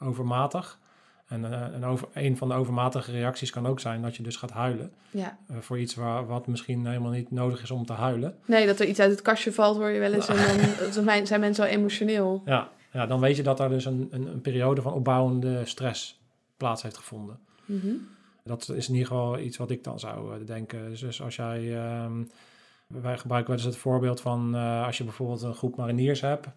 overmatig. 0.01 0.79
En, 1.27 1.43
uh, 1.45 1.63
en 1.63 1.85
over, 1.85 2.09
een 2.13 2.37
van 2.37 2.49
de 2.49 2.55
overmatige 2.55 3.11
reacties 3.11 3.51
kan 3.51 3.67
ook 3.67 3.81
zijn 3.81 4.03
dat 4.03 4.17
je 4.17 4.23
dus 4.23 4.37
gaat 4.37 4.51
huilen. 4.51 4.93
Ja. 5.11 5.39
Uh, 5.51 5.57
voor 5.61 5.79
iets 5.79 5.95
waar, 5.95 6.27
wat 6.27 6.47
misschien 6.47 6.87
helemaal 6.87 7.11
niet 7.11 7.31
nodig 7.31 7.63
is 7.63 7.71
om 7.71 7.87
te 7.87 7.93
huilen. 7.93 8.39
Nee, 8.45 8.67
dat 8.67 8.81
er 8.81 8.87
iets 8.87 9.01
uit 9.01 9.11
het 9.11 9.23
kastje 9.23 9.53
valt, 9.53 9.77
hoor 9.77 9.91
je 9.91 10.01
wel 10.01 10.13
eens. 10.13 10.29
En 10.29 10.37
dan 11.05 11.27
zijn 11.27 11.41
mensen 11.41 11.65
wel 11.65 11.73
emotioneel. 11.73 12.43
Ja, 12.45 12.69
ja, 12.93 13.07
dan 13.07 13.21
weet 13.21 13.37
je 13.37 13.43
dat 13.43 13.61
er 13.61 13.69
dus 13.69 13.85
een, 13.85 14.09
een, 14.11 14.27
een 14.27 14.41
periode 14.41 14.83
van 14.83 14.93
opbouwende 14.93 15.65
stress 15.65 16.21
plaats 16.57 16.83
heeft 16.83 16.97
gevonden. 16.97 17.39
Mm 17.65 17.81
-hmm. 17.81 18.09
Dat 18.49 18.69
is 18.75 18.89
in 18.89 18.95
ieder 18.95 19.09
geval 19.09 19.39
iets 19.39 19.57
wat 19.57 19.71
ik 19.71 19.85
dan 19.85 19.99
zou 19.99 20.45
denken. 20.45 20.89
Dus, 20.89 21.01
dus 21.01 21.23
als 21.23 21.37
jij. 21.37 21.77
Um, 22.05 22.31
wij 22.89 23.19
gebruiken 23.19 23.51
wel 23.51 23.65
eens 23.65 23.75
het 23.75 23.83
voorbeeld 23.83 24.21
van 24.21 24.55
uh, 24.55 24.87
als 24.87 24.99
je 24.99 25.05
bijvoorbeeld 25.05 25.43
een 25.43 25.55
groep 25.55 25.77
mariniers 25.77 26.21
hebt. 26.21 26.49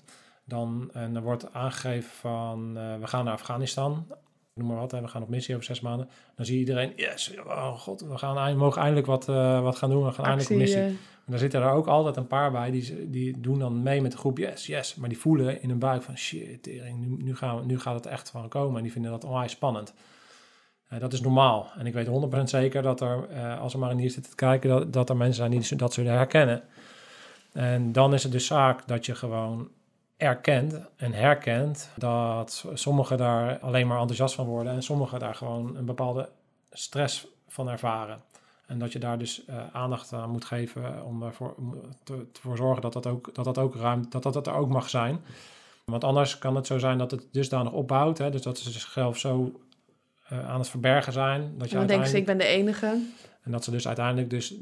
Dan, 0.45 0.89
en 0.93 1.15
er 1.15 1.21
wordt 1.21 1.53
aangegeven 1.53 2.09
van 2.09 2.77
uh, 2.77 2.97
we 2.99 3.07
gaan 3.07 3.25
naar 3.25 3.33
Afghanistan. 3.33 4.05
Noem 4.53 4.67
maar 4.67 4.77
wat, 4.77 4.91
hè, 4.91 5.01
we 5.01 5.07
gaan 5.07 5.21
op 5.21 5.29
missie 5.29 5.53
over 5.55 5.65
zes 5.65 5.81
maanden. 5.81 6.09
Dan 6.35 6.45
zie 6.45 6.53
je 6.53 6.59
iedereen, 6.59 6.93
yes, 6.95 7.33
oh 7.45 7.77
god, 7.77 8.01
we 8.01 8.17
gaan, 8.17 8.57
mogen 8.57 8.81
eindelijk 8.81 9.07
wat, 9.07 9.27
uh, 9.29 9.61
wat 9.61 9.75
gaan 9.75 9.89
doen. 9.89 10.05
We 10.05 10.11
gaan 10.11 10.25
Actie, 10.25 10.47
eindelijk 10.47 10.51
op 10.51 10.57
missie. 10.57 10.99
En 11.25 11.31
dan 11.31 11.39
zitten 11.39 11.61
er 11.61 11.71
ook 11.71 11.87
altijd 11.87 12.17
een 12.17 12.27
paar 12.27 12.51
bij 12.51 12.71
die, 12.71 13.09
die 13.09 13.41
doen 13.41 13.59
dan 13.59 13.83
mee 13.83 14.01
met 14.01 14.11
de 14.11 14.17
groep, 14.17 14.37
yes, 14.37 14.65
yes. 14.65 14.95
Maar 14.95 15.09
die 15.09 15.17
voelen 15.17 15.61
in 15.61 15.69
hun 15.69 15.79
buik 15.79 16.01
van 16.01 16.17
shit, 16.17 16.65
nu, 16.95 17.23
nu, 17.23 17.35
gaan 17.35 17.59
we, 17.59 17.65
nu 17.65 17.79
gaat 17.79 17.95
het 17.95 18.05
echt 18.05 18.29
van 18.29 18.47
komen. 18.47 18.77
En 18.77 18.83
die 18.83 18.91
vinden 18.91 19.11
dat 19.11 19.23
onwijs 19.23 19.51
spannend. 19.51 19.93
Uh, 20.93 20.99
dat 20.99 21.13
is 21.13 21.21
normaal. 21.21 21.71
En 21.77 21.85
ik 21.85 21.93
weet 21.93 22.07
100% 22.07 22.43
zeker 22.43 22.81
dat 22.81 23.01
er, 23.01 23.27
uh, 23.31 23.59
als 23.59 23.73
er 23.73 23.79
mariniers 23.79 24.13
zitten 24.13 24.31
te 24.31 24.37
kijken, 24.37 24.69
dat, 24.69 24.93
dat 24.93 25.09
er 25.09 25.17
mensen 25.17 25.35
zijn 25.35 25.51
die 25.51 25.75
dat 25.75 25.93
zullen 25.93 26.13
herkennen. 26.13 26.63
En 27.51 27.91
dan 27.91 28.13
is 28.13 28.23
het 28.23 28.31
dus 28.31 28.45
zaak 28.45 28.87
dat 28.87 29.05
je 29.05 29.15
gewoon 29.15 29.69
erkent 30.17 30.79
en 30.95 31.13
herkent 31.13 31.89
dat 31.95 32.65
sommigen 32.73 33.17
daar 33.17 33.59
alleen 33.59 33.87
maar 33.87 33.99
enthousiast 33.99 34.35
van 34.35 34.45
worden 34.45 34.73
en 34.73 34.83
sommigen 34.83 35.19
daar 35.19 35.35
gewoon 35.35 35.75
een 35.75 35.85
bepaalde 35.85 36.29
stress 36.71 37.27
van 37.47 37.69
ervaren. 37.69 38.21
En 38.65 38.79
dat 38.79 38.91
je 38.91 38.99
daar 38.99 39.17
dus 39.17 39.41
uh, 39.49 39.55
aandacht 39.71 40.13
aan 40.13 40.29
moet 40.29 40.45
geven 40.45 41.05
om 41.05 41.23
ervoor 41.23 41.55
te, 42.03 42.25
zorgen 42.55 42.81
dat 42.81 42.93
dat 42.93 43.07
ook, 43.07 43.29
dat 43.33 43.45
dat 43.45 43.57
ook 43.57 43.75
ruim, 43.75 44.05
dat 44.09 44.23
dat, 44.23 44.33
dat 44.33 44.47
er 44.47 44.53
ook 44.53 44.69
mag 44.69 44.89
zijn. 44.89 45.21
Want 45.85 46.03
anders 46.03 46.37
kan 46.37 46.55
het 46.55 46.67
zo 46.67 46.77
zijn 46.77 46.97
dat 46.97 47.11
het 47.11 47.27
dusdanig 47.31 47.71
opbouwt. 47.71 48.17
Hè, 48.17 48.29
dus 48.29 48.41
dat 48.41 48.57
ze 48.57 48.71
zichzelf 48.71 49.17
zo 49.17 49.61
uh, 50.31 50.49
aan 50.49 50.59
het 50.59 50.69
verbergen 50.69 51.13
zijn. 51.13 51.53
Dat 51.57 51.69
je 51.69 51.75
dan 51.75 51.87
denken 51.87 52.07
ze, 52.07 52.17
ik 52.17 52.25
ben 52.25 52.37
de 52.37 52.45
enige. 52.45 52.99
En 53.43 53.51
dat 53.51 53.63
ze 53.63 53.71
dus 53.71 53.87
uiteindelijk 53.87 54.29
dus, 54.29 54.55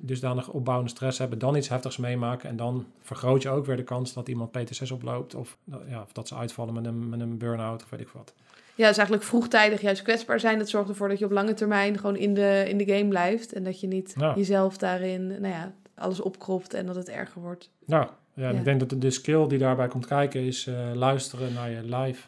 dusdanig 0.00 0.48
opbouwende 0.48 0.90
stress 0.90 1.18
hebben, 1.18 1.38
dan 1.38 1.56
iets 1.56 1.68
heftigs 1.68 1.96
meemaken. 1.96 2.48
En 2.48 2.56
dan 2.56 2.86
vergroot 3.00 3.42
je 3.42 3.48
ook 3.48 3.66
weer 3.66 3.76
de 3.76 3.84
kans 3.84 4.12
dat 4.12 4.28
iemand 4.28 4.50
PTSS 4.50 4.90
oploopt. 4.90 5.34
Of, 5.34 5.56
ja, 5.88 6.02
of 6.02 6.12
dat 6.12 6.28
ze 6.28 6.34
uitvallen 6.34 6.74
met 6.74 6.86
een, 6.86 7.08
met 7.08 7.20
een 7.20 7.38
burn-out 7.38 7.82
of 7.82 7.90
weet 7.90 8.00
ik 8.00 8.08
wat. 8.08 8.34
Ja, 8.74 8.88
dus 8.88 8.96
eigenlijk 8.96 9.26
vroegtijdig 9.26 9.80
juist 9.80 10.02
kwetsbaar 10.02 10.40
zijn. 10.40 10.58
Dat 10.58 10.68
zorgt 10.68 10.88
ervoor 10.88 11.08
dat 11.08 11.18
je 11.18 11.24
op 11.24 11.30
lange 11.30 11.54
termijn 11.54 11.98
gewoon 11.98 12.16
in 12.16 12.34
de, 12.34 12.64
in 12.68 12.76
de 12.76 12.84
game 12.84 13.08
blijft. 13.08 13.52
En 13.52 13.64
dat 13.64 13.80
je 13.80 13.86
niet 13.86 14.14
ja. 14.18 14.34
jezelf 14.36 14.78
daarin, 14.78 15.26
nou 15.26 15.48
ja, 15.48 15.72
alles 15.94 16.20
opkropt 16.20 16.74
en 16.74 16.86
dat 16.86 16.96
het 16.96 17.08
erger 17.08 17.40
wordt. 17.42 17.70
Ja, 17.86 18.10
ja, 18.34 18.50
ja. 18.50 18.58
ik 18.58 18.64
denk 18.64 18.80
dat 18.80 18.90
de, 18.90 18.98
de 18.98 19.10
skill 19.10 19.46
die 19.46 19.58
daarbij 19.58 19.88
komt 19.88 20.06
kijken 20.06 20.40
is 20.40 20.66
uh, 20.66 20.90
luisteren 20.94 21.52
naar 21.52 21.70
je 21.70 21.96
live. 21.96 22.26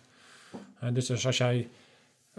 Uh, 0.84 0.90
dus, 0.92 1.06
dus 1.06 1.26
als 1.26 1.36
jij 1.36 1.68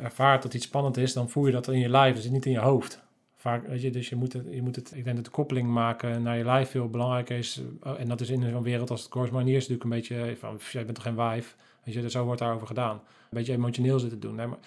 ervaart 0.01 0.41
dat 0.41 0.53
iets 0.53 0.65
spannend 0.65 0.97
is, 0.97 1.13
dan 1.13 1.29
voel 1.29 1.45
je 1.45 1.51
dat 1.51 1.67
in 1.67 1.79
je 1.79 1.89
lijf, 1.89 2.15
dus 2.15 2.29
niet 2.29 2.45
in 2.45 2.51
je 2.51 2.59
hoofd. 2.59 3.01
Vaak, 3.35 3.67
weet 3.67 3.81
je, 3.81 3.91
dus 3.91 4.09
je 4.09 4.15
moet, 4.15 4.33
het, 4.33 4.45
je 4.49 4.61
moet 4.61 4.75
het, 4.75 4.91
ik 4.95 5.03
denk 5.03 5.15
dat 5.15 5.25
de 5.25 5.31
koppeling 5.31 5.69
maken 5.69 6.21
naar 6.21 6.37
je 6.37 6.43
lijf 6.43 6.69
veel 6.69 6.89
belangrijker 6.89 7.37
is. 7.37 7.61
En 7.97 8.07
dat 8.07 8.21
is 8.21 8.29
in 8.29 8.49
zo'n 8.49 8.63
wereld 8.63 8.89
als 8.89 9.01
het 9.01 9.09
Course 9.09 9.33
Manier 9.33 9.55
is 9.55 9.67
natuurlijk 9.67 9.83
een 9.83 9.89
beetje 9.89 10.35
van, 10.39 10.59
jij 10.71 10.83
bent 10.83 10.95
toch 10.95 11.03
geen 11.03 11.15
wijf? 11.15 11.55
Weet 11.83 11.93
je, 11.93 12.01
dus 12.01 12.11
zo 12.11 12.25
wordt 12.25 12.39
daarover 12.39 12.67
gedaan. 12.67 12.95
Een 12.95 13.01
beetje 13.29 13.53
emotioneel 13.53 13.99
zitten 13.99 14.19
doen. 14.19 14.35
Nee, 14.35 14.47
maar 14.47 14.57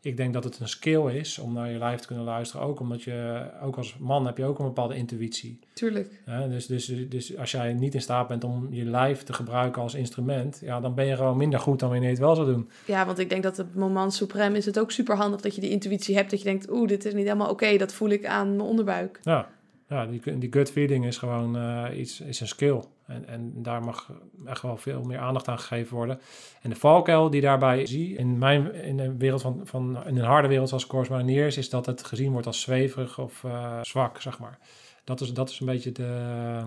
ik 0.00 0.16
denk 0.16 0.32
dat 0.32 0.44
het 0.44 0.60
een 0.60 0.68
skill 0.68 1.06
is 1.06 1.38
om 1.38 1.52
naar 1.52 1.70
je 1.70 1.78
lijf 1.78 2.00
te 2.00 2.06
kunnen 2.06 2.24
luisteren. 2.24 2.66
Ook 2.66 2.80
omdat 2.80 3.02
je, 3.02 3.46
ook 3.62 3.76
als 3.76 3.96
man 3.98 4.26
heb 4.26 4.36
je 4.36 4.44
ook 4.44 4.58
een 4.58 4.64
bepaalde 4.64 4.94
intuïtie. 4.94 5.58
Tuurlijk. 5.72 6.22
Dus, 6.48 6.66
dus, 6.66 6.92
dus 7.08 7.36
als 7.36 7.50
jij 7.50 7.72
niet 7.72 7.94
in 7.94 8.00
staat 8.00 8.28
bent 8.28 8.44
om 8.44 8.66
je 8.70 8.84
lijf 8.84 9.22
te 9.22 9.32
gebruiken 9.32 9.82
als 9.82 9.94
instrument, 9.94 10.60
ja, 10.62 10.80
dan 10.80 10.94
ben 10.94 11.06
je 11.06 11.16
gewoon 11.16 11.36
minder 11.36 11.60
goed 11.60 11.78
dan 11.78 11.88
wanneer 11.88 12.08
je 12.08 12.14
het 12.14 12.24
wel 12.24 12.34
zou 12.34 12.46
doen. 12.46 12.70
Ja, 12.84 13.06
want 13.06 13.18
ik 13.18 13.28
denk 13.28 13.42
dat 13.42 13.56
het 13.56 13.74
moment 13.74 14.14
suprem 14.14 14.54
is 14.54 14.66
het 14.66 14.78
ook 14.78 14.90
super 14.90 15.16
handig 15.16 15.40
dat 15.40 15.54
je 15.54 15.60
die 15.60 15.70
intuïtie 15.70 16.16
hebt. 16.16 16.30
Dat 16.30 16.38
je 16.38 16.44
denkt, 16.44 16.70
oeh, 16.70 16.88
dit 16.88 17.04
is 17.04 17.14
niet 17.14 17.24
helemaal 17.24 17.50
oké, 17.50 17.76
dat 17.76 17.92
voel 17.92 18.08
ik 18.08 18.26
aan 18.26 18.48
mijn 18.48 18.68
onderbuik. 18.68 19.20
Ja, 19.22 19.48
ja 19.88 20.06
die, 20.06 20.38
die 20.38 20.52
gut 20.52 20.70
feeling 20.70 21.06
is 21.06 21.18
gewoon 21.18 21.56
uh, 21.56 21.98
iets, 21.98 22.20
is 22.20 22.40
een 22.40 22.48
skill. 22.48 22.82
En, 23.06 23.28
en 23.28 23.52
daar 23.62 23.84
mag 23.84 24.12
echt 24.46 24.62
wel 24.62 24.76
veel 24.76 25.02
meer 25.02 25.18
aandacht 25.18 25.48
aan 25.48 25.58
gegeven 25.58 25.96
worden. 25.96 26.20
En 26.62 26.70
de 26.70 26.76
valkuil 26.76 27.30
die 27.30 27.40
daarbij 27.40 27.86
zie 27.86 28.16
in 28.16 28.38
mijn 28.38 28.74
in 28.74 28.98
een 28.98 29.18
wereld 29.18 29.42
van, 29.42 29.60
van 29.64 30.06
in 30.06 30.16
een 30.16 30.24
harde 30.24 30.48
wereld 30.48 30.68
zoals 30.68 30.86
Course 30.86 31.12
Mariniers, 31.12 31.56
is 31.56 31.70
dat 31.70 31.86
het 31.86 32.04
gezien 32.04 32.32
wordt 32.32 32.46
als 32.46 32.60
zweverig 32.60 33.18
of 33.18 33.42
uh, 33.42 33.82
zwak, 33.82 34.20
zeg 34.20 34.38
maar. 34.38 34.58
Dat 35.04 35.20
is, 35.20 35.32
dat 35.32 35.50
is 35.50 35.60
een 35.60 35.66
beetje 35.66 35.92
de, 35.92 36.62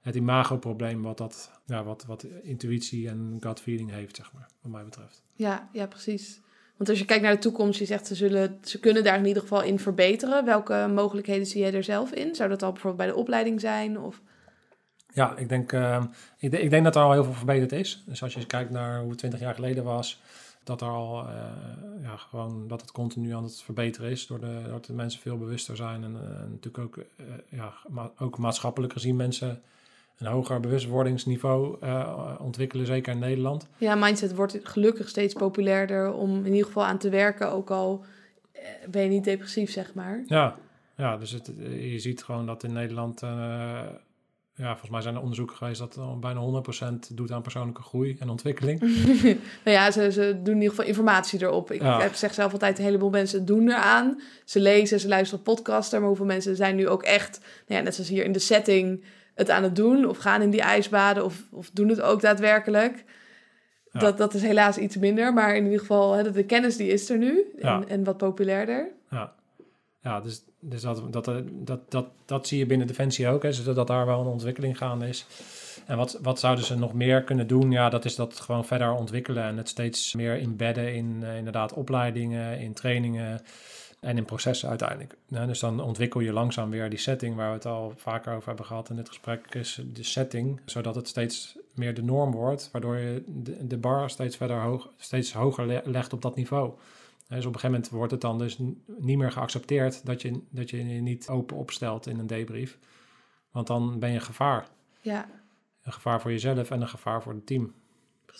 het 0.00 0.14
imagoprobleem 0.14 1.02
wat, 1.02 1.18
dat, 1.18 1.60
ja, 1.66 1.84
wat, 1.84 2.04
wat 2.04 2.26
intuïtie 2.42 3.08
en 3.08 3.36
gut 3.40 3.60
feeling 3.60 3.90
heeft, 3.90 4.16
zeg 4.16 4.32
maar, 4.32 4.48
wat 4.60 4.72
mij 4.72 4.84
betreft. 4.84 5.22
Ja, 5.34 5.68
ja, 5.72 5.86
precies. 5.86 6.40
Want 6.76 6.88
als 6.88 6.98
je 6.98 7.04
kijkt 7.04 7.22
naar 7.22 7.32
de 7.32 7.38
toekomst, 7.38 7.78
je 7.78 7.84
zegt 7.84 8.06
ze, 8.06 8.14
zullen, 8.14 8.58
ze 8.62 8.80
kunnen 8.80 9.04
daar 9.04 9.18
in 9.18 9.26
ieder 9.26 9.42
geval 9.42 9.62
in 9.62 9.78
verbeteren. 9.78 10.44
Welke 10.44 10.90
mogelijkheden 10.94 11.46
zie 11.46 11.60
jij 11.60 11.74
er 11.74 11.84
zelf 11.84 12.12
in? 12.12 12.34
Zou 12.34 12.48
dat 12.48 12.62
al 12.62 12.72
bijvoorbeeld 12.72 13.02
bij 13.02 13.14
de 13.14 13.20
opleiding 13.20 13.60
zijn? 13.60 14.00
Of... 14.00 14.20
Ja, 15.12 15.36
ik 15.36 15.48
denk, 15.48 15.72
uh, 15.72 16.04
ik, 16.38 16.70
denk 16.70 16.84
dat 16.84 16.96
er 16.96 17.02
al 17.02 17.12
heel 17.12 17.24
veel 17.24 17.32
verbeterd 17.32 17.72
is. 17.72 18.02
Dus 18.06 18.22
als 18.22 18.34
je 18.34 18.46
kijkt 18.46 18.70
naar 18.70 19.00
hoe 19.00 19.08
het 19.08 19.18
20 19.18 19.40
jaar 19.40 19.54
geleden 19.54 19.84
was, 19.84 20.22
dat 20.64 20.80
er 20.80 20.88
al 20.88 21.24
uh, 21.24 21.32
ja, 22.02 22.16
gewoon 22.16 22.68
dat 22.68 22.80
het 22.80 22.90
continu 22.90 23.34
aan 23.34 23.42
het 23.42 23.62
verbeteren 23.62 24.10
is, 24.10 24.26
doordat 24.26 24.64
de, 24.64 24.86
de 24.86 24.92
mensen 24.92 25.20
veel 25.20 25.38
bewuster 25.38 25.76
zijn. 25.76 26.04
En 26.04 26.12
uh, 26.12 26.50
natuurlijk 26.50 26.78
ook, 26.78 27.04
ja, 27.48 27.72
ma 27.88 28.10
ook 28.18 28.38
maatschappelijk 28.38 28.92
gezien 28.92 29.16
mensen 29.16 29.62
een 30.18 30.26
hoger 30.26 30.60
bewustwordingsniveau 30.60 31.76
ontwikkelen, 32.38 32.86
zeker 32.86 33.12
in 33.12 33.18
Nederland. 33.18 33.68
Ja, 33.76 33.94
mindset 33.94 34.34
wordt 34.34 34.58
gelukkig 34.62 35.08
steeds 35.08 35.34
populairder 35.34 36.12
om 36.12 36.44
in 36.44 36.52
ieder 36.52 36.66
geval 36.66 36.84
aan 36.84 36.98
te 36.98 37.08
werken, 37.08 37.52
ook 37.52 37.70
al 37.70 38.04
ben 38.90 39.02
je 39.02 39.08
niet 39.08 39.24
depressief, 39.24 39.70
zeg 39.70 39.94
maar. 39.94 40.22
Ja, 40.26 40.56
ja 40.96 41.16
dus 41.16 41.30
het, 41.30 41.50
je 41.80 41.98
ziet 41.98 42.22
gewoon 42.22 42.46
dat 42.46 42.62
in 42.62 42.72
Nederland 42.72 43.22
ja, 44.56 44.68
volgens 44.70 44.90
mij 44.90 45.00
zijn 45.00 45.14
er 45.14 45.20
onderzoeken 45.20 45.56
geweest 45.56 45.78
dat 45.78 46.20
bijna 46.20 46.62
100% 47.10 47.14
doet 47.14 47.32
aan 47.32 47.42
persoonlijke 47.42 47.82
groei 47.82 48.16
en 48.18 48.28
ontwikkeling. 48.28 48.80
nou 49.64 49.76
ja, 49.76 49.90
ze, 49.90 50.12
ze 50.12 50.40
doen 50.42 50.54
in 50.54 50.60
ieder 50.60 50.70
geval 50.70 50.84
informatie 50.84 51.42
erop. 51.42 51.72
Ik 51.72 51.82
ja. 51.82 52.00
heb, 52.00 52.14
zeg 52.14 52.34
zelf 52.34 52.52
altijd, 52.52 52.78
een 52.78 52.84
heleboel 52.84 53.10
mensen 53.10 53.44
doen 53.44 53.68
eraan. 53.68 54.20
Ze 54.44 54.60
lezen, 54.60 55.00
ze 55.00 55.08
luisteren 55.08 55.44
podcasten, 55.44 55.98
maar 55.98 56.08
hoeveel 56.08 56.26
mensen 56.26 56.56
zijn 56.56 56.76
nu 56.76 56.88
ook 56.88 57.02
echt, 57.02 57.38
nou 57.40 57.78
ja, 57.78 57.84
net 57.84 57.94
zoals 57.94 58.10
hier 58.10 58.24
in 58.24 58.32
de 58.32 58.38
setting, 58.38 59.04
het 59.34 59.50
aan 59.50 59.62
het 59.62 59.76
doen 59.76 60.06
of 60.06 60.18
gaan 60.18 60.42
in 60.42 60.50
die 60.50 60.60
ijsbaden 60.60 61.24
of, 61.24 61.42
of 61.50 61.70
doen 61.70 61.88
het 61.88 62.00
ook 62.00 62.20
daadwerkelijk. 62.20 63.04
Ja. 63.90 64.00
Dat, 64.00 64.18
dat 64.18 64.34
is 64.34 64.42
helaas 64.42 64.78
iets 64.78 64.96
minder, 64.96 65.32
maar 65.32 65.56
in 65.56 65.64
ieder 65.64 65.80
geval, 65.80 66.12
hè, 66.12 66.30
de 66.30 66.44
kennis 66.44 66.76
die 66.76 66.88
is 66.88 67.10
er 67.10 67.18
nu 67.18 67.44
en, 67.56 67.68
ja. 67.68 67.84
en 67.86 68.04
wat 68.04 68.16
populairder. 68.16 68.88
Ja, 69.10 69.32
ja 70.00 70.20
dus 70.20 70.44
dus 70.68 70.82
dat, 70.82 71.12
dat, 71.12 71.30
dat, 71.50 71.90
dat, 71.90 72.06
dat 72.24 72.46
zie 72.46 72.58
je 72.58 72.66
binnen 72.66 72.86
Defensie 72.86 73.28
ook, 73.28 73.42
hè, 73.42 73.52
zodat 73.52 73.86
daar 73.86 74.06
wel 74.06 74.20
een 74.20 74.26
ontwikkeling 74.26 74.78
gaande 74.78 75.08
is. 75.08 75.26
En 75.86 75.96
wat, 75.96 76.18
wat 76.22 76.40
zouden 76.40 76.64
ze 76.64 76.78
nog 76.78 76.92
meer 76.92 77.22
kunnen 77.22 77.46
doen? 77.46 77.70
Ja, 77.70 77.88
dat 77.88 78.04
is 78.04 78.14
dat 78.14 78.40
gewoon 78.40 78.64
verder 78.64 78.92
ontwikkelen 78.92 79.44
en 79.44 79.56
het 79.56 79.68
steeds 79.68 80.14
meer 80.14 80.40
embedden 80.40 80.94
in 80.94 81.20
uh, 81.22 81.36
inderdaad 81.36 81.72
opleidingen, 81.72 82.58
in 82.58 82.72
trainingen 82.72 83.40
en 84.04 84.16
in 84.16 84.24
processen 84.24 84.68
uiteindelijk. 84.68 85.16
Dus 85.28 85.58
dan 85.58 85.80
ontwikkel 85.80 86.20
je 86.20 86.32
langzaam 86.32 86.70
weer 86.70 86.90
die 86.90 86.98
setting 86.98 87.36
waar 87.36 87.48
we 87.48 87.54
het 87.54 87.66
al 87.66 87.92
vaker 87.96 88.34
over 88.34 88.48
hebben 88.48 88.66
gehad 88.66 88.90
in 88.90 88.96
dit 88.96 89.08
gesprek, 89.08 89.54
is 89.54 89.80
de 89.92 90.02
setting, 90.02 90.60
zodat 90.64 90.94
het 90.94 91.08
steeds 91.08 91.58
meer 91.74 91.94
de 91.94 92.02
norm 92.02 92.30
wordt, 92.30 92.68
waardoor 92.72 92.96
je 92.96 93.22
de, 93.26 93.66
de 93.66 93.76
bar 93.76 94.10
steeds 94.10 94.36
verder 94.36 94.60
hoog, 94.60 94.92
steeds 94.96 95.32
hoger 95.32 95.82
legt 95.84 96.12
op 96.12 96.22
dat 96.22 96.36
niveau. 96.36 96.72
Dus 97.28 97.46
op 97.46 97.54
een 97.54 97.60
gegeven 97.60 97.70
moment 97.70 97.88
wordt 97.88 98.12
het 98.12 98.20
dan 98.20 98.38
dus 98.38 98.58
niet 98.98 99.18
meer 99.18 99.32
geaccepteerd 99.32 100.06
dat 100.06 100.22
je, 100.22 100.40
dat 100.50 100.70
je 100.70 100.88
je 100.88 101.00
niet 101.00 101.28
open 101.28 101.56
opstelt 101.56 102.06
in 102.06 102.18
een 102.18 102.26
debrief. 102.26 102.78
Want 103.50 103.66
dan 103.66 103.98
ben 103.98 104.08
je 104.08 104.14
een 104.14 104.20
gevaar. 104.20 104.68
Ja. 105.00 105.28
Een 105.82 105.92
gevaar 105.92 106.20
voor 106.20 106.30
jezelf 106.30 106.70
en 106.70 106.80
een 106.80 106.88
gevaar 106.88 107.22
voor 107.22 107.32
het 107.32 107.46
team. 107.46 107.74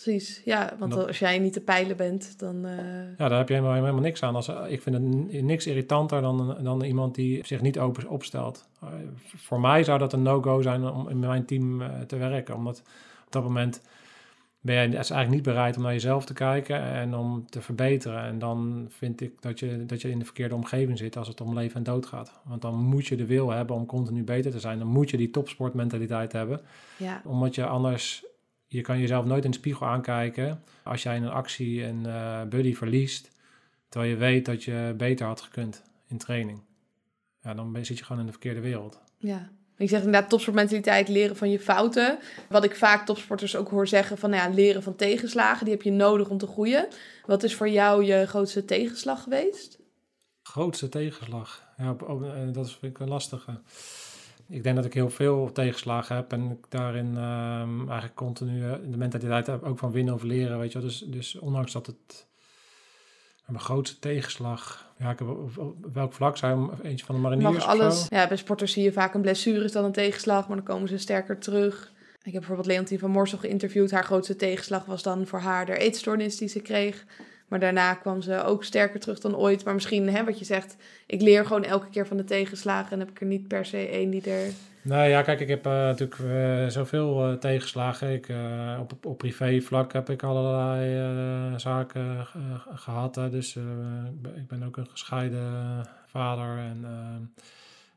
Precies, 0.01 0.41
ja, 0.45 0.75
want 0.79 1.07
als 1.07 1.19
jij 1.19 1.39
niet 1.39 1.53
te 1.53 1.61
peilen 1.61 1.97
bent, 1.97 2.39
dan... 2.39 2.65
Uh... 2.65 2.71
Ja, 3.17 3.27
daar 3.27 3.37
heb 3.37 3.47
je 3.47 3.53
helemaal, 3.53 3.75
helemaal 3.75 4.01
niks 4.01 4.23
aan. 4.23 4.35
Als, 4.35 4.47
ik 4.67 4.81
vind 4.81 4.95
het 4.95 5.43
niks 5.43 5.67
irritanter 5.67 6.21
dan, 6.21 6.57
dan 6.63 6.83
iemand 6.83 7.15
die 7.15 7.45
zich 7.45 7.61
niet 7.61 7.79
open 7.79 8.07
opstelt. 8.07 8.67
Uh, 8.83 8.89
voor 9.35 9.59
mij 9.59 9.83
zou 9.83 9.99
dat 9.99 10.13
een 10.13 10.21
no-go 10.21 10.61
zijn 10.61 10.89
om 10.89 11.09
in 11.09 11.19
mijn 11.19 11.45
team 11.45 11.81
uh, 11.81 11.87
te 12.07 12.17
werken. 12.17 12.55
Omdat 12.55 12.83
op 13.25 13.31
dat 13.31 13.43
moment 13.43 13.81
ben 14.61 14.75
jij 14.75 14.93
eigenlijk 14.93 15.29
niet 15.29 15.43
bereid 15.43 15.77
om 15.77 15.83
naar 15.83 15.91
jezelf 15.91 16.25
te 16.25 16.33
kijken 16.33 16.81
en 16.81 17.15
om 17.15 17.45
te 17.49 17.61
verbeteren. 17.61 18.23
En 18.23 18.39
dan 18.39 18.87
vind 18.89 19.21
ik 19.21 19.41
dat 19.41 19.59
je, 19.59 19.85
dat 19.85 20.01
je 20.01 20.09
in 20.09 20.19
de 20.19 20.25
verkeerde 20.25 20.55
omgeving 20.55 20.97
zit 20.97 21.17
als 21.17 21.27
het 21.27 21.41
om 21.41 21.53
leven 21.53 21.75
en 21.75 21.83
dood 21.83 22.05
gaat. 22.05 22.31
Want 22.43 22.61
dan 22.61 22.75
moet 22.75 23.07
je 23.07 23.15
de 23.15 23.25
wil 23.25 23.49
hebben 23.49 23.75
om 23.75 23.85
continu 23.85 24.23
beter 24.23 24.51
te 24.51 24.59
zijn. 24.59 24.79
Dan 24.79 24.87
moet 24.87 25.09
je 25.09 25.17
die 25.17 25.31
topsportmentaliteit 25.31 26.31
hebben. 26.31 26.61
Ja. 26.97 27.21
Omdat 27.25 27.55
je 27.55 27.65
anders, 27.65 28.25
je 28.67 28.81
kan 28.81 28.99
jezelf 28.99 29.25
nooit 29.25 29.45
in 29.45 29.51
de 29.51 29.57
spiegel 29.57 29.87
aankijken 29.87 30.63
als 30.83 31.03
jij 31.03 31.15
in 31.15 31.23
een 31.23 31.29
actie 31.29 31.83
een 31.83 32.03
uh, 32.05 32.43
buddy 32.43 32.75
verliest. 32.75 33.31
Terwijl 33.89 34.11
je 34.11 34.17
weet 34.17 34.45
dat 34.45 34.63
je 34.63 34.93
beter 34.97 35.25
had 35.25 35.41
gekund 35.41 35.83
in 36.07 36.17
training. 36.17 36.61
Ja, 37.41 37.53
dan 37.53 37.77
zit 37.81 37.97
je 37.97 38.03
gewoon 38.03 38.19
in 38.19 38.25
de 38.25 38.31
verkeerde 38.31 38.59
wereld. 38.59 38.99
Ja, 39.17 39.49
ik 39.77 39.89
zeg 39.89 40.03
inderdaad 40.03 40.29
topsportmentaliteit, 40.29 41.07
leren 41.07 41.35
van 41.35 41.49
je 41.49 41.59
fouten. 41.59 42.19
Wat 42.49 42.63
ik 42.63 42.75
vaak 42.75 43.05
topsporters 43.05 43.55
ook 43.55 43.69
hoor 43.69 43.87
zeggen 43.87 44.17
van 44.17 44.29
nou 44.29 44.49
ja, 44.49 44.55
leren 44.55 44.83
van 44.83 44.95
tegenslagen. 44.95 45.65
Die 45.65 45.73
heb 45.73 45.83
je 45.83 45.91
nodig 45.91 46.29
om 46.29 46.37
te 46.37 46.47
groeien. 46.47 46.87
Wat 47.25 47.43
is 47.43 47.55
voor 47.55 47.69
jou 47.69 48.03
je 48.03 48.27
grootste 48.27 48.65
tegenslag 48.65 49.23
geweest? 49.23 49.79
Grootste 50.43 50.89
tegenslag? 50.89 51.63
Ja, 51.77 51.95
eh, 52.07 52.53
dat 52.53 52.71
vind 52.71 52.95
ik 52.95 52.99
een 52.99 53.07
lastige. 53.07 53.59
Ik 54.49 54.63
denk 54.63 54.75
dat 54.75 54.85
ik 54.85 54.93
heel 54.93 55.09
veel 55.09 55.51
tegenslagen 55.51 56.15
heb 56.15 56.31
en 56.31 56.51
ik 56.51 56.65
daarin 56.69 57.17
um, 57.17 57.79
eigenlijk 57.79 58.15
continu 58.15 58.63
eh, 58.63 58.71
de 58.89 58.97
mentaliteit 58.97 59.47
heb 59.47 59.63
ook 59.63 59.79
van 59.79 59.91
winnen 59.91 60.13
of 60.13 60.23
leren. 60.23 60.59
Weet 60.59 60.71
je 60.71 60.79
Dus, 60.79 60.99
dus 61.07 61.39
ondanks 61.39 61.71
dat 61.71 61.85
het 61.85 62.25
mijn 63.45 63.63
grootste 63.63 63.99
tegenslag. 63.99 64.93
Ja, 64.97 65.11
ik 65.11 65.19
heb, 65.19 65.27
op, 65.27 65.75
welk 65.93 66.13
vlak 66.13 66.37
zijn 66.37 66.69
eentje 66.83 67.05
van 67.05 67.15
de 67.15 67.21
mariniers? 67.21 67.53
Mag 67.53 67.65
alles. 67.65 68.05
Ja, 68.09 68.27
bij 68.27 68.37
sporters 68.37 68.71
zie 68.71 68.83
je 68.83 68.91
vaak 68.91 69.13
een 69.13 69.21
blessure 69.21 69.63
is 69.63 69.71
dan 69.71 69.83
een 69.83 69.91
tegenslag, 69.91 70.47
maar 70.47 70.57
dan 70.57 70.65
komen 70.65 70.87
ze 70.87 70.97
sterker 70.97 71.39
terug. 71.39 71.91
Ik 72.23 72.31
heb 72.31 72.41
bijvoorbeeld 72.41 72.67
Leontien 72.67 72.99
van 72.99 73.11
Morsel 73.11 73.37
geïnterviewd. 73.37 73.91
Haar 73.91 74.03
grootste 74.03 74.35
tegenslag 74.35 74.85
was 74.85 75.03
dan 75.03 75.27
voor 75.27 75.39
haar 75.39 75.65
de 75.65 75.77
eetstoornis 75.77 76.37
die 76.37 76.47
ze 76.47 76.59
kreeg. 76.59 77.05
Maar 77.47 77.59
daarna 77.59 77.93
kwam 77.93 78.21
ze 78.21 78.43
ook 78.43 78.63
sterker 78.63 78.99
terug 78.99 79.19
dan 79.19 79.35
ooit. 79.35 79.63
Maar 79.63 79.73
misschien, 79.73 80.09
hè, 80.09 80.23
wat 80.23 80.39
je 80.39 80.45
zegt, 80.45 80.75
ik 81.05 81.21
leer 81.21 81.45
gewoon 81.45 81.63
elke 81.63 81.89
keer 81.89 82.07
van 82.07 82.17
de 82.17 82.23
tegenslagen 82.23 82.91
en 82.91 82.99
heb 82.99 83.09
ik 83.09 83.21
er 83.21 83.27
niet 83.27 83.47
per 83.47 83.65
se 83.65 83.87
één 83.87 84.09
die 84.09 84.31
er 84.31 84.53
nou 84.85 85.09
ja, 85.09 85.21
kijk, 85.21 85.39
ik 85.39 85.47
heb 85.47 85.65
uh, 85.65 85.73
natuurlijk 85.73 86.19
uh, 86.19 86.67
zoveel 86.67 87.29
uh, 87.29 87.37
tegenslagen. 87.37 88.13
Ik, 88.13 88.27
op, 88.79 88.91
op, 88.91 89.05
op 89.05 89.17
privé 89.17 89.61
vlak 89.61 89.93
heb 89.93 90.09
ik 90.09 90.23
allerlei 90.23 91.59
zaken 91.59 92.27
gehad. 92.75 93.15
Hè. 93.15 93.29
Dus 93.29 93.55
ik 94.35 94.47
ben 94.47 94.63
ook 94.63 94.77
een 94.77 94.87
gescheiden 94.87 95.85
vader. 96.07 96.57
En 96.57 96.85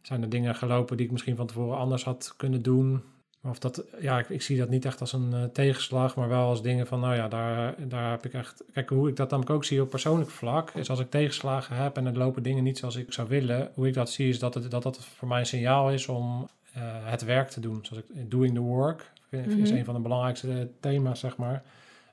zijn 0.03 0.23
er 0.23 0.29
dingen 0.29 0.55
gelopen 0.55 0.97
die 0.97 1.07
ik 1.07 1.13
misschien 1.13 1.37
van 1.37 1.47
tevoren 1.47 1.79
anders 1.79 2.05
had 2.05 2.35
kunnen 2.37 2.63
doen. 2.63 3.03
Of 3.43 3.59
dat, 3.59 3.85
ja, 4.01 4.19
ik, 4.19 4.29
ik 4.29 4.43
zie 4.43 4.59
dat 4.59 4.69
niet 4.69 4.85
echt 4.85 5.01
als 5.01 5.13
een 5.13 5.51
tegenslag, 5.53 6.17
maar 6.17 6.29
wel 6.29 6.49
als 6.49 6.63
dingen 6.63 6.87
van, 6.87 7.01
nou 7.01 7.15
ja, 7.15 7.29
daar, 7.29 7.89
daar 7.89 8.11
heb 8.11 8.25
ik 8.25 8.35
echt... 8.35 8.65
Kijk, 8.73 8.89
hoe 8.89 9.09
ik 9.09 9.17
dat 9.17 9.31
namelijk 9.31 9.55
ook 9.55 9.65
zie 9.65 9.83
op 9.83 9.91
persoonlijk 9.91 10.31
vlak, 10.31 10.71
is 10.71 10.91
als 10.91 11.01
ik 11.01 11.11
tegenslagen 11.11 11.77
heb 11.77 11.97
en 11.97 12.07
er 12.07 12.19
lopen 12.19 12.43
dingen 12.43 12.65
niet 12.65 12.79
zoals 12.79 12.97
ik 12.97 13.13
zou 13.13 13.29
willen, 13.29 13.71
hoe 13.75 13.87
ik 13.87 13.95
dat 13.95 14.11
zie 14.11 14.29
is 14.29 14.39
dat 14.39 14.55
het, 14.55 14.71
dat, 14.71 14.83
dat 14.83 15.05
voor 15.05 15.29
mij 15.29 15.41
een 15.41 15.47
signaal 15.47 15.91
is 15.91 16.09
om 16.09 16.49
uh, 16.77 16.83
het 16.85 17.25
werk 17.25 17.49
te 17.49 17.61
doen. 17.61 17.79
Zoals 17.83 18.03
ik, 18.03 18.31
doing 18.31 18.55
the 18.55 18.61
work 18.61 19.13
is 19.31 19.55
mm 19.55 19.65
-hmm. 19.65 19.77
een 19.77 19.85
van 19.85 19.95
de 19.95 20.01
belangrijkste 20.01 20.71
thema's, 20.81 21.21
zeg 21.21 21.37
maar. 21.37 21.63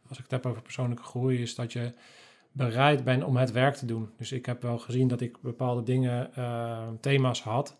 Als 0.07 0.17
ik 0.17 0.23
het 0.23 0.33
heb 0.33 0.45
over 0.45 0.61
persoonlijke 0.61 1.03
groei, 1.03 1.41
is 1.41 1.55
dat 1.55 1.73
je 1.73 1.91
bereid 2.51 3.03
bent 3.03 3.23
om 3.23 3.37
het 3.37 3.51
werk 3.51 3.75
te 3.75 3.85
doen. 3.85 4.09
Dus 4.17 4.31
ik 4.31 4.45
heb 4.45 4.61
wel 4.61 4.77
gezien 4.77 5.07
dat 5.07 5.21
ik 5.21 5.41
bepaalde 5.41 5.83
dingen, 5.83 6.29
uh, 6.37 6.77
thema's 6.99 7.41
had, 7.41 7.75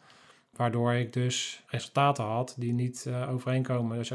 waardoor 0.56 0.94
ik 0.94 1.14
dus 1.14 1.64
resultaten 1.68 2.24
had 2.24 2.56
die 2.58 2.74
niet 2.74 3.06
uh, 3.08 3.32
overeenkomen. 3.32 3.98
Dus 3.98 4.12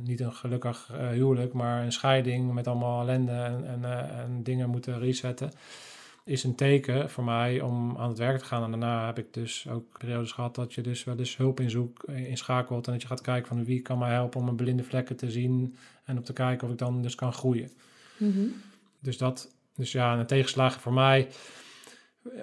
niet 0.00 0.20
een 0.20 0.32
gelukkig 0.32 0.90
huwelijk, 1.10 1.52
maar 1.52 1.84
een 1.84 1.92
scheiding 1.92 2.52
met 2.52 2.66
allemaal 2.66 3.00
ellende 3.00 3.32
en, 3.32 3.66
en, 3.66 4.10
en 4.10 4.42
dingen 4.42 4.70
moeten 4.70 4.98
resetten 4.98 5.50
is 6.26 6.44
een 6.44 6.54
teken 6.54 7.10
voor 7.10 7.24
mij 7.24 7.60
om 7.60 7.96
aan 7.96 8.08
het 8.08 8.18
werk 8.18 8.38
te 8.38 8.44
gaan. 8.44 8.62
En 8.62 8.70
daarna 8.70 9.06
heb 9.06 9.18
ik 9.18 9.34
dus 9.34 9.68
ook 9.68 9.98
periodes 9.98 10.32
gehad 10.32 10.54
dat 10.54 10.74
je 10.74 10.80
dus 10.80 11.04
wel 11.04 11.18
eens 11.18 11.36
hulp 11.36 11.60
inzoekt, 11.60 12.04
eh, 12.04 12.28
inschakelt. 12.28 12.86
En 12.86 12.92
dat 12.92 13.02
je 13.02 13.08
gaat 13.08 13.20
kijken 13.20 13.48
van 13.48 13.64
wie 13.64 13.82
kan 13.82 13.98
mij 13.98 14.12
helpen 14.12 14.38
om 14.38 14.44
mijn 14.44 14.56
blinde 14.56 14.84
vlekken 14.84 15.16
te 15.16 15.30
zien. 15.30 15.76
En 16.04 16.16
om 16.16 16.24
te 16.24 16.32
kijken 16.32 16.66
of 16.66 16.72
ik 16.72 16.78
dan 16.78 17.02
dus 17.02 17.14
kan 17.14 17.32
groeien. 17.32 17.70
Mm 18.16 18.32
-hmm. 18.32 18.54
Dus 19.00 19.18
dat, 19.18 19.52
dus 19.74 19.92
ja, 19.92 20.18
een 20.18 20.26
tegenslagen 20.26 20.80
voor 20.80 20.92
mij 20.92 21.28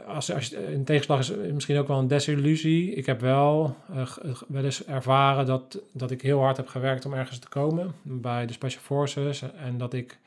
als, 0.08 0.34
als, 0.34 0.54
een 0.54 0.84
tegenslag 0.84 1.20
is 1.20 1.32
misschien 1.54 1.78
ook 1.78 1.88
wel 1.88 2.00
een 2.00 2.08
desillusie. 2.08 2.94
Ik 2.94 3.06
heb 3.06 3.20
wel, 3.20 3.76
uh, 3.92 4.08
wel 4.48 4.64
eens 4.64 4.86
ervaren 4.86 5.46
dat, 5.46 5.80
dat 5.92 6.12
ik 6.12 6.22
heel 6.22 6.40
hard 6.40 6.58
heb 6.58 6.68
gewerkt 6.68 7.06
om 7.06 7.14
ergens 7.14 7.40
te 7.40 7.50
komen 7.50 7.94
bij 8.02 8.46
de 8.46 8.54
Special 8.54 8.84
Forces. 8.84 9.42
En 9.42 9.78
dat 9.78 9.94
ik 9.94 10.20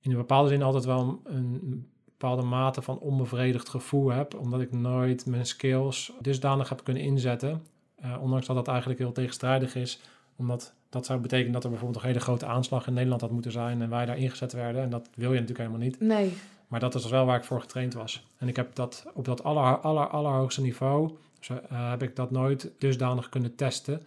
in 0.00 0.10
een 0.10 0.16
bepaalde 0.16 0.48
zin 0.48 0.62
altijd 0.62 0.84
wel 0.84 1.20
een, 1.24 1.86
bepaalde 2.04 2.42
mate 2.42 2.82
van 2.82 2.98
onbevredigd 2.98 3.68
gevoel 3.68 4.08
heb. 4.08 4.34
Omdat 4.34 4.60
ik 4.60 4.72
nooit 4.72 5.26
mijn 5.26 5.46
skills 5.46 6.12
dusdanig 6.20 6.68
heb 6.68 6.84
kunnen 6.84 7.02
inzetten. 7.02 7.62
Ondanks 8.20 8.46
dat 8.46 8.56
dat 8.56 8.68
eigenlijk 8.68 8.98
heel 8.98 9.12
tegenstrijdig 9.12 9.74
is. 9.74 10.00
Omdat 10.36 10.74
dat 10.88 11.06
zou 11.06 11.20
betekenen 11.20 11.52
dat 11.52 11.64
er 11.64 11.70
bijvoorbeeld 11.70 12.02
een 12.02 12.08
hele 12.08 12.20
grote 12.20 12.46
aanslag 12.46 12.86
in 12.86 12.92
Nederland 12.92 13.20
had 13.20 13.30
moeten 13.30 13.52
zijn. 13.52 13.82
En 13.82 13.90
wij 13.90 14.06
daar 14.06 14.18
ingezet 14.18 14.52
werden. 14.52 14.82
En 14.82 14.90
dat 14.90 15.08
wil 15.14 15.32
je 15.32 15.40
natuurlijk 15.40 15.68
helemaal 15.68 15.86
niet. 15.86 16.00
Nee. 16.00 16.32
Maar 16.68 16.80
dat 16.80 16.94
is 16.94 17.08
wel 17.08 17.26
waar 17.26 17.38
ik 17.38 17.44
voor 17.44 17.60
getraind 17.60 17.94
was. 17.94 18.26
En 18.38 18.48
ik 18.48 18.56
heb 18.56 18.74
dat 18.74 19.04
op 19.14 19.24
dat 19.24 19.44
aller, 19.44 19.78
aller, 19.78 20.08
allerhoogste 20.08 20.60
niveau, 20.60 21.10
uh, 21.50 21.90
heb 21.90 22.02
ik 22.02 22.16
dat 22.16 22.30
nooit 22.30 22.70
dusdanig 22.78 23.28
kunnen 23.28 23.54
testen. 23.54 24.02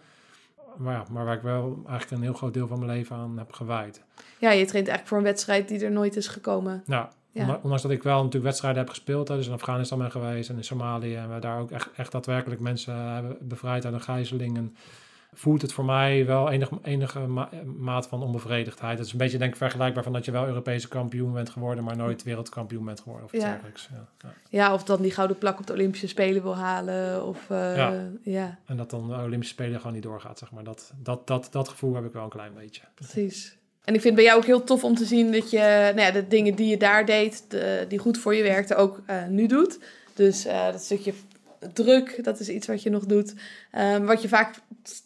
Maar, 0.76 0.94
ja, 0.94 1.04
maar 1.10 1.24
waar 1.24 1.36
ik 1.36 1.42
wel 1.42 1.82
eigenlijk 1.86 2.10
een 2.10 2.22
heel 2.22 2.32
groot 2.32 2.54
deel 2.54 2.66
van 2.66 2.78
mijn 2.78 2.90
leven 2.90 3.16
aan 3.16 3.38
heb 3.38 3.52
gewijd. 3.52 4.02
Ja, 4.38 4.50
je 4.50 4.64
traint 4.64 4.88
eigenlijk 4.88 5.06
voor 5.06 5.18
een 5.18 5.24
wedstrijd 5.24 5.68
die 5.68 5.84
er 5.84 5.90
nooit 5.90 6.16
is 6.16 6.28
gekomen. 6.28 6.82
Nou, 6.86 7.06
ja. 7.32 7.58
ondanks 7.62 7.82
dat 7.82 7.90
ik 7.90 8.02
wel 8.02 8.16
natuurlijk 8.16 8.44
wedstrijden 8.44 8.80
heb 8.80 8.88
gespeeld. 8.88 9.28
Hè, 9.28 9.36
dus 9.36 9.46
in 9.46 9.52
Afghanistan 9.52 9.98
ben 9.98 10.10
geweest 10.10 10.50
en 10.50 10.56
in 10.56 10.64
Somalië. 10.64 11.14
En 11.14 11.34
we 11.34 11.40
daar 11.40 11.60
ook 11.60 11.70
echt, 11.70 11.88
echt 11.96 12.12
daadwerkelijk 12.12 12.60
mensen 12.60 12.94
hebben 12.94 13.36
bevrijd 13.40 13.84
uit 13.84 13.94
een 13.94 14.00
gijzeling. 14.00 14.56
En 14.56 14.76
voelt 15.32 15.62
het 15.62 15.72
voor 15.72 15.84
mij 15.84 16.26
wel 16.26 16.50
enige, 16.50 16.78
enige 16.82 17.26
maat 17.78 18.06
van 18.06 18.22
onbevredigdheid. 18.22 18.98
Het 18.98 19.06
is 19.06 19.12
een 19.12 19.18
beetje 19.18 19.38
denk 19.38 19.50
ik 19.50 19.56
vergelijkbaar 19.56 20.02
van 20.02 20.12
dat 20.12 20.24
je 20.24 20.30
wel 20.30 20.46
Europese 20.46 20.88
kampioen 20.88 21.32
bent 21.32 21.50
geworden, 21.50 21.84
maar 21.84 21.96
nooit 21.96 22.22
wereldkampioen 22.22 22.84
bent 22.84 23.00
geworden 23.00 23.24
of 23.24 23.32
iets 23.32 23.44
ja. 23.44 23.50
dergelijks. 23.50 23.88
Ja, 23.92 24.06
ja. 24.18 24.32
ja, 24.48 24.74
of 24.74 24.84
dan 24.84 25.02
die 25.02 25.10
gouden 25.10 25.38
plak 25.38 25.58
op 25.58 25.66
de 25.66 25.72
Olympische 25.72 26.08
Spelen 26.08 26.42
wil 26.42 26.56
halen. 26.56 27.26
Of, 27.26 27.50
uh, 27.50 27.76
ja. 27.76 28.08
ja. 28.22 28.58
En 28.66 28.76
dat 28.76 28.90
dan 28.90 29.08
de 29.08 29.14
Olympische 29.14 29.54
Spelen 29.54 29.78
gewoon 29.78 29.94
niet 29.94 30.02
doorgaat, 30.02 30.38
zeg 30.38 30.50
maar. 30.50 30.64
Dat, 30.64 30.92
dat, 31.02 31.26
dat, 31.26 31.48
dat 31.50 31.68
gevoel 31.68 31.94
heb 31.94 32.04
ik 32.04 32.12
wel 32.12 32.24
een 32.24 32.28
klein 32.28 32.54
beetje. 32.54 32.82
Precies. 32.94 33.58
En 33.84 33.94
ik 33.94 34.00
vind 34.00 34.14
bij 34.14 34.24
jou 34.24 34.38
ook 34.38 34.46
heel 34.46 34.64
tof 34.64 34.84
om 34.84 34.94
te 34.94 35.04
zien 35.04 35.32
dat 35.32 35.50
je 35.50 35.58
nou 35.94 36.00
ja, 36.00 36.10
de 36.10 36.28
dingen 36.28 36.54
die 36.54 36.68
je 36.68 36.76
daar 36.76 37.06
deed, 37.06 37.44
de, 37.48 37.84
die 37.88 37.98
goed 37.98 38.18
voor 38.18 38.34
je 38.34 38.42
werkten, 38.42 38.76
ook 38.76 39.02
uh, 39.10 39.26
nu 39.26 39.46
doet. 39.46 39.78
Dus 40.14 40.46
uh, 40.46 40.72
dat 40.72 40.82
stukje 40.82 41.12
druk, 41.72 42.24
dat 42.24 42.40
is 42.40 42.48
iets 42.48 42.66
wat 42.66 42.82
je 42.82 42.90
nog 42.90 43.06
doet. 43.06 43.34
Um, 43.78 44.06
wat 44.06 44.22
je 44.22 44.28
vaak 44.28 44.54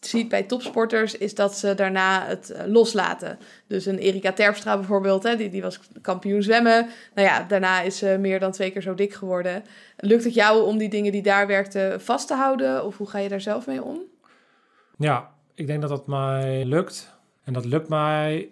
ziet 0.01 0.29
bij 0.29 0.43
topsporters, 0.43 1.17
is 1.17 1.35
dat 1.35 1.59
ze 1.59 1.75
daarna 1.75 2.27
het 2.27 2.51
uh, 2.51 2.63
loslaten. 2.67 3.39
Dus 3.67 3.87
een 3.87 3.99
Erika 3.99 4.33
Terpstra 4.33 4.77
bijvoorbeeld, 4.77 5.23
hè, 5.23 5.37
die, 5.37 5.51
die 5.51 5.63
was 5.63 5.81
kampioen 6.01 6.43
zwemmen. 6.43 6.89
Nou 7.15 7.29
ja, 7.29 7.43
daarna 7.43 7.81
is 7.81 7.99
ze 7.99 8.17
meer 8.21 8.41
dan 8.41 8.53
twee 8.53 8.71
keer 8.71 8.83
zo 8.83 8.95
dik 8.95 9.15
geworden. 9.15 9.65
Lukt 9.97 10.25
het 10.25 10.35
jou 10.35 10.65
om 10.65 10.79
die 10.79 10.89
dingen 10.89 11.13
die 11.13 11.23
daar 11.23 11.47
werkten 11.47 12.01
vast 12.01 12.27
te 12.27 12.35
houden? 12.35 12.85
Of 12.85 12.97
hoe 12.97 13.09
ga 13.09 13.19
je 13.19 13.29
daar 13.29 13.41
zelf 13.41 13.67
mee 13.67 13.83
om? 13.83 14.01
Ja, 14.99 15.31
ik 15.55 15.67
denk 15.67 15.81
dat 15.81 15.91
dat 15.91 16.07
mij 16.07 16.65
lukt. 16.65 17.13
En 17.45 17.53
dat 17.53 17.65
lukt 17.65 17.89
mij 17.89 18.49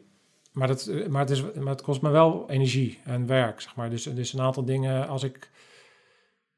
maar, 0.53 0.69
dat, 0.69 0.91
maar, 1.09 1.21
het 1.21 1.31
is, 1.31 1.43
maar 1.43 1.73
het 1.73 1.83
kost 1.83 2.03
me 2.03 2.11
wel 2.11 2.45
energie 2.49 2.99
en 3.05 3.27
werk, 3.27 3.61
zeg 3.61 3.77
maar. 3.77 3.91
Dus, 3.91 4.03
dus 4.03 4.33
een 4.33 4.41
aantal 4.41 4.65
dingen, 4.65 5.09
als 5.09 5.23
ik 5.23 5.51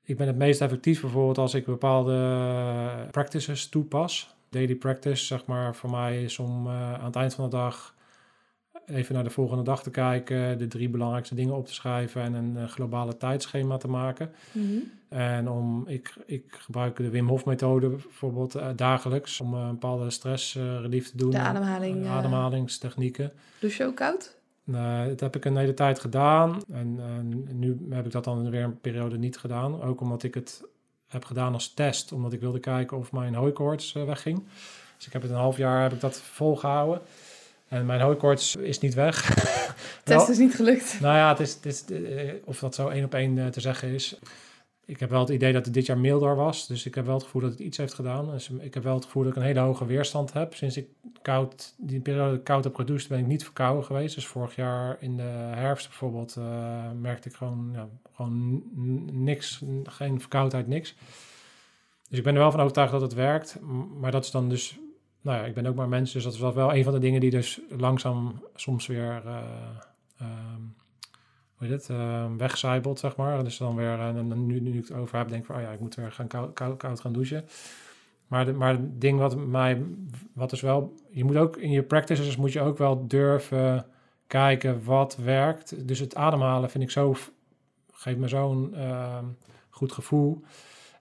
ik 0.05 0.17
ben 0.17 0.27
het 0.27 0.37
meest 0.37 0.61
effectief 0.61 1.01
bijvoorbeeld 1.01 1.39
als 1.39 1.55
ik 1.55 1.65
bepaalde 1.65 2.17
practices 3.11 3.69
toepas. 3.69 4.35
Daily 4.49 4.75
practice, 4.75 5.25
zeg 5.25 5.47
maar, 5.47 5.75
voor 5.75 5.91
mij 5.91 6.23
is 6.23 6.39
om 6.39 6.67
uh, 6.67 6.95
aan 6.95 7.05
het 7.05 7.17
eind 7.17 7.35
van 7.35 7.45
de 7.45 7.57
dag 7.57 7.95
even 8.87 9.15
naar 9.15 9.25
de 9.25 9.31
volgende 9.31 9.63
dag 9.63 9.83
te 9.83 9.91
kijken, 9.91 10.59
de 10.59 10.67
drie 10.67 10.89
belangrijkste 10.89 11.35
dingen 11.35 11.55
op 11.55 11.67
te 11.67 11.75
schrijven 11.75 12.23
en 12.23 12.35
een 12.35 12.57
uh, 12.57 12.69
globale 12.69 13.17
tijdschema 13.17 13.77
te 13.77 13.89
maken. 13.89 14.33
Mm 14.53 14.67
-hmm. 14.69 14.91
En 15.09 15.49
om, 15.49 15.85
ik, 15.87 16.15
ik 16.27 16.45
gebruik 16.49 16.97
de 16.97 17.11
Wim 17.11 17.29
Hof 17.29 17.45
methode 17.45 17.89
bijvoorbeeld 17.89 18.57
uh, 18.57 18.69
dagelijks 18.77 19.41
om 19.41 19.55
een 19.55 19.71
bepaalde 19.71 20.11
stressrelief 20.11 21.11
te 21.11 21.17
doen. 21.17 21.31
De 21.31 21.39
ademhaling. 21.39 22.07
ademhalingstechnieken. 22.07 23.33
Douche 23.59 23.83
je 23.83 23.89
ook 23.89 23.97
koud? 23.97 24.37
Uh, 24.65 25.07
dat 25.07 25.21
heb 25.21 25.37
ik 25.37 25.45
een 25.45 25.57
hele 25.57 25.75
tijd 25.75 26.01
gedaan. 26.01 26.63
En 26.73 27.01
nu 27.59 27.87
heb 27.91 28.07
ik 28.07 28.13
dat 28.13 28.25
dan 28.25 28.51
weer 28.51 28.63
een 28.63 28.81
periode 28.81 29.19
niet 29.19 29.39
gedaan. 29.39 29.83
Ook 29.83 30.01
omdat 30.01 30.23
ik 30.23 30.35
het 30.35 30.63
heb 31.09 31.25
gedaan 31.25 31.53
als 31.53 31.75
test. 31.75 32.13
Omdat 32.13 32.33
ik 32.33 32.41
wilde 32.41 32.59
kijken 32.59 32.97
of 32.97 33.13
mijn 33.13 33.35
hooikoorts 33.35 33.95
uh, 33.95 34.05
wegging. 34.05 34.43
Dus 34.97 35.07
ik 35.07 35.13
heb 35.13 35.23
het 35.23 35.31
een 35.31 35.37
half 35.37 35.57
jaar 35.57 35.83
heb 35.83 35.93
ik 35.93 36.01
dat 36.01 36.21
volgehouden. 36.21 37.01
En 37.69 37.87
mijn 37.87 38.01
hooikoorts 38.01 38.57
is 38.57 38.81
niet 38.81 38.95
weg. 38.95 39.35
test 40.05 40.29
is 40.29 40.39
niet 40.39 40.55
gelukt. 40.55 41.01
Nou 41.01 41.17
ja, 41.17 41.29
het 41.29 41.41
is, 41.41 41.55
het 41.55 41.67
is, 41.67 41.85
of 42.45 42.59
dat 42.59 42.75
zo 42.75 42.89
één 42.89 43.05
op 43.05 43.15
één 43.15 43.51
te 43.51 43.61
zeggen 43.61 43.89
is 43.89 44.19
ik 44.87 45.01
heb 45.01 45.11
wel 45.11 45.21
het 45.21 45.29
idee 45.29 45.53
dat 45.53 45.65
het 45.65 45.75
dit 45.75 45.87
jaar 45.87 45.99
milder 45.99 46.37
was. 46.37 46.67
Dus 46.67 46.87
ik 46.87 46.95
heb 46.95 47.05
wel 47.05 47.15
het 47.15 47.25
gevoel 47.25 47.41
dat 47.41 47.51
het 47.51 47.61
iets 47.61 47.77
heeft 47.77 47.95
gedaan. 47.95 48.35
Ik 48.61 48.75
heb 48.75 48.83
wel 48.83 48.95
het 48.95 49.05
gevoel 49.05 49.23
dat 49.23 49.33
ik 49.33 49.39
een 49.39 49.45
hele 49.45 49.61
hoge 49.61 49.87
weerstand 49.87 50.33
heb. 50.33 50.55
Sinds 50.55 50.77
ik 50.77 50.89
koud, 51.23 51.75
die 51.79 52.01
periode 52.01 52.41
koud 52.41 52.65
heb 52.65 52.75
gedoucht, 52.75 53.09
ben 53.09 53.19
ik 53.19 53.27
niet 53.27 53.45
verkouden 53.45 53.85
geweest. 53.85 54.15
Dus 54.15 54.27
vorig 54.27 54.57
jaar 54.57 54.97
in 55.01 55.17
de 55.17 55.23
herfst 55.55 55.89
bijvoorbeeld 55.89 56.37
uh, 56.39 56.91
merkte 57.01 57.29
ik 57.29 57.35
gewoon, 57.35 57.71
ja, 57.73 57.89
gewoon 58.13 58.63
niks, 59.13 59.63
geen 59.85 60.21
verkoudheid, 60.21 60.67
niks. 60.67 60.95
Dus 62.09 62.19
ik 62.19 62.25
ben 62.25 62.35
er 62.35 62.41
wel 62.41 62.51
van 62.51 62.61
overtuigd 62.61 62.93
dat 62.93 63.01
het 63.01 63.15
werkt. 63.15 63.59
Maar 64.01 64.11
dat 64.11 64.25
is 64.25 64.31
dan 64.31 64.49
dus, 64.49 64.79
nou 65.21 65.39
ja, 65.39 65.45
ik 65.45 65.55
ben 65.55 65.67
ook 65.67 65.75
maar 65.75 65.89
mens. 65.89 66.13
Dus 66.13 66.25
dat 66.25 66.33
is 66.33 66.39
wel 66.39 66.75
een 66.75 66.85
van 66.85 66.93
de 66.93 66.99
dingen 66.99 67.21
die 67.21 67.31
dus 67.31 67.61
langzaam 67.69 68.43
soms 68.55 68.87
weer... 68.87 69.23
Uh, 69.27 69.39
hoe 71.69 72.37
wegcijpelt, 72.37 72.99
zeg 72.99 73.17
maar. 73.17 73.45
Dus 73.45 73.57
dan 73.57 73.77
weer, 73.77 74.01
en 74.01 74.47
nu, 74.47 74.61
nu 74.61 74.79
ik 74.79 74.89
het 74.89 74.97
over 74.97 75.19
heb, 75.19 75.29
denk 75.29 75.41
ik 75.41 75.47
van, 75.47 75.57
oh 75.57 75.63
ja, 75.63 75.71
ik 75.71 75.81
moet 75.81 75.95
weer 75.95 76.13
gaan 76.13 76.27
koud, 76.27 76.77
koud, 76.77 77.01
gaan 77.01 77.13
douchen. 77.13 77.45
Maar, 78.27 78.45
de, 78.45 78.53
maar 78.53 78.73
het 78.73 79.01
ding 79.01 79.19
wat 79.19 79.37
mij, 79.37 79.83
wat 80.33 80.53
is 80.53 80.61
wel, 80.61 80.95
je 81.11 81.25
moet 81.25 81.37
ook 81.37 81.57
in 81.57 81.71
je 81.71 81.83
practices 81.83 82.37
moet 82.37 82.53
je 82.53 82.61
ook 82.61 82.79
wel 82.79 83.07
durven 83.07 83.87
kijken 84.27 84.85
wat 84.85 85.17
werkt. 85.17 85.89
Dus 85.89 85.99
het 85.99 86.15
ademhalen 86.15 86.71
vind 86.71 86.85
ik 86.85 86.91
zo, 86.91 87.17
geeft 87.93 88.19
me 88.19 88.29
zo'n 88.29 88.71
uh, 88.75 89.19
goed 89.71 89.93
gevoel. 89.93 90.43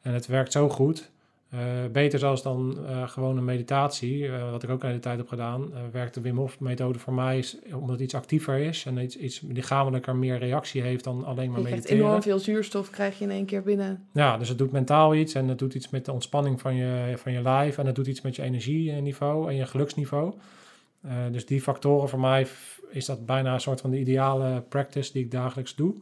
En 0.02 0.14
het 0.14 0.28
werkt 0.28 0.52
zo 0.52 0.70
goed. 0.70 1.12
Uh, 1.54 1.60
beter 1.92 2.20
zelfs 2.20 2.42
dan 2.42 2.78
uh, 2.90 3.08
gewoon 3.08 3.38
een 3.38 3.46
meditatie, 3.46 4.18
uh, 4.18 4.52
wat 4.52 4.64
ik 4.64 4.70
ook 4.70 4.82
de 4.82 4.88
hele 4.88 5.00
tijd 5.00 5.18
heb 5.18 5.28
gedaan, 5.28 5.72
werkt 5.92 6.14
de 6.14 6.22
Wim 6.22 6.38
Hof 6.38 6.60
methode 6.60 7.00
voor 7.00 7.14
mij, 7.14 7.38
is, 7.38 7.58
omdat 7.74 7.90
het 7.90 8.00
iets 8.00 8.16
actiever 8.16 8.58
is 8.58 8.86
en 8.86 8.98
iets, 8.98 9.18
iets 9.18 9.42
lichamelijker 9.48 10.16
meer 10.16 10.38
reactie 10.38 10.82
heeft 10.82 11.04
dan 11.04 11.26
alleen 11.26 11.52
maar 11.52 11.60
je 11.60 11.70
mediteren. 11.70 11.98
enorm 11.98 12.22
veel 12.22 12.40
zuurstof 12.40 12.90
krijg 12.90 13.18
je 13.18 13.24
in 13.24 13.32
één 13.32 13.46
keer 13.46 13.64
binnen. 13.64 14.08
Ja, 14.14 14.38
dus 14.38 14.50
het 14.50 14.58
doet 14.58 14.72
mentaal 14.72 15.16
iets 15.16 15.34
en 15.34 15.48
het 15.48 15.60
doet 15.60 15.74
iets 15.74 15.90
met 15.90 16.06
de 16.06 16.12
ontspanning 16.12 16.62
van 16.62 16.76
je, 16.76 17.14
van 17.16 17.32
je 17.32 17.42
lijf 17.42 17.78
en 17.78 17.86
het 17.86 17.96
doet 17.96 18.08
iets 18.08 18.22
met 18.22 18.36
je 18.36 18.42
energieniveau 18.42 19.50
en 19.50 19.56
je 19.56 19.66
geluksniveau. 19.66 20.34
dus 21.32 21.46
die 21.46 21.62
factoren 21.62 22.10
voor 22.10 22.20
mij 22.20 22.48
is 22.90 23.06
dat 23.06 23.26
bijna 23.26 23.54
een 23.54 23.60
soort 23.60 23.82
van 23.82 23.90
de 23.90 24.00
ideale 24.00 24.64
practice 24.70 25.12
die 25.12 25.24
ik 25.24 25.32
dagelijks 25.32 25.76
doe. 25.76 25.94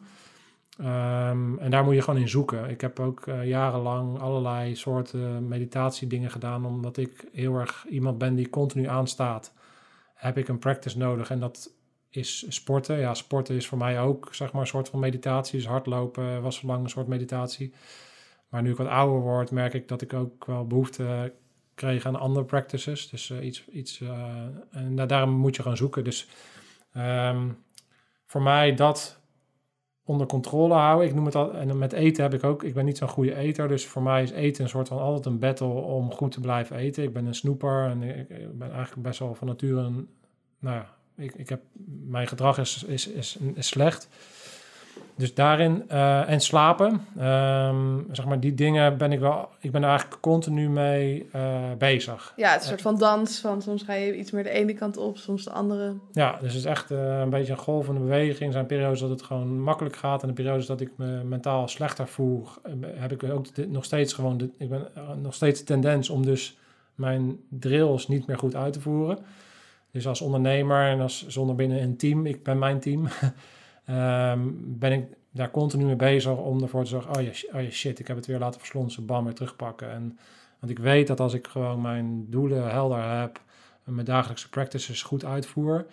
Um, 0.79 1.59
en 1.59 1.71
daar 1.71 1.83
moet 1.83 1.95
je 1.95 2.01
gewoon 2.01 2.19
in 2.19 2.29
zoeken. 2.29 2.69
Ik 2.69 2.81
heb 2.81 2.99
ook 2.99 3.25
uh, 3.25 3.47
jarenlang 3.47 4.19
allerlei 4.19 4.75
soorten 4.75 5.47
meditatiedingen 5.47 6.31
gedaan, 6.31 6.65
omdat 6.65 6.97
ik 6.97 7.25
heel 7.31 7.55
erg 7.55 7.85
iemand 7.89 8.17
ben 8.17 8.35
die 8.35 8.49
continu 8.49 8.87
aanstaat. 8.87 9.53
Heb 10.13 10.37
ik 10.37 10.47
een 10.47 10.59
practice 10.59 10.97
nodig 10.97 11.29
en 11.29 11.39
dat 11.39 11.73
is 12.09 12.45
sporten. 12.47 12.99
Ja, 12.99 13.13
sporten 13.13 13.55
is 13.55 13.67
voor 13.67 13.77
mij 13.77 13.99
ook 13.99 14.27
zeg 14.31 14.51
maar 14.51 14.61
een 14.61 14.67
soort 14.67 14.89
van 14.89 14.99
meditatie. 14.99 15.59
Dus 15.59 15.67
hardlopen 15.67 16.41
was 16.41 16.61
lang 16.61 16.83
een 16.83 16.89
soort 16.89 17.07
meditatie. 17.07 17.73
Maar 18.49 18.61
nu 18.61 18.71
ik 18.71 18.77
wat 18.77 18.87
ouder 18.87 19.21
word, 19.21 19.51
merk 19.51 19.73
ik 19.73 19.87
dat 19.87 20.01
ik 20.01 20.13
ook 20.13 20.45
wel 20.45 20.67
behoefte 20.67 21.33
kreeg 21.75 22.05
aan 22.05 22.15
andere 22.15 22.45
practices. 22.45 23.09
Dus 23.09 23.29
uh, 23.29 23.45
iets, 23.45 23.67
iets 23.67 23.99
uh, 23.99 24.09
en 24.71 24.95
daarom 24.95 25.29
moet 25.29 25.55
je 25.55 25.63
gaan 25.63 25.77
zoeken. 25.77 26.03
Dus 26.03 26.27
um, 26.97 27.57
voor 28.25 28.41
mij 28.41 28.75
dat 28.75 29.20
onder 30.11 30.27
controle 30.27 30.73
houden. 30.73 31.07
Ik 31.07 31.15
noem 31.15 31.25
het 31.25 31.35
al, 31.35 31.53
en 31.53 31.77
met 31.77 31.93
eten 31.93 32.23
heb 32.23 32.33
ik 32.33 32.43
ook, 32.43 32.63
ik 32.63 32.73
ben 32.73 32.85
niet 32.85 32.97
zo'n 32.97 33.07
goede 33.07 33.35
eter, 33.35 33.67
dus 33.67 33.85
voor 33.85 34.03
mij 34.03 34.23
is 34.23 34.31
eten 34.31 34.63
een 34.63 34.69
soort 34.69 34.87
van 34.87 34.99
altijd 34.99 35.25
een 35.25 35.39
battle 35.39 35.67
om 35.67 36.11
goed 36.11 36.31
te 36.31 36.39
blijven 36.39 36.75
eten. 36.75 37.03
Ik 37.03 37.13
ben 37.13 37.25
een 37.25 37.35
snoeper 37.35 37.85
en 37.85 38.03
ik, 38.03 38.57
ben 38.57 38.71
eigenlijk 38.71 39.01
best 39.07 39.19
wel 39.19 39.35
van 39.35 39.47
nature 39.47 39.81
een, 39.81 40.07
nou 40.59 40.75
ja, 40.75 40.95
ik, 41.15 41.35
ik 41.35 41.49
heb, 41.49 41.61
mijn 42.07 42.27
gedrag 42.27 42.57
is, 42.57 42.83
is, 42.83 43.07
is, 43.07 43.37
is 43.53 43.67
slecht. 43.67 44.07
Dus 45.15 45.33
daarin 45.33 45.83
uh, 45.91 46.29
en 46.29 46.39
slapen, 46.39 47.05
um, 47.19 48.07
zeg 48.11 48.25
maar, 48.25 48.39
die 48.39 48.53
dingen 48.53 48.97
ben 48.97 49.11
ik 49.11 49.19
wel, 49.19 49.49
ik 49.59 49.71
ben 49.71 49.83
er 49.83 49.89
eigenlijk 49.89 50.21
continu 50.21 50.69
mee 50.69 51.29
uh, 51.35 51.59
bezig. 51.77 52.33
Ja, 52.35 52.51
het 52.51 52.55
is 52.55 52.63
een 52.63 52.69
soort 52.69 52.81
van 52.81 52.97
dans, 52.97 53.39
van 53.39 53.61
soms 53.61 53.83
ga 53.83 53.93
je 53.93 54.17
iets 54.17 54.31
meer 54.31 54.43
de 54.43 54.49
ene 54.49 54.73
kant 54.73 54.97
op, 54.97 55.17
soms 55.17 55.43
de 55.43 55.51
andere. 55.51 55.93
Ja, 56.11 56.31
dus 56.31 56.53
het 56.53 56.57
is 56.57 56.65
echt 56.65 56.91
uh, 56.91 57.19
een 57.19 57.29
beetje 57.29 57.51
een 57.51 57.57
golvende 57.57 57.99
beweging. 57.99 58.45
Er 58.45 58.51
zijn 58.51 58.65
periodes 58.65 58.99
dat 58.99 59.09
het 59.09 59.21
gewoon 59.21 59.59
makkelijk 59.59 59.95
gaat 59.95 60.21
en 60.21 60.27
de 60.27 60.33
periodes 60.33 60.65
dat 60.65 60.81
ik 60.81 60.91
me 60.95 61.23
mentaal 61.23 61.67
slechter 61.67 62.07
voel, 62.07 62.47
heb 62.85 63.11
ik 63.11 63.23
ook 63.23 63.45
nog 63.67 63.85
steeds 63.85 64.13
gewoon, 64.13 64.37
de, 64.37 64.49
ik 64.57 64.69
ben 64.69 64.87
nog 65.21 65.33
steeds 65.33 65.59
de 65.59 65.65
tendens 65.65 66.09
om 66.09 66.25
dus 66.25 66.57
mijn 66.95 67.39
drills 67.49 68.07
niet 68.07 68.27
meer 68.27 68.37
goed 68.37 68.55
uit 68.55 68.73
te 68.73 68.81
voeren. 68.81 69.17
Dus 69.91 70.07
als 70.07 70.21
ondernemer 70.21 70.87
en 70.87 71.01
als 71.01 71.27
zonder 71.27 71.55
binnen 71.55 71.81
een 71.81 71.97
team, 71.97 72.25
ik 72.25 72.43
ben 72.43 72.59
mijn 72.59 72.79
team. 72.79 73.07
ehm, 73.91 74.49
ben 74.55 74.91
ik 74.91 75.05
daar 75.31 75.51
continu 75.51 75.85
mee 75.85 75.95
bezig 75.95 76.31
om 76.37 76.61
ervoor 76.61 76.83
te 76.83 76.89
zorgen, 76.89 77.15
oh 77.15 77.21
ja, 77.21 77.33
sh- 77.33 77.43
oh 77.53 77.61
ja 77.61 77.69
shit, 77.69 77.99
ik 77.99 78.07
heb 78.07 78.17
het 78.17 78.25
weer 78.25 78.39
laten 78.39 78.59
verslonsen, 78.59 79.05
bam, 79.05 79.23
weer 79.23 79.33
terugpakken. 79.33 79.89
En, 79.91 80.17
want 80.59 80.71
ik 80.71 80.79
weet 80.79 81.07
dat 81.07 81.19
als 81.19 81.33
ik 81.33 81.47
gewoon 81.47 81.81
mijn 81.81 82.29
doelen 82.29 82.69
helder 82.71 83.03
heb 83.19 83.41
en 83.83 83.93
mijn 83.93 84.05
dagelijkse 84.05 84.49
practices 84.49 85.03
goed 85.03 85.25
uitvoer, 85.25 85.85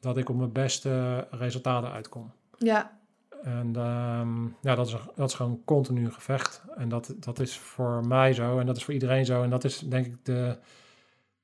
dat 0.00 0.16
ik 0.16 0.28
op 0.28 0.36
mijn 0.36 0.52
beste 0.52 1.26
resultaten 1.30 1.92
uitkom. 1.92 2.30
Ja, 2.58 2.98
En 3.42 3.70
ehm, 3.76 4.44
ja, 4.60 4.74
dat 4.74 4.86
is, 4.86 4.96
dat 5.14 5.28
is 5.28 5.34
gewoon 5.34 5.60
continu 5.64 6.04
een 6.04 6.12
gevecht. 6.12 6.62
En 6.76 6.88
dat, 6.88 7.14
dat 7.20 7.38
is 7.40 7.58
voor 7.58 8.06
mij 8.06 8.32
zo 8.32 8.58
en 8.58 8.66
dat 8.66 8.76
is 8.76 8.84
voor 8.84 8.94
iedereen 8.94 9.24
zo. 9.24 9.42
En 9.42 9.50
dat 9.50 9.64
is 9.64 9.78
denk 9.78 10.06
ik 10.06 10.14
de 10.22 10.56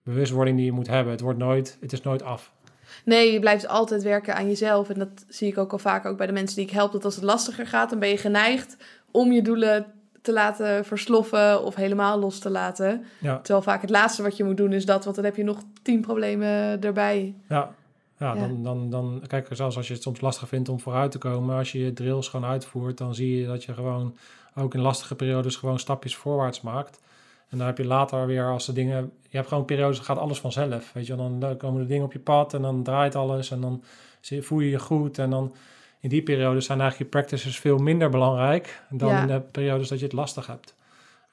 bewustwording 0.03 0.57
die 0.57 0.67
je 0.67 0.73
moet 0.73 0.87
hebben. 0.87 1.13
Het, 1.13 1.21
wordt 1.21 1.39
nooit, 1.39 1.77
het 1.81 1.93
is 1.93 2.03
nooit 2.03 2.23
af. 2.23 2.53
Nee, 3.05 3.33
je 3.33 3.41
blijft 3.41 3.69
altijd 3.69 4.03
werken 4.03 4.35
aan 4.35 4.47
jezelf. 4.47 4.89
En 4.89 4.99
dat 4.99 5.25
zie 5.29 5.49
ik 5.49 5.59
ook 5.59 5.73
al 5.73 5.79
vaak 5.79 6.07
ook 6.07 6.17
bij 6.17 6.27
de 6.27 6.33
mensen 6.33 6.57
die 6.57 6.65
ik 6.67 6.71
help. 6.71 6.93
Dat 6.93 7.05
als 7.05 7.15
het 7.15 7.25
lastiger 7.25 7.67
gaat, 7.67 7.91
dan 7.91 7.99
ben 7.99 8.09
je 8.09 8.17
geneigd 8.17 8.77
om 9.11 9.33
je 9.33 9.43
doelen 9.43 9.87
te 10.23 10.33
laten 10.33 10.85
versloffen 10.85 11.65
of 11.65 11.75
helemaal 11.75 12.19
los 12.19 12.39
te 12.39 12.51
laten. 12.51 13.05
Ja, 13.19 13.37
Terwijl 13.37 13.65
vaak 13.65 13.81
het 13.81 13.91
laatste 13.91 14.23
wat 14.23 14.37
je 14.37 14.45
moet 14.45 14.57
doen 14.57 14.73
is 14.73 14.87
dat, 14.87 15.05
want 15.05 15.17
dan 15.17 15.25
heb 15.25 15.37
je 15.37 15.45
nog 15.45 15.59
tien 15.83 16.01
problemen 16.01 16.81
erbij. 16.81 17.35
ja. 17.49 17.75
Ja, 18.19 18.35
Ja. 18.35 18.41
Dan, 18.41 18.63
dan, 18.63 18.91
dan, 18.91 19.23
kijk, 19.27 19.49
zelfs 19.51 19.77
als 19.77 19.87
je 19.87 19.93
het 19.93 20.03
soms 20.03 20.21
lastig 20.21 20.49
vindt 20.49 20.69
om 20.69 20.81
vooruit 20.81 21.11
te 21.11 21.19
komen, 21.19 21.57
als 21.57 21.73
je 21.73 21.85
je 21.85 21.93
drills 21.93 22.29
gewoon 22.29 22.51
uitvoert, 22.51 22.99
dan 22.99 23.15
zie 23.15 23.41
je 23.41 23.47
dat 23.47 23.65
je 23.65 23.75
gewoon 23.75 24.17
ook 24.55 24.75
in 24.75 24.81
lastige 24.81 25.15
periodes 25.15 25.57
gewoon 25.57 25.79
stapjes 25.79 26.17
voorwaarts 26.17 26.61
maakt. 26.61 27.01
En 27.51 27.59
dan 27.59 27.67
heb 27.67 27.79
je 27.79 27.85
later 27.85 28.27
weer 28.27 28.51
als 28.51 28.67
de 28.67 28.73
dingen, 28.73 29.13
je 29.29 29.37
hebt 29.37 29.49
gewoon 29.49 29.65
periodes, 29.65 29.99
gaat 29.99 30.19
alles 30.19 30.39
vanzelf. 30.41 30.93
Weet 30.93 31.07
je, 31.07 31.17
dan 31.17 31.55
komen 31.59 31.81
de 31.81 31.87
dingen 31.87 32.05
op 32.05 32.13
je 32.13 32.19
pad 32.19 32.55
en 32.55 32.63
dan 32.63 32.83
draait 32.83 33.15
alles 33.15 33.51
en 33.51 33.61
dan 33.61 33.83
voel 34.41 34.61
je 34.61 34.71
je 34.71 34.79
goed. 34.79 35.19
En 35.19 35.31
dan 35.31 35.55
in 36.01 36.09
die 36.09 36.23
periodes 36.23 36.65
zijn 36.65 36.81
eigenlijk 36.81 37.13
je 37.13 37.19
practices 37.19 37.59
veel 37.59 37.79
minder 37.79 38.11
belangrijk 38.11 38.83
dan 38.91 39.09
Ja. 39.09 39.21
in 39.21 39.27
de 39.27 39.41
periodes 39.41 39.89
dat 39.89 39.99
je 39.99 40.05
het 40.05 40.15
lastig 40.15 40.47
hebt. 40.47 40.75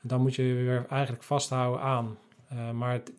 En 0.02 0.08
dan 0.08 0.22
moet 0.22 0.36
je 0.36 0.44
je 0.44 0.54
weer 0.54 0.86
eigenlijk 0.90 1.24
vasthouden 1.24 1.82
aan. 1.82 2.18
Eh, 2.50 2.72
maar 2.72 2.92
het, 2.94 3.12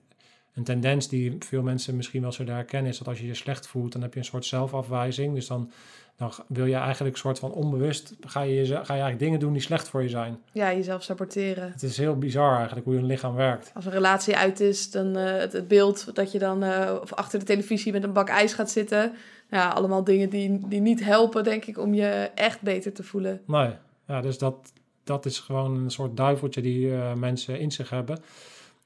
een 0.54 0.64
tendens 0.64 1.08
die 1.08 1.36
veel 1.38 1.62
mensen 1.62 1.96
misschien 1.96 2.22
wel 2.22 2.32
zullen 2.32 2.54
herkennen, 2.54 2.90
is 2.90 2.98
dat 2.98 3.08
als 3.08 3.18
je 3.18 3.26
je 3.26 3.34
slecht 3.34 3.66
voelt, 3.66 3.92
dan 3.92 4.02
heb 4.02 4.12
je 4.12 4.18
een 4.18 4.24
soort 4.24 4.44
zelfafwijzing. 4.44 5.34
Dus 5.34 5.46
dan, 5.46 5.70
dan 6.18 6.32
wil 6.46 6.66
je 6.66 6.74
eigenlijk 6.74 7.14
een 7.14 7.20
soort 7.20 7.38
van 7.38 7.52
onbewust, 7.52 8.14
ga 8.20 8.40
je, 8.40 8.66
ga 8.66 8.74
je 8.74 8.84
eigenlijk 8.88 9.18
dingen 9.18 9.40
doen 9.40 9.52
die 9.52 9.62
slecht 9.62 9.88
voor 9.88 10.02
je 10.02 10.08
zijn. 10.08 10.38
Ja, 10.52 10.72
jezelf 10.72 11.02
saboteren. 11.02 11.70
Het 11.72 11.82
is 11.82 11.96
heel 11.96 12.18
bizar 12.18 12.56
eigenlijk 12.56 12.86
hoe 12.86 12.94
je 12.94 13.02
lichaam 13.02 13.34
werkt. 13.34 13.70
Als 13.74 13.84
een 13.84 13.92
relatie 13.92 14.36
uit 14.36 14.60
is, 14.60 14.90
dan 14.90 15.16
eh, 15.16 15.38
het, 15.38 15.52
het 15.52 15.68
beeld 15.68 16.14
dat 16.14 16.32
je 16.32 16.38
dan 16.38 16.62
eh, 16.62 16.94
of 17.02 17.12
achter 17.12 17.38
de 17.38 17.44
televisie 17.44 17.92
met 17.92 18.02
een 18.02 18.12
bak 18.12 18.28
ijs 18.28 18.52
gaat 18.52 18.70
zitten. 18.70 19.12
Ja, 19.50 19.68
allemaal 19.68 20.04
dingen 20.04 20.30
die, 20.30 20.68
die 20.68 20.80
niet 20.80 21.04
helpen, 21.04 21.44
denk 21.44 21.64
ik, 21.64 21.78
om 21.78 21.94
je 21.94 22.30
echt 22.34 22.60
beter 22.60 22.92
te 22.92 23.02
voelen. 23.02 23.40
Nee, 23.46 23.70
ja, 24.06 24.20
dus 24.20 24.38
dat, 24.38 24.72
dat 25.04 25.26
is 25.26 25.38
gewoon 25.38 25.76
een 25.76 25.90
soort 25.90 26.16
duiveltje 26.16 26.60
die 26.60 26.94
eh, 26.94 27.14
mensen 27.14 27.60
in 27.60 27.72
zich 27.72 27.90
hebben. 27.90 28.18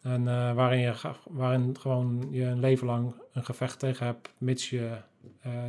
En 0.02 0.24
waarin, 0.54 0.80
je, 0.80 0.94
waarin 1.30 1.76
gewoon 1.80 2.28
je 2.30 2.44
een 2.44 2.60
leven 2.60 2.86
lang 2.86 3.14
een 3.32 3.44
gevecht 3.44 3.78
tegen 3.78 4.06
hebt, 4.06 4.28
mits 4.38 4.70
je 4.70 4.90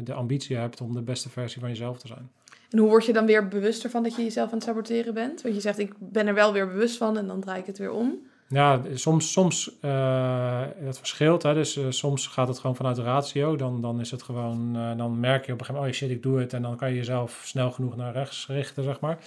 de 0.04 0.14
ambitie 0.14 0.56
hebt 0.56 0.82
om 0.82 0.94
de 0.94 1.02
beste 1.02 1.30
versie 1.30 1.60
van 1.60 1.70
jezelf 1.70 1.98
te 1.98 2.08
zijn. 2.08 2.32
En 2.70 2.80
hoe 2.80 2.88
word 2.88 3.06
je 3.06 3.14
dan 3.14 3.26
weer 3.26 3.48
bewuster 3.48 3.90
van 3.90 4.04
dat 4.04 4.16
je 4.16 4.24
jezelf 4.24 4.48
aan 4.48 4.56
het 4.56 4.64
saboteren 4.64 5.14
bent? 5.14 5.42
Want 5.42 5.56
je 5.56 5.62
zegt, 5.62 5.80
ik 5.80 5.94
ben 6.00 6.28
er 6.28 6.34
wel 6.34 6.54
weer 6.54 6.68
bewust 6.68 6.98
van 6.98 7.18
en 7.18 7.28
dan 7.28 7.42
draai 7.42 7.60
ik 7.60 7.66
het 7.66 7.78
weer 7.78 7.92
om. 7.92 8.20
Ja, 8.48 8.82
soms, 8.94 9.32
soms 9.32 9.80
eh 9.82 10.62
het 10.76 10.98
verschilt. 10.98 11.44
Hè? 11.44 11.54
Dus 11.54 11.78
eh, 11.78 11.86
soms 11.90 12.28
gaat 12.28 12.48
het 12.48 12.60
gewoon 12.60 12.76
vanuit 12.76 12.96
de 12.96 13.04
ratio. 13.04 13.56
Dan, 13.56 13.82
dan 13.82 14.00
is 14.00 14.12
het 14.12 14.24
gewoon, 14.24 14.76
eh, 14.76 14.98
dan 14.98 15.20
merk 15.20 15.46
je 15.46 15.54
op 15.54 15.60
een 15.60 15.66
gegeven 15.66 15.74
moment, 15.74 15.94
oh 15.94 16.00
shit, 16.00 16.10
ik 16.10 16.24
doe 16.24 16.40
het. 16.40 16.54
En 16.54 16.62
dan 16.62 16.76
kan 16.76 16.90
je 16.90 16.96
jezelf 16.96 17.42
snel 17.44 17.72
genoeg 17.72 17.96
naar 17.96 18.14
rechts 18.14 18.48
richten, 18.48 18.84
zeg 18.84 19.00
maar. 19.00 19.18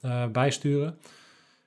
Eh, 0.00 0.26
bijsturen. 0.26 0.98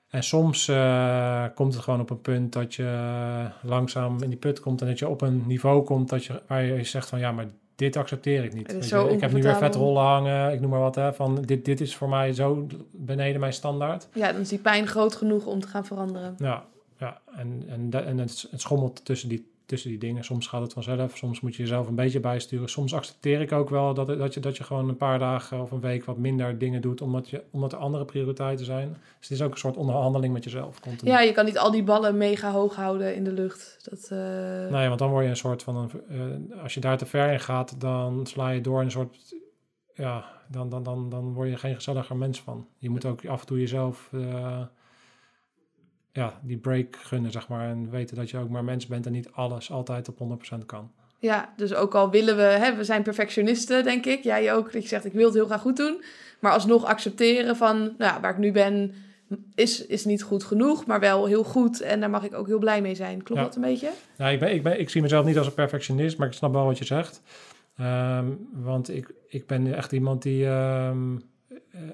En 0.10 0.24
soms 0.24 0.68
eh, 0.68 1.46
komt 1.56 1.74
het 1.74 1.84
gewoon 1.84 2.00
op 2.00 2.10
een 2.10 2.22
punt 2.22 2.54
dat 2.54 2.76
je 2.76 3.50
langzaam 3.62 4.22
in 4.22 4.30
die 4.30 4.38
put 4.38 4.60
komt 4.60 4.82
en 4.82 4.88
dat 4.88 5.00
je 5.00 5.08
op 5.08 5.22
een 5.22 5.44
niveau 5.48 5.84
komt 5.84 6.10
dat 6.10 6.26
je, 6.26 6.42
waar 6.48 6.64
je 6.64 6.84
zegt 6.84 7.10
van 7.10 7.20
ja, 7.20 7.32
maar 7.32 7.46
dit 7.78 7.96
accepteer 7.96 8.44
ik 8.44 8.54
niet. 8.54 8.72
Weet 8.72 8.90
je, 8.90 9.10
ik 9.10 9.22
heb 9.22 9.32
nu 9.32 9.42
weer 9.42 9.56
vetrollen 9.56 10.04
hangen, 10.04 10.54
ik 10.54 10.62
noem 10.62 10.70
maar 10.70 10.80
wat. 10.80 10.96
Hè, 10.96 11.14
van 11.14 11.42
dit, 11.42 11.66
dit 11.66 11.82
is 11.82 11.96
voor 11.96 12.10
mij 12.10 12.34
zo 12.34 12.68
beneden 12.92 13.40
mijn 13.40 13.54
standaard. 13.54 14.08
Ja, 14.14 14.32
dan 14.32 14.42
is 14.42 14.50
die 14.50 14.60
pijn 14.60 14.88
groot 14.88 15.16
genoeg 15.16 15.46
om 15.46 15.60
te 15.60 15.68
gaan 15.68 15.86
veranderen. 15.86 16.36
Ja, 16.38 16.66
ja. 16.98 17.22
en, 17.36 17.64
en, 17.68 18.06
en 18.06 18.18
het 18.18 18.48
schommelt 18.56 19.06
tussen 19.06 19.30
die, 19.30 19.52
tussen 19.68 19.90
die 19.90 20.00
dingen. 20.00 20.24
Soms 20.24 20.48
gaat 20.48 20.62
het 20.62 20.74
vanzelf, 20.74 21.18
soms 21.18 21.42
moet 21.42 21.56
je 21.56 21.62
jezelf 21.62 21.88
een 21.88 21.96
beetje 21.96 22.20
bijsturen. 22.20 22.70
Soms 22.70 22.94
accepteer 22.94 23.42
ik 23.42 23.52
ook 23.52 23.70
wel 23.70 23.94
dat, 23.94 24.08
dat, 24.08 24.34
je, 24.34 24.40
dat 24.40 24.58
je 24.58 24.64
gewoon 24.64 24.90
een 24.90 24.98
paar 24.98 25.20
dagen 25.20 25.62
of 25.62 25.72
een 25.72 25.80
week 25.80 26.06
wat 26.06 26.18
minder 26.18 26.58
dingen 26.58 26.82
doet, 26.82 27.02
omdat, 27.02 27.30
je, 27.30 27.44
omdat 27.52 27.72
er 27.72 27.78
andere 27.78 28.06
prioriteiten 28.06 28.66
zijn. 28.66 28.90
Dus 28.90 29.30
het 29.30 29.32
is 29.40 29.42
ook 29.42 29.52
een 29.52 29.58
soort 29.58 29.78
onderhandeling 29.78 30.34
met 30.34 30.44
jezelf. 30.44 30.80
Continu. 30.80 31.12
Ja, 31.12 31.20
je 31.20 31.32
kan 31.32 31.46
niet 31.46 31.58
al 31.58 31.72
die 31.72 31.84
ballen 31.84 32.18
mega 32.18 32.52
hoog 32.52 32.76
houden 32.76 33.16
in 33.16 33.24
de 33.24 33.32
lucht. 33.32 33.78
Dat, 33.90 34.08
eh, 34.12 34.18
Nee, 34.72 34.88
want 34.88 35.00
dan 35.00 35.10
word 35.10 35.24
je 35.24 35.30
een 35.30 35.38
soort 35.38 35.64
van, 35.64 35.76
een, 35.76 36.52
eh, 36.52 36.64
als 36.64 36.74
je 36.74 36.80
daar 36.80 36.98
te 36.98 37.06
ver 37.06 37.32
in 37.32 37.40
gaat, 37.40 37.80
dan 37.82 38.26
sla 38.26 38.50
je 38.50 38.62
door 38.62 38.82
een 38.82 38.92
soort, 38.92 39.36
ja, 39.94 40.26
dan, 40.48 40.70
dan, 40.70 40.84
dan, 40.84 41.10
dan 41.10 41.34
word 41.34 41.50
je 41.50 41.58
geen 41.58 41.76
gezelliger 41.76 42.16
mens 42.16 42.42
van. 42.42 42.68
Je 42.78 42.90
moet 42.90 43.06
ook 43.06 43.26
af 43.26 43.40
en 43.40 43.48
toe 43.48 43.60
jezelf, 43.60 44.10
eh, 44.12 44.62
ja, 46.18 46.40
die 46.42 46.58
break 46.58 46.96
gunnen, 46.96 47.32
zeg 47.32 47.48
maar. 47.48 47.70
En 47.70 47.90
weten 47.90 48.16
dat 48.16 48.30
je 48.30 48.38
ook 48.38 48.50
maar 48.50 48.64
mens 48.64 48.88
bent 48.88 49.06
en 49.06 49.12
niet 49.12 49.32
alles 49.32 49.72
altijd 49.72 50.10
op 50.10 50.40
100% 50.62 50.66
kan. 50.66 50.92
Ja, 51.20 51.54
dus 51.56 51.74
ook 51.74 51.96
al 51.96 52.10
willen 52.10 52.36
we, 52.36 52.42
hè, 52.42 52.76
we 52.76 52.84
zijn 52.84 53.04
perfectionisten, 53.04 53.84
denk 53.84 54.06
ik. 54.06 54.24
Jij 54.24 54.54
ook, 54.54 54.72
dat 54.74 54.82
je 54.82 54.88
zegt, 54.88 55.06
ik 55.06 55.14
wil 55.14 55.26
het 55.26 55.34
heel 55.34 55.46
graag 55.46 55.62
goed 55.62 55.78
doen. 55.78 56.04
Maar 56.40 56.52
alsnog 56.52 56.86
accepteren 56.86 57.56
van, 57.56 57.78
nou, 57.78 57.94
ja, 57.98 58.20
waar 58.20 58.32
ik 58.32 58.38
nu 58.38 58.52
ben, 58.52 58.94
is, 59.56 59.86
is 59.86 60.06
niet 60.06 60.24
goed 60.24 60.44
genoeg, 60.44 60.86
maar 60.86 61.00
wel 61.00 61.26
heel 61.26 61.44
goed. 61.44 61.82
En 61.82 62.00
daar 62.00 62.10
mag 62.10 62.24
ik 62.24 62.34
ook 62.34 62.48
heel 62.48 62.60
blij 62.60 62.82
mee 62.82 62.96
zijn. 62.96 63.24
Klopt 63.24 63.42
Ja. 63.42 63.46
dat 63.48 63.56
een 63.56 63.62
beetje? 63.62 63.90
Nou, 64.18 64.34
ik, 64.34 64.40
ben, 64.40 64.54
ik, 64.54 64.64
ben, 64.64 64.80
ik 64.80 64.90
zie 64.90 65.02
mezelf 65.02 65.26
niet 65.26 65.38
als 65.38 65.48
een 65.48 65.54
perfectionist, 65.54 66.18
maar 66.18 66.28
ik 66.28 66.34
snap 66.34 66.54
wel 66.54 66.66
wat 66.66 66.78
je 66.78 66.86
zegt. 66.86 67.22
Ehm, 67.78 68.26
want 68.54 68.90
ik, 68.90 69.14
ik 69.28 69.48
ben 69.48 69.74
echt 69.76 69.92
iemand 69.92 70.22
die 70.22 70.46
ehm, 70.46 71.16
eh, 71.16 71.22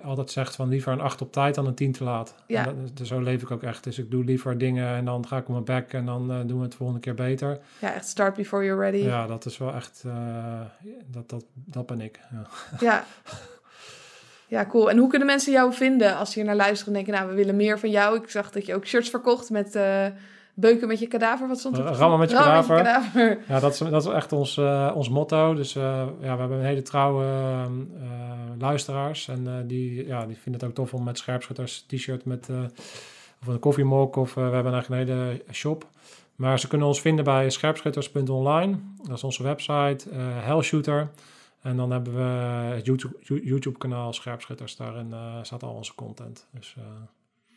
altijd 0.03 0.32
zegt 0.32 0.55
van 0.55 0.70
liever 0.70 0.91
een 0.93 0.99
8 1.01 1.22
op 1.22 1.32
tijd 1.32 1.55
dan 1.55 1.66
een 1.68 1.76
10 1.76 1.91
te 1.91 2.03
laat. 2.03 2.36
Ja. 2.47 2.74
Dat- 2.93 3.07
zo 3.07 3.20
leef 3.20 3.41
ik 3.41 3.51
ook 3.51 3.64
echt. 3.64 3.84
Dus 3.84 3.97
ik 3.99 4.11
doe 4.11 4.24
liever 4.24 4.57
dingen 4.57 4.95
en 4.95 5.05
dan 5.05 5.28
ga 5.28 5.38
ik 5.38 5.43
op 5.47 5.51
mijn 5.66 5.80
bek 5.80 5.93
en 5.93 6.05
dan 6.05 6.32
eh, 6.32 6.39
doen 6.45 6.57
we 6.57 6.61
het 6.64 6.72
de 6.72 6.78
volgende 6.78 7.01
keer 7.01 7.14
beter. 7.16 7.59
Ja, 7.80 7.93
echt 7.93 8.07
start 8.07 8.36
before 8.36 8.66
you're 8.66 8.82
ready. 8.82 9.03
Ja, 9.03 9.28
dat 9.28 9.45
is 9.45 9.57
wel 9.57 9.74
echt, 9.74 10.03
eh, 10.05 10.61
dat, 11.07 11.30
dat, 11.30 11.45
dat 11.53 11.86
ben 11.86 12.01
ik. 12.01 12.20
Ja. 12.32 12.47
Ja. 12.80 13.05
Ja, 14.47 14.66
cool. 14.66 14.89
En 14.89 14.97
hoe 14.97 15.09
kunnen 15.09 15.28
mensen 15.28 15.51
jou 15.51 15.74
vinden 15.74 16.16
als 16.18 16.32
ze 16.32 16.36
hier 16.39 16.47
naar 16.47 16.55
luisteren 16.55 16.88
en 16.95 17.03
denken, 17.03 17.14
nou, 17.20 17.30
we 17.30 17.36
willen 17.36 17.55
meer 17.55 17.80
van 17.80 17.89
jou. 17.89 18.18
Ik 18.18 18.30
zag 18.30 18.51
dat 18.51 18.66
je 18.66 18.76
ook 18.76 18.86
shirts 18.86 19.09
verkocht 19.09 19.49
met 19.49 19.76
eh, 19.76 20.05
beuken 20.54 20.88
met 20.88 20.99
je 20.99 21.08
kadaver. 21.08 21.47
Wat 21.47 21.60
stond 21.60 21.78
er? 21.78 21.84
Rammen 21.84 22.20
met 22.20 22.30
je 22.30 22.36
Rammen 22.36 22.66
kadaver. 22.66 22.78
kadaver. 22.78 23.43
Ja, 23.47 23.60
dat 23.60 23.74
is, 23.74 23.78
dat 23.78 24.06
is 24.06 24.12
echt 24.12 24.32
ons, 24.32 24.58
eh, 24.58 24.91
ons 24.95 25.10
motto. 25.10 25.54
Dus 25.54 25.76
eh, 25.76 25.84
ja, 26.22 26.34
we 26.34 26.39
hebben 26.39 26.58
een 26.58 26.66
hele 26.66 26.82
trouwe 26.82 27.26
eh, 27.26 27.70
luisteraars. 28.60 29.28
En 29.28 29.68
die, 29.68 30.08
ja, 30.08 30.26
die 30.26 30.38
vinden 30.38 30.62
het 30.62 30.70
ook 30.70 30.76
tof 30.76 30.93
om 30.93 31.04
met 31.04 31.18
scherpschutters 31.18 31.86
t-shirt 31.88 32.26
met 32.26 32.49
of 33.41 33.47
een 33.47 33.60
koffiemok. 33.60 34.16
Of 34.16 34.34
we 34.34 34.41
hebben 34.41 34.74
eigenlijk 34.74 35.10
een 35.10 35.18
hele 35.18 35.43
shop. 35.51 35.88
Maar 36.36 36.60
ze 36.60 36.68
kunnen 36.68 36.88
ons 36.88 37.01
vinden 37.01 37.26
bij 37.26 37.49
scherpschutters.online. 37.49 38.78
Dat 39.04 39.16
is 39.16 39.24
onze 39.24 39.43
website. 39.43 40.10
Hellshooter. 40.16 41.10
En 41.62 41.78
dan 41.78 41.91
hebben 41.91 42.16
we 42.16 42.22
het 42.76 42.86
YouTube, 42.86 43.43
YouTube 43.43 43.78
kanaal 43.78 44.14
Scherpschutters. 44.14 44.76
Daarin 44.76 45.14
staat 45.41 45.64
al 45.64 45.74
onze 45.74 45.95
content. 45.95 46.47
Dus, 46.51 46.76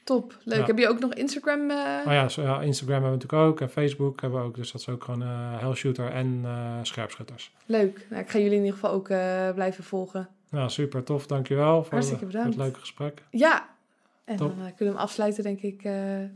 Top, 0.07 0.37
leuk. 0.45 0.59
Ja. 0.59 0.65
Heb 0.67 0.79
je 0.79 0.89
ook 0.89 0.99
nog 0.99 1.15
Instagram? 1.15 1.71
eh? 1.71 1.77
oh 2.07 2.13
ja, 2.13 2.29
ja, 2.37 2.61
Instagram 2.61 3.03
hebben 3.03 3.11
we 3.11 3.17
natuurlijk 3.17 3.33
ook. 3.33 3.61
En 3.61 3.71
Facebook 3.71 4.21
hebben 4.21 4.41
we 4.41 4.47
ook. 4.47 4.55
Dus 4.55 4.73
dat 4.73 4.81
is 4.81 4.89
ook 4.89 5.05
gewoon 5.05 5.23
eh 5.23 5.59
Hellshooter 5.61 6.11
en 6.13 6.41
eh 6.45 6.79
Scherpschutters. 6.83 7.53
Leuk. 7.67 8.07
Nou, 8.11 8.23
ik 8.23 8.31
ga 8.31 8.39
jullie 8.39 8.53
in 8.57 8.65
ieder 8.65 8.79
geval 8.79 8.91
ook 8.91 9.07
blijven 9.55 9.85
volgen. 9.85 10.29
Nou, 10.51 10.71
super 10.71 11.03
tof. 11.03 11.27
Dankjewel 11.27 11.83
voor, 11.83 11.93
Hartstikke 11.93 12.23
voor 12.25 12.33
bedankt. 12.33 12.55
het 12.55 12.63
leuke 12.65 12.79
gesprek. 12.81 13.23
Ja. 13.31 13.69
En 14.25 14.37
Top. 14.37 14.49
dan 14.49 14.57
kunnen 14.57 14.75
we 14.79 14.85
hem 14.85 14.97
afsluiten, 14.97 15.43
denk 15.43 15.61
ik. 15.61 15.83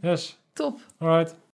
Yes, 0.00 0.38
top. 0.52 0.78
alright. 0.98 1.34